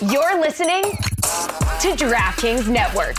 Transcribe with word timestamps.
You're 0.00 0.40
listening 0.40 0.82
to 0.82 1.96
DraftKings 1.96 2.68
Network. 2.68 3.16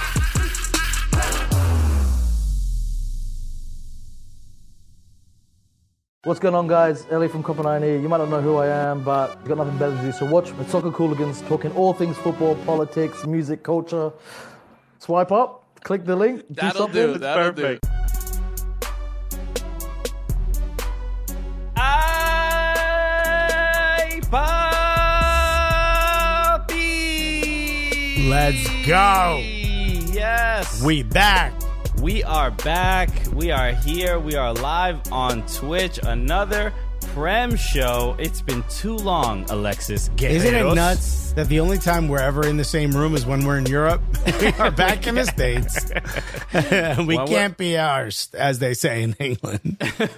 What's 6.23 6.39
going 6.39 6.55
on, 6.55 6.67
guys? 6.67 7.05
Ellie 7.11 7.27
from 7.27 7.43
Copper 7.43 7.79
here. 7.79 7.99
You 7.99 8.07
might 8.07 8.19
not 8.19 8.29
know 8.29 8.39
who 8.39 8.55
I 8.55 8.67
am, 8.67 9.03
but 9.03 9.37
you've 9.39 9.49
got 9.49 9.57
nothing 9.57 9.77
better 9.77 9.93
to 9.97 10.01
do. 10.03 10.13
So 10.13 10.25
watch 10.25 10.55
the 10.55 10.63
Soccer 10.69 10.91
Cooligans 10.91 11.45
talking 11.49 11.73
all 11.73 11.91
things 11.93 12.15
football, 12.15 12.55
politics, 12.63 13.25
music, 13.25 13.61
culture. 13.61 14.13
Swipe 14.99 15.33
up, 15.33 15.65
click 15.83 16.05
the 16.05 16.15
link. 16.15 16.47
Do 16.47 16.53
That'll 16.61 16.83
something. 16.83 17.13
do. 17.13 17.17
That'll 17.17 17.51
perfect. 17.51 17.83
do. 17.83 17.98
Let's 28.29 28.69
go. 28.85 29.41
Yes. 29.41 30.83
We 30.83 31.01
back. 31.01 31.51
We 31.99 32.23
are 32.23 32.51
back. 32.51 33.09
We 33.33 33.49
are 33.49 33.71
here. 33.71 34.19
We 34.19 34.35
are 34.35 34.53
live 34.53 35.01
on 35.11 35.47
Twitch. 35.47 35.99
Another 36.03 36.71
Prem 37.15 37.55
show. 37.55 38.15
It's 38.19 38.43
been 38.43 38.63
too 38.69 38.95
long, 38.95 39.49
Alexis. 39.49 40.11
Isn't 40.21 40.53
it 40.53 40.75
nuts 40.75 41.28
that 41.35 41.47
the 41.47 41.59
only 41.59 41.77
time 41.77 42.07
we're 42.07 42.19
ever 42.19 42.45
in 42.47 42.57
the 42.57 42.63
same 42.63 42.91
room 42.91 43.15
is 43.15 43.25
when 43.25 43.45
we're 43.45 43.57
in 43.57 43.65
Europe? 43.65 44.01
we 44.41 44.47
are 44.53 44.71
back 44.71 45.07
in 45.07 45.15
the 45.15 45.25
States. 45.25 45.89
we 47.07 47.15
When 47.17 47.27
can't 47.27 47.57
be 47.57 47.77
ours, 47.77 48.29
as 48.33 48.59
they 48.59 48.73
say 48.73 49.03
in 49.03 49.13
England. 49.19 49.77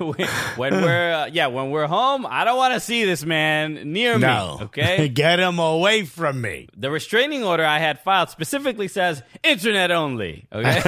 when 0.55 0.73
we're 0.81 1.13
uh, 1.13 1.25
yeah, 1.27 1.47
when 1.47 1.70
we're 1.71 1.87
home, 1.87 2.25
I 2.27 2.43
don't 2.45 2.57
want 2.57 2.73
to 2.73 2.79
see 2.79 3.05
this 3.05 3.23
man 3.25 3.91
near 3.93 4.17
No. 4.17 4.57
me. 4.59 4.65
Okay. 4.65 5.09
Get 5.09 5.39
him 5.39 5.59
away 5.59 6.05
from 6.05 6.41
me. 6.41 6.67
the 6.75 6.89
restraining 6.89 7.43
order 7.43 7.65
I 7.65 7.79
had 7.79 7.99
filed 7.99 8.29
specifically 8.29 8.87
says 8.87 9.21
internet 9.43 9.91
only. 9.91 10.48
Okay. 10.51 10.82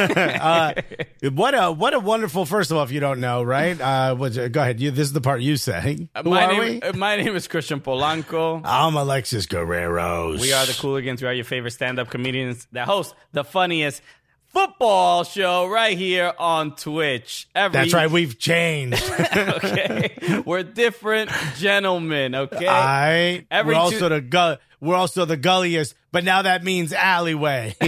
Uh, 0.44 0.73
what 1.31 1.53
a 1.53 1.71
what 1.71 1.94
a 1.94 1.99
wonderful 1.99 2.45
first 2.45 2.71
of 2.71 2.77
all, 2.77 2.83
if 2.83 2.91
you 2.91 2.99
don't 2.99 3.19
know, 3.19 3.44
right? 3.44 3.79
Uh, 3.79 4.13
go 4.16 4.61
ahead. 4.61 4.79
You, 4.79 4.91
this 4.91 5.07
is 5.07 5.13
the 5.13 5.21
part 5.21 5.41
you 5.41 5.57
say. 5.57 6.07
Who 6.23 6.29
my 6.29 6.45
are 6.45 6.51
name, 6.53 6.59
we? 6.59 6.81
uh, 6.81 6.94
my 6.94 7.17
name 7.17 7.35
is 7.35 7.47
Christian 7.47 7.79
Polanco. 7.81 8.61
I'm 8.63 8.95
Alexis 8.95 9.45
We 10.31 10.53
are 10.53 10.66
the 10.66 10.73
Cooligans. 10.73 11.21
We 11.21 11.27
are 11.27 11.33
your 11.33 11.45
favorite 11.45 11.71
stand-up 11.71 12.09
comedians 12.09 12.67
that 12.71 12.88
host 12.88 13.13
the 13.31 13.43
funniest 13.43 14.02
football 14.47 15.23
show 15.23 15.67
right 15.67 15.97
here 15.97 16.31
on 16.38 16.75
Twitch. 16.75 17.47
Every 17.55 17.73
That's 17.73 17.93
right. 17.93 18.09
We've 18.09 18.38
changed. 18.38 19.03
okay, 19.38 20.41
we're 20.45 20.63
different 20.63 21.31
gentlemen. 21.57 22.35
Okay, 22.35 22.67
I. 22.67 23.45
Every 23.49 23.73
we're 23.73 23.79
also 23.79 23.99
two- 23.99 24.09
the 24.09 24.21
gu- 24.21 24.55
We're 24.79 24.95
also 24.95 25.25
the 25.25 25.38
gulliest, 25.38 25.95
but 26.11 26.23
now 26.23 26.41
that 26.44 26.63
means 26.63 26.94
alleyway. 26.94 27.75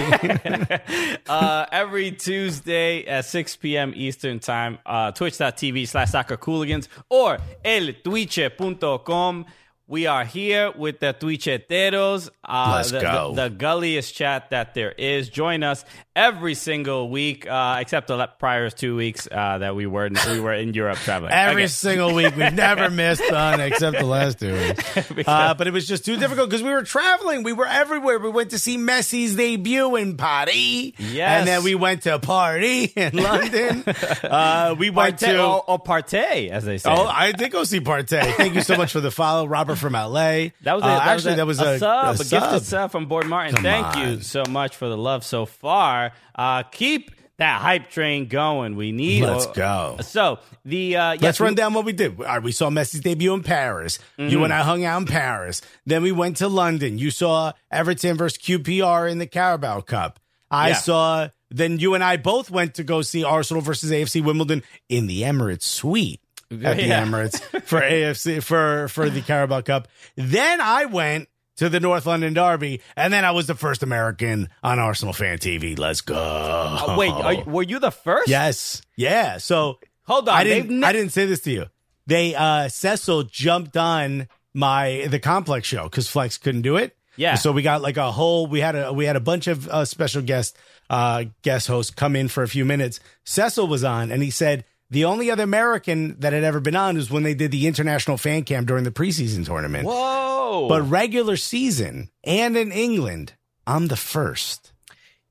uh, 1.30 1.66
every 1.72 2.11
Tuesday 2.11 3.06
at 3.06 3.25
6 3.25 3.56
p.m. 3.58 3.94
Eastern 3.95 4.39
Time, 4.39 4.80
uh, 4.86 5.11
twitch.tv 5.11 5.88
slash 5.88 6.11
soccer 6.11 6.38
cooligans 6.38 6.88
or 7.09 7.38
eltwitche.com. 7.66 9.45
We 9.88 10.08
are 10.08 10.25
here 10.25 10.72
with 10.75 11.00
the 11.00 11.14
Twitcheteros. 11.14 12.30
Uh, 12.44 12.73
Let's 12.78 12.89
the, 12.89 13.02
go. 13.02 13.33
The, 13.36 13.44
the 13.44 13.50
gulliest 13.52 14.16
chat 14.16 14.50
that 14.50 14.73
there 14.73 14.91
is. 14.91 15.30
Join 15.30 15.61
us 15.61 15.86
every 16.16 16.55
single 16.55 17.09
week, 17.11 17.47
uh, 17.47 17.78
except 17.81 18.08
the 18.08 18.25
prior 18.39 18.72
two 18.72 18.95
weeks 18.95 19.28
uh, 19.31 19.59
that 19.59 19.75
we 19.75 19.86
were 19.86 20.08
in, 20.08 20.16
we 20.28 20.39
were 20.39 20.53
in 20.56 20.73
Europe 20.73 20.97
traveling. 21.00 21.31
Every 21.36 21.63
Okay. 21.63 21.67
single 21.67 22.16
week. 22.16 22.36
We've 22.36 22.53
never 22.53 22.89
missed 22.89 23.22
one 23.31 23.59
except 23.61 23.97
the 24.00 24.06
last 24.06 24.39
two 24.39 24.53
weeks. 24.53 25.11
Uh, 25.28 25.53
but 25.53 25.67
it 25.67 25.72
was 25.72 25.88
just 25.88 26.03
too 26.06 26.17
difficult 26.17 26.50
because 26.50 26.63
we 26.63 26.69
were 26.72 26.83
traveling. 26.83 27.44
We 27.44 27.53
were 27.53 27.66
everywhere. 27.67 28.19
We 28.19 28.30
went 28.30 28.52
to 28.52 28.59
see 28.59 28.78
Messi's 28.78 29.36
debut 29.36 29.95
in 29.95 30.17
Paris. 30.17 30.56
Yes. 30.56 31.39
And 31.39 31.47
then 31.47 31.63
we 31.63 31.73
went 31.75 32.03
to 32.03 32.16
a 32.16 32.19
party 32.19 32.86
in 32.95 33.16
London. 33.17 33.83
Uh, 34.23 34.75
we 34.78 34.90
went 34.90 35.17
Partey, 35.17 35.28
to. 35.34 35.44
or, 35.44 35.63
or 35.69 35.79
partay, 35.79 36.50
as 36.50 36.63
they 36.66 36.78
say. 36.78 36.90
Oh, 36.91 37.06
I 37.06 37.31
did 37.31 37.52
go 37.52 37.63
see 37.63 37.79
Partey. 37.81 38.34
Thank 38.34 38.56
you 38.56 38.62
so 38.62 38.78
much 38.78 38.91
for 38.94 39.00
the 39.00 39.12
follow, 39.12 39.47
Robert 39.47 39.75
from 39.75 39.94
LA. 39.94 40.50
That 40.62 40.74
was 40.74 40.84
a, 40.84 40.86
Uh, 40.86 41.00
that 41.00 41.08
actually 41.08 41.13
was 41.13 41.25
a, 41.25 41.36
that 41.36 41.46
was 41.47 41.59
a, 41.59 41.63
a, 41.75 41.80
sub, 41.80 42.06
a 42.06 42.09
a, 42.09 42.18
sub. 42.18 42.41
gifted 42.52 42.68
sub 42.68 42.91
from 42.91 43.06
Board 43.08 43.28
Martin. 43.28 43.56
Come 43.56 43.63
Thank 43.63 43.96
you 43.97 44.22
so 44.22 44.44
much 44.50 44.75
for 44.75 44.88
the 44.90 44.97
love 44.97 45.24
so 45.24 45.46
far. 45.46 46.12
Uh, 46.34 46.63
keep 46.63 47.12
that 47.38 47.59
hype 47.62 47.90
train 47.90 48.28
going. 48.28 48.75
We 48.78 48.91
need. 48.94 49.24
Let's 49.24 49.47
go. 49.47 49.97
So 50.02 50.40
the 50.64 50.96
uh, 50.96 51.12
yes, 51.14 51.22
Let's 51.22 51.40
run 51.41 51.56
down 51.56 51.74
what 51.74 51.84
we 51.85 51.91
did. 51.94 52.18
All 52.19 52.25
right, 52.25 52.41
we 52.44 52.52
saw 52.53 52.69
Messi's 52.69 53.02
debut 53.02 53.34
in 53.34 53.44
Paris. 53.44 54.00
You 54.18 54.44
and 54.46 54.53
I 54.53 54.62
hung 54.62 54.85
out 54.85 55.00
in 55.02 55.06
Paris. 55.06 55.62
Then 55.85 56.02
we 56.03 56.12
went 56.14 56.38
to 56.38 56.47
London. 56.47 56.97
You 56.97 57.12
saw 57.12 57.52
Everton 57.72 58.16
versus 58.16 58.38
QPR 58.41 59.12
in 59.12 59.18
the 59.18 59.28
Carabao 59.28 59.81
Cup. 59.81 60.19
I 60.50 60.69
Yeah. 60.69 60.74
saw. 60.75 61.28
Then 61.52 61.78
you 61.80 61.94
and 61.94 62.03
I 62.03 62.18
both 62.18 62.50
went 62.50 62.74
to 62.75 62.84
go 62.84 63.02
see 63.02 63.24
Arsenal 63.24 63.62
versus 63.62 63.91
AFC 63.91 64.22
Wimbledon 64.24 64.64
in 64.90 65.08
the 65.08 65.22
Emirates 65.22 65.62
Suite 65.64 66.19
at 66.51 66.59
the 66.59 66.83
Yeah. 66.85 67.03
Emirates 67.06 67.39
for 67.63 67.81
AFC 67.81 68.41
for 68.44 68.88
for 68.88 69.09
the 69.09 69.22
Carabao 69.22 69.61
Cup. 69.61 69.88
Then 70.16 70.61
I 70.61 70.85
went 70.85 71.28
to 71.57 71.69
the 71.69 71.79
North 71.79 72.06
London 72.06 72.33
Derby, 72.33 72.81
and 72.97 73.13
then 73.13 73.23
I 73.23 73.31
was 73.31 73.47
the 73.47 73.56
first 73.56 73.81
American 73.81 74.50
on 74.61 74.78
Arsenal 74.79 75.13
fan 75.13 75.38
TV. 75.38 75.78
Let's 75.79 76.01
go. 76.01 76.16
Uh, 76.17 76.95
wait, 76.97 77.13
you- 77.45 77.51
were 77.51 77.63
you 77.63 77.79
the 77.79 77.91
first? 77.91 78.28
Yes. 78.28 78.81
Yeah. 78.97 79.38
So 79.38 79.79
Hold 80.03 80.28
on. 80.29 80.35
I 80.35 80.44
didn't. 80.44 80.79
ne- 80.81 80.85
I 80.88 80.91
didn't 80.91 81.11
say 81.13 81.25
this 81.25 81.39
to 81.41 81.51
you. 81.51 81.66
They 82.07 82.35
uh 82.35 82.67
Cecil 82.67 83.23
jumped 83.23 83.75
on 83.78 84.28
my 84.53 85.07
the 85.09 85.19
complex 85.19 85.67
show 85.67 85.84
because 85.84 86.07
Flex 86.09 86.38
couldn't 86.38 86.61
do 86.61 86.78
it. 86.78 86.95
Yeah. 87.17 87.35
So 87.35 87.51
we 87.53 87.61
got 87.61 87.81
like 87.81 87.97
a 87.97 88.11
whole. 88.11 88.45
We 88.47 88.59
had 88.59 88.75
a 88.75 88.94
we 88.94 89.05
had 89.05 89.16
a 89.16 89.19
bunch 89.22 89.47
of 89.47 89.67
uh, 89.69 89.85
special 89.85 90.22
guest 90.22 90.57
uh 90.89 91.23
guest 91.41 91.67
hosts 91.67 91.91
come 91.95 92.16
in 92.16 92.28
for 92.28 92.44
a 92.44 92.47
few 92.47 92.66
minutes. 92.66 93.00
Cecil 93.23 93.67
was 93.67 93.84
on, 93.84 94.11
and 94.11 94.22
he 94.22 94.29
said 94.29 94.66
the 94.90 95.06
only 95.06 95.31
other 95.31 95.44
American 95.44 96.19
that 96.19 96.34
had 96.34 96.44
ever 96.44 96.59
been 96.59 96.75
on 96.75 96.96
was 96.96 97.09
when 97.09 97.23
they 97.23 97.34
did 97.34 97.51
the 97.51 97.68
international 97.68 98.18
fan 98.18 98.44
cam 98.44 98.66
during 98.66 98.84
the 98.84 98.91
preseason 98.91 99.46
tournament. 99.46 99.85
Whoa. 99.88 100.68
But 100.69 100.84
regular 100.84 101.38
season 101.38 102.09
and 102.23 102.56
in 102.56 102.72
England, 102.72 103.34
I'm 103.68 103.88
the 103.88 103.96
first. 103.96 104.72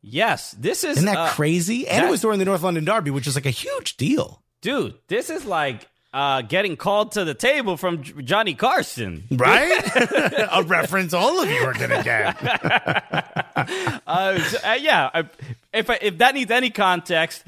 yes, 0.02 0.52
this 0.52 0.84
is 0.84 0.96
Isn't 0.98 1.06
that 1.06 1.16
uh, 1.18 1.28
crazy? 1.30 1.86
And 1.88 2.02
that- 2.02 2.08
it 2.08 2.10
was 2.10 2.20
during 2.20 2.38
the 2.38 2.44
North 2.44 2.62
London 2.62 2.84
Derby, 2.84 3.10
which 3.10 3.26
is 3.26 3.34
like 3.36 3.46
a 3.46 3.50
huge 3.50 3.96
deal. 3.96 4.42
dude. 4.60 4.94
This 5.08 5.30
is 5.30 5.44
like 5.44 5.88
uh, 6.14 6.42
getting 6.42 6.76
called 6.76 7.12
to 7.12 7.24
the 7.24 7.34
table 7.34 7.76
from 7.76 8.02
Johnny 8.02 8.54
Carson. 8.54 9.24
Right? 9.32 9.82
a 10.52 10.62
reference 10.62 11.12
all 11.12 11.42
of 11.42 11.50
you 11.50 11.60
are 11.64 11.74
going 11.74 11.90
to 11.90 12.02
get. 12.02 13.40
Uh, 14.06 14.38
so, 14.40 14.58
uh, 14.68 14.72
yeah, 14.74 15.22
if 15.72 15.88
I, 15.88 15.98
if 16.02 16.18
that 16.18 16.34
needs 16.34 16.50
any 16.50 16.70
context, 16.70 17.44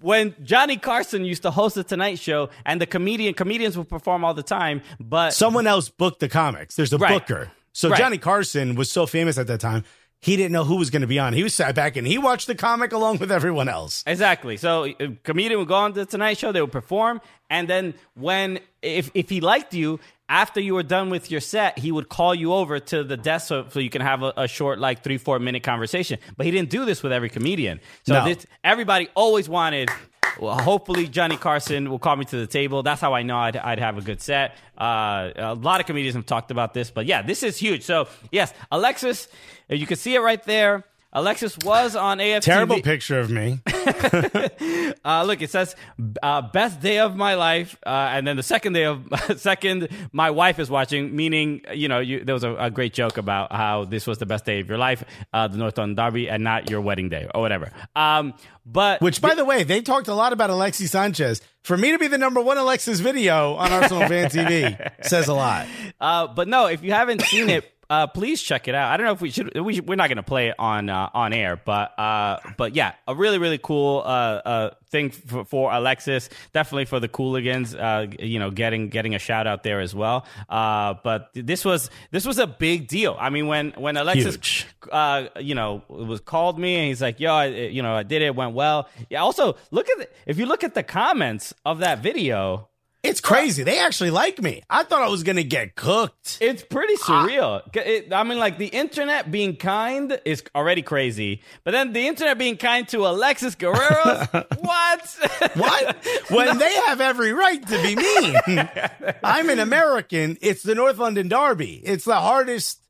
when 0.00 0.34
Johnny 0.42 0.76
Carson 0.76 1.24
used 1.24 1.42
to 1.42 1.50
host 1.50 1.74
the 1.74 1.84
Tonight 1.84 2.18
Show, 2.18 2.48
and 2.64 2.80
the 2.80 2.86
comedian 2.86 3.34
comedians 3.34 3.76
would 3.76 3.88
perform 3.88 4.24
all 4.24 4.34
the 4.34 4.42
time, 4.42 4.82
but 5.00 5.32
Someone 5.34 5.66
else 5.66 5.88
booked 5.88 6.20
the 6.20 6.28
comics. 6.28 6.76
There's 6.76 6.92
a 6.92 6.98
Right. 6.98 7.20
booker. 7.26 7.50
So 7.72 7.90
Right. 7.90 7.98
Johnny 7.98 8.18
Carson 8.18 8.76
was 8.76 8.90
so 8.90 9.04
famous 9.06 9.36
at 9.36 9.46
that 9.48 9.60
time, 9.60 9.84
he 10.20 10.36
didn't 10.36 10.52
know 10.52 10.64
who 10.64 10.76
was 10.76 10.90
going 10.90 11.02
to 11.02 11.08
be 11.08 11.18
on. 11.18 11.32
He 11.32 11.42
was 11.42 11.54
sat 11.54 11.74
back 11.74 11.96
and 11.96 12.06
he 12.06 12.18
watched 12.18 12.46
the 12.46 12.54
comic 12.54 12.92
along 12.92 13.18
with 13.18 13.30
everyone 13.30 13.68
else. 13.68 14.02
Exactly. 14.06 14.56
So 14.56 14.84
a 14.84 15.16
comedian 15.22 15.58
would 15.60 15.68
go 15.68 15.74
on 15.74 15.92
the 15.92 16.06
Tonight 16.06 16.38
Show, 16.38 16.52
they 16.52 16.60
would 16.60 16.72
perform, 16.72 17.20
and 17.48 17.68
then 17.68 17.94
when 18.14 18.60
if 18.82 19.10
if 19.14 19.28
he 19.28 19.40
liked 19.40 19.74
you 19.74 20.00
after 20.28 20.60
you 20.60 20.74
were 20.74 20.82
done 20.82 21.08
with 21.10 21.30
your 21.30 21.40
set, 21.40 21.78
he 21.78 21.90
would 21.90 22.08
call 22.08 22.34
you 22.34 22.52
over 22.52 22.78
to 22.78 23.02
the 23.02 23.16
desk 23.16 23.48
so, 23.48 23.66
so 23.70 23.80
you 23.80 23.88
can 23.90 24.02
have 24.02 24.22
a, 24.22 24.32
a 24.36 24.48
short 24.48 24.78
like 24.78 25.02
three 25.02 25.18
four 25.18 25.38
minute 25.38 25.62
conversation. 25.62 26.18
But 26.36 26.46
he 26.46 26.52
didn't 26.52 26.70
do 26.70 26.84
this 26.84 27.02
with 27.02 27.12
every 27.12 27.30
comedian. 27.30 27.80
So 28.04 28.14
No. 28.14 28.24
this, 28.24 28.46
everybody 28.62 29.08
always 29.14 29.48
wanted. 29.48 29.90
Well, 30.38 30.56
hopefully 30.56 31.08
Johnny 31.08 31.36
Carson 31.36 31.90
will 31.90 31.98
call 31.98 32.14
me 32.14 32.24
to 32.26 32.36
the 32.36 32.46
table. 32.46 32.82
That's 32.84 33.00
how 33.00 33.12
I 33.12 33.22
know 33.22 33.38
I'd, 33.38 33.56
I'd 33.56 33.80
have 33.80 33.98
a 33.98 34.02
good 34.02 34.20
set. 34.20 34.54
Uh, 34.76 35.30
a 35.34 35.54
lot 35.54 35.80
of 35.80 35.86
comedians 35.86 36.14
have 36.14 36.26
talked 36.26 36.52
about 36.52 36.74
this, 36.74 36.90
but 36.92 37.06
yeah, 37.06 37.22
this 37.22 37.42
is 37.42 37.56
huge. 37.56 37.82
So 37.82 38.06
yes, 38.30 38.52
Alexis, 38.70 39.26
you 39.68 39.84
can 39.86 39.96
see 39.96 40.14
it 40.14 40.20
right 40.20 40.42
there. 40.44 40.84
Alexis 41.18 41.58
was 41.58 41.96
on 41.96 42.18
AFTV. 42.18 42.42
Terrible 42.42 42.80
picture 42.80 43.18
of 43.18 43.30
me. 43.30 43.60
Uh, 45.04 45.24
look, 45.24 45.40
it 45.40 45.50
says 45.50 45.74
uh, 46.22 46.42
best 46.42 46.80
day 46.80 46.98
of 46.98 47.16
my 47.16 47.34
life, 47.34 47.78
uh, 47.86 48.10
and 48.12 48.26
then 48.26 48.36
the 48.36 48.42
second 48.42 48.72
day 48.72 48.84
of 48.84 49.06
second, 49.36 49.88
my 50.12 50.30
wife 50.30 50.58
is 50.58 50.68
watching. 50.68 51.14
Meaning, 51.14 51.62
you 51.72 51.88
know, 51.88 52.00
you, 52.00 52.24
there 52.24 52.34
was 52.34 52.44
a, 52.44 52.54
a 52.56 52.70
great 52.70 52.92
joke 52.92 53.16
about 53.16 53.52
how 53.52 53.84
this 53.84 54.06
was 54.06 54.18
the 54.18 54.26
best 54.26 54.44
day 54.44 54.60
of 54.60 54.68
your 54.68 54.76
life, 54.76 55.04
uh, 55.32 55.48
the 55.48 55.56
North 55.56 55.78
London 55.78 55.94
Derby, 55.94 56.28
and 56.28 56.44
not 56.44 56.68
your 56.68 56.80
wedding 56.80 57.08
day 57.08 57.28
or 57.34 57.40
whatever. 57.40 57.70
Um, 57.96 58.34
but 58.66 59.00
Which, 59.00 59.22
by 59.22 59.34
the 59.34 59.44
way, 59.44 59.62
they 59.62 59.80
talked 59.80 60.08
a 60.08 60.14
lot 60.14 60.32
about 60.32 60.50
Alexis 60.50 60.90
Sanchez. 60.90 61.40
For 61.62 61.76
me 61.76 61.92
to 61.92 61.98
be 61.98 62.08
the 62.08 62.18
number 62.18 62.40
one 62.40 62.58
Alexis 62.58 63.00
video 63.00 63.54
on 63.54 63.72
Arsenal 63.72 64.06
Fan 64.08 64.30
TV 64.30 65.06
says 65.06 65.28
a 65.28 65.34
lot. 65.34 65.66
Uh, 66.00 66.26
but 66.26 66.48
no, 66.48 66.66
if 66.66 66.82
you 66.82 66.92
haven't 66.92 67.22
seen 67.22 67.48
it, 67.48 67.64
uh, 67.90 68.06
please 68.06 68.42
check 68.42 68.68
it 68.68 68.74
out. 68.74 68.92
I 68.92 68.96
don't 68.96 69.06
know 69.06 69.12
if 69.12 69.20
we 69.20 69.30
should. 69.30 69.58
We 69.58 69.74
should, 69.74 69.88
we're 69.88 69.96
not 69.96 70.08
going 70.08 70.16
to 70.16 70.22
play 70.22 70.48
it 70.48 70.54
on 70.58 70.90
uh, 70.90 71.08
on 71.14 71.32
air, 71.32 71.60
but 71.64 71.98
uh, 71.98 72.38
but 72.56 72.74
yeah, 72.74 72.92
a 73.06 73.14
really 73.14 73.38
really 73.38 73.58
cool 73.58 74.02
uh, 74.04 74.08
uh, 74.08 74.70
thing 74.90 75.10
for, 75.10 75.44
for 75.44 75.72
Alexis. 75.72 76.28
Definitely 76.52 76.84
for 76.84 77.00
the 77.00 77.08
Cooligans. 77.08 77.74
Uh, 77.74 78.14
you 78.18 78.38
know, 78.38 78.50
getting 78.50 78.88
getting 78.90 79.14
a 79.14 79.18
shout 79.18 79.46
out 79.46 79.62
there 79.62 79.80
as 79.80 79.94
well. 79.94 80.26
Uh, 80.48 80.94
but 81.02 81.30
this 81.34 81.64
was 81.64 81.90
this 82.10 82.26
was 82.26 82.38
a 82.38 82.46
big 82.46 82.88
deal. 82.88 83.16
I 83.18 83.30
mean, 83.30 83.46
when 83.46 83.70
when 83.72 83.96
Alexis, 83.96 84.34
Huge. 84.34 84.66
uh, 84.92 85.28
you 85.40 85.54
know, 85.54 85.82
was 85.88 86.20
called 86.20 86.58
me 86.58 86.74
and 86.76 86.88
he's 86.88 87.00
like, 87.00 87.20
"Yo, 87.20 87.32
I, 87.32 87.46
you 87.46 87.82
know, 87.82 87.94
I 87.94 88.02
did 88.02 88.22
it. 88.22 88.26
it 88.26 88.36
Went 88.36 88.54
well." 88.54 88.88
Yeah. 89.08 89.22
Also, 89.22 89.56
look 89.70 89.88
at 89.88 89.98
the, 89.98 90.08
if 90.26 90.38
you 90.38 90.46
look 90.46 90.62
at 90.62 90.74
the 90.74 90.82
comments 90.82 91.54
of 91.64 91.78
that 91.78 92.00
video. 92.02 92.68
It's 93.08 93.20
crazy. 93.22 93.62
They 93.62 93.78
actually 93.78 94.10
like 94.10 94.40
me. 94.42 94.62
I 94.68 94.82
thought 94.82 95.00
I 95.02 95.08
was 95.08 95.22
gonna 95.22 95.42
get 95.42 95.74
cooked. 95.76 96.36
It's 96.42 96.62
pretty 96.62 96.96
surreal. 96.96 97.62
It- 97.74 98.12
I 98.12 98.22
mean, 98.22 98.38
like 98.38 98.58
the 98.58 98.66
internet 98.66 99.30
being 99.30 99.56
kind 99.56 100.20
is 100.26 100.42
already 100.54 100.82
crazy, 100.82 101.42
but 101.64 101.70
then 101.70 101.92
the 101.94 102.06
internet 102.06 102.36
being 102.36 102.56
kind 102.58 102.86
to 102.88 103.06
Alexis 103.06 103.54
Guerrero, 103.54 104.26
what? 104.60 105.16
What? 105.54 105.96
when 106.30 106.58
they 106.58 106.74
have 106.86 107.00
every 107.00 107.32
right 107.32 107.66
to 107.66 107.82
be 107.82 107.96
mean. 107.96 108.68
I'm 109.24 109.48
an 109.48 109.58
American. 109.58 110.36
It's 110.42 110.62
the 110.62 110.74
North 110.74 110.98
London 110.98 111.28
Derby. 111.28 111.80
It's 111.84 112.04
the 112.04 112.16
hardest, 112.20 112.80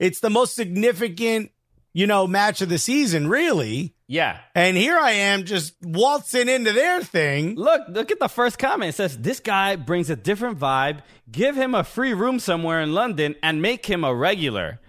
it's 0.00 0.20
the 0.20 0.30
most 0.30 0.54
significant, 0.56 1.52
you 1.92 2.06
know, 2.06 2.26
match 2.26 2.60
of 2.62 2.68
the 2.68 2.78
season, 2.78 3.28
really. 3.28 3.94
Yeah. 4.08 4.38
And 4.54 4.76
here 4.76 4.96
I 4.96 5.12
am 5.12 5.44
just 5.44 5.74
waltzing 5.82 6.48
into 6.48 6.72
their 6.72 7.02
thing. 7.02 7.56
Look, 7.56 7.82
look 7.88 8.10
at 8.10 8.18
the 8.18 8.28
first 8.28 8.58
comment. 8.58 8.88
It 8.88 8.94
says 8.94 9.18
this 9.18 9.38
guy 9.38 9.76
brings 9.76 10.08
a 10.08 10.16
different 10.16 10.58
vibe. 10.58 11.02
Give 11.30 11.54
him 11.54 11.74
a 11.74 11.84
free 11.84 12.14
room 12.14 12.40
somewhere 12.40 12.80
in 12.80 12.94
London 12.94 13.36
and 13.42 13.60
make 13.60 13.84
him 13.84 14.04
a 14.04 14.14
regular. 14.14 14.80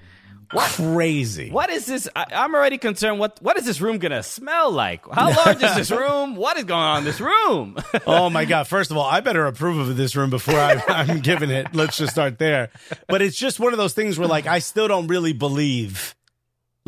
What? 0.51 0.71
Crazy. 0.71 1.51
What 1.51 1.69
is 1.69 1.85
this? 1.85 2.09
I, 2.15 2.25
I'm 2.31 2.55
already 2.55 2.79
concerned. 2.79 3.19
What 3.19 3.39
what 3.41 3.57
is 3.57 3.65
this 3.65 3.81
room 3.81 3.99
gonna 3.99 4.23
smell 4.23 4.71
like? 4.71 5.05
How 5.11 5.31
large 5.45 5.61
is 5.61 5.75
this 5.75 5.91
room? 5.91 6.35
What 6.35 6.57
is 6.57 6.63
going 6.63 6.81
on 6.81 6.97
in 6.99 7.03
this 7.03 7.21
room? 7.21 7.77
oh 8.07 8.31
my 8.31 8.45
god! 8.45 8.67
First 8.67 8.89
of 8.89 8.97
all, 8.97 9.05
I 9.05 9.19
better 9.19 9.45
approve 9.45 9.77
of 9.77 9.95
this 9.95 10.15
room 10.15 10.31
before 10.31 10.55
I, 10.55 10.81
I'm 10.87 11.19
giving 11.19 11.51
it. 11.51 11.75
Let's 11.75 11.97
just 11.97 12.13
start 12.13 12.39
there. 12.39 12.71
But 13.07 13.21
it's 13.21 13.37
just 13.37 13.59
one 13.59 13.73
of 13.73 13.77
those 13.77 13.93
things 13.93 14.17
where, 14.17 14.27
like, 14.27 14.47
I 14.47 14.57
still 14.57 14.87
don't 14.87 15.05
really 15.05 15.33
believe, 15.33 16.15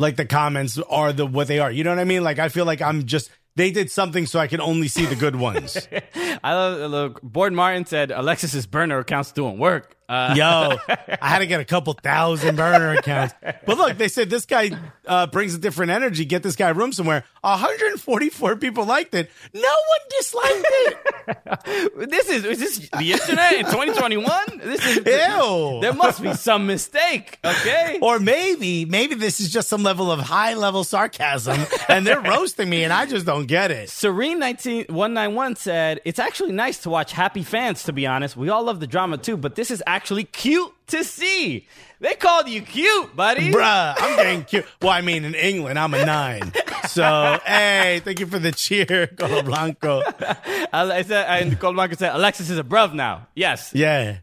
like, 0.02 0.16
the 0.16 0.26
comments 0.26 0.78
are 0.90 1.12
the 1.12 1.26
what 1.26 1.48
they 1.48 1.58
are. 1.58 1.70
You 1.70 1.84
know 1.84 1.90
what 1.90 1.98
I 1.98 2.04
mean? 2.04 2.22
Like, 2.22 2.38
I 2.38 2.50
feel 2.50 2.66
like 2.66 2.82
I'm 2.82 3.06
just 3.06 3.30
they 3.56 3.70
did 3.70 3.90
something 3.90 4.26
so 4.26 4.38
I 4.38 4.46
can 4.46 4.60
only 4.60 4.88
see 4.88 5.04
the 5.04 5.16
good 5.16 5.36
ones. 5.36 5.76
I 6.44 6.54
love. 6.54 6.90
Look, 6.90 7.22
Board 7.22 7.52
Martin 7.52 7.84
said 7.84 8.10
Alexis's 8.10 8.66
burner 8.66 8.98
account's 8.98 9.32
doing 9.32 9.58
work. 9.58 9.96
Uh, 10.12 10.34
Yo, 10.36 10.76
I 11.22 11.28
had 11.28 11.38
to 11.38 11.46
get 11.46 11.60
a 11.60 11.64
couple 11.64 11.94
thousand 11.94 12.56
burner 12.56 12.90
accounts. 12.90 13.34
But 13.40 13.78
look, 13.78 13.96
they 13.96 14.08
said 14.08 14.28
this 14.28 14.44
guy 14.44 14.70
uh, 15.06 15.26
brings 15.28 15.54
a 15.54 15.58
different 15.58 15.90
energy. 15.90 16.26
Get 16.26 16.42
this 16.42 16.54
guy 16.54 16.68
a 16.68 16.74
room 16.74 16.92
somewhere. 16.92 17.24
144 17.40 18.56
people 18.56 18.84
liked 18.84 19.14
it. 19.14 19.30
No 19.54 19.60
one 19.62 20.00
disliked 20.10 20.66
it. 20.68 22.10
this 22.10 22.28
is 22.28 22.44
is 22.44 22.58
this 22.58 22.90
the 22.90 23.12
internet 23.12 23.54
in 23.54 23.64
2021? 23.64 24.60
This 24.62 24.84
is 24.84 24.96
Ew. 24.98 25.78
There 25.80 25.94
must 25.94 26.22
be 26.22 26.34
some 26.34 26.66
mistake. 26.66 27.38
Okay. 27.42 27.98
Or 28.02 28.18
maybe, 28.18 28.84
maybe 28.84 29.14
this 29.14 29.40
is 29.40 29.50
just 29.50 29.68
some 29.68 29.82
level 29.82 30.12
of 30.12 30.20
high 30.20 30.52
level 30.54 30.84
sarcasm 30.84 31.58
and 31.88 32.06
they're 32.06 32.20
roasting 32.20 32.68
me 32.68 32.84
and 32.84 32.92
I 32.92 33.06
just 33.06 33.24
don't 33.24 33.46
get 33.46 33.70
it. 33.70 33.88
Serene 33.88 34.38
19191 34.38 35.56
said, 35.56 36.00
It's 36.04 36.18
actually 36.18 36.52
nice 36.52 36.78
to 36.80 36.90
watch 36.90 37.12
happy 37.12 37.42
fans, 37.42 37.84
to 37.84 37.94
be 37.94 38.06
honest. 38.06 38.36
We 38.36 38.50
all 38.50 38.64
love 38.64 38.78
the 38.78 38.86
drama 38.86 39.16
too, 39.16 39.38
but 39.38 39.54
this 39.54 39.70
is 39.70 39.82
actually 39.86 40.01
cute 40.24 40.72
to 40.88 41.04
see. 41.04 41.66
They 42.00 42.14
called 42.14 42.48
you 42.48 42.62
cute, 42.62 43.14
buddy. 43.14 43.52
Bruh, 43.52 43.94
I'm 43.96 44.16
getting 44.16 44.44
cute. 44.44 44.66
Well, 44.80 44.90
I 44.90 45.02
mean, 45.02 45.24
in 45.24 45.36
England, 45.36 45.78
I'm 45.78 45.94
a 45.94 46.04
nine. 46.04 46.52
So, 46.88 47.38
hey, 47.46 48.00
thank 48.04 48.18
you 48.18 48.26
for 48.26 48.40
the 48.40 48.50
cheer, 48.50 49.06
Colo 49.18 49.42
Blanco. 49.42 50.02
I 50.72 51.02
said, 51.02 51.26
and 51.28 51.60
Cole 51.60 51.72
Marcus 51.72 51.98
said, 51.98 52.14
Alexis 52.14 52.50
is 52.50 52.58
a 52.58 52.64
bruv 52.64 52.92
now. 52.92 53.28
Yes. 53.36 53.70
Yeah. 53.72 54.18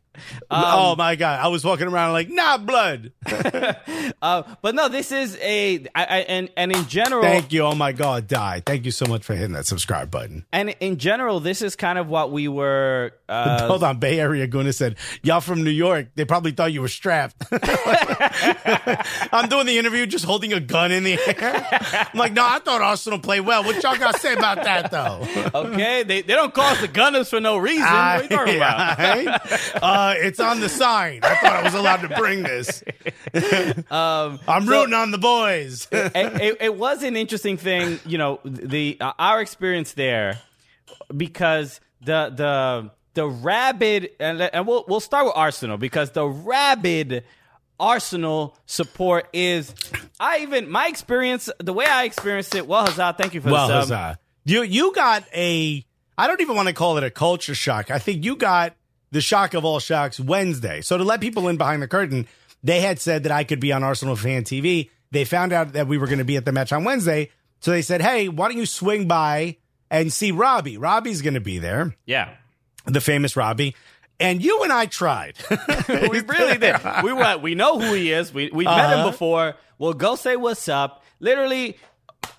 Oh 0.52 0.96
my 0.96 1.16
God. 1.16 1.40
I 1.40 1.48
was 1.48 1.64
walking 1.64 1.88
around 1.88 2.14
like, 2.14 2.30
not 2.30 2.66
blood. 2.66 3.12
Uh, 4.22 4.44
but 4.62 4.76
no, 4.76 4.90
this 4.90 5.12
is 5.14 5.38
a, 5.38 5.80
I, 5.96 6.04
I, 6.04 6.18
and, 6.28 6.50
and 6.58 6.76
in 6.76 6.86
general, 6.88 7.22
Thank 7.22 7.54
you. 7.54 7.62
Oh 7.62 7.74
my 7.76 7.94
God, 7.94 8.28
die. 8.28 8.62
Thank 8.66 8.84
you 8.84 8.92
so 8.92 9.06
much 9.06 9.24
for 9.24 9.34
hitting 9.34 9.54
that 9.54 9.66
subscribe 9.66 10.12
button. 10.12 10.46
and 10.52 10.76
in 10.82 10.98
general, 10.98 11.40
this 11.40 11.62
is 11.62 11.76
kind 11.78 11.98
of 11.98 12.08
what 12.08 12.32
we 12.32 12.48
were, 12.50 13.14
uh, 13.30 13.68
Hold 13.68 13.84
on. 13.84 14.00
Bay 14.00 14.20
Area 14.20 14.46
Guna 14.48 14.74
said, 14.74 14.98
y'all 15.24 15.40
from 15.40 15.64
New 15.64 15.70
York. 15.70 16.08
They 16.16 16.26
probably 16.26 16.52
thought 16.52 16.74
you 16.74 16.82
were 16.82 16.90
strapped. 16.90 17.36
I'm 19.32 19.48
doing 19.48 19.68
the 19.68 19.78
interview 19.78 20.06
just 20.06 20.26
holding 20.26 20.52
a 20.54 20.60
gun 20.60 20.92
in 20.92 21.04
the 21.04 21.14
air. 21.14 22.08
I'm 22.12 22.18
like, 22.20 22.34
no, 22.34 22.44
I 22.46 22.60
thought 22.60 22.82
Arsenal 22.82 23.20
played 23.20 23.42
well. 23.42 23.64
What 23.64 23.82
y'all 23.84 23.98
got 23.98 24.16
to 24.16 24.20
say 24.20 24.34
about 24.34 24.64
that, 24.64 24.92
though? 24.92 25.26
okay, 25.54 26.04
they, 26.04 26.22
they 26.24 26.34
don't 26.34 26.54
call 26.54 26.66
us 26.66 26.82
the 26.82 26.88
Gunners 26.88 27.30
for 27.30 27.40
no 27.40 27.58
reason. 27.58 27.82
what 27.84 27.90
are 27.92 28.24
you 28.24 28.30
talking 28.30 28.56
about? 28.58 29.00
Alright. 29.00 29.28
Uh, 29.82 30.09
it's 30.18 30.40
on 30.40 30.60
the 30.60 30.70
sign. 30.70 31.20
I 31.24 31.36
thought 31.36 31.54
I 31.54 31.64
was 31.64 31.74
allowed 31.74 32.02
to 32.02 32.10
bring 32.10 32.44
this. 32.44 32.84
Um, 33.90 34.40
I'm 34.48 34.66
rooting 34.68 34.94
on 34.94 35.12
the 35.12 35.18
boys. 35.18 35.88
it, 35.92 36.12
it, 36.16 36.58
it 36.62 36.76
was 36.76 37.04
an 37.04 37.16
interesting 37.16 37.58
thing, 37.58 38.00
you 38.06 38.18
know, 38.18 38.40
the 38.44 38.98
uh, 39.00 39.14
our 39.18 39.42
experience 39.42 39.94
there 39.94 40.40
because 41.16 41.80
the 42.02 42.32
the 42.36 42.92
the 43.14 43.28
rabid 43.28 44.12
and, 44.20 44.42
and 44.42 44.68
we'll 44.68 44.86
we'll 44.88 45.00
start 45.00 45.26
with 45.26 45.36
Arsenal 45.36 45.78
because 45.78 46.12
the 46.12 46.28
rabid 46.28 47.24
Arsenal 47.80 48.58
support 48.66 49.28
is 49.34 49.74
I 50.20 50.40
even 50.40 50.70
my 50.70 50.88
experience 50.88 51.50
the 51.60 51.74
way 51.74 51.86
I 51.86 52.04
experienced 52.04 52.56
it. 52.56 52.68
Well, 52.68 52.86
Hazard, 52.86 53.18
thank 53.18 53.34
you 53.34 53.42
for 53.42 53.52
well, 53.52 53.68
the 53.68 53.82
sub. 53.82 53.90
huzzah. 53.90 54.20
you 54.46 54.64
you 54.64 54.94
got 54.94 55.24
a. 55.34 55.86
I 56.18 56.28
don't 56.28 56.42
even 56.42 56.56
want 56.56 56.68
to 56.68 56.74
call 56.74 56.98
it 56.98 57.04
a 57.04 57.10
culture 57.10 57.56
shock. 57.56 57.90
I 57.92 58.00
think 58.00 58.26
you 58.26 58.36
got 58.36 58.76
the 59.12 59.22
shock 59.22 59.54
of 59.54 59.66
all 59.66 59.80
shocks 59.80 60.20
Wednesday. 60.20 60.82
So 60.82 60.98
to 60.98 61.04
let 61.04 61.22
people 61.22 61.48
in 61.48 61.58
behind 61.58 61.82
the 61.82 61.88
curtain, 61.88 62.28
they 62.64 62.82
had 62.82 63.00
said 63.00 63.24
that 63.24 63.32
I 63.32 63.44
could 63.44 63.60
be 63.60 63.72
on 63.72 63.84
Arsenal 63.84 64.16
fan 64.16 64.44
TV. 64.44 64.90
They 65.12 65.26
found 65.26 65.54
out 65.54 65.74
that 65.74 65.88
we 65.88 65.98
were 65.98 66.06
going 66.08 66.20
to 66.20 66.26
be 66.26 66.38
at 66.38 66.46
the 66.46 66.52
match 66.52 66.72
on 66.72 66.84
Wednesday, 66.84 67.32
so 67.62 67.72
they 67.72 67.82
said, 67.82 68.02
"Hey, 68.02 68.28
why 68.30 68.48
don't 68.50 68.58
you 68.58 68.66
swing 68.66 69.08
by 69.08 69.58
and 69.90 70.14
see 70.14 70.32
Robbie? 70.32 70.78
Robbie's 70.78 71.22
going 71.22 71.34
to 71.34 71.40
be 71.42 71.58
there, 71.58 71.96
Yeah. 72.06 72.30
the 72.86 73.02
famous 73.02 73.36
Robbie." 73.36 73.76
And 74.22 74.44
you 74.44 74.64
and 74.64 74.72
I 74.74 74.86
tried. 74.86 75.36
we 75.90 76.20
really 76.20 76.58
did. 76.58 76.76
We 77.04 77.14
were, 77.14 77.38
we 77.38 77.56
know 77.56 77.80
who 77.80 77.94
he 77.94 78.12
is. 78.12 78.34
We 78.34 78.50
we 78.52 78.66
met 78.66 78.92
him 78.92 79.00
Uh-huh. 79.00 79.12
before. 79.12 79.56
We'll 79.78 79.94
go 79.94 80.16
say 80.16 80.36
what's 80.36 80.68
up. 80.68 81.04
Literally, 81.22 81.78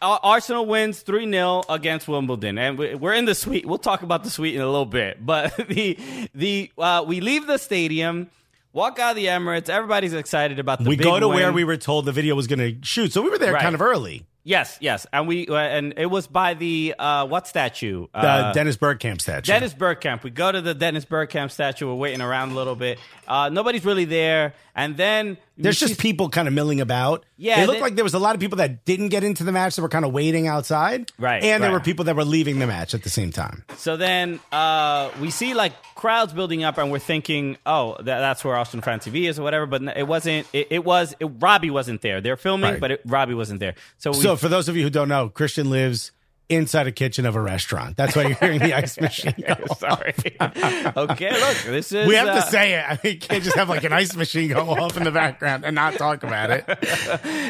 Arsenal 0.02 0.66
wins 0.66 1.00
three 1.00 1.30
0 1.30 1.62
against 1.68 2.08
Wimbledon, 2.08 2.58
and 2.58 2.78
we- 2.78 2.94
we're 2.94 3.12
in 3.14 3.24
the 3.26 3.34
suite. 3.34 3.66
We'll 3.66 3.78
talk 3.78 4.02
about 4.02 4.24
the 4.24 4.30
suite 4.30 4.54
in 4.54 4.60
a 4.60 4.66
little 4.66 4.86
bit. 4.86 5.18
But 5.24 5.56
the 5.68 5.98
the 6.34 6.72
uh, 6.78 7.04
we 7.06 7.20
leave 7.20 7.46
the 7.46 7.58
stadium, 7.58 8.30
walk 8.72 8.98
out 8.98 9.10
of 9.10 9.16
the 9.16 9.26
Emirates. 9.26 9.68
Everybody's 9.68 10.14
excited 10.14 10.58
about 10.58 10.82
the. 10.82 10.88
we 10.88 10.96
go 10.96 11.20
to 11.20 11.28
where 11.28 11.52
we 11.52 11.64
were 11.64 11.76
told 11.76 12.04
the 12.06 12.12
video 12.12 12.34
was 12.34 12.46
going 12.46 12.58
to 12.58 12.76
shoot, 12.86 13.12
so 13.12 13.22
we 13.22 13.30
were 13.30 13.38
there 13.38 13.52
Right. 13.52 13.62
kind 13.62 13.74
of 13.74 13.82
early. 13.82 14.24
Yes, 14.42 14.78
yes, 14.80 15.06
and 15.12 15.28
we 15.28 15.46
uh, 15.46 15.54
and 15.54 15.92
it 15.98 16.06
was 16.06 16.26
by 16.26 16.54
the 16.54 16.94
uh, 16.98 17.26
what 17.26 17.46
statue? 17.46 18.06
The 18.14 18.18
Uh, 18.18 18.52
Dennis 18.54 18.78
Bergkamp 18.78 19.20
statue. 19.20 19.52
Dennis 19.52 19.74
Bergkamp. 19.74 20.22
We 20.22 20.30
go 20.30 20.50
to 20.50 20.62
the 20.62 20.72
Dennis 20.72 21.04
Bergkamp 21.04 21.50
statue. 21.50 21.86
We're 21.86 21.94
waiting 21.94 22.22
around 22.22 22.52
a 22.52 22.54
little 22.54 22.74
bit. 22.74 22.98
Uh, 23.28 23.50
nobody's 23.50 23.84
really 23.84 24.06
there, 24.06 24.54
and 24.74 24.96
then 24.96 25.36
There's 25.62 25.78
just 25.78 25.98
people 26.00 26.28
kind 26.28 26.48
of 26.48 26.54
milling 26.54 26.80
about. 26.80 27.24
Yeah, 27.36 27.62
it 27.62 27.66
looked 27.66 27.78
they- 27.78 27.82
like 27.82 27.94
there 27.94 28.04
was 28.04 28.14
a 28.14 28.18
lot 28.18 28.34
of 28.34 28.40
people 28.40 28.58
that 28.58 28.84
didn't 28.84 29.08
get 29.08 29.24
into 29.24 29.44
the 29.44 29.52
match 29.52 29.76
that 29.76 29.82
were 29.82 29.88
kind 29.88 30.04
of 30.04 30.12
waiting 30.12 30.46
outside. 30.46 31.10
Right, 31.18 31.42
and 31.42 31.62
there 31.62 31.70
right. 31.70 31.74
were 31.74 31.80
people 31.80 32.04
that 32.06 32.16
were 32.16 32.24
leaving 32.24 32.58
the 32.58 32.66
match 32.66 32.94
at 32.94 33.02
the 33.02 33.10
same 33.10 33.30
time. 33.32 33.64
So 33.76 33.96
then 33.96 34.40
uh, 34.52 35.10
we 35.20 35.30
see 35.30 35.54
like 35.54 35.72
crowds 35.94 36.32
building 36.32 36.64
up, 36.64 36.78
and 36.78 36.90
we're 36.90 36.98
thinking, 36.98 37.56
oh, 37.66 37.94
that, 37.96 38.04
that's 38.04 38.44
where 38.44 38.56
Arsenal 38.56 38.82
Fan 38.82 38.98
TV 39.00 39.28
is 39.28 39.38
or 39.38 39.42
whatever. 39.42 39.66
But 39.66 39.82
it 39.96 40.06
wasn't. 40.06 40.46
It, 40.52 40.68
it 40.70 40.84
was. 40.84 41.14
It, 41.20 41.26
Robbie 41.26 41.70
wasn't 41.70 42.02
there. 42.02 42.20
They're 42.20 42.36
filming, 42.36 42.72
Right. 42.72 42.80
but 42.80 42.90
it, 42.92 43.00
Robbie 43.04 43.34
wasn't 43.34 43.60
there. 43.60 43.74
So 43.98 44.10
we, 44.10 44.18
So 44.18 44.36
for 44.36 44.48
those 44.48 44.68
of 44.68 44.76
you 44.76 44.82
who 44.82 44.90
don't 44.90 45.08
know, 45.08 45.28
Christian 45.28 45.70
lives 45.70 46.12
inside 46.50 46.86
a 46.86 46.92
kitchen 46.92 47.24
of 47.26 47.36
a 47.36 47.40
restaurant. 47.40 47.96
That's 47.96 48.14
why 48.14 48.22
you're 48.22 48.34
hearing 48.36 48.58
the 48.58 48.74
ice 48.74 49.00
machine. 49.00 49.34
Go. 49.46 49.54
sorry. 49.78 50.14
okay, 50.40 51.30
look, 51.32 51.56
this 51.64 51.92
is. 51.92 52.06
We 52.06 52.14
have 52.16 52.28
uh, 52.28 52.34
to 52.36 52.42
say 52.42 52.74
it. 52.74 52.84
I 52.86 52.98
mean, 53.02 53.14
you 53.14 53.18
can't 53.20 53.42
just 53.42 53.56
have 53.56 53.68
like 53.68 53.84
an 53.84 53.92
ice 53.92 54.14
machine 54.14 54.48
go 54.50 54.68
off 54.70 54.96
in 54.96 55.04
the 55.04 55.10
background 55.10 55.64
and 55.64 55.74
not 55.74 55.94
talk 55.94 56.22
about 56.22 56.50
it. 56.50 56.64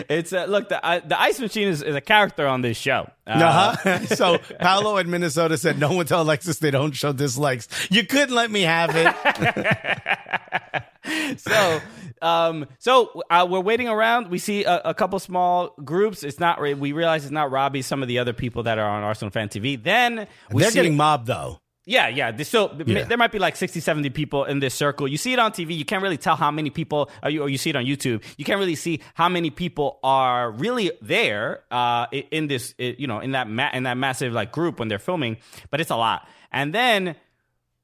It's 0.09 0.33
uh, 0.33 0.45
look 0.45 0.69
the 0.69 0.85
uh, 0.85 1.01
the 1.05 1.21
ice 1.21 1.41
machine 1.41 1.69
is, 1.69 1.83
is 1.83 1.97
a 1.97 2.01
character 2.01 2.47
on 2.47 2.61
this 2.63 2.77
show. 2.77 3.11
Uh, 3.27 3.31
Uh-huh. 3.33 4.07
so 4.07 4.39
Paolo 4.61 4.97
in 4.99 5.11
Minnesota 5.11 5.57
said, 5.57 5.79
"No 5.79 5.93
one 5.93 6.07
tell 6.07 6.23
Alexis 6.23 6.59
they 6.59 6.71
don't 6.71 6.93
show 6.93 7.13
dislikes. 7.13 7.69
You 7.91 8.05
couldn't 8.07 8.35
let 8.35 8.51
me 8.51 8.63
have 8.63 8.91
it." 8.95 10.83
so 11.37 11.81
um 12.23 12.67
so 12.79 13.23
uh, 13.31 13.47
we're 13.49 13.61
waiting 13.61 13.89
around 13.89 14.29
we 14.29 14.39
see 14.39 14.65
a, 14.65 14.81
a 14.87 14.95
couple 14.95 15.19
small 15.19 15.75
groups 15.83 16.23
it's 16.23 16.39
not 16.39 16.61
we 16.61 16.93
realize 16.93 17.25
it's 17.25 17.33
not 17.33 17.51
robbie 17.51 17.83
some 17.83 18.03
of 18.03 18.09
the 18.09 18.19
other 18.19 18.33
people 18.35 18.65
that 18.65 18.79
are 18.79 18.89
on 18.89 19.03
arsenal 19.03 19.31
fan 19.31 19.49
tv 19.49 19.83
then 19.83 20.27
we 20.53 20.63
They're 20.63 20.71
see, 20.71 20.75
getting 20.79 20.97
mobbed 20.97 21.27
though. 21.27 21.61
Yeah, 21.87 22.09
yeah. 22.09 22.37
Still 22.43 22.71
Yeah. 22.87 23.05
there 23.05 23.17
might 23.17 23.33
be 23.33 23.39
like 23.41 23.57
60, 23.57 23.81
70 23.81 24.11
people 24.11 24.45
in 24.45 24.61
this 24.61 24.75
circle. 24.75 25.09
You 25.09 25.17
see 25.17 25.33
it 25.33 25.39
on 25.41 25.51
TV. 25.51 25.77
You 25.77 25.85
can't 25.85 26.03
really 26.03 26.19
tell 26.19 26.37
how 26.37 26.51
many 26.51 26.71
people, 26.71 27.11
or 27.23 27.31
you, 27.31 27.43
or 27.43 27.49
you 27.49 27.57
see 27.59 27.71
it 27.71 27.75
on 27.75 27.85
YouTube. 27.85 28.23
You 28.37 28.45
can't 28.45 28.61
really 28.61 28.77
see 28.77 29.01
how 29.15 29.29
many 29.29 29.51
people 29.51 29.99
are 30.05 30.53
really 30.53 30.93
there 31.01 31.65
uh, 31.71 32.07
in 32.13 32.47
this, 32.47 32.75
you 32.79 33.07
know, 33.09 33.19
in 33.21 33.33
that 33.33 33.49
ma- 33.49 33.71
in 33.73 33.85
that 33.85 33.97
massive 33.97 34.33
like 34.33 34.53
group 34.53 34.79
when 34.79 34.87
they're 34.89 35.01
filming. 35.01 35.39
But 35.71 35.81
it's 35.81 35.91
a 35.91 35.97
lot. 35.97 36.29
And 36.53 36.73
then 36.73 37.17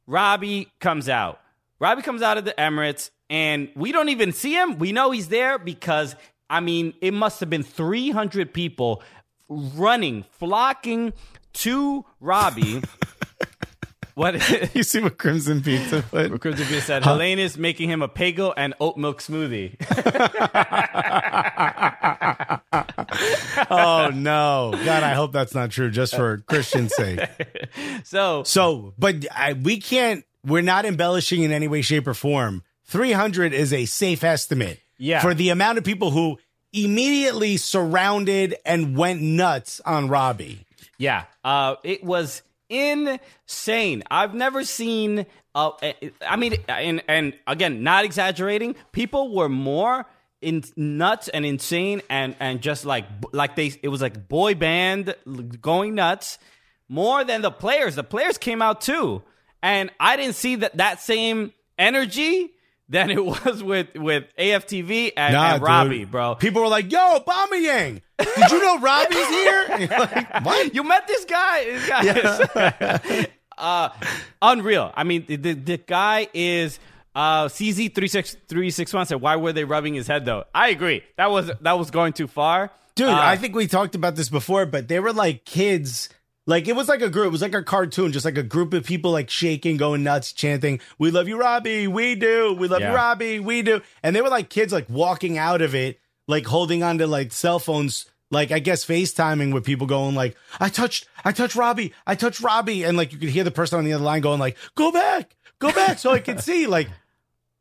Robbie 0.06 0.68
comes 0.78 1.08
out. 1.08 1.40
Robbie 1.78 2.02
comes 2.02 2.22
out 2.22 2.38
of 2.38 2.44
the 2.44 2.54
Emirates, 2.58 3.10
and 3.28 3.68
we 3.74 3.92
don't 3.92 4.08
even 4.08 4.32
see 4.32 4.54
him. 4.54 4.78
We 4.78 4.92
know 4.92 5.10
he's 5.10 5.28
there 5.28 5.58
because 5.58 6.16
I 6.48 6.60
mean, 6.60 6.94
it 7.00 7.12
must 7.12 7.40
have 7.40 7.50
been 7.50 7.64
300 7.64 8.52
people 8.52 9.02
running, 9.48 10.24
flocking 10.38 11.12
to 11.54 12.04
Robbie. 12.20 12.82
what? 14.14 14.34
You 14.74 14.82
see 14.82 15.00
what 15.00 15.18
Crimson 15.18 15.62
Pizza 15.62 16.02
put? 16.10 16.40
Crimson 16.40 16.66
Pizza 16.66 16.80
said 16.82 17.04
Helene 17.04 17.38
is 17.38 17.58
making 17.58 17.90
him 17.90 18.02
a 18.02 18.08
Pago 18.08 18.52
and 18.56 18.74
oat 18.80 18.96
milk 18.96 19.20
smoothie. 19.20 19.76
Oh 23.68 24.10
no, 24.14 24.72
God! 24.84 25.02
I 25.02 25.14
hope 25.14 25.32
that's 25.32 25.54
not 25.54 25.70
true. 25.70 25.90
Just 25.90 26.14
for 26.14 26.38
Christian's 26.38 26.94
sake. 26.94 27.20
so 28.04 28.42
So, 28.44 28.94
but 28.98 29.26
I, 29.34 29.54
we 29.54 29.80
can't. 29.80 30.24
We're 30.46 30.62
not 30.62 30.84
embellishing 30.86 31.42
in 31.42 31.50
any 31.52 31.68
way, 31.68 31.82
shape, 31.82 32.06
or 32.06 32.14
form. 32.14 32.62
Three 32.84 33.12
hundred 33.12 33.52
is 33.52 33.72
a 33.72 33.84
safe 33.84 34.22
estimate. 34.24 34.80
Yeah. 34.96 35.20
For 35.20 35.34
the 35.34 35.50
amount 35.50 35.78
of 35.78 35.84
people 35.84 36.12
who 36.12 36.38
immediately 36.72 37.56
surrounded 37.56 38.54
and 38.64 38.96
went 38.96 39.20
nuts 39.20 39.80
on 39.84 40.08
Robbie. 40.08 40.64
Yeah, 40.98 41.24
uh, 41.44 41.76
it 41.82 42.02
was 42.04 42.42
insane. 42.68 44.02
I've 44.10 44.34
never 44.34 44.64
seen. 44.64 45.26
Uh, 45.54 45.72
I 46.26 46.36
mean, 46.36 46.56
and 46.68 47.02
and 47.08 47.34
again, 47.46 47.82
not 47.82 48.04
exaggerating. 48.04 48.76
People 48.92 49.34
were 49.34 49.48
more 49.48 50.06
in 50.40 50.64
nuts 50.76 51.28
and 51.28 51.44
insane, 51.44 52.02
and 52.08 52.36
and 52.40 52.60
just 52.60 52.84
like 52.84 53.06
like 53.32 53.56
they, 53.56 53.72
it 53.82 53.88
was 53.88 54.00
like 54.00 54.28
boy 54.28 54.54
band 54.54 55.14
going 55.60 55.94
nuts 55.94 56.38
more 56.88 57.24
than 57.24 57.42
the 57.42 57.50
players. 57.50 57.94
The 57.94 58.04
players 58.04 58.38
came 58.38 58.62
out 58.62 58.80
too, 58.80 59.22
and 59.62 59.90
I 59.98 60.16
didn't 60.16 60.34
see 60.36 60.56
that 60.56 60.76
that 60.78 61.00
same 61.00 61.52
energy. 61.78 62.52
Than 62.88 63.10
it 63.10 63.24
was 63.24 63.64
with 63.64 63.88
with 63.96 64.26
AFTV 64.38 65.14
and, 65.16 65.34
Nah, 65.34 65.54
and 65.54 65.62
Robbie, 65.62 65.98
dude. 66.00 66.10
bro. 66.12 66.36
People 66.36 66.62
were 66.62 66.68
like, 66.68 66.92
"Yo, 66.92 67.18
Aubameyang, 67.18 68.00
did 68.16 68.50
you 68.52 68.62
know 68.62 68.78
Robbie's 68.78 69.26
here?" 69.26 69.66
Like, 69.90 70.44
what? 70.44 70.72
You 70.74 70.84
met 70.84 71.08
this 71.08 71.24
guy. 71.24 71.64
This 71.64 71.88
guy 71.88 72.02
is 73.10 73.26
uh, 73.58 73.88
unreal. 74.40 74.92
I 74.94 75.02
mean, 75.02 75.24
the, 75.26 75.34
the, 75.36 75.52
the 75.54 75.76
guy 75.78 76.28
is 76.32 76.78
uh, 77.16 77.46
CZ 77.46 77.92
three 77.92 78.06
six 78.08 78.36
three 78.48 78.70
six 78.70 78.92
one 78.94 79.04
said, 79.06 79.20
"Why 79.20 79.34
were 79.34 79.52
they 79.52 79.64
rubbing 79.64 79.94
his 79.94 80.06
head 80.06 80.24
though?" 80.24 80.44
I 80.54 80.68
agree. 80.68 81.02
That 81.16 81.30
was 81.32 81.50
that 81.60 81.78
was 81.78 81.90
going 81.90 82.12
too 82.12 82.28
far, 82.28 82.70
Dude, 82.94 83.08
Uh, 83.08 83.18
I 83.18 83.36
think 83.36 83.56
we 83.56 83.66
talked 83.66 83.96
about 83.96 84.14
this 84.16 84.28
before, 84.28 84.64
but 84.64 84.86
they 84.88 85.00
were 85.00 85.12
like 85.12 85.44
kids. 85.44 86.08
Like 86.48 86.68
it 86.68 86.76
was 86.76 86.88
like 86.88 87.02
a 87.02 87.08
group. 87.08 87.26
It 87.26 87.30
was 87.32 87.42
like 87.42 87.54
a 87.54 87.62
cartoon, 87.62 88.12
just 88.12 88.24
like 88.24 88.38
a 88.38 88.42
group 88.42 88.72
of 88.72 88.84
people 88.84 89.10
like 89.10 89.28
shaking, 89.30 89.76
going 89.76 90.04
nuts, 90.04 90.32
chanting, 90.32 90.78
"We 90.98 91.10
love 91.10 91.26
you, 91.26 91.38
Robbie. 91.38 91.88
We 91.88 92.14
do. 92.14 92.54
We 92.54 92.68
love 92.68 92.80
Yeah. 92.80 92.90
you, 92.90 92.96
Robbie. 92.96 93.40
We 93.40 93.62
do." 93.62 93.80
And 94.02 94.14
they 94.14 94.20
were 94.22 94.28
like 94.28 94.48
kids, 94.48 94.72
like 94.72 94.88
walking 94.88 95.38
out 95.38 95.60
of 95.60 95.74
it, 95.74 95.98
like 96.28 96.46
holding 96.46 96.82
onto 96.84 97.06
like 97.06 97.32
cell 97.32 97.58
phones, 97.58 98.06
like 98.30 98.52
I 98.52 98.60
guess 98.60 98.84
FaceTiming 98.84 99.52
with 99.52 99.64
people, 99.64 99.88
going 99.88 100.14
like, 100.14 100.36
"I 100.60 100.68
touched, 100.68 101.08
I 101.24 101.32
touched 101.32 101.56
Robbie. 101.56 101.92
I 102.06 102.14
touched 102.14 102.40
Robbie," 102.40 102.84
and 102.84 102.96
like 102.96 103.12
you 103.12 103.18
could 103.18 103.30
hear 103.30 103.44
the 103.44 103.50
person 103.50 103.78
on 103.78 103.84
the 103.84 103.92
other 103.94 104.04
line 104.04 104.20
going 104.20 104.38
like, 104.38 104.56
"Go 104.76 104.92
back, 104.92 105.34
go 105.58 105.72
back," 105.72 105.98
so 105.98 106.12
I 106.12 106.20
can 106.20 106.38
see. 106.38 106.68
Like, 106.68 106.88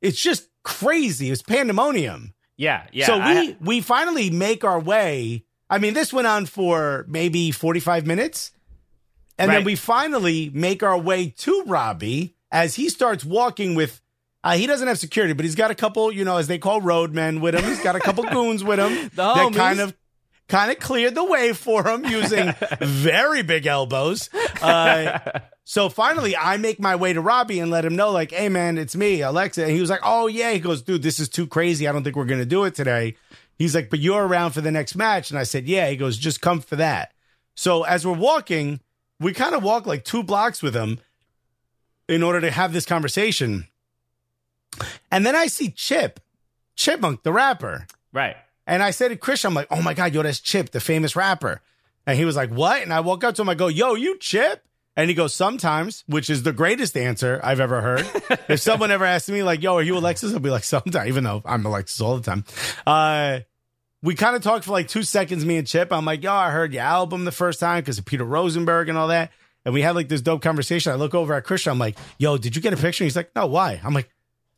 it's 0.01 0.21
just 0.21 0.47
crazy. 0.63 1.31
It's 1.31 1.41
pandemonium. 1.41 2.33
yeah, 2.57 2.83
yeah. 2.91 3.07
so 3.07 3.17
we 3.17 3.23
I- 3.23 3.57
we 3.61 3.81
finally 3.81 4.29
make 4.29 4.63
our 4.63 4.79
way. 4.79 5.43
I 5.71 5.79
mean, 5.79 5.95
this 5.95 6.13
went 6.13 6.27
on 6.27 6.45
for 6.45 7.05
maybe 7.09 7.49
45 7.49 8.05
minutes. 8.05 8.51
And 9.37 9.51
then 9.51 9.63
we 9.63 9.75
finally 9.75 10.49
make 10.53 10.81
our 10.83 10.97
way 10.97 11.29
to 11.39 11.63
Robbie 11.65 12.35
as 12.51 12.75
he 12.75 12.89
starts 12.89 13.25
walking 13.25 13.75
with 13.75 14.01
uh, 14.43 14.55
he 14.55 14.67
doesn't 14.67 14.87
have 14.87 14.99
security, 14.99 15.33
but 15.33 15.43
he's 15.43 15.55
got 15.55 15.71
a 15.71 15.75
couple, 15.75 16.11
you 16.11 16.23
know, 16.23 16.37
as 16.37 16.47
they 16.47 16.59
call 16.59 16.79
roadmen 16.79 17.41
with 17.41 17.55
him. 17.55 17.63
He's 17.63 17.81
got 17.81 17.95
a 17.95 17.99
couple 17.99 18.23
goons 18.29 18.63
with 18.63 18.77
him 18.79 18.93
The 19.09 19.09
that 19.15 19.35
homies. 19.37 19.55
kind 19.55 19.79
of 19.79 19.95
kind 20.47 20.71
of 20.71 20.79
cleared 20.79 21.15
the 21.15 21.23
way 21.23 21.51
for 21.53 21.87
him 21.87 22.05
using 22.05 22.53
very 22.79 23.41
big 23.41 23.65
elbows. 23.65 24.29
Uh, 24.61 25.19
so 25.63 25.89
finally, 25.89 26.37
I 26.37 26.57
make 26.57 26.79
my 26.79 26.95
way 26.95 27.13
to 27.13 27.21
Robbie 27.21 27.59
and 27.59 27.71
let 27.71 27.83
him 27.83 27.95
know, 27.95 28.11
like, 28.11 28.29
hey, 28.31 28.49
man, 28.49 28.77
it's 28.77 28.95
me, 28.95 29.21
Alexa. 29.21 29.63
And 29.63 29.71
he 29.71 29.81
was 29.81 29.89
like, 29.89 30.01
oh, 30.03 30.27
yeah. 30.27 30.51
He 30.51 30.59
goes, 30.59 30.83
dude, 30.83 31.01
this 31.01 31.19
is 31.19 31.27
too 31.27 31.47
crazy. 31.47 31.87
I 31.87 31.91
don't 31.91 32.03
think 32.03 32.15
we're 32.15 32.25
going 32.25 32.39
to 32.39 32.45
do 32.45 32.65
it 32.65 32.75
today. 32.75 33.15
He's 33.57 33.73
like, 33.73 33.89
but 33.89 33.97
you're 33.97 34.27
around 34.27 34.51
for 34.51 34.61
the 34.61 34.71
next 34.71 34.95
match. 34.95 35.31
And 35.31 35.39
I 35.39 35.43
said, 35.43 35.67
yeah. 35.67 35.89
He 35.89 35.97
goes, 35.97 36.17
just 36.19 36.41
come 36.41 36.61
for 36.61 36.75
that. 36.75 37.13
So 37.55 37.81
as 37.83 38.05
we're 38.05 38.13
walking, 38.13 38.79
we 39.19 39.33
kind 39.33 39.55
of 39.55 39.63
walk 39.63 39.85
like 39.85 40.03
two 40.03 40.23
blocks 40.23 40.61
with 40.61 40.75
him 40.75 40.99
in 42.07 42.23
order 42.23 42.41
to 42.41 42.51
have 42.51 42.73
this 42.73 42.85
conversation. 42.85 43.67
And 45.11 45.25
then 45.25 45.35
I 45.35 45.47
see 45.47 45.71
Chip, 45.71 46.19
Chipmunk, 46.75 47.23
the 47.23 47.31
rapper. 47.31 47.87
right. 48.11 48.35
And 48.67 48.81
I 48.81 48.89
said 48.89 49.09
to 49.09 49.15
Chris, 49.15 49.45
I'm 49.45 49.53
like, 49.53 49.67
oh 49.69 49.83
my 49.83 49.93
God, 49.93 50.15
yo, 50.15 50.23
that's 50.23 50.39
Chip, 50.39 50.71
the 50.71 50.79
famous 50.79 51.15
rapper. 51.15 51.61
And 52.07 52.17
he 52.17 52.25
was 52.25 52.35
like, 52.35 52.49
what? 52.49 52.81
And 52.81 52.91
I 52.91 53.01
walk 53.01 53.23
up 53.23 53.35
to 53.35 53.43
him, 53.43 53.49
I 53.49 53.53
go, 53.53 53.67
yo, 53.67 53.93
you 53.93 54.17
Chip? 54.17 54.63
And 54.95 55.07
he 55.09 55.13
goes, 55.13 55.35
sometimes, 55.35 56.03
which 56.07 56.29
is 56.29 56.43
the 56.43 56.53
greatest 56.53 56.97
answer 56.97 57.39
I've 57.43 57.59
ever 57.59 57.81
heard. 57.81 58.07
if 58.49 58.61
someone 58.61 58.89
ever 58.89 59.05
asks 59.05 59.29
me, 59.29 59.43
like, 59.43 59.61
yo, 59.61 59.75
are 59.75 59.83
you 59.83 59.97
Alexis? 59.97 60.33
I'll 60.33 60.39
be 60.39 60.49
like, 60.49 60.63
sometimes, 60.63 61.07
even 61.07 61.23
though 61.23 61.43
I'm 61.45 61.65
Alexis 61.65 62.01
all 62.01 62.17
the 62.17 62.23
time. 62.23 62.43
Uh, 62.87 63.41
we 64.05 64.13
kind 64.13 64.35
of 64.35 64.43
talked 64.43 64.65
for 64.65 64.71
like 64.71 64.87
two 64.87 65.01
seconds, 65.01 65.43
me 65.43 65.57
and 65.57 65.67
Chip. 65.67 65.91
I'm 65.91 66.05
like, 66.05 66.21
yo, 66.21 66.31
I 66.31 66.51
heard 66.51 66.73
your 66.73 66.83
album 66.83 67.25
the 67.25 67.31
first 67.31 67.59
time 67.59 67.81
because 67.81 67.97
of 67.97 68.05
Peter 68.05 68.23
Rosenberg 68.23 68.87
and 68.87 68.97
all 68.97 69.07
that. 69.07 69.31
And 69.65 69.73
we 69.73 69.81
had 69.81 69.95
like 69.95 70.09
this 70.09 70.21
dope 70.21 70.43
conversation. 70.43 70.91
I 70.91 70.95
look 70.95 71.15
over 71.15 71.33
at 71.33 71.43
Christian. 71.43 71.71
I'm 71.71 71.79
like, 71.79 71.97
yo, 72.19 72.37
did 72.37 72.55
you 72.55 72.61
get 72.61 72.71
a 72.71 72.77
picture? 72.77 73.03
He's 73.03 73.15
like, 73.15 73.35
no, 73.35 73.47
why? 73.47 73.81
I'm 73.83 73.95
like, 73.95 74.09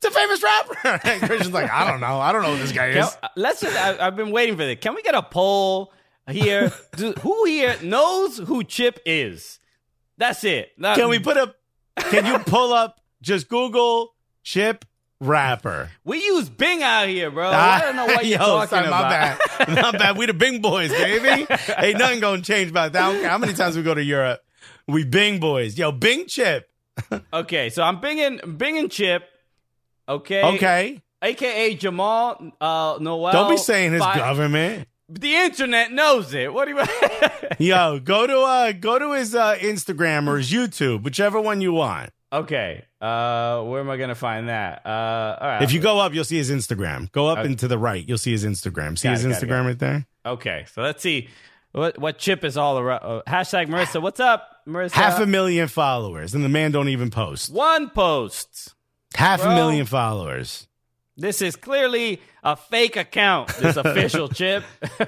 it's 0.01 0.13
a 0.13 0.19
famous 0.19 0.43
rapper. 0.43 0.99
And 1.09 1.21
Christian's 1.21 1.53
like, 1.53 1.71
I 1.71 1.89
don't 1.89 2.01
know. 2.01 2.19
I 2.19 2.33
don't 2.33 2.43
know 2.43 2.55
who 2.55 2.59
this 2.59 2.73
guy 2.73 2.91
Can- 2.91 3.03
is. 3.03 3.17
Uh, 3.23 3.29
let's 3.37 3.61
just. 3.61 3.77
I, 3.77 4.05
I've 4.05 4.17
been 4.17 4.31
waiting 4.31 4.57
for 4.57 4.65
this. 4.65 4.79
Can 4.81 4.95
we 4.95 5.01
get 5.01 5.15
a 5.15 5.23
poll 5.23 5.93
here? 6.29 6.73
Do, 6.97 7.13
who 7.13 7.45
here 7.45 7.77
knows 7.81 8.37
who 8.37 8.65
Chip 8.65 8.99
is? 9.05 9.59
That's 10.17 10.43
it. 10.43 10.71
Can 10.81 11.07
we 11.07 11.19
put 11.19 11.37
up? 11.37 11.55
Can 11.95 12.25
you 12.25 12.37
pull 12.39 12.73
up? 12.73 12.99
Just 13.21 13.47
Google 13.47 14.13
Chip 14.43 14.83
rapper. 15.19 15.89
We 16.03 16.23
use 16.23 16.49
Bing 16.49 16.83
out 16.83 17.07
here, 17.07 17.31
bro. 17.31 17.49
I 17.49 17.81
don't 17.81 17.95
know 17.95 18.05
what 18.05 18.25
you're 18.25 18.39
Yo, 18.39 18.45
talking 18.45 18.69
son, 18.69 18.85
about. 18.85 19.01
My 19.59 19.65
bad. 19.65 19.75
Not 19.75 19.93
bad. 19.97 20.17
We 20.17 20.25
the 20.25 20.33
Bing 20.33 20.61
boys, 20.61 20.91
baby. 20.91 21.47
Ain't 21.77 21.97
nothing 21.99 22.19
gonna 22.19 22.41
change 22.41 22.69
about 22.71 22.93
that. 22.93 23.03
I 23.03 23.11
don't 23.11 23.21
care 23.21 23.29
how 23.29 23.37
many 23.37 23.53
times 23.53 23.75
we 23.75 23.83
go 23.83 23.93
to 23.93 24.03
Europe. 24.03 24.41
We 24.87 25.03
Bing 25.03 25.39
boys. 25.39 25.77
Yo, 25.77 25.91
Bing 25.91 26.27
Chip. 26.27 26.69
Okay, 27.31 27.69
so 27.69 27.83
I'm 27.83 27.99
binging 28.01 28.57
Bing 28.57 28.89
Chip. 28.89 29.23
Okay. 30.09 30.43
Okay. 30.55 31.01
AKA 31.21 31.75
Jamal 31.75 32.51
uh 32.61 32.97
Noel. 32.99 33.31
Don't 33.31 33.49
be 33.51 33.57
saying 33.57 33.93
his 33.93 34.01
Fi- 34.01 34.17
government. 34.17 34.87
The 35.09 35.35
internet 35.35 35.91
knows 35.91 36.33
it. 36.33 36.53
What 36.53 36.65
do 36.65 36.71
you 36.71 36.77
want? 36.77 37.59
Yo, 37.59 37.99
go 37.99 38.27
to 38.27 38.39
uh 38.39 38.71
go 38.73 38.99
to 38.99 39.13
his 39.13 39.33
uh 39.35 39.55
Instagram 39.57 40.27
or 40.27 40.37
his 40.37 40.51
YouTube, 40.51 41.03
whichever 41.03 41.39
one 41.39 41.61
you 41.61 41.73
want. 41.73 42.09
Okay. 42.31 42.83
Uh 42.99 43.61
where 43.63 43.79
am 43.79 43.89
I 43.89 43.97
gonna 43.97 44.15
find 44.15 44.49
that? 44.49 44.81
Uh 44.85 45.37
all 45.39 45.47
right. 45.47 45.61
If 45.61 45.71
you 45.71 45.79
go 45.79 45.99
up, 45.99 46.13
you'll 46.13 46.23
see 46.25 46.37
his 46.37 46.49
Instagram. 46.51 47.11
Go 47.11 47.27
up 47.27 47.39
Okay. 47.39 47.47
and 47.47 47.59
to 47.59 47.67
the 47.67 47.77
right, 47.77 48.03
you'll 48.07 48.17
see 48.17 48.31
his 48.31 48.43
Instagram. 48.45 48.97
See 48.97 49.07
Got 49.07 49.17
his 49.19 49.25
it, 49.25 49.29
Instagram 49.31 49.65
right 49.65 49.79
there? 49.79 50.05
Okay, 50.25 50.65
so 50.73 50.81
let's 50.81 51.01
see 51.03 51.29
what 51.73 51.99
what 51.99 52.17
Chip 52.17 52.43
is 52.43 52.57
all 52.57 52.79
around. 52.79 53.01
Uh, 53.03 53.21
hashtag 53.27 53.67
Marissa. 53.67 54.01
What's 54.01 54.19
up, 54.19 54.49
Marissa? 54.67 54.91
Half 54.93 55.19
a 55.19 55.25
million 55.27 55.67
followers, 55.67 56.33
and 56.33 56.43
the 56.43 56.49
man 56.49 56.71
don't 56.71 56.89
even 56.89 57.11
post. 57.11 57.51
one 57.53 57.89
post. 57.91 58.73
Half 59.15 59.41
Bro. 59.41 59.51
a 59.51 59.55
million 59.55 59.85
followers. 59.85 60.67
This 61.19 61.41
is 61.41 61.55
clearly 61.55 62.21
a 62.43 62.55
fake 62.55 62.95
account. 62.95 63.49
This 63.57 63.75
official 63.85 64.27
Chip. 64.27 64.63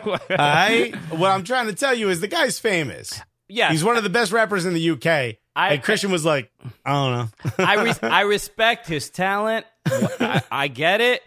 All 0.06 0.18
right. 0.30 0.96
what 1.12 1.32
I'm 1.32 1.44
trying 1.44 1.68
to 1.68 1.74
tell 1.74 1.94
you 1.94 2.10
is 2.10 2.20
the 2.22 2.28
guy's 2.28 2.60
famous. 2.60 3.20
yeah, 3.48 3.70
He's 3.72 3.84
one 3.84 3.98
of 3.98 4.04
the 4.04 4.10
best 4.10 4.32
rappers 4.32 4.66
in 4.66 4.74
the 4.74 4.90
UK. 4.92 5.38
I- 5.60 5.74
and 5.74 5.84
Christian 5.84 6.12
was 6.12 6.24
like, 6.26 6.52
I 6.86 6.92
don't 6.94 7.12
know. 7.18 7.30
I 7.66 7.84
res- 7.84 8.04
I 8.04 8.22
respect 8.22 8.88
his 8.88 9.10
talent. 9.10 9.66
I, 9.86 10.42
I 10.52 10.68
get 10.68 11.02
it, 11.02 11.22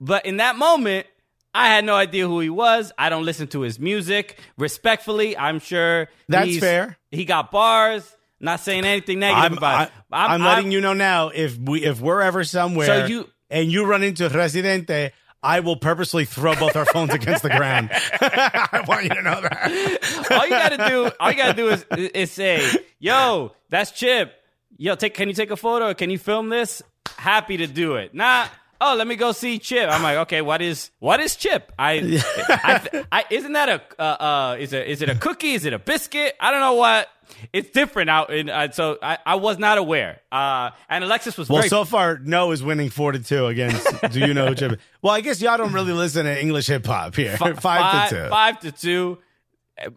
but 0.00 0.26
in 0.26 0.38
that 0.38 0.56
moment, 0.56 1.06
I 1.54 1.68
had 1.68 1.84
no 1.84 1.94
idea 1.94 2.26
who 2.28 2.40
he 2.40 2.50
was. 2.50 2.92
I 2.98 3.08
don't 3.08 3.24
listen 3.24 3.48
to 3.48 3.60
his 3.62 3.78
music. 3.78 4.38
Respectfully, 4.58 5.36
I'm 5.36 5.58
sure 5.58 6.08
That's 6.28 6.58
fair. 6.58 6.98
He 7.10 7.24
got 7.24 7.50
bars. 7.50 8.16
Not 8.42 8.60
saying 8.60 8.84
anything 8.86 9.18
negative 9.18 9.52
I'm, 9.52 9.58
about 9.58 9.88
it. 9.88 9.92
I, 10.10 10.34
am 10.34 10.42
letting 10.42 10.72
you 10.72 10.80
know 10.80 10.94
now 10.94 11.28
if 11.28 11.58
we 11.58 11.84
if 11.84 12.00
we're 12.00 12.22
ever 12.22 12.42
somewhere 12.44 12.86
So 12.86 13.06
you- 13.06 13.28
and 13.50 13.70
you 13.70 13.84
run 13.84 14.02
into 14.02 14.28
Residente, 14.28 15.10
I 15.42 15.60
will 15.60 15.76
purposely 15.76 16.24
throw 16.24 16.54
both 16.54 16.76
our 16.76 16.84
phones 16.84 17.14
against 17.14 17.42
the 17.42 17.48
ground. 17.48 17.90
I 18.20 18.84
want 18.86 19.04
you 19.04 19.10
to 19.10 19.22
know 19.22 19.40
that. 19.40 20.28
all 20.30 20.44
you 20.44 20.50
gotta 20.50 20.88
do, 20.88 21.10
all 21.18 21.30
you 21.30 21.36
gotta 21.36 21.54
do 21.54 21.68
is 21.68 21.84
is 21.90 22.30
say, 22.30 22.70
"Yo, 22.98 23.52
that's 23.68 23.90
Chip. 23.92 24.34
yo, 24.76 24.94
take 24.94 25.14
can 25.14 25.28
you 25.28 25.34
take 25.34 25.50
a 25.50 25.56
photo? 25.56 25.94
Can 25.94 26.10
you 26.10 26.18
film 26.18 26.48
this? 26.48 26.82
Happy 27.16 27.56
to 27.58 27.66
do 27.66 27.96
it. 27.96 28.14
Nah. 28.14 28.46
Oh, 28.82 28.94
let 28.96 29.06
me 29.06 29.14
go 29.16 29.32
see 29.32 29.58
Chip. 29.58 29.90
I'm 29.90 30.02
like, 30.02 30.16
okay, 30.18 30.40
what 30.40 30.62
is 30.62 30.90
what 31.00 31.20
is 31.20 31.36
Chip? 31.36 31.70
I, 31.78 32.22
I, 32.48 33.04
I 33.12 33.24
isn't 33.30 33.52
that 33.52 33.68
a 33.68 33.82
uh, 33.98 34.02
uh 34.02 34.56
is 34.58 34.72
it 34.72 34.88
is 34.88 35.02
it 35.02 35.10
a 35.10 35.14
cookie? 35.14 35.52
Is 35.52 35.66
it 35.66 35.72
a 35.74 35.78
biscuit? 35.78 36.34
I 36.40 36.50
don't 36.50 36.60
know 36.60 36.74
what. 36.74 37.08
It's 37.52 37.70
different 37.70 38.10
out 38.10 38.32
in 38.32 38.48
uh, 38.50 38.70
so 38.70 38.98
I, 39.02 39.18
I 39.24 39.34
was 39.36 39.58
not 39.58 39.78
aware. 39.78 40.20
Uh, 40.32 40.70
and 40.88 41.04
Alexis 41.04 41.36
was 41.38 41.48
Well, 41.48 41.58
very 41.58 41.68
so 41.68 41.84
far, 41.84 42.18
no 42.18 42.50
is 42.52 42.62
winning 42.62 42.90
four 42.90 43.12
to 43.12 43.18
two 43.18 43.46
against. 43.46 43.86
do 44.12 44.20
you 44.20 44.34
know 44.34 44.52
who? 44.52 44.76
Well, 45.02 45.14
I 45.14 45.20
guess 45.20 45.40
y'all 45.40 45.58
don't 45.58 45.72
really 45.72 45.92
listen 45.92 46.24
to 46.26 46.40
English 46.40 46.66
hip 46.66 46.86
hop 46.86 47.14
here. 47.16 47.36
fi- 47.36 47.52
five, 47.54 48.08
to 48.10 48.14
two. 48.24 48.28
Five 48.30 48.60
to 48.60 48.72
two. 48.72 49.18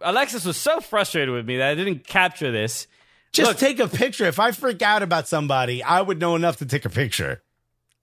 Alexis 0.00 0.44
was 0.44 0.56
so 0.56 0.80
frustrated 0.80 1.34
with 1.34 1.46
me 1.46 1.58
that 1.58 1.68
I 1.70 1.74
didn't 1.74 2.06
capture 2.06 2.50
this. 2.50 2.86
Just 3.32 3.48
Look- 3.50 3.58
take 3.58 3.80
a 3.80 3.88
picture. 3.88 4.24
If 4.24 4.38
I 4.38 4.52
freak 4.52 4.80
out 4.82 5.02
about 5.02 5.28
somebody, 5.28 5.82
I 5.82 6.00
would 6.00 6.20
know 6.20 6.36
enough 6.36 6.56
to 6.58 6.66
take 6.66 6.84
a 6.84 6.90
picture. 6.90 7.42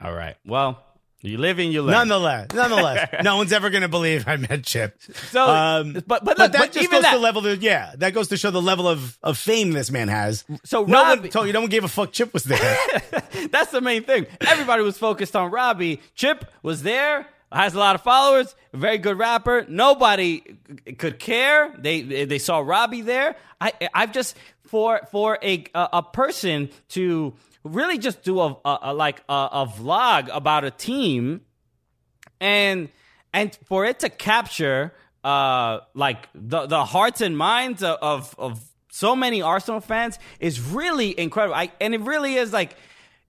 All 0.03 0.13
right. 0.13 0.35
Well, 0.45 0.83
you 1.21 1.37
live 1.37 1.59
and 1.59 1.71
you 1.71 1.81
learn. 1.81 1.91
Nonetheless, 1.91 2.47
nonetheless, 2.53 3.09
no 3.23 3.37
one's 3.37 3.53
ever 3.53 3.69
going 3.69 3.81
to 3.83 3.87
believe 3.87 4.27
I 4.27 4.37
met 4.37 4.63
Chip. 4.63 4.99
So, 5.31 5.47
Um, 5.47 5.93
but 5.93 6.05
but, 6.05 6.25
But 6.25 6.37
that 6.37 6.53
but 6.53 6.71
just 6.71 6.89
goes 6.91 7.01
that, 7.03 7.13
to 7.13 7.19
level. 7.19 7.45
Of, 7.45 7.61
yeah, 7.61 7.93
that 7.97 8.13
goes 8.13 8.27
to 8.29 8.37
show 8.37 8.51
the 8.51 8.61
level 8.61 8.87
of, 8.87 9.17
of 9.23 9.37
fame 9.37 9.71
this 9.71 9.91
man 9.91 10.07
has. 10.07 10.43
So 10.63 10.83
no 10.83 11.03
Robbie- 11.03 11.21
one 11.21 11.29
told 11.29 11.47
you. 11.47 11.53
No 11.53 11.61
one 11.61 11.69
gave 11.69 11.83
a 11.83 11.87
fuck. 11.87 12.11
Chip 12.11 12.33
was 12.33 12.43
there. 12.43 12.77
That's 13.51 13.71
the 13.71 13.81
main 13.81 14.03
thing. 14.03 14.25
Everybody 14.41 14.83
was 14.83 14.97
focused 14.97 15.35
on 15.35 15.51
Robbie. 15.51 16.01
Chip 16.15 16.45
was 16.63 16.83
there, 16.83 17.27
has 17.51 17.73
a 17.73 17.79
lot 17.79 17.95
of 17.95 18.01
followers, 18.01 18.55
very 18.73 18.97
good 18.97 19.17
rapper. 19.17 19.65
Nobody 19.67 20.43
could 20.97 21.19
care. 21.19 21.73
They 21.77 22.01
they 22.25 22.39
saw 22.39 22.59
Robbie 22.59 23.01
there. 23.01 23.35
I 23.59 23.73
I've 23.93 24.11
just 24.11 24.35
for 24.67 25.01
for 25.11 25.37
a, 25.43 25.65
a 25.75 26.01
person 26.01 26.69
to 26.89 27.33
really 27.63 27.97
just 27.97 28.23
do 28.23 28.39
a, 28.39 28.57
a, 28.65 28.79
a 28.83 28.93
like 28.93 29.23
a, 29.29 29.49
a 29.51 29.67
vlog 29.67 30.29
about 30.31 30.63
a 30.63 30.71
team 30.71 31.41
and 32.39 32.89
and 33.33 33.57
for 33.65 33.85
it 33.85 33.99
to 33.99 34.09
capture 34.09 34.93
uh 35.23 35.79
like 35.93 36.27
the 36.33 36.65
the 36.65 36.83
hearts 36.85 37.21
and 37.21 37.37
minds 37.37 37.83
of 37.83 37.97
of, 38.01 38.35
of 38.37 38.71
so 38.91 39.15
many 39.15 39.41
Arsenal 39.41 39.79
fans 39.79 40.19
is 40.39 40.61
really 40.61 41.17
incredible. 41.17 41.55
I, 41.55 41.71
and 41.79 41.95
it 41.95 42.01
really 42.01 42.35
is 42.35 42.53
like 42.53 42.75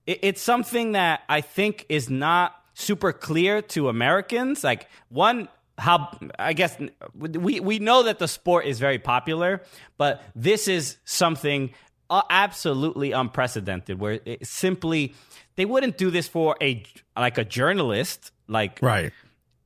it, 0.05 0.19
it's 0.21 0.41
something 0.41 0.91
that 0.91 1.21
I 1.27 1.41
think 1.41 1.85
is 1.89 2.09
not 2.09 2.53
super 2.73 3.13
clear 3.13 3.61
to 3.61 3.89
Americans. 3.89 4.63
Like 4.63 4.87
one 5.09 5.47
how 5.77 6.15
I 6.37 6.53
guess 6.53 6.77
we 7.15 7.59
we 7.59 7.79
know 7.79 8.03
that 8.03 8.19
the 8.19 8.27
sport 8.27 8.65
is 8.65 8.79
very 8.79 8.99
popular, 8.99 9.63
but 9.97 10.21
this 10.35 10.67
is 10.67 10.97
something 11.05 11.73
absolutely 12.09 13.11
unprecedented 13.11 13.99
where 13.99 14.19
it 14.25 14.45
simply 14.45 15.13
they 15.55 15.65
wouldn't 15.65 15.97
do 15.97 16.11
this 16.11 16.27
for 16.27 16.55
a 16.61 16.83
like 17.17 17.37
a 17.37 17.43
journalist 17.45 18.31
like 18.47 18.79
right. 18.81 19.11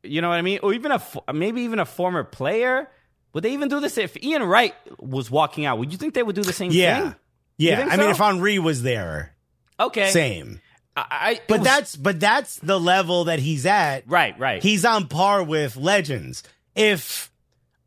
you 0.04 0.22
know 0.22 0.30
what 0.30 0.36
I 0.38 0.42
mean? 0.42 0.60
Or 0.64 0.74
even 0.74 0.92
a 0.92 1.02
maybe 1.34 1.62
even 1.62 1.80
a 1.80 1.86
former 1.86 2.24
player. 2.24 2.90
Would 3.34 3.44
they 3.44 3.52
even 3.54 3.70
do 3.70 3.80
this 3.80 3.98
if 3.98 4.16
Ian 4.24 4.44
Wright 4.44 4.74
was 5.00 5.30
walking 5.30 5.66
out? 5.66 5.78
Would 5.80 5.92
you 5.92 5.98
think 5.98 6.14
they 6.14 6.24
would 6.24 6.36
do 6.36 6.44
the 6.44 6.54
same 6.54 6.72
Yeah. 6.72 7.02
thing? 7.02 7.16
Yeah. 7.58 7.78
think 7.78 7.94
I 7.94 7.98
mean, 7.98 8.10
if 8.10 8.18
Henry 8.18 8.58
was 8.60 8.82
there, 8.84 9.36
Okay. 9.80 10.10
same. 10.12 10.62
I, 10.96 11.06
I, 11.10 11.42
But 11.48 11.60
was- 11.60 11.68
that's 11.68 11.96
but 11.96 12.20
that's 12.20 12.56
the 12.58 12.80
level 12.80 13.26
that 13.26 13.40
he's 13.40 13.66
at. 13.66 14.04
right, 14.10 14.38
right. 14.40 14.64
He's 14.64 14.86
on 14.86 15.08
par 15.08 15.44
with 15.44 15.76
legends. 15.76 16.44
If 16.76 17.32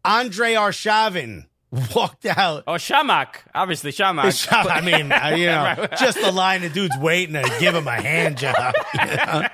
Andre 0.05 0.55
Arshavin 0.55 1.47
walked 1.95 2.27
out 2.27 2.65
oh 2.67 2.73
Chamakh, 2.73 3.37
obviously 3.55 3.93
Chamakh. 3.93 4.49
I 4.53 4.81
mean, 4.81 5.13
uh, 5.13 5.29
you 5.37 5.47
know, 5.47 5.87
just 5.99 6.21
the 6.21 6.33
line 6.33 6.65
of 6.65 6.73
dudes 6.73 6.97
waiting 6.99 7.35
to 7.35 7.57
give 7.61 7.75
him 7.75 7.87
a 7.87 8.01
hand 8.01 8.39
job. 8.39 8.75
you 8.95 9.07
know? 9.07 9.47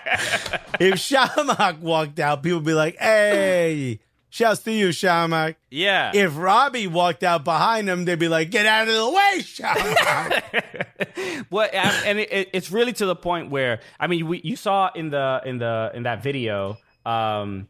If 0.80 0.94
Chamakh 0.94 1.80
walked 1.80 2.18
out, 2.18 2.42
people 2.42 2.58
would 2.58 2.66
be 2.66 2.74
like, 2.74 2.96
hey, 2.96 4.00
shouts 4.30 4.62
to 4.62 4.72
you, 4.72 4.88
Chamakh. 4.88 5.56
yeah. 5.70 6.12
If 6.14 6.36
Robbie 6.36 6.86
walked 6.86 7.22
out 7.22 7.44
behind 7.44 7.88
him, 7.88 8.04
they'd 8.04 8.18
be 8.18 8.28
like, 8.28 8.50
get 8.50 8.66
out 8.66 8.88
of 8.88 8.94
the 8.94 9.10
way, 9.10 9.40
Chamakh. 9.40 11.46
Well, 11.50 11.68
and 11.72 12.06
and 12.06 12.18
it, 12.18 12.32
it, 12.32 12.50
it's 12.52 12.70
really 12.70 12.92
to 12.94 13.06
the 13.06 13.16
point 13.16 13.50
where 13.50 13.80
I 14.00 14.06
mean, 14.06 14.26
we, 14.26 14.40
you 14.42 14.56
saw 14.56 14.90
in 14.94 15.10
the 15.10 15.42
in 15.44 15.58
the 15.58 15.90
in 15.94 16.04
that 16.04 16.22
video, 16.22 16.78
um, 17.04 17.68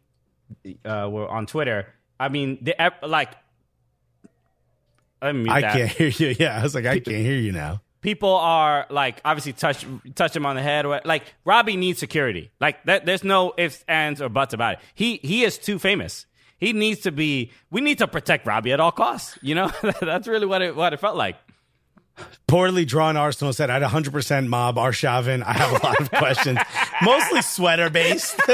uh, 0.84 1.08
on 1.08 1.46
Twitter. 1.46 1.92
I 2.18 2.28
mean, 2.28 2.58
the 2.62 2.74
like, 3.02 3.32
let 5.22 5.34
me 5.34 5.42
mute 5.44 5.52
I 5.52 5.60
that. 5.62 5.72
can't 5.72 5.90
hear 5.90 6.08
you. 6.08 6.36
Yeah, 6.38 6.58
I 6.58 6.62
was 6.62 6.74
like, 6.74 6.86
I 6.86 6.98
can't 7.00 7.16
hear 7.16 7.36
you 7.38 7.52
now. 7.52 7.80
people 8.00 8.34
are 8.34 8.86
like 8.90 9.20
obviously 9.24 9.52
touch 9.52 9.84
touch 10.14 10.36
him 10.36 10.46
on 10.46 10.54
the 10.56 10.62
head 10.62 10.86
or 10.86 11.00
like 11.04 11.24
Robbie 11.44 11.76
needs 11.76 11.98
security. 11.98 12.50
Like 12.60 12.84
that, 12.84 13.04
there's 13.06 13.24
no 13.24 13.52
ifs, 13.58 13.84
ands, 13.88 14.22
or 14.22 14.28
buts 14.28 14.54
about 14.54 14.74
it. 14.74 14.78
He 14.94 15.16
he 15.22 15.44
is 15.44 15.58
too 15.58 15.78
famous. 15.78 16.26
He 16.58 16.72
needs 16.72 17.00
to 17.00 17.12
be. 17.12 17.50
We 17.70 17.80
need 17.80 17.98
to 17.98 18.08
protect 18.08 18.46
Robbie 18.46 18.72
at 18.72 18.80
all 18.80 18.92
costs. 18.92 19.38
You 19.42 19.54
know, 19.56 19.70
that's 20.00 20.26
really 20.28 20.46
what 20.46 20.62
it 20.62 20.74
what 20.76 20.92
it 20.92 21.00
felt 21.00 21.16
like. 21.16 21.36
Poorly 22.46 22.86
drawn 22.86 23.14
Arsenal 23.18 23.52
said, 23.52 23.68
I'd 23.68 23.82
100% 23.82 24.46
mob 24.46 24.76
Arshavin. 24.76 25.42
I 25.44 25.52
have 25.52 25.70
a 25.72 25.86
lot 25.86 26.00
of 26.00 26.10
questions, 26.10 26.58
mostly 27.02 27.42
sweater 27.42 27.90
based. 27.90 28.40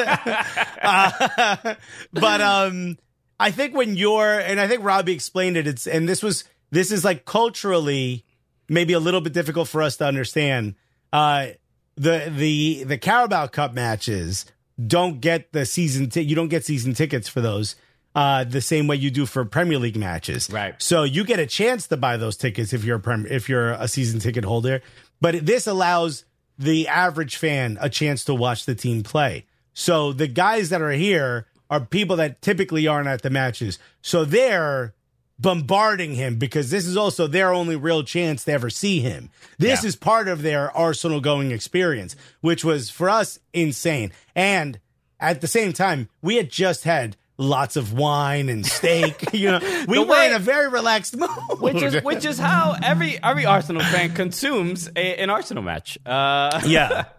Uh, 0.82 1.74
but 2.12 2.40
um, 2.40 2.98
I 3.38 3.52
think 3.52 3.76
when 3.76 3.94
you're, 3.96 4.40
and 4.40 4.58
I 4.58 4.66
think 4.66 4.82
Robbie 4.82 5.12
explained 5.12 5.56
it, 5.56 5.68
it's, 5.68 5.86
and 5.86 6.08
this 6.08 6.24
was, 6.24 6.42
this 6.72 6.90
is 6.90 7.04
like 7.04 7.24
culturally 7.24 8.24
maybe 8.68 8.92
a 8.92 8.98
little 9.00 9.20
bit 9.20 9.32
difficult 9.32 9.68
for 9.68 9.82
us 9.82 9.96
to 9.98 10.04
understand. 10.06 10.74
Uh, 11.12 11.48
the, 11.94 12.32
the, 12.34 12.82
the 12.84 12.98
Carabao 12.98 13.46
Cup 13.48 13.74
matches 13.74 14.46
don't 14.84 15.20
get 15.20 15.52
the 15.52 15.64
season, 15.66 16.08
ti- 16.08 16.22
you 16.22 16.34
don't 16.34 16.48
get 16.48 16.64
season 16.64 16.94
tickets 16.94 17.28
for 17.28 17.40
those. 17.40 17.76
Uh, 18.14 18.44
the 18.44 18.60
same 18.60 18.86
way 18.86 18.96
you 18.96 19.10
do 19.10 19.24
for 19.24 19.42
Premier 19.44 19.78
League 19.78 19.96
matches, 19.96 20.50
Right. 20.50 20.74
so 20.82 21.02
you 21.02 21.24
get 21.24 21.38
a 21.38 21.46
chance 21.46 21.86
to 21.88 21.96
buy 21.96 22.18
those 22.18 22.36
tickets 22.36 22.74
if 22.74 22.84
you're 22.84 22.96
a 22.96 23.00
prem- 23.00 23.26
if 23.30 23.48
you're 23.48 23.70
a 23.72 23.88
season 23.88 24.20
ticket 24.20 24.44
holder. 24.44 24.82
But 25.20 25.46
this 25.46 25.66
allows 25.66 26.24
the 26.58 26.88
average 26.88 27.36
fan 27.36 27.78
a 27.80 27.88
chance 27.88 28.22
to 28.24 28.34
watch 28.34 28.66
the 28.66 28.74
team 28.74 29.02
play. 29.02 29.46
So 29.72 30.12
the 30.12 30.26
guys 30.26 30.68
that 30.68 30.82
are 30.82 30.90
here 30.92 31.46
are 31.70 31.80
people 31.80 32.16
that 32.16 32.42
typically 32.42 32.86
aren't 32.86 33.08
at 33.08 33.22
the 33.22 33.30
matches. 33.30 33.78
So 34.02 34.26
they're 34.26 34.92
bombarding 35.38 36.14
him 36.14 36.36
because 36.36 36.70
this 36.70 36.86
is 36.86 36.96
also 36.96 37.26
their 37.26 37.52
only 37.52 37.76
real 37.76 38.02
chance 38.02 38.44
to 38.44 38.52
ever 38.52 38.70
see 38.70 39.00
him. 39.00 39.30
This 39.58 39.82
Yeah. 39.82 39.88
is 39.88 39.96
part 39.96 40.28
of 40.28 40.42
their 40.42 40.70
Arsenal 40.76 41.20
going 41.20 41.50
experience, 41.50 42.14
which 42.40 42.64
was 42.64 42.90
for 42.90 43.10
us 43.10 43.38
insane. 43.52 44.12
And 44.36 44.78
at 45.20 45.40
the 45.40 45.48
same 45.48 45.72
time, 45.72 46.08
we 46.20 46.36
had 46.36 46.50
just 46.50 46.84
had 46.84 47.16
lots 47.38 47.76
of 47.76 47.92
wine 47.92 48.48
and 48.48 48.64
steak. 48.64 49.24
you 49.32 49.50
know, 49.50 49.84
we 49.88 49.98
were 49.98 50.22
in 50.26 50.32
a 50.34 50.38
very 50.38 50.68
relaxed 50.68 51.16
mood. 51.16 51.30
Which 51.58 51.82
is 51.82 52.02
which 52.04 52.24
is 52.24 52.38
how 52.38 52.76
every 52.82 53.20
every 53.22 53.44
Arsenal 53.46 53.82
fan 53.82 54.14
consumes 54.14 54.88
a, 54.94 55.16
an 55.20 55.28
Arsenal 55.30 55.62
match. 55.62 55.98
Uh, 56.06 56.60
yeah. 56.66 57.04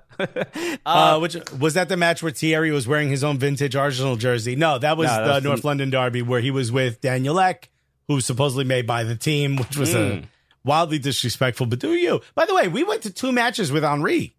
Uh, 0.85 1.17
which 1.19 1.35
was 1.59 1.73
that 1.73 1.89
the 1.89 1.97
match 1.97 2.21
where 2.21 2.31
Thierry 2.31 2.69
was 2.71 2.87
wearing 2.87 3.09
his 3.09 3.23
own 3.23 3.39
vintage 3.39 3.75
Arsenal 3.75 4.15
jersey? 4.15 4.55
No, 4.55 4.77
that 4.77 4.95
was 4.95 5.07
No, 5.07 5.15
that 5.17 5.23
the 5.25 5.33
was 5.33 5.43
the- 5.43 5.49
North 5.49 5.63
London 5.63 5.89
Derby 5.89 6.21
where 6.21 6.39
he 6.39 6.51
was 6.51 6.71
with 6.71 7.01
Daniel 7.01 7.39
Ek, 7.39 7.69
who 8.07 8.15
was 8.15 8.25
supposedly 8.25 8.65
made 8.65 8.85
by 8.87 9.03
the 9.03 9.15
team, 9.15 9.55
which 9.55 9.77
was 9.77 9.93
Hmm. 9.93 9.97
a 9.97 10.23
wildly 10.63 10.99
disrespectful. 10.99 11.65
But 11.67 11.79
do 11.79 11.93
you? 11.93 12.21
By 12.35 12.45
the 12.45 12.55
way, 12.55 12.67
we 12.67 12.83
went 12.83 13.01
to 13.03 13.09
two 13.11 13.31
matches 13.31 13.71
with 13.71 13.83
Henry. 13.83 14.35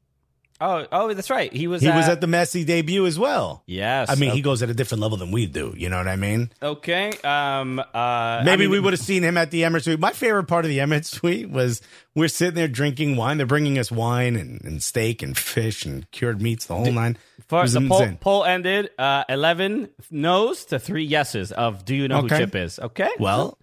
Oh, 0.61 0.87
oh, 0.93 1.13
that's 1.15 1.31
right. 1.31 1.53
He 1.53 1.67
was. 1.67 1.83
He 1.83 1.89
was 1.89 2.07
at 2.07 2.13
at 2.13 2.21
the 2.21 2.27
Messi 2.27 2.65
debut 2.65 3.07
as 3.07 3.19
well. 3.19 3.63
Yes. 3.67 4.11
I 4.11 4.15
mean, 4.15 4.31
he 4.33 4.41
goes 4.41 4.63
at 4.63 4.71
a 4.71 4.75
different 4.75 5.03
level 5.03 5.17
than 5.17 5.31
we 5.31 5.47
do. 5.47 5.75
You 5.77 5.89
know 5.89 5.99
what 5.99 6.09
I 6.09 6.17
mean? 6.17 6.51
okay. 6.63 7.13
Um. 7.23 7.79
Uh. 7.79 8.43
Maybe 8.45 8.51
I 8.53 8.57
mean, 8.57 8.71
we 8.71 8.81
would 8.81 8.93
have 8.93 9.01
seen 9.01 9.23
him 9.23 9.37
at 9.37 9.51
the 9.51 9.63
Emirates 9.63 9.85
suite. 9.85 10.01
My 10.01 10.13
favorite 10.13 10.45
part 10.45 10.65
of 10.65 10.69
the 10.69 10.79
Emirates 10.79 11.07
suite 11.07 11.51
was 11.51 11.81
we're 12.15 12.29
sitting 12.29 12.55
there 12.55 12.69
drinking 12.69 13.17
wine. 13.17 13.37
They're 13.37 13.47
bringing 13.47 13.79
us 13.79 13.91
wine 13.93 14.37
and, 14.37 14.63
and 14.65 14.83
steak 14.83 15.23
and 15.23 15.37
fish 15.37 15.85
and 15.85 16.11
cured 16.11 16.41
meats, 16.41 16.67
the 16.67 16.75
whole 16.77 16.93
nine. 16.93 17.17
For, 17.49 17.69
the 17.69 17.87
poll, 17.87 18.09
poll 18.21 18.45
ended 18.45 18.89
uh, 18.99 19.25
11 19.29 19.91
no's 20.11 20.65
to 20.67 20.79
three 20.79 21.05
yeses 21.05 21.53
of 21.53 21.85
do 21.85 21.95
you 21.95 22.09
know 22.09 22.21
Okay. 22.21 22.37
who 22.37 22.41
Chip 22.47 22.55
is? 22.55 22.79
Okay. 22.79 23.11
Well, 23.19 23.59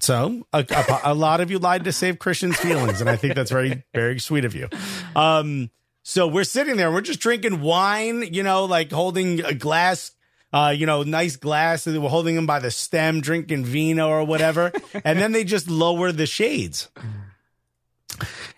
so 0.00 0.44
a, 0.52 0.58
a, 0.68 1.00
a 1.12 1.14
lot 1.14 1.40
of 1.40 1.50
you 1.50 1.58
lied 1.58 1.84
to 1.84 1.92
save 1.92 2.18
Christian's 2.18 2.56
feelings, 2.56 3.00
and 3.00 3.08
I 3.08 3.16
think 3.16 3.34
that's 3.34 3.50
very, 3.50 3.82
very 3.94 4.18
sweet 4.18 4.44
of 4.44 4.54
you. 4.54 4.68
Um, 5.16 5.70
so 6.04 6.28
we're 6.28 6.44
sitting 6.44 6.76
there, 6.76 6.92
we're 6.92 7.00
just 7.00 7.18
drinking 7.18 7.62
wine, 7.62 8.28
you 8.30 8.42
know, 8.42 8.66
like 8.66 8.92
holding 8.92 9.42
a 9.42 9.54
glass, 9.54 10.12
uh, 10.52 10.72
you 10.76 10.84
know, 10.84 11.02
nice 11.02 11.36
glass, 11.36 11.86
and 11.86 12.00
we're 12.02 12.10
holding 12.10 12.34
them 12.36 12.46
by 12.46 12.58
the 12.58 12.70
stem, 12.70 13.22
drinking 13.22 13.64
vino 13.64 14.08
or 14.08 14.22
whatever, 14.22 14.70
and 15.04 15.18
then 15.18 15.32
they 15.32 15.44
just 15.44 15.68
lower 15.68 16.12
the 16.12 16.26
shades, 16.26 16.90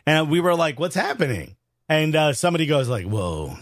and 0.04 0.28
we 0.28 0.40
were 0.40 0.56
like, 0.56 0.80
"What's 0.80 0.96
happening?" 0.96 1.56
And 1.88 2.16
uh, 2.16 2.32
somebody 2.32 2.66
goes 2.66 2.88
like, 2.88 3.06
"Whoa." 3.06 3.56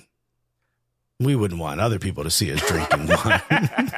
we 1.20 1.36
wouldn't 1.36 1.60
want 1.60 1.80
other 1.80 1.98
people 1.98 2.24
to 2.24 2.30
see 2.30 2.52
us 2.52 2.60
drinking 2.66 3.06
wine, 3.24 3.40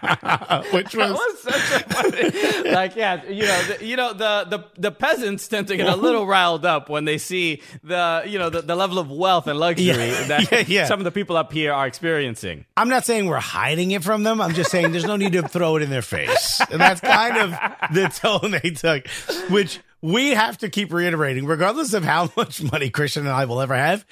which 0.72 0.94
was 0.94 1.12
was 1.12 1.42
such 1.42 1.80
a 1.82 1.84
funny, 1.88 2.70
like 2.70 2.96
yeah, 2.96 3.24
you 3.24 3.42
know, 3.42 3.62
the, 3.64 3.84
you 3.84 3.96
know 3.96 4.12
the, 4.12 4.46
the 4.48 4.64
the 4.78 4.90
peasants 4.90 5.46
tend 5.48 5.68
to 5.68 5.76
get 5.76 5.88
a 5.88 5.96
little 5.96 6.26
riled 6.36 6.64
up 6.64 6.88
when 6.88 7.04
they 7.04 7.18
see 7.18 7.62
the 7.84 8.22
you 8.26 8.38
know 8.38 8.50
the, 8.50 8.62
the 8.62 8.76
level 8.76 8.98
of 8.98 9.10
wealth 9.10 9.46
and 9.46 9.58
luxury 9.58 9.86
Yeah. 9.86 10.22
that 10.24 10.42
Yeah, 10.52 10.64
yeah. 10.66 10.86
some 10.86 11.00
of 11.00 11.04
the 11.04 11.10
people 11.12 11.36
up 11.36 11.52
here 11.52 11.72
are 11.72 11.86
experiencing. 11.86 12.64
I'm 12.76 12.88
not 12.88 13.04
saying 13.04 13.26
we're 13.26 13.38
hiding 13.40 13.90
it 13.92 14.02
from 14.04 14.22
them. 14.22 14.40
I'm 14.40 14.54
just 14.54 14.70
saying 14.70 14.92
there's 14.92 15.04
no 15.04 15.16
need 15.16 15.32
to 15.34 15.46
throw 15.46 15.76
it 15.76 15.82
in 15.82 15.90
their 15.90 16.02
face. 16.02 16.60
And 16.70 16.80
that's 16.80 17.00
kind 17.00 17.36
of 17.38 17.50
the 17.92 18.08
tone 18.08 18.52
they 18.62 18.70
took, 18.70 19.06
which 19.50 19.80
we 20.00 20.30
have 20.30 20.58
to 20.58 20.68
keep 20.68 20.92
reiterating, 20.92 21.46
regardless 21.46 21.92
of 21.94 22.02
how 22.04 22.28
much 22.36 22.60
money 22.62 22.90
Christian 22.90 23.22
and 23.26 23.34
I 23.34 23.44
will 23.44 23.60
ever 23.60 23.74
have. 23.76 24.04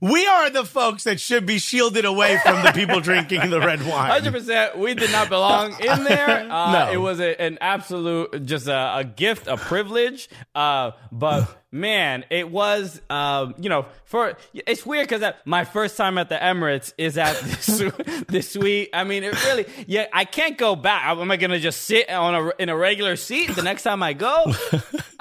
We 0.00 0.26
are 0.26 0.50
the 0.50 0.64
folks 0.64 1.04
that 1.04 1.20
should 1.20 1.46
be 1.46 1.58
shielded 1.58 2.04
away 2.04 2.38
from 2.42 2.62
the 2.62 2.72
people 2.72 3.00
drinking 3.10 3.48
the 3.50 3.60
red 3.60 3.80
wine. 3.86 4.10
Hundred 4.10 4.32
percent, 4.34 4.78
we 4.78 4.92
did 4.94 5.10
not 5.10 5.28
belong 5.28 5.72
in 5.80 6.04
there. 6.04 6.40
Uh, 6.50 6.72
No. 6.72 6.92
it 6.92 6.96
was 6.96 7.20
a, 7.20 7.40
an 7.40 7.58
absolute, 7.60 8.44
just 8.44 8.66
a, 8.66 8.96
a 8.98 9.04
gift, 9.04 9.46
a 9.46 9.56
privilege. 9.56 10.28
Uh, 10.54 10.90
but 11.12 11.56
man, 11.72 12.24
it 12.30 12.50
was, 12.50 13.00
um, 13.08 13.54
you 13.58 13.68
know, 13.70 13.86
for 14.04 14.36
it's 14.52 14.84
weird 14.84 15.08
because 15.08 15.32
my 15.44 15.64
first 15.64 15.96
time 15.96 16.18
at 16.18 16.28
the 16.28 16.34
Emirates 16.36 16.92
is 16.98 17.16
at 17.16 17.36
this, 17.40 17.82
this 18.28 18.50
suite. 18.50 18.90
I 18.92 19.04
mean, 19.04 19.22
it 19.24 19.44
really, 19.44 19.66
yeah, 19.86 20.06
I 20.12 20.24
can't 20.24 20.58
go 20.58 20.74
back. 20.76 21.06
Am 21.16 21.30
I 21.30 21.36
gonna 21.36 21.60
just 21.60 21.82
sit 21.82 22.10
on 22.10 22.34
a 22.34 22.52
in 22.58 22.68
a 22.68 22.76
regular 22.76 23.14
seat 23.16 23.54
the 23.54 23.62
next 23.62 23.84
time 23.84 24.02
I 24.02 24.12
go? 24.12 24.52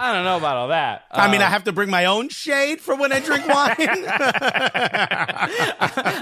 I 0.02 0.13
don't 0.13 0.24
know 0.24 0.38
about 0.38 0.58
all 0.58 0.67
that. 0.69 1.04
I 1.12 1.30
mean, 1.32 1.41
Uh, 1.41 1.45
I 1.45 1.50
have 1.50 1.65
to 1.65 1.72
bring 1.74 1.89
my 1.89 2.06
own 2.06 2.30
shade 2.30 2.82
for 2.82 2.95
when 2.95 3.12
I 3.12 3.19
drink 3.19 3.45
wine. 3.48 3.76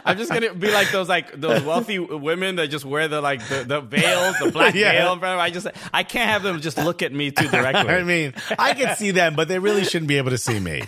I'm 0.05 0.17
just 0.17 0.31
gonna 0.31 0.53
be 0.53 0.71
like 0.71 0.91
those 0.91 1.09
like 1.09 1.39
those 1.39 1.63
wealthy 1.63 1.99
women 1.99 2.55
that 2.57 2.69
just 2.69 2.85
wear 2.85 3.07
the 3.07 3.21
like 3.21 3.45
the, 3.47 3.63
the 3.63 3.81
veils, 3.81 4.35
the 4.39 4.51
black 4.51 4.73
Yeah. 4.75 4.91
veil. 4.91 5.13
in 5.13 5.19
front 5.19 5.33
of 5.33 5.37
them. 5.37 5.39
I 5.39 5.49
just 5.49 5.67
I 5.93 6.03
can't 6.03 6.29
have 6.29 6.43
them 6.43 6.59
just 6.61 6.77
look 6.77 7.01
at 7.01 7.13
me 7.13 7.31
too 7.31 7.47
directly. 7.47 7.89
I 7.93 8.03
mean, 8.03 8.33
I 8.57 8.73
can 8.73 8.95
see 8.95 9.11
them, 9.11 9.35
but 9.35 9.47
they 9.47 9.59
really 9.59 9.83
shouldn't 9.83 10.07
be 10.09 10.17
able 10.17 10.31
to 10.31 10.37
see 10.37 10.59
me. 10.59 10.83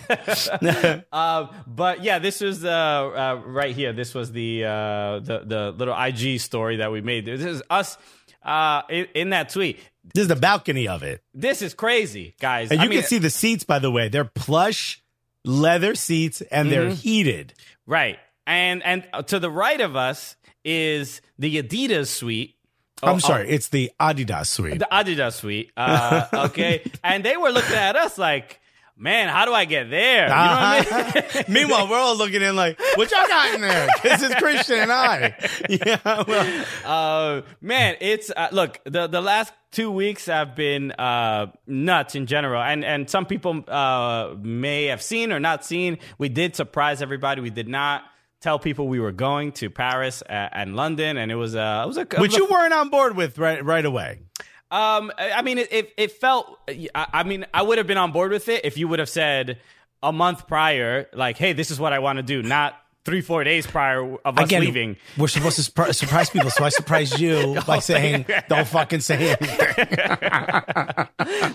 Uh, 1.12 1.46
but 1.66 2.02
yeah, 2.02 2.18
this 2.18 2.40
was 2.40 2.64
uh, 2.64 2.68
uh, 2.70 3.42
right 3.46 3.74
here. 3.74 3.92
This 3.92 4.14
was 4.14 4.32
the 4.32 4.64
uh, 4.64 5.18
the 5.20 5.42
the 5.46 5.70
little 5.76 5.94
IG 5.98 6.40
story 6.40 6.76
that 6.76 6.92
we 6.92 7.00
made. 7.00 7.26
This 7.26 7.42
is 7.42 7.62
us 7.70 7.96
uh, 8.42 8.82
in, 8.88 9.06
in 9.14 9.30
that 9.30 9.50
tweet. 9.50 9.78
This 10.14 10.22
is 10.22 10.28
the 10.28 10.36
balcony 10.36 10.88
of 10.88 11.02
it. 11.02 11.22
This 11.34 11.60
is 11.62 11.74
crazy, 11.74 12.34
guys. 12.40 12.70
And 12.70 12.80
I 12.80 12.84
you 12.84 12.90
mean, 12.90 13.00
can 13.00 13.08
see 13.08 13.18
the 13.18 13.30
seats, 13.30 13.64
by 13.64 13.78
the 13.78 13.90
way. 13.90 14.08
They're 14.08 14.24
plush 14.24 15.02
leather 15.44 15.94
seats 15.94 16.40
and 16.42 16.70
they're 16.70 16.86
Mm-hmm. 16.90 16.94
heated. 16.94 17.54
right, 17.86 18.18
and 18.46 18.82
and 18.82 19.04
to 19.28 19.38
the 19.38 19.50
right 19.50 19.80
of 19.80 19.96
us 19.96 20.36
is 20.64 21.20
the 21.38 21.62
Adidas 21.62 22.08
suite. 22.08 22.56
Oh, 23.02 23.12
I'm 23.12 23.20
sorry, 23.20 23.48
it's 23.48 23.68
the 23.68 23.90
Adidas 23.98 24.46
suite. 24.48 24.78
the 24.78 24.88
Adidas 24.92 25.32
suite. 25.34 25.70
Uh, 25.76 26.26
okay, 26.34 26.82
and 27.02 27.24
they 27.24 27.36
were 27.36 27.50
looking 27.50 27.76
at 27.76 27.96
us 27.96 28.18
like, 28.18 28.59
"Man, 29.00 29.28
how 29.28 29.44
do 29.46 29.52
I 29.52 29.64
get 29.64 29.90
there?" 29.90 30.24
You 30.24 30.28
know 30.28 30.36
what 30.36 30.92
I 30.92 31.32
mean? 31.34 31.44
Meanwhile, 31.48 31.88
we're 31.88 31.98
all 31.98 32.16
looking 32.16 32.42
in 32.42 32.54
like, 32.54 32.78
what 32.96 33.10
y'all 33.10 33.26
got 33.26 33.54
in 33.54 33.60
there? 33.62 33.88
This 34.02 34.22
is 34.22 34.34
Christian 34.36 34.80
and 34.80 34.92
I. 34.92 35.36
Yeah, 35.68 35.98
well, 36.04 36.64
uh, 36.84 37.42
man, 37.60 37.96
it's 38.00 38.30
uh, 38.36 38.48
look 38.52 38.80
the 38.84 39.06
the 39.06 39.20
last 39.20 39.52
two 39.72 39.90
weeks 39.90 40.26
have 40.26 40.54
been 40.54 40.92
uh, 40.92 41.46
nuts 41.66 42.14
in 42.14 42.26
general, 42.26 42.62
and 42.62 42.84
and 42.84 43.08
some 43.08 43.26
people 43.26 43.64
uh, 43.68 44.34
may 44.40 44.86
have 44.86 45.02
seen 45.02 45.32
or 45.32 45.40
not 45.40 45.64
seen. 45.64 45.98
We 46.18 46.28
did 46.28 46.56
surprise 46.56 47.02
everybody. 47.02 47.40
We 47.40 47.50
did 47.50 47.68
not 47.68 48.02
tell 48.40 48.58
people 48.58 48.88
we 48.88 49.00
were 49.00 49.12
going 49.12 49.52
to 49.52 49.70
Paris 49.70 50.22
uh, 50.22 50.32
and 50.52 50.74
London, 50.76 51.16
and 51.16 51.30
it 51.30 51.36
was 51.36 51.54
uh, 51.54 51.82
it 51.84 51.86
was 51.86 51.96
a 51.96 52.02
it 52.02 52.18
which 52.18 52.34
a 52.34 52.38
you 52.38 52.46
weren't 52.50 52.72
on 52.72 52.88
board 52.88 53.16
with 53.16 53.38
right 53.38 53.64
right 53.64 53.84
away. 53.84 54.20
Um, 54.70 55.10
I 55.18 55.42
mean, 55.42 55.58
it, 55.58 55.72
it, 55.72 55.92
it 55.96 56.12
felt. 56.12 56.58
I 56.94 57.22
mean, 57.24 57.44
I 57.52 57.62
would 57.62 57.78
have 57.78 57.86
been 57.86 57.98
on 57.98 58.12
board 58.12 58.30
with 58.30 58.48
it 58.48 58.64
if 58.64 58.78
you 58.78 58.86
would 58.88 58.98
have 59.00 59.08
said 59.08 59.58
a 60.02 60.12
month 60.12 60.46
prior, 60.46 61.08
like, 61.12 61.36
"Hey, 61.38 61.52
this 61.52 61.70
is 61.70 61.80
what 61.80 61.92
I 61.92 61.98
want 61.98 62.18
to 62.18 62.22
do," 62.22 62.42
not 62.42 62.74
three, 63.04 63.20
four 63.22 63.42
days 63.44 63.66
prior 63.66 64.02
of 64.24 64.38
us 64.38 64.44
Again, 64.44 64.60
leaving. 64.60 64.96
we're 65.18 65.26
supposed 65.26 65.56
to 65.64 65.70
surpri- 65.70 65.94
surprise 66.02 66.30
people, 66.30 66.50
so 66.50 66.64
I 66.64 66.68
surprised 66.68 67.18
you 67.18 67.58
by 67.66 67.80
saying, 67.80 68.26
"Don't 68.48 68.68
fucking 68.68 69.00
say 69.00 69.36
anything." 69.40 69.86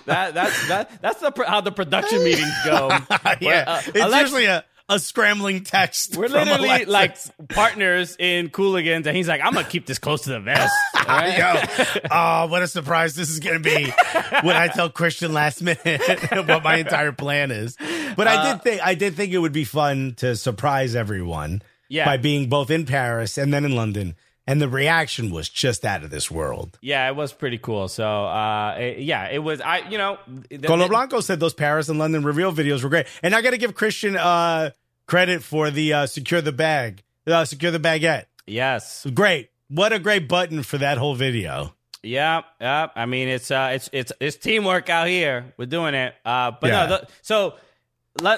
That 0.05 0.33
that's 0.33 0.67
that 0.67 1.01
that's 1.01 1.19
the, 1.21 1.31
how 1.47 1.61
the 1.61 1.71
production 1.71 2.23
meetings 2.23 2.53
go. 2.63 2.89
yeah, 2.89 3.35
Where, 3.41 3.69
uh, 3.69 3.81
it's 3.93 4.15
usually 4.21 4.45
a, 4.45 4.63
a 4.87 4.99
scrambling 4.99 5.63
text. 5.63 6.15
We're 6.15 6.27
literally 6.27 6.85
like 6.85 7.17
partners 7.49 8.15
in 8.19 8.49
Cooligans, 8.49 9.05
and 9.07 9.15
he's 9.17 9.27
like, 9.27 9.41
"I'm 9.43 9.53
gonna 9.53 9.67
keep 9.67 9.85
this 9.85 9.97
close 9.99 10.21
to 10.23 10.29
the 10.29 10.39
vest." 10.39 10.73
right? 11.07 11.37
Yo, 11.37 12.03
oh, 12.11 12.47
what 12.47 12.61
a 12.63 12.67
surprise 12.67 13.15
this 13.15 13.29
is 13.29 13.39
to 13.39 13.59
be 13.59 13.85
when 14.43 14.55
I 14.55 14.67
tell 14.67 14.89
Christian 14.89 15.33
last 15.33 15.61
minute 15.61 16.01
what 16.47 16.63
my 16.63 16.77
entire 16.77 17.11
plan 17.11 17.51
is. 17.51 17.75
But 18.15 18.27
I 18.27 18.35
Uh, 18.35 18.53
did 18.53 18.63
think 18.63 18.81
I 18.83 18.95
did 18.95 19.15
think 19.15 19.33
it 19.33 19.39
would 19.39 19.53
be 19.53 19.63
fun 19.65 20.13
to 20.17 20.35
surprise 20.35 20.95
everyone 20.95 21.61
Yeah. 21.89 22.05
by 22.05 22.17
being 22.17 22.47
both 22.49 22.69
in 22.69 22.85
Paris 22.85 23.37
and 23.37 23.53
then 23.53 23.65
in 23.65 23.75
London. 23.75 24.15
And 24.47 24.61
the 24.61 24.69
reaction 24.69 25.31
was 25.31 25.49
just 25.49 25.83
out 25.85 26.03
of 26.03 26.11
this 26.11 26.29
world. 26.29 26.77
Yeah, 26.81 27.07
it 27.07 27.15
was 27.15 27.33
pretty 27.33 27.57
cool. 27.57 27.87
So, 27.87 28.05
uh, 28.25 28.75
it- 28.79 28.99
yeah, 28.99 29.29
it 29.31 29.39
was. 29.39 29.59
I, 29.59 29.79
you 29.89 29.97
know, 29.97 30.19
the- 30.49 30.59
Colo 30.67 30.87
Blanco 30.87 31.19
said 31.21 31.39
those 31.39 31.55
Paris 31.55 31.89
and 31.89 31.97
London 31.97 32.23
reveal 32.23 32.53
videos 32.53 32.83
were 32.83 32.89
great. 32.89 33.07
And 33.23 33.33
I 33.33 33.41
got 33.41 33.51
to 33.51 33.57
give 33.57 33.73
Christian 33.73 34.15
uh, 34.15 34.69
credit 35.07 35.41
for 35.43 35.71
the 35.71 35.93
uh, 35.93 36.05
secure 36.05 36.41
the 36.41 36.51
bag, 36.51 37.01
uh, 37.25 37.43
secure 37.45 37.71
the 37.71 37.79
baguette. 37.79 38.25
yes, 38.45 39.07
Great. 39.13 39.49
What 39.67 39.91
a 39.93 39.97
great 39.99 40.27
button 40.29 40.61
for 40.61 40.77
that 40.77 40.99
whole 40.99 41.15
video. 41.15 41.73
Yeah, 42.03 42.43
yeah. 42.61 42.89
I 42.95 43.07
mean, 43.07 43.27
it's 43.29 43.49
uh, 43.49 43.71
it's 43.73 43.89
it's 43.91 44.11
it's 44.19 44.37
teamwork 44.37 44.91
out 44.91 45.07
here. 45.07 45.55
We're 45.57 45.65
doing 45.65 45.95
it. 45.95 46.13
Uh, 46.23 46.51
but 46.61 46.67
Yeah. 46.69 46.85
no, 46.85 46.87
the, 46.97 47.07
so. 47.23 47.55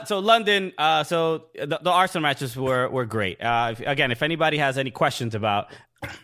So 0.05 0.17
London, 0.17 0.73
uh, 0.79 1.03
so 1.03 1.45
the, 1.53 1.77
the 1.79 1.91
Arsenal 1.91 2.23
matches 2.23 2.57
were 2.57 2.89
were 2.89 3.05
great. 3.05 3.39
Uh, 3.39 3.73
if, 3.73 3.79
again, 3.81 4.11
if 4.11 4.23
anybody 4.23 4.57
has 4.57 4.75
any 4.79 4.89
questions 4.89 5.35
about 5.35 5.67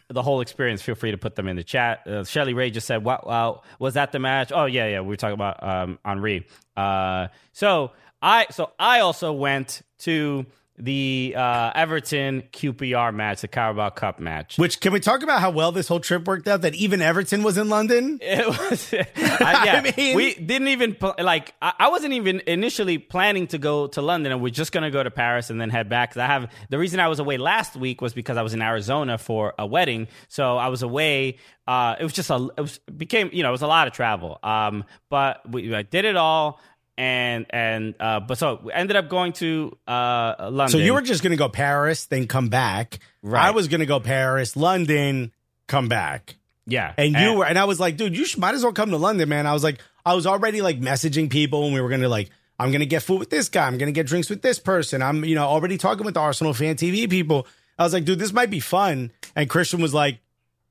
the 0.09 0.21
whole 0.21 0.41
experience, 0.41 0.81
feel 0.81 0.95
free 0.95 1.11
to 1.11 1.17
put 1.17 1.35
them 1.35 1.47
in 1.47 1.55
the 1.55 1.63
chat. 1.63 2.05
Uh, 2.07 2.23
Shelly 2.23 2.53
Ray 2.53 2.71
just 2.71 2.87
said, 2.87 3.03
"What? 3.03 3.25
Wow, 3.25 3.63
was 3.79 3.95
that 3.95 4.11
the 4.11 4.19
match? 4.19 4.51
Oh 4.53 4.65
yeah, 4.65 4.87
yeah. 4.87 5.01
We 5.01 5.07
were 5.07 5.17
talking 5.17 5.33
about 5.33 5.63
um, 5.63 5.99
Henry. 6.05 6.47
Uh, 6.75 7.27
so 7.51 7.91
I, 8.21 8.47
so 8.51 8.71
I 8.79 9.01
also 9.01 9.33
went 9.33 9.81
to 9.99 10.45
the 10.77 11.35
uh, 11.37 11.71
Everton 11.75 12.43
QPR 12.51 13.13
match, 13.13 13.41
the 13.41 13.47
Carabao 13.47 13.91
Cup 13.91 14.19
match. 14.19 14.57
Which 14.57 14.79
can 14.79 14.91
we 14.91 14.99
talk 14.99 15.21
about 15.21 15.39
how 15.39 15.51
well 15.51 15.71
this 15.71 15.87
whole 15.87 15.99
trip 15.99 16.27
worked 16.27 16.47
out? 16.47 16.61
That 16.61 16.73
even 16.75 17.01
Everton 17.01 17.43
was 17.43 17.57
in 17.57 17.69
London. 17.69 18.19
It 18.23 18.47
was, 18.47 18.93
I, 19.15 19.65
yeah. 19.65 19.81
I 19.85 19.93
mean- 19.95 20.15
we 20.15 20.33
didn't 20.33 20.69
even 20.69 20.97
like. 21.19 21.53
I, 21.61 21.73
I 21.79 21.89
wasn't 21.89 22.13
even 22.13 22.41
initially 22.47 22.97
planning 22.97 23.47
to 23.47 23.57
go 23.59 23.87
to 23.87 24.01
London, 24.01 24.31
and 24.31 24.41
we're 24.41 24.49
just 24.49 24.71
gonna 24.71 24.89
go 24.91 25.03
to 25.03 25.11
Paris 25.11 25.49
and 25.49 25.61
then 25.61 25.69
head 25.69 25.89
back. 25.89 26.11
'Cause 26.13 26.17
I 26.21 26.25
have 26.27 26.51
the 26.69 26.79
reason 26.79 26.99
I 26.99 27.07
was 27.07 27.19
away 27.19 27.37
last 27.37 27.75
week 27.75 28.01
was 28.01 28.13
because 28.13 28.37
I 28.37 28.41
was 28.41 28.53
in 28.53 28.61
Arizona 28.61 29.17
for 29.17 29.53
a 29.59 29.65
wedding, 29.67 30.07
so 30.27 30.57
I 30.57 30.69
was 30.69 30.81
away. 30.81 31.37
Uh, 31.67 31.95
it 31.99 32.03
was 32.03 32.11
just 32.13 32.29
a, 32.29 32.49
it 32.57 32.61
was 32.61 32.79
became 32.97 33.29
you 33.31 33.43
know 33.43 33.49
it 33.49 33.53
was 33.53 33.61
a 33.61 33.67
lot 33.67 33.87
of 33.87 33.93
travel. 33.93 34.39
Um, 34.43 34.83
but 35.09 35.47
we 35.49 35.73
I 35.75 35.83
did 35.83 36.05
it 36.05 36.15
all, 36.15 36.59
and 36.97 37.45
and 37.49 37.95
uh, 37.99 38.19
but 38.19 38.37
so 38.37 38.59
we 38.63 38.71
ended 38.73 38.95
up 38.95 39.09
going 39.09 39.33
to 39.33 39.77
uh 39.87 40.49
London. 40.51 40.69
So 40.69 40.77
you 40.77 40.93
were 40.93 41.01
just 41.01 41.23
going 41.23 41.31
to 41.31 41.37
go 41.37 41.49
Paris, 41.49 42.05
then 42.05 42.27
come 42.27 42.49
back. 42.49 42.99
Right. 43.21 43.45
I 43.45 43.51
was 43.51 43.67
going 43.67 43.79
to 43.79 43.85
go 43.85 43.99
Paris, 43.99 44.55
London, 44.55 45.31
come 45.67 45.87
back. 45.87 46.35
yeah, 46.65 46.93
And 46.97 47.13
you 47.15 47.33
were, 47.39 47.45
and 47.45 47.57
I 47.57 47.65
was 47.65 47.79
like, 47.79 47.97
dude, 47.97 48.15
you 48.15 48.25
should, 48.25 48.39
might 48.39 48.53
as 48.55 48.63
well 48.63 48.73
come 48.73 48.89
to 48.91 48.97
London, 48.97 49.27
man. 49.29 49.47
I 49.47 49.53
was 49.53 49.63
like, 49.63 49.79
I 50.05 50.13
was 50.13 50.25
already 50.27 50.61
like 50.61 50.79
messaging 50.79 51.29
people, 51.29 51.65
and 51.65 51.73
we 51.73 51.81
were 51.81 51.89
going 51.89 52.01
to 52.01 52.09
like, 52.09 52.29
I'm 52.59 52.69
going 52.71 52.81
to 52.81 52.85
get 52.85 53.01
food 53.03 53.19
with 53.19 53.29
this 53.29 53.49
guy. 53.49 53.65
I'm 53.65 53.77
going 53.77 53.87
to 53.87 53.93
get 53.93 54.05
drinks 54.07 54.29
with 54.29 54.41
this 54.41 54.59
person. 54.59 55.01
I'm, 55.01 55.25
you 55.25 55.35
know, 55.35 55.45
already 55.45 55.77
talking 55.77 56.05
with 56.05 56.13
the 56.13 56.19
Arsenal 56.19 56.53
fan 56.53 56.75
TV 56.75 57.09
people. 57.09 57.47
I 57.79 57.83
was 57.83 57.93
like, 57.93 58.05
dude, 58.05 58.19
this 58.19 58.31
might 58.31 58.49
be 58.51 58.59
fun. 58.59 59.11
And 59.35 59.49
Christian 59.49 59.81
was 59.81 59.93
like, 59.93 60.19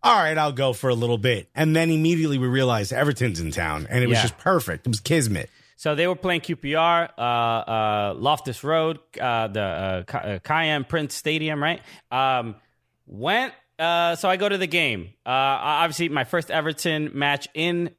all 0.03 0.17
right, 0.17 0.37
I'll 0.39 0.53
go 0.53 0.73
for 0.73 0.89
a 0.91 0.95
little 0.95 1.19
bit. 1.19 1.49
And 1.55 1.75
then 1.75 1.91
immediately 1.91 2.39
we 2.39 2.47
realized 2.47 2.93
Everton's 2.93 3.41
in 3.41 3.51
town, 3.51 3.87
and 3.91 4.03
it 4.05 4.07
was 4.07 4.17
Yeah. 4.19 4.23
just 4.23 4.39
perfect. 4.39 4.87
It 4.87 4.91
was 4.91 5.01
kismet. 5.01 5.51
So 5.83 5.97
they 5.97 6.07
were 6.07 6.15
playing 6.15 6.43
QPR, 6.43 7.09
uh, 7.19 7.21
uh, 7.21 8.15
Loftus 8.17 8.63
Road, 8.63 9.01
uh, 9.21 9.49
the 9.49 9.61
uh, 9.61 10.17
uh, 10.17 10.39
Kiyan 10.39 10.89
Prince 10.89 11.17
Stadium, 11.17 11.61
right? 11.61 11.83
Um, 12.09 12.55
went. 13.05 13.53
Uh, 13.81 14.15
so 14.15 14.31
I 14.31 14.37
go 14.37 14.49
to 14.49 14.57
the 14.57 14.69
game. 14.69 15.15
Obviously, 15.27 16.09
my 16.09 16.23
first 16.23 16.53
Everton 16.53 17.11
match 17.15 17.49
in 17.53 17.91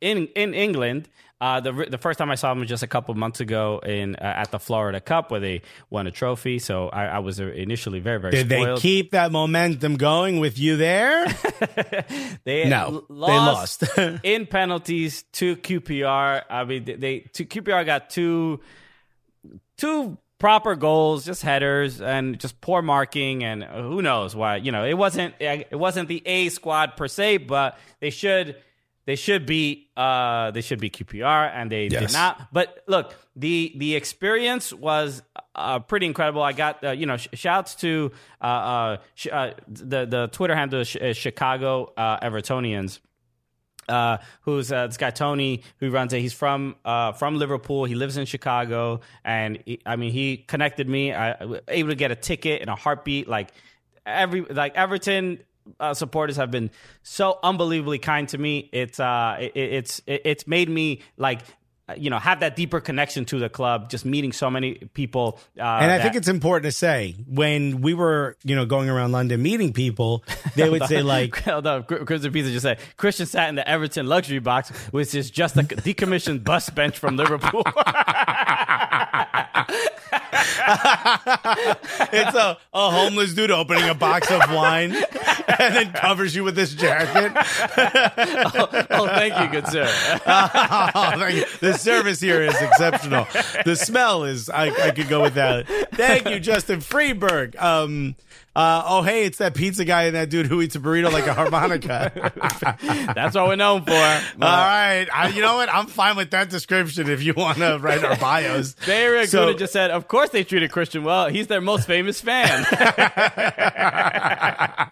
in 0.00 0.28
in 0.36 0.54
England. 0.54 1.08
Uh, 1.42 1.58
the 1.58 1.72
the 1.90 1.98
first 1.98 2.20
time 2.20 2.30
I 2.30 2.36
saw 2.36 2.50
them 2.50 2.60
was 2.60 2.68
just 2.68 2.84
a 2.84 2.86
couple 2.86 3.12
months 3.14 3.40
ago 3.40 3.80
in 3.84 4.14
uh, 4.14 4.20
at 4.22 4.52
the 4.52 4.60
Florida 4.60 5.00
Cup 5.00 5.32
where 5.32 5.40
they 5.40 5.62
won 5.90 6.06
a 6.06 6.12
trophy. 6.12 6.60
So 6.60 6.88
I, 6.88 7.06
I 7.06 7.18
was 7.18 7.40
initially 7.40 7.98
very 7.98 8.20
very 8.20 8.30
Did 8.30 8.48
spoiled. 8.48 8.78
they 8.78 8.80
keep 8.80 9.10
that 9.10 9.32
momentum 9.32 9.96
going 9.96 10.38
with 10.38 10.56
you 10.56 10.76
there? 10.76 11.26
They 12.44 12.68
No, 12.68 13.04
l- 13.10 13.26
they 13.26 13.36
lost, 13.36 13.82
lost. 13.98 14.20
in 14.22 14.46
penalties 14.46 15.24
to 15.32 15.56
QPR. 15.56 16.42
I 16.48 16.64
mean, 16.64 16.84
they, 16.84 16.94
they 16.94 17.18
to 17.34 17.44
QPR 17.44 17.84
got 17.86 18.08
two 18.08 18.60
two 19.78 20.18
proper 20.38 20.74
goals, 20.76 21.24
just 21.24 21.42
headers, 21.42 22.00
and 22.00 22.38
just 22.38 22.60
poor 22.60 22.82
marking, 22.82 23.44
and 23.44 23.62
who 23.64 24.00
knows 24.02 24.34
why? 24.36 24.56
You 24.56 24.72
know, 24.72 24.84
it 24.84 24.94
wasn't 24.94 25.34
it 25.40 25.78
wasn't 25.78 26.08
the 26.08 26.22
A 26.26 26.48
squad 26.50 26.96
per 26.96 27.08
se, 27.08 27.38
but 27.38 27.78
they 28.00 28.10
should 28.10 28.56
they 29.04 29.16
should 29.16 29.46
be 29.46 29.88
uh 29.96 30.50
they 30.52 30.60
should 30.60 30.80
be 30.80 30.90
QPR, 30.90 31.50
and 31.54 31.70
they 31.70 31.88
Yes. 31.88 32.00
did 32.00 32.12
not. 32.12 32.48
But 32.52 32.82
look, 32.86 33.14
the 33.36 33.72
the 33.76 33.94
experience 33.96 34.72
was 34.72 35.22
uh, 35.54 35.80
pretty 35.80 36.06
incredible. 36.06 36.42
I 36.42 36.52
got 36.52 36.82
uh, 36.84 36.90
you 36.92 37.06
know 37.06 37.16
sh- 37.16 37.28
shouts 37.34 37.74
to 37.76 38.12
uh, 38.40 38.44
uh, 38.44 38.96
sh- 39.14 39.28
uh 39.32 39.52
the 39.68 40.06
the 40.06 40.28
Twitter 40.32 40.54
handle 40.54 40.80
is, 40.80 40.94
is 40.96 41.16
Chicago 41.16 41.92
uh, 41.96 42.20
Evertonians 42.20 43.00
uh, 43.88 44.18
who's 44.42 44.70
uh, 44.70 44.86
this 44.86 44.96
guy 44.96 45.10
Tony 45.10 45.62
who 45.78 45.90
runs 45.90 46.12
it. 46.12 46.20
He's 46.20 46.32
from 46.32 46.76
uh, 46.84 47.12
from 47.12 47.36
Liverpool. 47.38 47.84
He 47.84 47.94
lives 47.96 48.16
in 48.16 48.26
Chicago, 48.26 49.00
and 49.24 49.58
he, 49.66 49.80
I 49.84 49.96
mean, 49.96 50.12
he 50.12 50.36
connected 50.36 50.88
me. 50.88 51.12
I, 51.12 51.32
I 51.32 51.44
was 51.44 51.60
able 51.68 51.88
to 51.90 51.96
get 51.96 52.10
a 52.12 52.16
ticket 52.16 52.62
in 52.62 52.68
a 52.68 52.76
heartbeat. 52.76 53.28
Like 53.28 53.48
every 54.06 54.42
like 54.42 54.76
Everton. 54.76 55.40
Uh, 55.78 55.94
supporters 55.94 56.36
have 56.36 56.50
been 56.50 56.70
so 57.02 57.38
unbelievably 57.42 57.98
kind 57.98 58.28
to 58.28 58.38
me. 58.38 58.68
It's 58.72 58.98
uh, 59.00 59.36
it, 59.40 59.52
it's 59.56 60.02
it, 60.06 60.22
it's 60.24 60.46
made 60.46 60.68
me 60.68 61.00
like 61.16 61.40
you 61.96 62.10
know 62.10 62.18
have 62.18 62.40
that 62.40 62.56
deeper 62.56 62.80
connection 62.80 63.24
to 63.26 63.38
the 63.38 63.48
club. 63.48 63.90
Just 63.90 64.04
meeting 64.04 64.32
so 64.32 64.50
many 64.50 64.74
people, 64.94 65.38
uh, 65.58 65.62
And 65.62 65.90
I 65.90 65.98
that- 65.98 66.02
think 66.04 66.14
it's 66.16 66.28
important 66.28 66.64
to 66.64 66.72
say 66.72 67.16
when 67.26 67.80
we 67.80 67.92
were, 67.94 68.36
you 68.44 68.56
know, 68.56 68.64
going 68.64 68.88
around 68.88 69.12
London 69.12 69.42
meeting 69.42 69.72
people, 69.72 70.24
they 70.54 70.70
would 70.70 70.84
say 70.86 71.02
like, 71.02 71.36
Hold 71.44 71.66
up, 71.66 71.86
Christian 71.88 72.32
Pizza 72.32 72.50
just 72.50 72.62
said 72.62 72.78
Christian 72.96 73.26
sat 73.26 73.48
in 73.48 73.56
the 73.56 73.68
Everton 73.68 74.06
luxury 74.06 74.38
box, 74.38 74.70
which 74.90 75.14
is 75.14 75.30
just 75.30 75.56
a 75.56 75.62
decommissioned 75.62 76.44
bus 76.44 76.70
bench 76.70 76.98
from 76.98 77.16
Liverpool. 77.16 77.64
it's 82.12 82.34
a, 82.36 82.58
a 82.74 82.90
homeless 82.90 83.34
dude 83.34 83.50
opening 83.50 83.88
a 83.88 83.94
box 83.94 84.30
of 84.30 84.40
wine 84.52 84.94
and 85.58 85.74
then 85.74 85.92
covers 85.92 86.34
you 86.34 86.44
with 86.44 86.54
this 86.54 86.74
jacket. 86.74 87.32
oh, 88.90 89.06
thank 89.06 89.38
you, 89.38 89.48
good 89.48 89.66
sir. 89.68 89.88
Oh, 90.94 91.12
thank 91.18 91.36
you. 91.36 91.44
The 91.60 91.74
service 91.74 92.20
here 92.20 92.42
is 92.42 92.60
exceptional. 92.60 93.26
The 93.64 93.76
smell 93.76 94.24
is, 94.24 94.50
I, 94.50 94.70
I 94.70 94.90
could 94.90 95.08
go 95.08 95.22
with 95.22 95.34
that. 95.34 95.66
Thank 95.92 96.28
you, 96.28 96.40
Justin 96.40 96.80
Freeberg. 96.80 97.60
Um, 97.60 98.16
uh, 98.54 98.82
oh, 98.86 99.02
hey, 99.02 99.24
it's 99.24 99.38
that 99.38 99.54
pizza 99.54 99.84
guy 99.84 100.02
and 100.04 100.14
that 100.14 100.28
dude 100.28 100.46
who 100.46 100.60
eats 100.60 100.76
a 100.76 100.78
burrito 100.78 101.10
like 101.10 101.26
a 101.26 101.32
harmonica. 101.32 102.12
That's 103.14 103.34
what 103.34 103.46
we're 103.46 103.56
known 103.56 103.82
for. 103.84 103.92
All 103.94 103.98
right. 104.40 105.06
I, 105.12 105.28
you 105.34 105.40
know 105.40 105.56
what? 105.56 105.68
I'm 105.72 105.86
fine 105.86 106.16
with 106.16 106.30
that 106.32 106.50
description 106.50 107.08
if 107.08 107.22
you 107.22 107.32
want 107.34 107.58
to 107.58 107.78
write 107.80 108.04
our 108.04 108.16
bios. 108.16 108.74
Barry 108.86 109.26
So- 109.26 109.46
Aguda 109.54 109.58
just 109.58 109.72
said, 109.72 109.90
"Of 109.90 110.06
course 110.06 110.28
they 110.30 110.44
treated 110.44 110.70
Christian 110.70 111.02
well. 111.02 111.28
He's 111.28 111.46
their 111.46 111.62
most 111.62 111.86
famous 111.86 112.20
fan." 112.20 112.66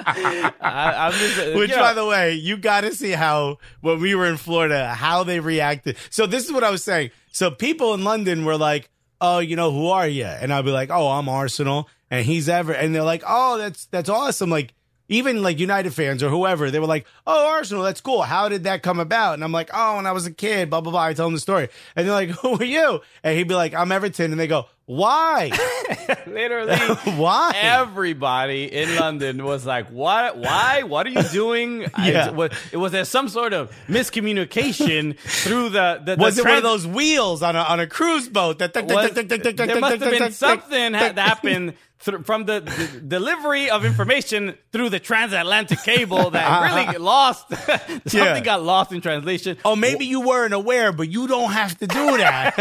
I, 0.00 0.52
I'm 0.62 1.12
just, 1.12 1.38
uh, 1.38 1.52
Which, 1.58 1.70
you 1.70 1.76
know, 1.76 1.82
by 1.82 1.92
the 1.92 2.06
way, 2.06 2.34
you 2.34 2.56
got 2.56 2.82
to 2.82 2.94
see 2.94 3.10
how 3.10 3.58
when 3.80 4.00
we 4.00 4.14
were 4.14 4.26
in 4.26 4.36
Florida, 4.36 4.94
how 4.94 5.24
they 5.24 5.40
reacted. 5.40 5.96
So 6.10 6.26
this 6.26 6.44
is 6.46 6.52
what 6.52 6.64
I 6.64 6.70
was 6.70 6.82
saying. 6.84 7.10
So 7.32 7.50
people 7.50 7.94
in 7.94 8.04
London 8.04 8.44
were 8.44 8.56
like, 8.56 8.88
"Oh, 9.20 9.38
you 9.38 9.56
know, 9.56 9.70
who 9.70 9.88
are 9.88 10.08
you?" 10.08 10.24
And 10.24 10.52
I'd 10.52 10.64
be 10.64 10.70
like, 10.70 10.90
"Oh, 10.90 11.08
I'm 11.08 11.28
Arsenal," 11.28 11.88
and 12.10 12.26
he's 12.26 12.48
ever, 12.48 12.72
and 12.72 12.94
they're 12.94 13.02
like, 13.02 13.22
"Oh, 13.26 13.58
that's 13.58 13.86
that's 13.86 14.08
awesome!" 14.08 14.50
Like 14.50 14.74
even 15.10 15.42
like 15.42 15.58
United 15.58 15.92
fans 15.92 16.22
or 16.22 16.30
whoever, 16.30 16.70
they 16.70 16.78
were 16.78 16.86
like, 16.86 17.04
"Oh, 17.26 17.48
Arsenal, 17.48 17.82
that's 17.82 18.00
cool. 18.00 18.22
How 18.22 18.48
did 18.48 18.64
that 18.64 18.82
come 18.82 19.00
about?" 19.00 19.34
And 19.34 19.44
I'm 19.44 19.52
like, 19.52 19.70
"Oh, 19.74 19.96
when 19.96 20.06
I 20.06 20.12
was 20.12 20.24
a 20.24 20.30
kid, 20.30 20.70
blah 20.70 20.80
blah 20.80 20.92
blah." 20.92 21.02
I 21.02 21.14
tell 21.14 21.26
them 21.26 21.34
the 21.34 21.40
story, 21.40 21.68
and 21.96 22.06
they're 22.06 22.14
like, 22.14 22.30
"Who 22.42 22.58
are 22.58 22.64
you?" 22.64 23.00
And 23.22 23.36
he'd 23.36 23.48
be 23.48 23.54
like, 23.54 23.74
"I'm 23.74 23.90
Everton," 23.90 24.30
and 24.30 24.40
they 24.40 24.46
go, 24.46 24.66
"Why? 24.86 25.50
literally, 26.26 26.76
Why?" 27.16 27.52
everybody 27.56 28.72
in 28.72 28.94
London 28.96 29.44
was 29.44 29.66
like, 29.66 29.88
"What? 29.88 30.38
Why? 30.38 30.84
What 30.84 31.08
are 31.08 31.10
you 31.10 31.24
doing?" 31.24 31.82
Yeah. 31.98 32.28
I, 32.28 32.30
was, 32.30 32.72
was 32.72 32.92
there 32.92 33.04
some 33.04 33.28
sort 33.28 33.52
of 33.52 33.72
miscommunication 33.88 35.18
through 35.18 35.70
the 35.70 36.02
the? 36.04 36.16
Was 36.18 36.36
the 36.36 36.42
it 36.42 36.48
one 36.48 36.56
of 36.56 36.62
those 36.62 36.86
wheels 36.86 37.42
on 37.42 37.56
a 37.56 37.62
on 37.62 37.80
a 37.80 37.88
cruise 37.88 38.28
boat? 38.28 38.60
That 38.60 38.74
there 38.74 38.84
must 38.84 39.16
have 39.16 39.28
been 39.28 40.32
something 40.32 40.94
ha- 40.94 41.12
that 41.12 41.18
happened 41.18 41.74
from 42.00 42.44
the, 42.46 42.60
the 42.60 43.00
delivery 43.00 43.68
of 43.70 43.84
information 43.84 44.56
through 44.72 44.88
the 44.88 44.98
transatlantic 44.98 45.82
cable 45.82 46.30
that 46.30 46.72
really 46.74 46.98
lost. 46.98 47.48
something 47.56 48.00
Yeah. 48.12 48.40
got 48.40 48.62
lost 48.62 48.92
in 48.92 49.00
translation. 49.00 49.58
Oh, 49.64 49.76
maybe 49.76 50.06
you 50.06 50.20
weren't 50.22 50.54
aware, 50.54 50.92
but 50.92 51.10
you 51.10 51.26
don't 51.28 51.52
have 51.52 51.76
to 51.78 51.86
do 51.86 52.16
that. 52.18 52.54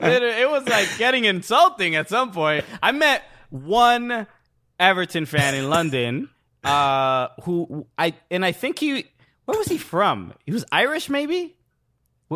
it, 0.00 0.22
it 0.42 0.50
was 0.50 0.68
like 0.68 0.88
getting 0.98 1.24
insulting 1.24 1.94
at 1.96 2.08
some 2.08 2.32
point. 2.32 2.64
I 2.82 2.92
met 2.92 3.22
one 3.50 4.26
Everton 4.78 5.26
fan 5.26 5.54
in 5.54 5.68
London, 5.70 6.28
uh, 6.64 7.28
who 7.44 7.86
I 7.98 8.14
and 8.30 8.44
I 8.44 8.52
think 8.52 8.78
he 8.78 9.06
where 9.46 9.58
was 9.58 9.68
he 9.68 9.78
from? 9.78 10.34
He 10.44 10.52
was 10.52 10.64
Irish, 10.72 11.08
maybe. 11.08 11.55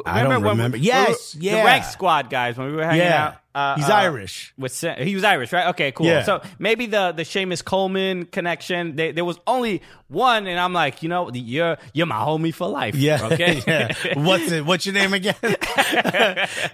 I 0.06 0.20
don't 0.22 0.30
when 0.30 0.42
we- 0.42 0.48
remember. 0.50 0.76
we 0.78 0.84
Yes, 0.84 1.34
were- 1.34 1.42
yeah. 1.42 1.58
the 1.58 1.64
rank 1.64 1.84
squad 1.84 2.30
guys 2.30 2.56
when 2.56 2.68
we 2.70 2.76
were 2.76 2.84
hanging 2.84 3.00
Yeah. 3.00 3.26
out. 3.26 3.34
Uh, 3.52 3.74
He's 3.74 3.88
uh, 3.90 3.94
Irish. 3.94 4.54
With 4.56 4.80
he 4.80 5.16
was 5.16 5.24
Irish, 5.24 5.52
right? 5.52 5.66
Okay, 5.70 5.90
cool. 5.90 6.06
Yeah. 6.06 6.22
So 6.22 6.40
maybe 6.60 6.86
the 6.86 7.10
the 7.10 7.24
Seamus 7.24 7.64
Coleman 7.64 8.26
connection. 8.26 8.94
They, 8.94 9.10
there 9.10 9.24
was 9.24 9.40
only 9.48 9.82
one, 10.06 10.46
and 10.46 10.60
I'm 10.60 10.72
like, 10.72 11.02
you 11.02 11.08
know, 11.08 11.28
you're 11.32 11.76
you're 11.92 12.06
my 12.06 12.14
homie 12.18 12.54
for 12.54 12.68
life. 12.68 12.94
Yeah. 12.94 13.18
Okay. 13.32 13.60
yeah. 13.66 13.92
What's 14.14 14.52
it? 14.52 14.64
What's 14.64 14.86
your 14.86 14.94
name 14.94 15.12
again? 15.14 15.34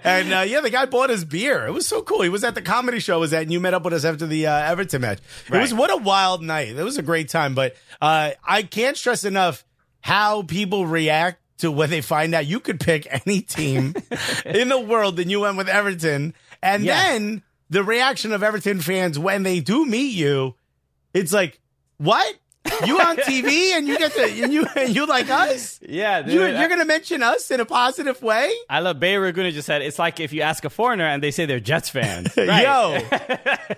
and 0.03 0.33
uh, 0.33 0.43
yeah, 0.47 0.61
the 0.61 0.69
guy 0.71 0.85
bought 0.85 1.09
his 1.09 1.25
beer. 1.25 1.65
It 1.65 1.71
was 1.71 1.87
so 1.87 2.03
cool. 2.03 2.21
He 2.21 2.29
was 2.29 2.43
at 2.43 2.53
the 2.55 2.61
comedy 2.61 2.99
show. 2.99 3.19
Was 3.19 3.33
at, 3.33 3.41
and 3.43 3.51
you 3.51 3.59
met 3.59 3.73
up 3.73 3.83
with 3.83 3.93
us 3.93 4.05
after 4.05 4.27
the 4.27 4.45
uh, 4.47 4.71
Everton 4.71 5.01
match. 5.01 5.19
It 5.51 5.57
was 5.57 5.73
what 5.73 5.91
a 5.91 5.97
wild 5.97 6.43
night. 6.43 6.69
It 6.77 6.83
was 6.83 6.97
a 6.99 7.03
great 7.03 7.29
time. 7.29 7.55
But 7.55 7.75
uh, 8.01 8.31
I 8.45 8.61
can't 8.61 8.95
stress 8.97 9.23
enough 9.23 9.65
how 10.01 10.43
people 10.43 10.85
react 10.85 11.41
to 11.59 11.71
when 11.71 11.89
they 11.89 12.01
find 12.01 12.33
out 12.35 12.45
you 12.45 12.59
could 12.59 12.79
pick 12.79 13.07
any 13.09 13.41
team 13.41 13.95
in 14.45 14.69
the 14.69 14.79
world, 14.79 15.19
and 15.19 15.29
you 15.31 15.39
went 15.41 15.57
with 15.57 15.67
Everton. 15.69 16.33
And 16.61 16.83
Yeah. 16.83 17.01
then 17.11 17.43
the 17.69 17.83
reaction 17.83 18.31
of 18.31 18.43
Everton 18.43 18.79
fans 18.79 19.17
when 19.19 19.43
they 19.43 19.59
do 19.59 19.85
meet 19.85 20.13
you, 20.13 20.55
it's 21.13 21.33
like, 21.33 21.59
what? 21.97 22.35
You 22.85 22.99
on 22.99 23.15
TV 23.17 23.71
and 23.77 23.87
you 23.87 23.97
get 23.97 24.11
to 24.13 24.23
and 24.43 24.51
you 24.53 24.65
and 24.75 24.93
you 24.93 25.05
like 25.07 25.29
us? 25.29 25.79
Yeah, 25.87 26.21
dude, 26.21 26.33
You're, 26.33 26.47
I- 26.57 26.67
going 26.67 26.79
to 26.79 26.85
mention 26.85 27.23
us 27.23 27.49
in 27.49 27.59
a 27.61 27.65
positive 27.65 28.21
way? 28.21 28.53
I 28.69 28.81
love 28.81 28.99
Bay 28.99 29.15
Raguna 29.15 29.51
just 29.53 29.65
said 29.65 29.81
it's 29.81 29.97
like 29.97 30.19
if 30.19 30.33
you 30.33 30.41
ask 30.41 30.65
a 30.65 30.69
foreigner 30.69 31.05
and 31.05 31.23
they 31.23 31.31
say 31.31 31.45
they're 31.45 31.61
Jets 31.61 31.89
fans. 31.89 32.33
Yo, 32.37 32.99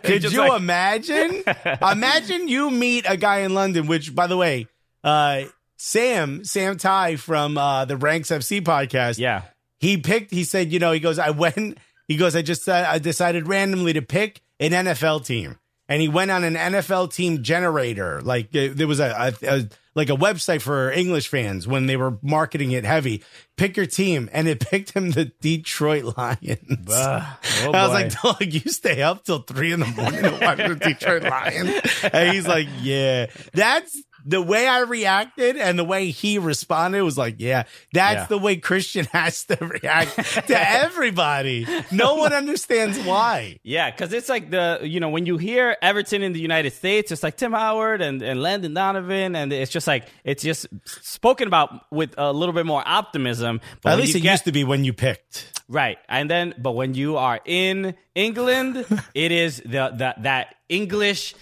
could 0.03 0.23
you 0.23 0.39
like- 0.39 0.59
imagine? 0.59 1.43
imagine 1.81 2.47
you 2.47 2.71
meet 2.71 3.05
a 3.07 3.15
guy 3.15 3.39
in 3.39 3.53
London, 3.53 3.85
which, 3.87 4.13
by 4.15 4.25
the 4.27 4.35
way, 4.37 4.67
uh, 5.03 5.43
Sam, 5.81 6.43
Sam 6.43 6.77
Ty 6.77 7.15
from 7.15 7.57
uh, 7.57 7.85
the 7.85 7.95
Ranks 7.95 8.29
FC 8.29 8.61
podcast, 8.61 9.17
yeah. 9.17 9.43
he 9.79 9.97
picked, 9.97 10.29
he 10.29 10.43
said, 10.43 10.73
you 10.73 10.79
know, 10.79 10.91
he 10.91 10.99
goes, 10.99 11.17
I 11.17 11.29
went, 11.29 11.77
he 12.05 12.17
goes, 12.17 12.35
I 12.35 12.41
just, 12.41 12.67
uh, 12.67 12.85
I 12.85 12.99
decided 12.99 13.47
randomly 13.47 13.93
to 13.93 14.01
pick 14.01 14.41
an 14.59 14.71
NFL 14.71 15.25
team. 15.25 15.57
And 15.87 16.01
he 16.01 16.09
went 16.09 16.31
on 16.31 16.43
an 16.43 16.55
NFL 16.55 17.13
team 17.13 17.41
generator. 17.43 18.21
Like 18.21 18.55
uh, 18.55 18.67
there 18.73 18.87
was 18.87 18.99
a, 18.99 19.33
a, 19.41 19.47
a 19.47 19.69
like 19.95 20.09
a 20.09 20.15
website 20.15 20.61
for 20.61 20.91
English 20.91 21.27
fans 21.27 21.67
when 21.67 21.87
they 21.87 21.97
were 21.97 22.17
marketing 22.21 22.71
it 22.71 22.85
heavy. 22.85 23.23
Pick 23.57 23.75
your 23.75 23.85
team, 23.85 24.29
and 24.31 24.47
it 24.47 24.59
picked 24.69 24.91
him 24.91 25.11
the 25.11 25.31
Detroit 25.41 26.15
Lions. 26.17 26.89
oh 26.89 27.37
I 27.73 27.87
was 27.87 27.91
like, 27.91 28.21
dog, 28.21 28.53
you 28.53 28.71
stay 28.71 29.01
up 29.01 29.23
till 29.23 29.39
three 29.39 29.73
in 29.73 29.79
the 29.79 29.87
morning 29.87 30.21
to 30.23 30.37
watch 30.39 30.57
the 30.57 30.75
Detroit 30.75 31.23
Lions. 31.23 31.81
And 32.13 32.33
he's 32.33 32.47
like, 32.47 32.67
yeah, 32.81 33.27
that's 33.53 34.01
the 34.25 34.41
way 34.41 34.67
I 34.67 34.79
reacted 34.81 35.57
and 35.57 35.77
the 35.79 35.83
way 35.83 36.11
he 36.11 36.37
responded 36.39 37.01
was 37.03 37.17
like, 37.17 37.35
yeah, 37.39 37.63
that's 37.93 38.21
Yeah. 38.21 38.25
the 38.27 38.37
way 38.37 38.57
Christian 38.57 39.05
has 39.13 39.43
to 39.45 39.55
react 39.61 40.15
to 40.47 40.55
everybody. 40.71 41.65
No 41.91 42.15
one 42.15 42.33
understands 42.33 42.99
why. 42.99 43.59
Yeah, 43.63 43.89
because 43.91 44.13
it's 44.13 44.29
like 44.29 44.49
the 44.51 44.79
you 44.83 44.99
know 44.99 45.09
when 45.09 45.25
you 45.25 45.37
hear 45.37 45.77
Everton 45.81 46.21
in 46.21 46.33
the 46.33 46.39
United 46.41 46.73
States, 46.73 47.11
it's 47.11 47.23
like 47.23 47.37
Tim 47.37 47.53
Howard 47.53 48.01
and, 48.01 48.21
and 48.21 48.41
Landon 48.41 48.73
Donovan, 48.73 49.35
and 49.35 49.51
it's 49.53 49.71
just 49.71 49.87
like 49.87 50.07
it's 50.23 50.43
just 50.43 50.67
spoken 50.85 51.47
about 51.47 51.91
with 51.91 52.13
a 52.17 52.31
little 52.33 52.53
bit 52.53 52.65
more 52.65 52.83
optimism. 52.85 53.61
But 53.81 53.93
At 53.93 53.99
least 53.99 54.15
it 54.15 54.21
get- 54.21 54.31
used 54.31 54.45
to 54.45 54.51
be 54.51 54.63
when 54.63 54.83
you 54.83 54.93
picked. 54.93 55.61
right, 55.67 55.97
and 56.09 56.29
then 56.29 56.53
but 56.57 56.71
when 56.71 56.93
you 56.93 57.17
are 57.17 57.39
in 57.45 57.95
England, 58.15 58.85
it 59.13 59.31
is 59.31 59.57
the, 59.57 59.91
the 59.95 60.13
that 60.23 60.55
English 60.67 61.35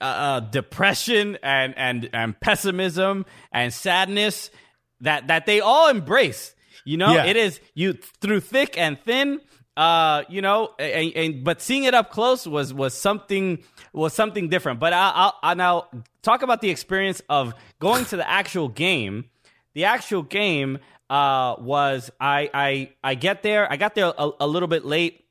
uh, 0.00 0.04
uh, 0.04 0.40
depression 0.40 1.38
and 1.42 1.74
and 1.76 2.08
and 2.12 2.38
pessimism 2.40 3.26
and 3.52 3.72
sadness 3.72 4.50
that 5.00 5.28
that 5.28 5.46
they 5.46 5.60
all 5.60 5.88
embrace. 5.88 6.54
You 6.84 6.96
know, 6.98 7.14
Yeah. 7.14 7.24
it 7.26 7.36
is 7.36 7.60
you 7.74 7.94
through 8.20 8.40
thick 8.40 8.76
and 8.78 8.98
thin. 9.00 9.40
Uh, 9.76 10.22
you 10.28 10.40
know, 10.40 10.70
and, 10.78 11.12
and 11.16 11.44
but 11.44 11.60
seeing 11.60 11.82
it 11.82 11.94
up 11.94 12.10
close 12.12 12.46
was 12.46 12.72
was 12.72 12.94
something 12.94 13.58
was 13.92 14.12
something 14.14 14.48
different. 14.48 14.78
But 14.78 14.92
I, 14.92 15.10
I'll, 15.14 15.34
I'll 15.42 15.56
now 15.56 15.88
talk 16.22 16.42
about 16.42 16.60
the 16.60 16.70
experience 16.70 17.20
of 17.28 17.54
going 17.80 18.04
to 18.06 18.16
the 18.16 18.28
actual 18.28 18.68
game. 18.68 19.24
The 19.74 19.86
actual 19.86 20.22
game 20.22 20.78
uh, 21.10 21.56
was 21.58 22.10
I 22.20 22.50
I 22.54 22.90
I 23.02 23.14
get 23.16 23.42
there. 23.42 23.70
I 23.70 23.76
got 23.76 23.96
there 23.96 24.12
a, 24.16 24.30
a 24.40 24.46
little 24.46 24.68
bit 24.68 24.84
late 24.84 25.23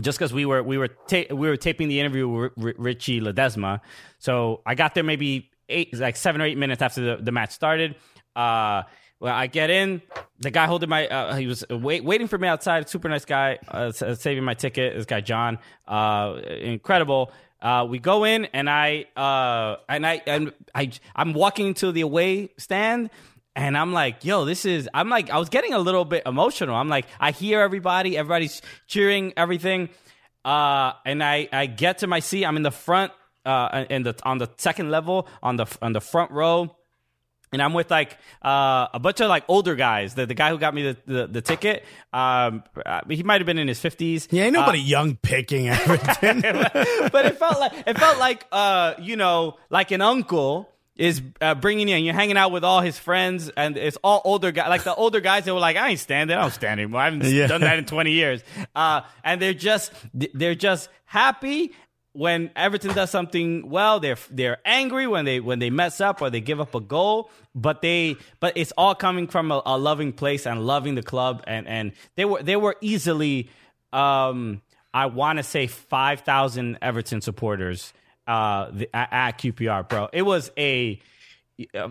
just 0.00 0.18
because 0.18 0.32
we 0.32 0.46
were 0.46 0.62
we 0.62 0.78
were 0.78 0.88
ta- 0.88 1.34
we 1.34 1.48
were 1.48 1.56
taping 1.56 1.88
the 1.88 2.00
interview 2.00 2.28
with 2.28 2.52
R- 2.62 2.74
Richie 2.78 3.20
Ledesma. 3.20 3.80
So 4.18 4.62
I 4.64 4.74
got 4.74 4.94
there 4.94 5.04
maybe 5.04 5.50
eight, 5.68 5.96
like 5.98 6.16
seven 6.16 6.40
or 6.40 6.44
eight 6.44 6.58
minutes 6.58 6.82
after 6.82 7.16
the, 7.16 7.22
the 7.22 7.32
match 7.32 7.50
started. 7.52 7.96
Uh, 8.34 8.82
well, 9.20 9.34
I 9.34 9.46
get 9.46 9.70
in. 9.70 10.02
The 10.40 10.50
guy 10.50 10.66
holding 10.66 10.88
my, 10.88 11.06
uh, 11.06 11.36
he 11.36 11.46
was 11.46 11.64
wait, 11.70 12.02
waiting 12.02 12.26
for 12.26 12.38
me 12.38 12.48
outside. 12.48 12.88
Super 12.88 13.08
nice 13.08 13.24
guy, 13.24 13.58
uh, 13.68 13.92
saving 13.92 14.42
my 14.42 14.54
ticket. 14.54 14.96
This 14.96 15.06
guy 15.06 15.20
John, 15.20 15.58
uh, 15.86 16.40
incredible. 16.44 17.32
Uh, 17.60 17.86
we 17.88 18.00
go 18.00 18.24
in 18.24 18.46
and 18.46 18.68
I 18.68 19.04
uh, 19.16 19.76
and 19.88 20.04
I 20.04 20.20
and 20.26 20.52
I 20.74 20.90
I'm 21.14 21.32
walking 21.32 21.74
to 21.74 21.92
the 21.92 22.00
away 22.00 22.50
stand 22.58 23.10
and 23.54 23.76
I'm 23.76 23.92
like, 23.92 24.24
yo, 24.24 24.44
this 24.44 24.64
is 24.64 24.88
I'm 24.94 25.08
like 25.08 25.30
I 25.30 25.38
was 25.38 25.48
getting 25.48 25.72
a 25.72 25.78
little 25.78 26.04
bit 26.04 26.22
emotional. 26.26 26.74
I'm 26.74 26.88
like, 26.88 27.06
I 27.20 27.32
hear 27.32 27.60
everybody, 27.60 28.16
everybody's 28.16 28.62
cheering, 28.86 29.32
everything. 29.36 29.88
Uh, 30.44 30.92
and 31.04 31.22
I 31.22 31.48
I 31.52 31.66
get 31.66 31.98
to 31.98 32.06
my 32.06 32.20
seat. 32.20 32.44
I'm 32.44 32.56
in 32.56 32.62
the 32.62 32.70
front, 32.70 33.12
uh, 33.44 33.84
in 33.90 34.02
the 34.02 34.14
on 34.24 34.38
the 34.38 34.48
second 34.56 34.90
level 34.90 35.28
on 35.42 35.56
the 35.56 35.66
on 35.82 35.92
the 35.92 36.00
front 36.00 36.30
row 36.30 36.76
and 37.52 37.62
I'm 37.62 37.74
with 37.74 37.90
like 37.90 38.16
uh, 38.42 38.88
a 38.92 38.98
bunch 38.98 39.20
of 39.20 39.28
like 39.28 39.44
older 39.46 39.74
guys. 39.74 40.14
The 40.14 40.26
the 40.26 40.34
guy 40.34 40.50
who 40.50 40.58
got 40.58 40.74
me 40.74 40.82
the 40.82 40.96
the, 41.06 41.26
the 41.26 41.40
ticket, 41.42 41.84
um, 42.12 42.64
uh, 42.84 43.02
he 43.08 43.22
might 43.22 43.40
have 43.40 43.46
been 43.46 43.58
in 43.58 43.68
his 43.68 43.78
fifties. 43.78 44.26
Yeah, 44.30 44.44
ain't 44.44 44.54
nobody 44.54 44.80
uh, 44.80 44.84
young 44.84 45.16
picking 45.16 45.68
Everton. 45.68 46.40
but 47.12 47.26
it 47.26 47.38
felt 47.38 47.60
like 47.60 47.72
it 47.86 47.98
felt 47.98 48.18
like 48.18 48.46
uh, 48.50 48.94
you 48.98 49.16
know, 49.16 49.58
like 49.70 49.90
an 49.90 50.00
uncle 50.00 50.71
is 51.02 51.20
uh, 51.40 51.56
bringing 51.56 51.88
you 51.88 51.96
and 51.96 52.04
you're 52.04 52.14
hanging 52.14 52.36
out 52.36 52.52
with 52.52 52.62
all 52.62 52.80
his 52.80 52.96
friends 52.96 53.50
and 53.56 53.76
it's 53.76 53.98
all 54.04 54.22
older 54.24 54.52
guys 54.52 54.68
like 54.68 54.84
the 54.84 54.94
older 54.94 55.18
guys 55.18 55.44
that 55.44 55.52
were 55.52 55.58
like 55.58 55.76
i 55.76 55.88
ain't 55.90 55.98
standing 55.98 56.36
i 56.36 56.40
don't 56.40 56.52
stand 56.52 56.78
anymore 56.78 57.00
i 57.00 57.06
haven't 57.06 57.24
yeah. 57.24 57.48
done 57.48 57.60
that 57.60 57.76
in 57.76 57.84
20 57.84 58.12
years 58.12 58.44
uh, 58.76 59.00
and 59.24 59.42
they're 59.42 59.52
just 59.52 59.92
they're 60.14 60.54
just 60.54 60.88
happy 61.04 61.72
when 62.14 62.50
Everton 62.54 62.94
does 62.94 63.10
something 63.10 63.70
well, 63.70 63.98
they're 63.98 64.18
they're 64.30 64.58
angry 64.66 65.06
when 65.06 65.24
they 65.24 65.40
when 65.40 65.60
they 65.60 65.70
mess 65.70 65.98
up 65.98 66.20
or 66.20 66.28
they 66.28 66.42
give 66.42 66.60
up 66.60 66.74
a 66.74 66.80
goal. 66.80 67.30
But 67.54 67.80
they 67.80 68.16
but 68.38 68.56
it's 68.56 68.70
all 68.76 68.94
coming 68.94 69.28
from 69.28 69.50
a, 69.50 69.62
a 69.64 69.78
loving 69.78 70.12
place 70.12 70.46
and 70.46 70.66
loving 70.66 70.94
the 70.94 71.02
club 71.02 71.42
and 71.46 71.66
and 71.66 71.92
they 72.16 72.26
were 72.26 72.42
they 72.42 72.56
were 72.56 72.76
easily 72.82 73.48
um 73.94 74.60
I 74.92 75.06
want 75.06 75.38
to 75.38 75.42
say 75.42 75.66
five 75.68 76.20
thousand 76.20 76.76
Everton 76.82 77.22
supporters 77.22 77.94
uh 78.32 78.70
the, 78.72 78.96
at, 78.96 79.08
at 79.12 79.38
QPR, 79.38 79.88
bro. 79.88 80.08
It 80.12 80.22
was 80.22 80.50
a 80.56 81.00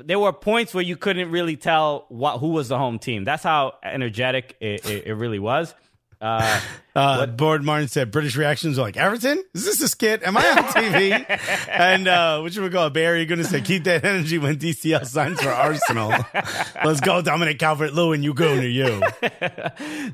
there 0.05 0.19
were 0.19 0.33
points 0.33 0.73
where 0.73 0.83
you 0.83 0.97
couldn't 0.97 1.29
really 1.31 1.55
tell 1.55 2.05
what 2.09 2.39
who 2.39 2.49
was 2.49 2.69
the 2.69 2.77
home 2.77 2.99
team. 2.99 3.23
That's 3.23 3.43
how 3.43 3.75
energetic 3.83 4.57
it, 4.59 4.85
it, 4.89 5.07
it 5.07 5.13
really 5.13 5.39
was. 5.39 5.73
Uh, 6.19 6.59
uh, 6.95 7.25
Board 7.25 7.63
Martin 7.63 7.87
said 7.87 8.11
British 8.11 8.35
reactions 8.35 8.77
are 8.77 8.83
like 8.83 8.97
Everton. 8.97 9.43
Is 9.53 9.65
this 9.65 9.81
a 9.81 9.87
skit? 9.87 10.23
Am 10.23 10.37
I 10.37 10.49
on 10.49 10.57
TV? 10.73 11.39
and 11.69 12.07
uh, 12.07 12.41
which 12.41 12.57
we 12.57 12.69
call 12.69 12.89
Barry 12.89 13.19
You're 13.19 13.27
going 13.27 13.39
to 13.39 13.45
say 13.45 13.61
keep 13.61 13.83
that 13.85 14.03
energy 14.03 14.37
when 14.37 14.57
DCL 14.57 15.05
signs 15.05 15.41
for 15.41 15.49
Arsenal. 15.49 16.09
Let's 16.83 17.01
go, 17.01 17.21
Dominic 17.21 17.59
Calvert 17.59 17.93
Lewin. 17.93 18.23
You 18.23 18.33
go 18.33 18.55
to 18.59 18.67
you. 18.67 19.01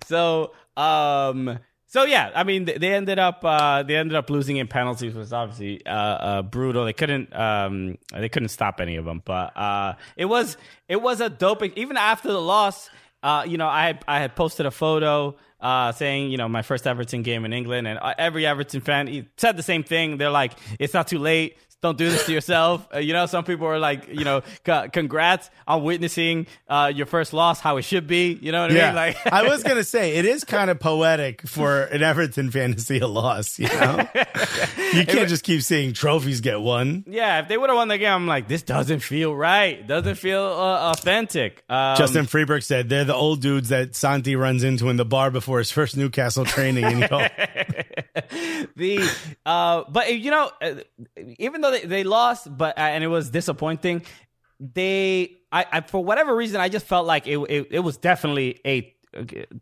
so 0.05 0.53
um. 0.75 1.59
So 1.89 2.03
yeah, 2.03 2.31
I 2.35 2.43
mean, 2.43 2.65
they 2.65 2.93
ended 2.93 3.17
up 3.17 3.45
uh, 3.45 3.83
they 3.83 3.95
ended 3.95 4.15
up 4.15 4.29
losing 4.29 4.57
in 4.57 4.67
penalties, 4.67 5.13
which 5.13 5.19
was 5.19 5.31
obviously 5.31 5.85
uh, 5.85 5.91
uh, 5.91 6.41
brutal. 6.41 6.83
They 6.83 6.91
couldn't 6.91 7.33
um, 7.33 7.97
they 8.11 8.27
couldn't 8.27 8.49
stop 8.49 8.81
any 8.81 8.97
of 8.97 9.05
them, 9.05 9.21
but 9.23 9.55
uh, 9.55 9.93
it 10.17 10.25
was 10.25 10.57
it 10.89 11.01
was 11.01 11.21
a 11.21 11.29
doping. 11.29 11.71
Even 11.77 11.95
after 11.95 12.27
the 12.27 12.41
loss, 12.41 12.89
uh, 13.23 13.45
you 13.47 13.57
know, 13.57 13.67
I 13.67 13.97
I 14.05 14.19
had 14.19 14.35
posted 14.35 14.65
a 14.65 14.71
photo 14.71 15.37
uh, 15.59 15.91
saying, 15.91 16.31
you 16.31 16.37
know, 16.37 16.47
my 16.47 16.61
first 16.61 16.85
Everton 16.85 17.23
game 17.23 17.45
in 17.45 17.53
England, 17.53 17.87
and 17.87 17.99
uh, 17.99 18.13
every 18.17 18.45
Everton 18.45 18.81
fan 18.81 19.27
said 19.37 19.57
the 19.57 19.63
same 19.63 19.83
thing. 19.83 20.17
They're 20.17 20.29
like, 20.29 20.53
it's 20.79 20.93
not 20.93 21.07
too 21.07 21.19
late. 21.19 21.57
Don't 21.79 21.95
do 21.95 22.09
this 22.09 22.25
to 22.25 22.33
yourself. 22.33 22.87
Uh, 22.91 22.97
you 22.97 23.13
know, 23.13 23.27
some 23.27 23.43
people 23.43 23.67
are 23.67 23.77
like, 23.77 24.07
you 24.07 24.25
know, 24.25 24.41
c- 24.65 24.89
congrats 24.91 25.51
on 25.67 25.83
witnessing 25.83 26.47
uh, 26.67 26.91
your 26.93 27.05
first 27.05 27.33
loss, 27.33 27.59
how 27.59 27.77
it 27.77 27.83
should 27.83 28.07
be. 28.07 28.33
You 28.41 28.51
know 28.51 28.63
what 28.63 28.71
yeah. 28.71 28.85
I 28.85 28.87
mean? 28.87 28.95
Like, 28.95 29.17
I 29.31 29.47
was 29.47 29.61
gonna 29.61 29.83
say 29.83 30.15
it 30.15 30.25
is 30.25 30.43
kind 30.43 30.71
of 30.71 30.79
poetic 30.81 31.47
for 31.47 31.83
an 31.83 32.01
Everton 32.01 32.49
fan 32.49 32.73
to 32.73 32.79
see 32.79 32.99
a 32.99 33.05
loss. 33.05 33.59
You 33.59 33.67
know, 33.67 34.07
you 34.91 35.05
can't 35.05 35.29
just 35.29 35.43
keep 35.43 35.61
seeing 35.61 35.93
trophies 35.93 36.41
get 36.41 36.59
won. 36.59 37.03
Yeah, 37.05 37.41
if 37.41 37.47
they 37.47 37.59
would 37.59 37.69
have 37.69 37.77
won 37.77 37.89
the 37.89 37.99
game, 37.99 38.11
I'm 38.11 38.27
like, 38.27 38.47
this 38.47 38.63
doesn't 38.63 39.01
feel 39.01 39.35
right. 39.35 39.85
Doesn't 39.85 40.15
feel 40.15 40.41
uh, 40.41 40.91
authentic. 40.93 41.63
Um, 41.69 41.95
Justin 41.95 42.25
Freeberg 42.25 42.63
said 42.63 42.89
they're 42.89 43.05
the 43.05 43.13
old 43.13 43.39
dudes 43.39 43.69
that 43.69 43.95
Santi 43.95 44.35
runs 44.35 44.63
into 44.63 44.89
in 44.89 44.97
the 44.97 45.05
bar 45.05 45.29
before 45.29 45.46
his 45.59 45.71
first 45.71 45.95
Newcastle 45.95 46.45
training. 46.45 46.83
And 46.83 47.03
the 48.75 49.09
uh, 49.45 49.83
but 49.89 50.13
you 50.17 50.31
know, 50.31 50.51
uh, 50.61 50.75
even 51.39 51.61
though 51.61 51.71
they, 51.71 51.85
they 51.85 52.03
lost, 52.03 52.55
but 52.55 52.77
uh, 52.77 52.81
and 52.81 53.03
it 53.03 53.07
was 53.07 53.29
disappointing. 53.29 54.03
They, 54.59 55.37
I, 55.51 55.65
I, 55.71 55.81
for 55.81 56.03
whatever 56.03 56.35
reason, 56.35 56.59
I 56.59 56.67
just 56.69 56.87
felt 56.87 57.05
like 57.05 57.27
it, 57.27 57.37
it, 57.37 57.67
it 57.69 57.79
was 57.79 57.97
definitely 57.97 58.59
a 58.65 58.93